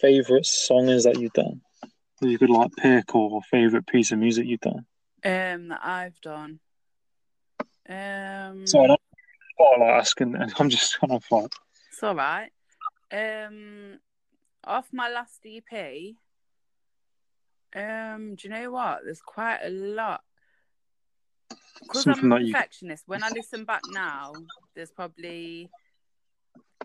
[0.00, 1.60] favorite song is that you've done?
[2.20, 4.86] That you could like pick or favorite piece of music you've done.
[5.24, 6.60] Um, that I've done.
[7.88, 9.00] Um, So I don't
[9.60, 11.52] I like asking I'm just kind of like
[11.90, 12.50] It's all right.
[13.10, 13.98] Um,
[14.64, 16.14] off my last EP.
[17.74, 19.00] Um, do you know what?
[19.04, 20.22] There's quite a lot.
[21.82, 24.32] Because I'm a that you- perfectionist, when I listen back now,
[24.74, 25.70] there's probably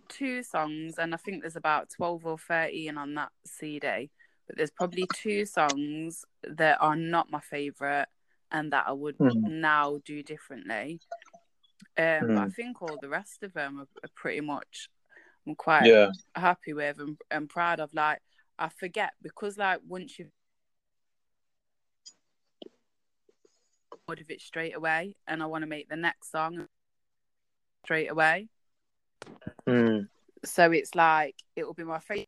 [0.10, 4.10] two songs, and I think there's about 12 or 13 on that CD.
[4.48, 8.08] But there's probably two songs that are not my favourite
[8.52, 9.44] and that I would Mm.
[9.50, 11.00] now do differently.
[11.98, 12.56] Um, but I Mm.
[12.56, 14.90] think all the rest of them are, are pretty much
[15.46, 16.12] I'm quite yeah.
[16.36, 17.94] happy with and, and proud of.
[17.94, 18.22] Like
[18.58, 20.30] I forget because like once you've
[24.08, 26.68] bored of it straight away, and I want to make the next song
[27.86, 28.50] straight away.
[29.68, 30.08] Mm.
[30.46, 32.28] So it's like it will be my favorite,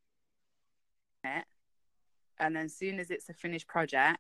[2.40, 4.20] and then as soon as it's a finished project,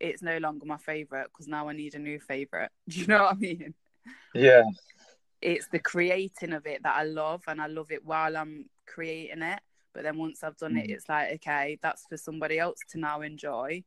[0.00, 2.70] it's no longer my favorite because now I need a new favorite.
[2.88, 3.74] Do you know what I mean?
[4.34, 4.62] Yeah.
[5.40, 9.42] it's the creating of it that I love, and I love it while I'm creating
[9.42, 9.60] it.
[9.94, 10.94] But then once I've done it, Mm.
[10.94, 13.84] it's like, okay, that's for somebody else to now enjoy.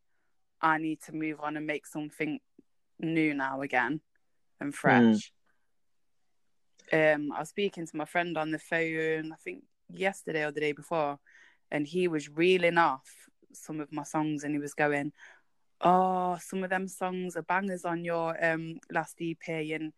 [0.61, 2.39] I need to move on and make something
[2.99, 4.01] new now again
[4.59, 5.31] and fresh.
[6.91, 10.59] Um, I was speaking to my friend on the phone, I think yesterday or the
[10.59, 11.19] day before,
[11.71, 13.09] and he was reeling off
[13.53, 15.13] some of my songs, and he was going,
[15.81, 19.93] "Oh, some of them songs are bangers on your um last EP," and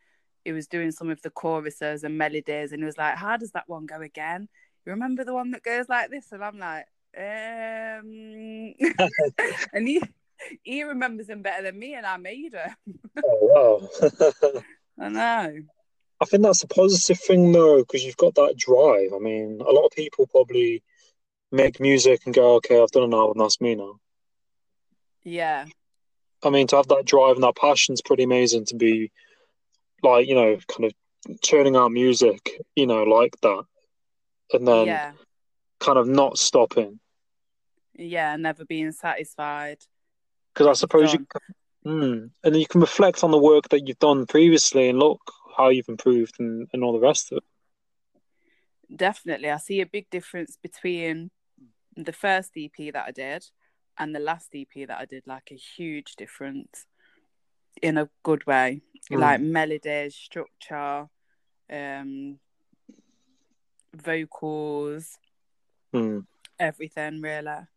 [0.46, 3.52] he was doing some of the choruses and melodies, and he was like, "How does
[3.52, 4.48] that one go again?
[4.86, 6.86] You remember the one that goes like this?" And I'm like,
[7.18, 8.74] um,
[9.74, 10.02] and he
[10.64, 12.76] he remembers them better than me, and I made her.
[13.24, 14.62] Oh wow.
[15.00, 15.54] I know.
[16.24, 19.12] I think that's a positive thing though, because you've got that drive.
[19.14, 20.82] I mean, a lot of people probably
[21.52, 24.00] make music and go, "Okay, I've done an album, that's me now."
[25.26, 25.66] Yeah,
[26.42, 28.64] I mean, to have that drive and that passion is pretty amazing.
[28.68, 29.12] To be
[30.02, 33.64] like, you know, kind of churning out music, you know, like that,
[34.54, 35.12] and then yeah,
[35.82, 37.02] kind of not stopping.
[37.96, 38.34] yeah.
[38.38, 39.80] Never being satisfied.
[40.54, 41.28] Because I suppose you,
[41.86, 45.20] mm, and you can reflect on the work that you've done previously and look
[45.56, 47.44] how you've improved and, and all the rest of it.
[48.96, 51.32] Definitely, I see a big difference between
[51.96, 53.46] the first EP that I did
[53.98, 55.24] and the last EP that I did.
[55.26, 56.86] Like a huge difference
[57.82, 58.82] in a good way.
[59.12, 59.20] Mm.
[59.20, 61.08] Like melodies, structure,
[61.72, 62.40] um,
[63.96, 65.18] vocals,
[65.94, 66.26] Mm.
[66.60, 67.22] everything.
[67.22, 67.68] Really.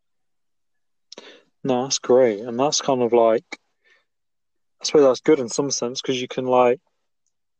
[1.64, 3.44] No, that's great, and that's kind of like,
[4.80, 6.80] I suppose that's good in some sense because you can like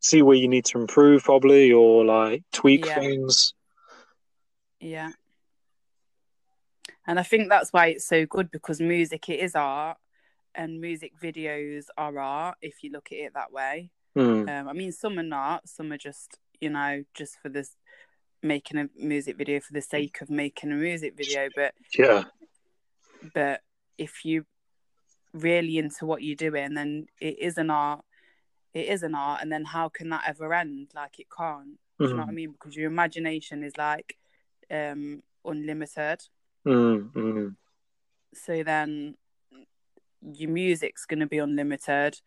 [0.01, 2.95] see where you need to improve probably or like tweak Yeah.
[3.01, 3.55] things.
[4.81, 5.13] Yeah.
[7.07, 9.97] And I think that's why it's so good because music it is art
[10.55, 13.91] and music videos are art if you look at it that way.
[14.17, 14.49] Mm.
[14.49, 17.77] Um, I mean some are not, some are just, you know, just for this
[18.43, 22.25] making a music video for the sake of making a music video, but Yeah,
[23.35, 23.63] but
[23.99, 24.45] if you
[25.33, 28.05] really into what you're doing then it is an art.
[28.77, 30.89] It is an art and then how can that ever end?
[30.95, 31.79] Like it can't.
[31.99, 32.35] Do you know what I Mm.
[32.35, 32.53] mean?
[32.53, 34.17] Because your imagination is like
[34.71, 36.19] um unlimited.
[36.67, 37.57] Mm, mm.
[38.35, 38.91] so then
[40.21, 42.21] your music's going to be unlimited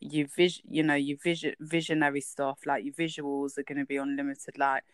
[0.00, 3.96] your vis you know your vision visionary stuff like your visuals are going to be
[3.96, 4.84] unlimited like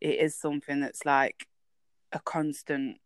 [0.00, 1.46] it is something that's like
[2.12, 2.96] a constant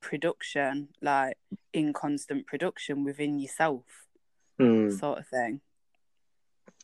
[0.00, 1.38] production like
[1.72, 3.84] in constant production within yourself
[4.60, 4.92] Mm.
[5.00, 5.62] sort of thing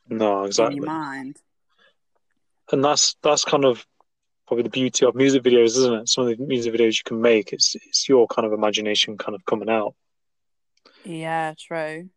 [0.08, 0.76] No, in exactly.
[0.76, 1.42] your mind
[2.72, 3.86] And that's that's kind of
[4.46, 6.08] probably the beauty of music videos, isn't it?
[6.08, 9.34] Some of the music videos you can make, it's it's your kind of imagination kind
[9.34, 9.94] of coming out.
[11.04, 12.08] yeah true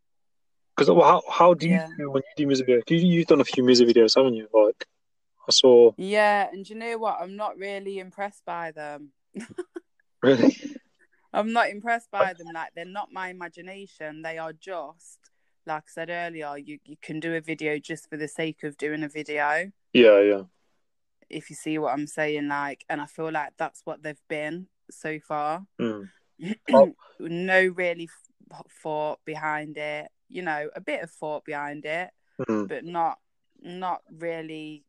[0.75, 1.87] Because how how do you Yeah.
[1.97, 2.83] do when you do music videos?
[2.89, 4.47] You, you've done a few music videos, haven't you?
[4.53, 4.85] Like
[5.47, 5.91] I saw.
[5.97, 9.11] yeah and you know what i'm not really impressed by them
[10.21, 10.55] Really?
[11.33, 12.47] I'm not impressed by them.
[12.53, 14.21] Like they're not my imagination.
[14.21, 15.17] They are just
[15.65, 16.57] like I said earlier.
[16.57, 19.71] You you can do a video just for the sake of doing a video.
[19.93, 20.43] Yeah, yeah.
[21.29, 24.67] If you see what I'm saying, like, and I feel like that's what they've been
[24.89, 25.65] so far.
[25.79, 26.09] Mm.
[26.73, 26.95] Oh.
[27.19, 28.09] no really
[28.81, 30.09] thought behind it.
[30.27, 32.09] You know, a bit of thought behind it,
[32.39, 32.67] Mm.
[32.67, 33.19] but not
[33.61, 34.83] not really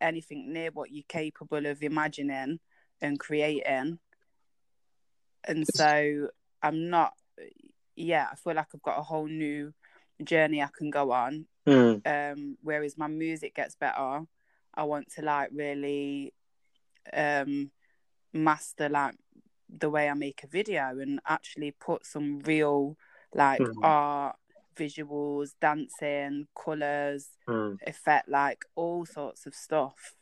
[0.00, 2.58] anything near what you're capable of imagining
[3.00, 3.98] and creating.
[5.44, 6.28] And so
[6.62, 7.12] I'm not
[7.94, 9.72] yeah, I feel like I've got a whole new
[10.22, 11.46] journey I can go on.
[11.66, 12.02] Mm.
[12.06, 14.22] Um, whereas my music gets better,
[14.74, 16.32] I want to like really
[17.12, 17.70] um
[18.32, 19.14] master like
[19.68, 22.96] the way I make a video and actually put some real
[23.34, 23.84] like Mhm.
[23.84, 24.36] art,
[24.74, 27.78] visuals, dancing, colours, Mm.
[27.86, 30.14] effect, like all sorts of stuff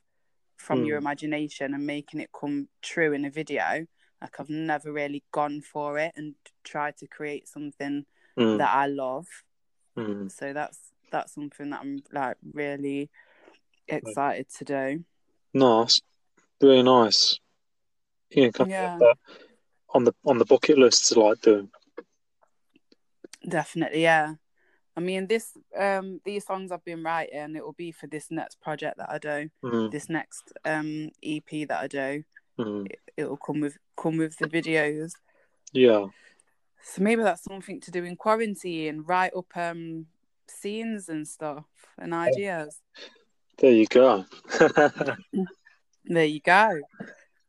[0.56, 1.02] from your Mm.
[1.02, 3.86] imagination and making it come true in a video.
[4.20, 6.34] Like I've never really gone for it and
[6.64, 8.06] tried to create something
[8.38, 8.58] Mm.
[8.58, 9.26] that I love.
[9.96, 10.30] Mm.
[10.30, 10.78] So that's
[11.10, 13.10] that's something that I'm like really
[13.88, 15.04] excited to do.
[15.54, 16.00] Nice,
[16.60, 17.38] really nice.
[18.30, 18.98] Yeah, kind Yeah.
[19.94, 21.68] on the on the bucket list to like do.
[23.48, 24.34] Definitely, yeah.
[24.96, 28.60] I mean, this um these songs I've been writing, it will be for this next
[28.60, 29.90] project that I do, Mm.
[29.90, 32.24] this next um EP that I do.
[32.58, 32.86] Mm.
[32.90, 35.12] It, it will come with come with the videos.
[35.72, 36.06] Yeah,
[36.82, 39.02] So maybe that's something to do in quarantine.
[39.06, 40.06] Write up um
[40.48, 41.64] scenes and stuff
[41.98, 42.80] and ideas.
[43.58, 44.24] there you go.
[46.04, 46.80] There you go.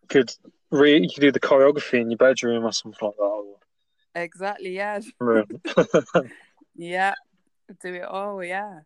[0.10, 0.34] could
[0.72, 3.24] re you could do the choreography in your bedroom or something like that.
[3.24, 3.58] or-
[4.16, 4.76] Exactly.
[4.76, 5.00] Yeah.
[5.20, 5.46] Room.
[6.80, 7.16] Yeah.
[7.82, 8.44] Do it all.
[8.44, 8.82] Yeah.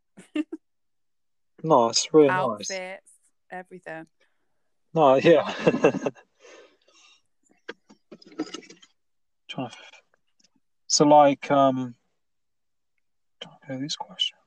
[1.62, 2.72] nice, really nice.
[2.72, 3.12] Outfits,
[3.52, 4.08] everything.
[4.94, 5.54] No, yeah.
[9.50, 9.76] Trying to...
[10.92, 11.96] So, like, um,
[13.40, 14.42] to go these questions.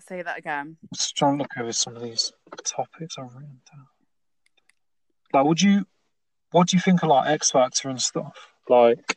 [0.00, 0.78] Say that again.
[0.92, 2.32] Just trying to look over some of these
[2.64, 3.86] topics I've written down.
[5.32, 5.86] Like, would you,
[6.50, 8.36] what do you think of like X Factor and stuff?
[8.68, 9.16] Like,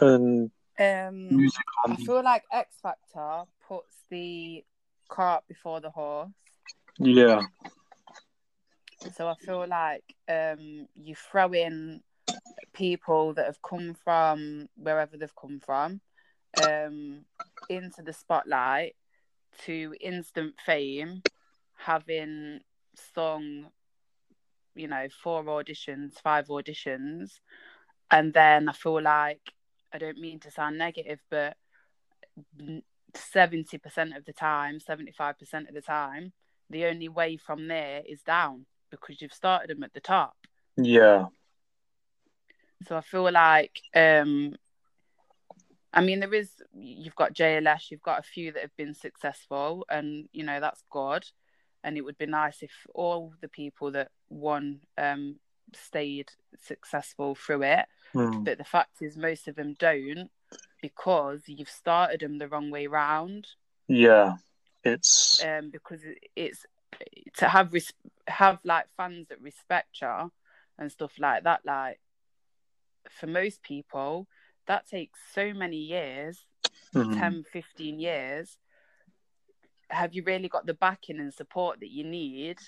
[0.00, 4.64] and Um, music I feel like X Factor puts the
[5.08, 6.30] cart before the horse.
[7.00, 7.42] Yeah,
[9.16, 12.00] So I feel like um, you throw in
[12.72, 16.00] people that have come from wherever they've come from
[16.66, 17.24] um,
[17.68, 18.94] into the spotlight
[19.64, 21.22] to instant fame,
[21.76, 22.60] having
[23.14, 23.66] sung,
[24.74, 27.40] you know, four auditions, five auditions.
[28.10, 29.52] And then I feel like,
[29.92, 31.56] I don't mean to sound negative, but
[33.14, 36.32] 70% of the time, 75% of the time,
[36.70, 40.36] the only way from there is down because you've started them at the top.
[40.76, 41.26] yeah,
[42.86, 44.54] So I feel like, um,
[45.92, 49.84] I mean, there is, you've got JLS, you've got a few that have been successful,
[49.90, 51.24] and, you know, that's good.
[51.84, 55.36] And it would be nice if all the people that won um,
[55.74, 56.30] stayed
[56.60, 57.86] successful through it.
[58.14, 58.44] Mm.
[58.44, 60.30] But the fact is, most of them don't
[60.80, 63.46] because you've started them the wrong way round.
[63.88, 64.34] yeah.
[64.84, 66.00] It's um, because
[66.34, 66.66] it's
[67.36, 67.92] to have res-
[68.26, 70.32] have like fans that respect you
[70.78, 71.60] and stuff like that.
[71.64, 72.00] Like
[73.10, 74.26] for most people,
[74.66, 76.46] that takes so many years,
[76.94, 78.58] mm, 10, 15 years.
[79.90, 82.58] Have you really got the backing and support that you need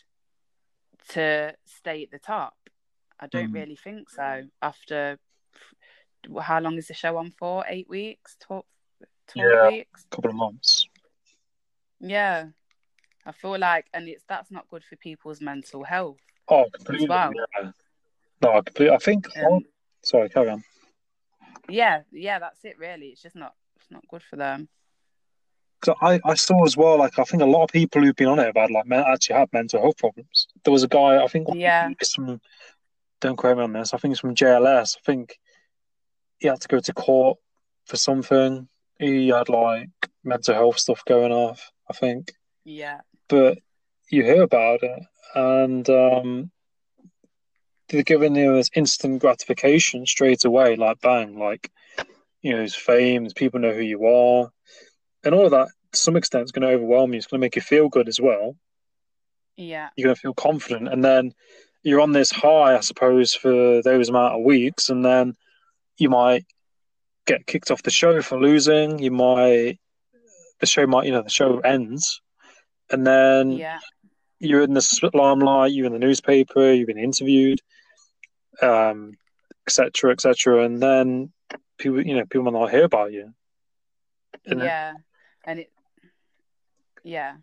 [1.10, 2.54] to stay at the top?
[3.18, 3.54] I don't Mm.
[3.54, 4.48] really think so.
[4.60, 5.18] After
[6.40, 7.64] how long is the show on for?
[7.68, 8.36] Eight weeks?
[8.40, 8.64] 12,
[9.28, 9.68] 12 Yeah.
[9.68, 10.04] weeks?
[10.04, 10.86] a couple of months.
[12.00, 12.48] Yeah.
[13.26, 16.18] I feel like and it's that's not good for people's mental health.
[16.48, 17.06] Oh, completely.
[17.08, 17.32] well.
[17.34, 17.70] Yeah.
[18.42, 18.94] No, I completely.
[18.94, 19.26] I think.
[19.38, 19.64] Um,
[20.04, 20.62] sorry, carry on.
[21.68, 23.06] yeah, yeah, that's it really.
[23.08, 24.68] It's just not it's not good for them.
[26.00, 28.38] I, I saw as well, like I think a lot of people who've been on
[28.38, 30.48] it have had like men- actually had mental health problems.
[30.64, 31.90] There was a guy, I think, Yeah.
[32.14, 32.40] from,
[33.20, 33.92] don't quote me on this.
[33.92, 34.96] I think it's from JLS.
[34.96, 35.38] I think
[36.38, 37.36] he had to go to court
[37.84, 38.66] for something.
[38.98, 39.90] He had like
[40.24, 41.70] mental health stuff going off.
[41.90, 42.32] I think,
[42.64, 43.00] Yeah.
[43.28, 43.58] but
[44.10, 45.02] you hear about it,
[45.34, 46.50] and um,
[47.94, 51.70] they're giving you this instant gratification straight away, like bang, like
[52.42, 54.50] you know, there's fame, there's people know who you are,
[55.24, 57.18] and all of that to some extent is going to overwhelm you.
[57.18, 58.56] It's going to make you feel good as well.
[59.56, 59.88] Yeah.
[59.96, 61.32] You're going to feel confident, and then
[61.82, 65.34] you're on this high, I suppose, for those amount of weeks, and then
[65.96, 66.44] you might
[67.26, 68.98] get kicked off the show for losing.
[68.98, 69.78] You might
[70.60, 72.20] the show might, you know, the show ends,
[72.90, 73.80] and then Yeah.
[74.38, 77.60] you're in the limelight, you're in the newspaper, you've been interviewed,
[78.62, 79.12] um,
[79.66, 81.32] etc., etc., and then
[81.78, 83.32] people, you know, people might not hear about you.
[84.46, 84.94] Yeah.
[85.46, 85.70] And it
[87.04, 87.34] yeah.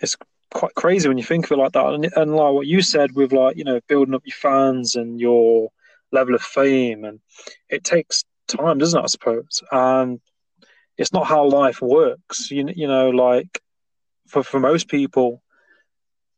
[0.00, 0.16] It's
[0.52, 1.86] quite crazy when you think of it like that.
[1.86, 5.20] And, and like what you said with like, you know, building up your fans and
[5.20, 5.70] your
[6.12, 7.20] level of fame, and
[7.68, 9.02] it takes time, doesn't it?
[9.02, 9.62] I suppose.
[9.70, 10.20] And
[10.98, 12.50] it's not how life works.
[12.50, 13.60] You you know, like
[14.26, 15.42] for for most people,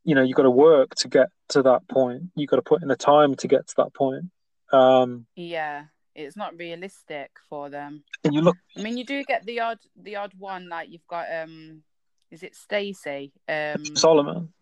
[0.06, 2.22] you know, you got to work to get to that point.
[2.36, 4.24] you've got to put in the time to get to that point.
[4.72, 5.86] Um, Yeah.
[6.14, 8.04] it's not realistic for them.
[8.24, 11.06] And you look, I mean, you do get the odd the odd one like you've
[11.08, 11.82] got um,
[12.30, 14.52] is it Stacey um Solomon.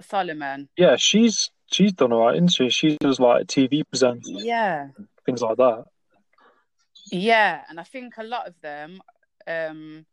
[0.00, 0.68] Solomon?
[0.76, 2.68] Yeah, she's she's done alright, isn't she?
[2.68, 4.88] She does like TV presents, Yeah,
[5.24, 5.84] things like that.
[7.10, 9.00] yeah, and I think a lot of them,
[9.46, 10.04] um,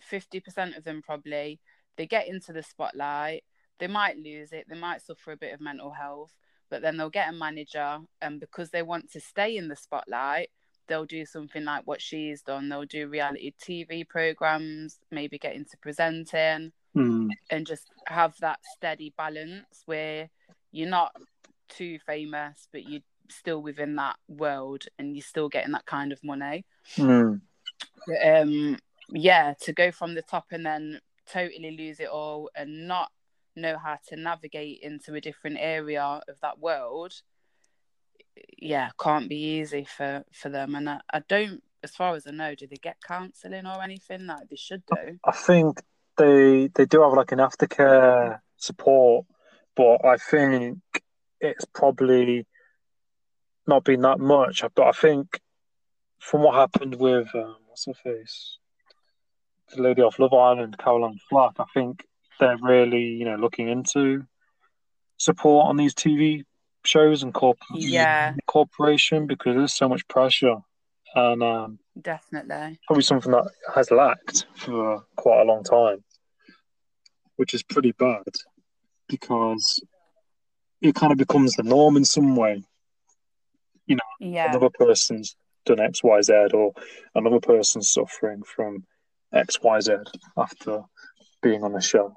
[0.00, 1.60] fifty percent of them probably,
[2.00, 3.44] they get into the spotlight.
[3.78, 4.64] They might lose it.
[4.70, 6.32] They might suffer a bit of mental health,
[6.70, 10.48] but then they'll get a manager, and because they want to stay in the spotlight,
[10.86, 12.70] they'll do something like what she's done.
[12.70, 17.28] They'll do reality TV programs, maybe get into presenting, Hmm.
[17.50, 20.30] and just have that steady balance where
[20.72, 21.14] you're not
[21.68, 26.24] too famous, but you're still within that world and you're still getting that kind of
[26.24, 26.64] money.
[28.06, 28.78] But, um,
[29.10, 31.00] yeah, to go from the top and then
[31.32, 33.10] totally lose it all and not
[33.56, 37.12] know how to navigate into a different area of that world,
[38.58, 40.74] yeah, can't be easy for for them.
[40.74, 44.26] And I, I don't, as far as I know, do they get counselling or anything?
[44.26, 45.18] Like they should do.
[45.24, 45.80] I think
[46.16, 49.26] they they do have like an aftercare support,
[49.76, 50.78] but I think
[51.40, 52.46] it's probably
[53.66, 54.62] not been that much.
[54.74, 55.40] But I think
[56.18, 58.58] from what happened with um, what's her face,
[59.74, 62.04] the lady off Love Island, Caroline Flack, I think
[62.38, 64.24] they're really you know looking into
[65.18, 66.44] support on these TV
[66.84, 68.34] shows and corp- Yeah.
[68.46, 70.56] corporation because there's so much pressure
[71.14, 72.78] and um, Definitely.
[72.86, 76.02] probably something that has lacked for quite a long time,
[77.36, 78.22] which is pretty bad
[79.08, 79.82] because
[80.80, 82.62] it kind of becomes the norm in some way.
[83.86, 84.48] You know, yeah.
[84.50, 86.72] Another person's done X, Y, Z, or
[87.14, 88.86] another person's suffering from
[89.32, 89.96] X, Y, Z
[90.36, 90.82] after
[91.42, 92.14] being on the show.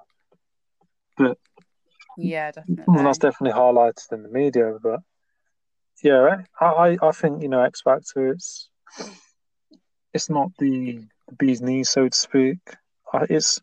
[1.17, 1.38] But
[2.17, 3.03] yeah, definitely.
[3.03, 5.00] That's definitely highlighted in the media, but
[6.03, 8.27] yeah, I, I, I think you know X Factor.
[8.27, 8.69] It's
[10.14, 12.59] it's not the, the bee's knees, so to speak.
[13.30, 13.61] It's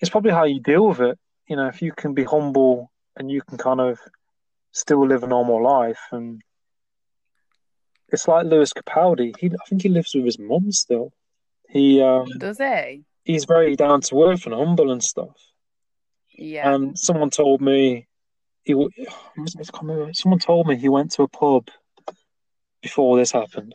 [0.00, 1.18] it's probably how you deal with it.
[1.48, 3.98] You know, if you can be humble and you can kind of
[4.72, 6.42] still live a normal life, and
[8.08, 9.34] it's like Lewis Capaldi.
[9.38, 11.12] He, I think he lives with his mum still.
[11.72, 13.04] He um, Does he?
[13.24, 15.36] he's very down to earth and humble and stuff.
[16.36, 16.72] Yeah.
[16.72, 18.06] And someone told me
[18.62, 18.74] he.
[18.74, 20.16] w- I can't.
[20.16, 21.68] Someone told me he went to a pub
[22.82, 23.74] before this happened,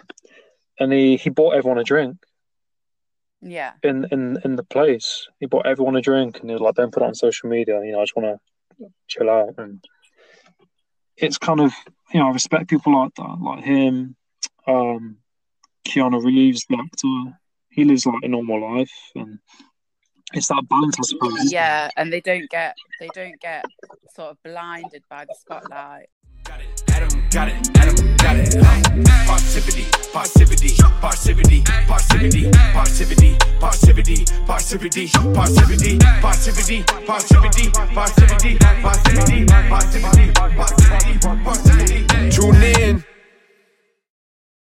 [0.79, 2.17] and he, he bought everyone a drink
[3.41, 3.73] yeah.
[3.81, 5.27] in, in in the place.
[5.39, 7.81] He bought everyone a drink, and he was like, "Don't put it on social media.
[7.83, 8.39] You know, I just want
[8.79, 9.83] to chill out." And
[11.15, 11.73] it's kind of
[12.13, 14.15] you know, I respect people like that, like him,
[14.67, 15.17] um,
[15.85, 17.37] Keanu Reeves, the actor.
[17.77, 19.37] He lives like a normal life, and
[20.33, 21.51] it's that balance, I suppose.
[21.51, 23.65] Yeah, and they don't get they don't get
[24.15, 26.09] sort of blinded by the spotlight.
[26.43, 28.55] Got it, Adam got it, Adam got it.
[28.55, 28.63] Uh,
[29.29, 42.33] Parrsitivity, parrsitivity, parrsitivity, parrsitivity, parrsitivity, parrsitivity, parrsitivity, parrsitivity, parrsitivity, parrsitivity, parrsitivity, parrsitivity, parrsitivity, parrsitivity, parrsitivity.
[42.33, 43.16] Tune in.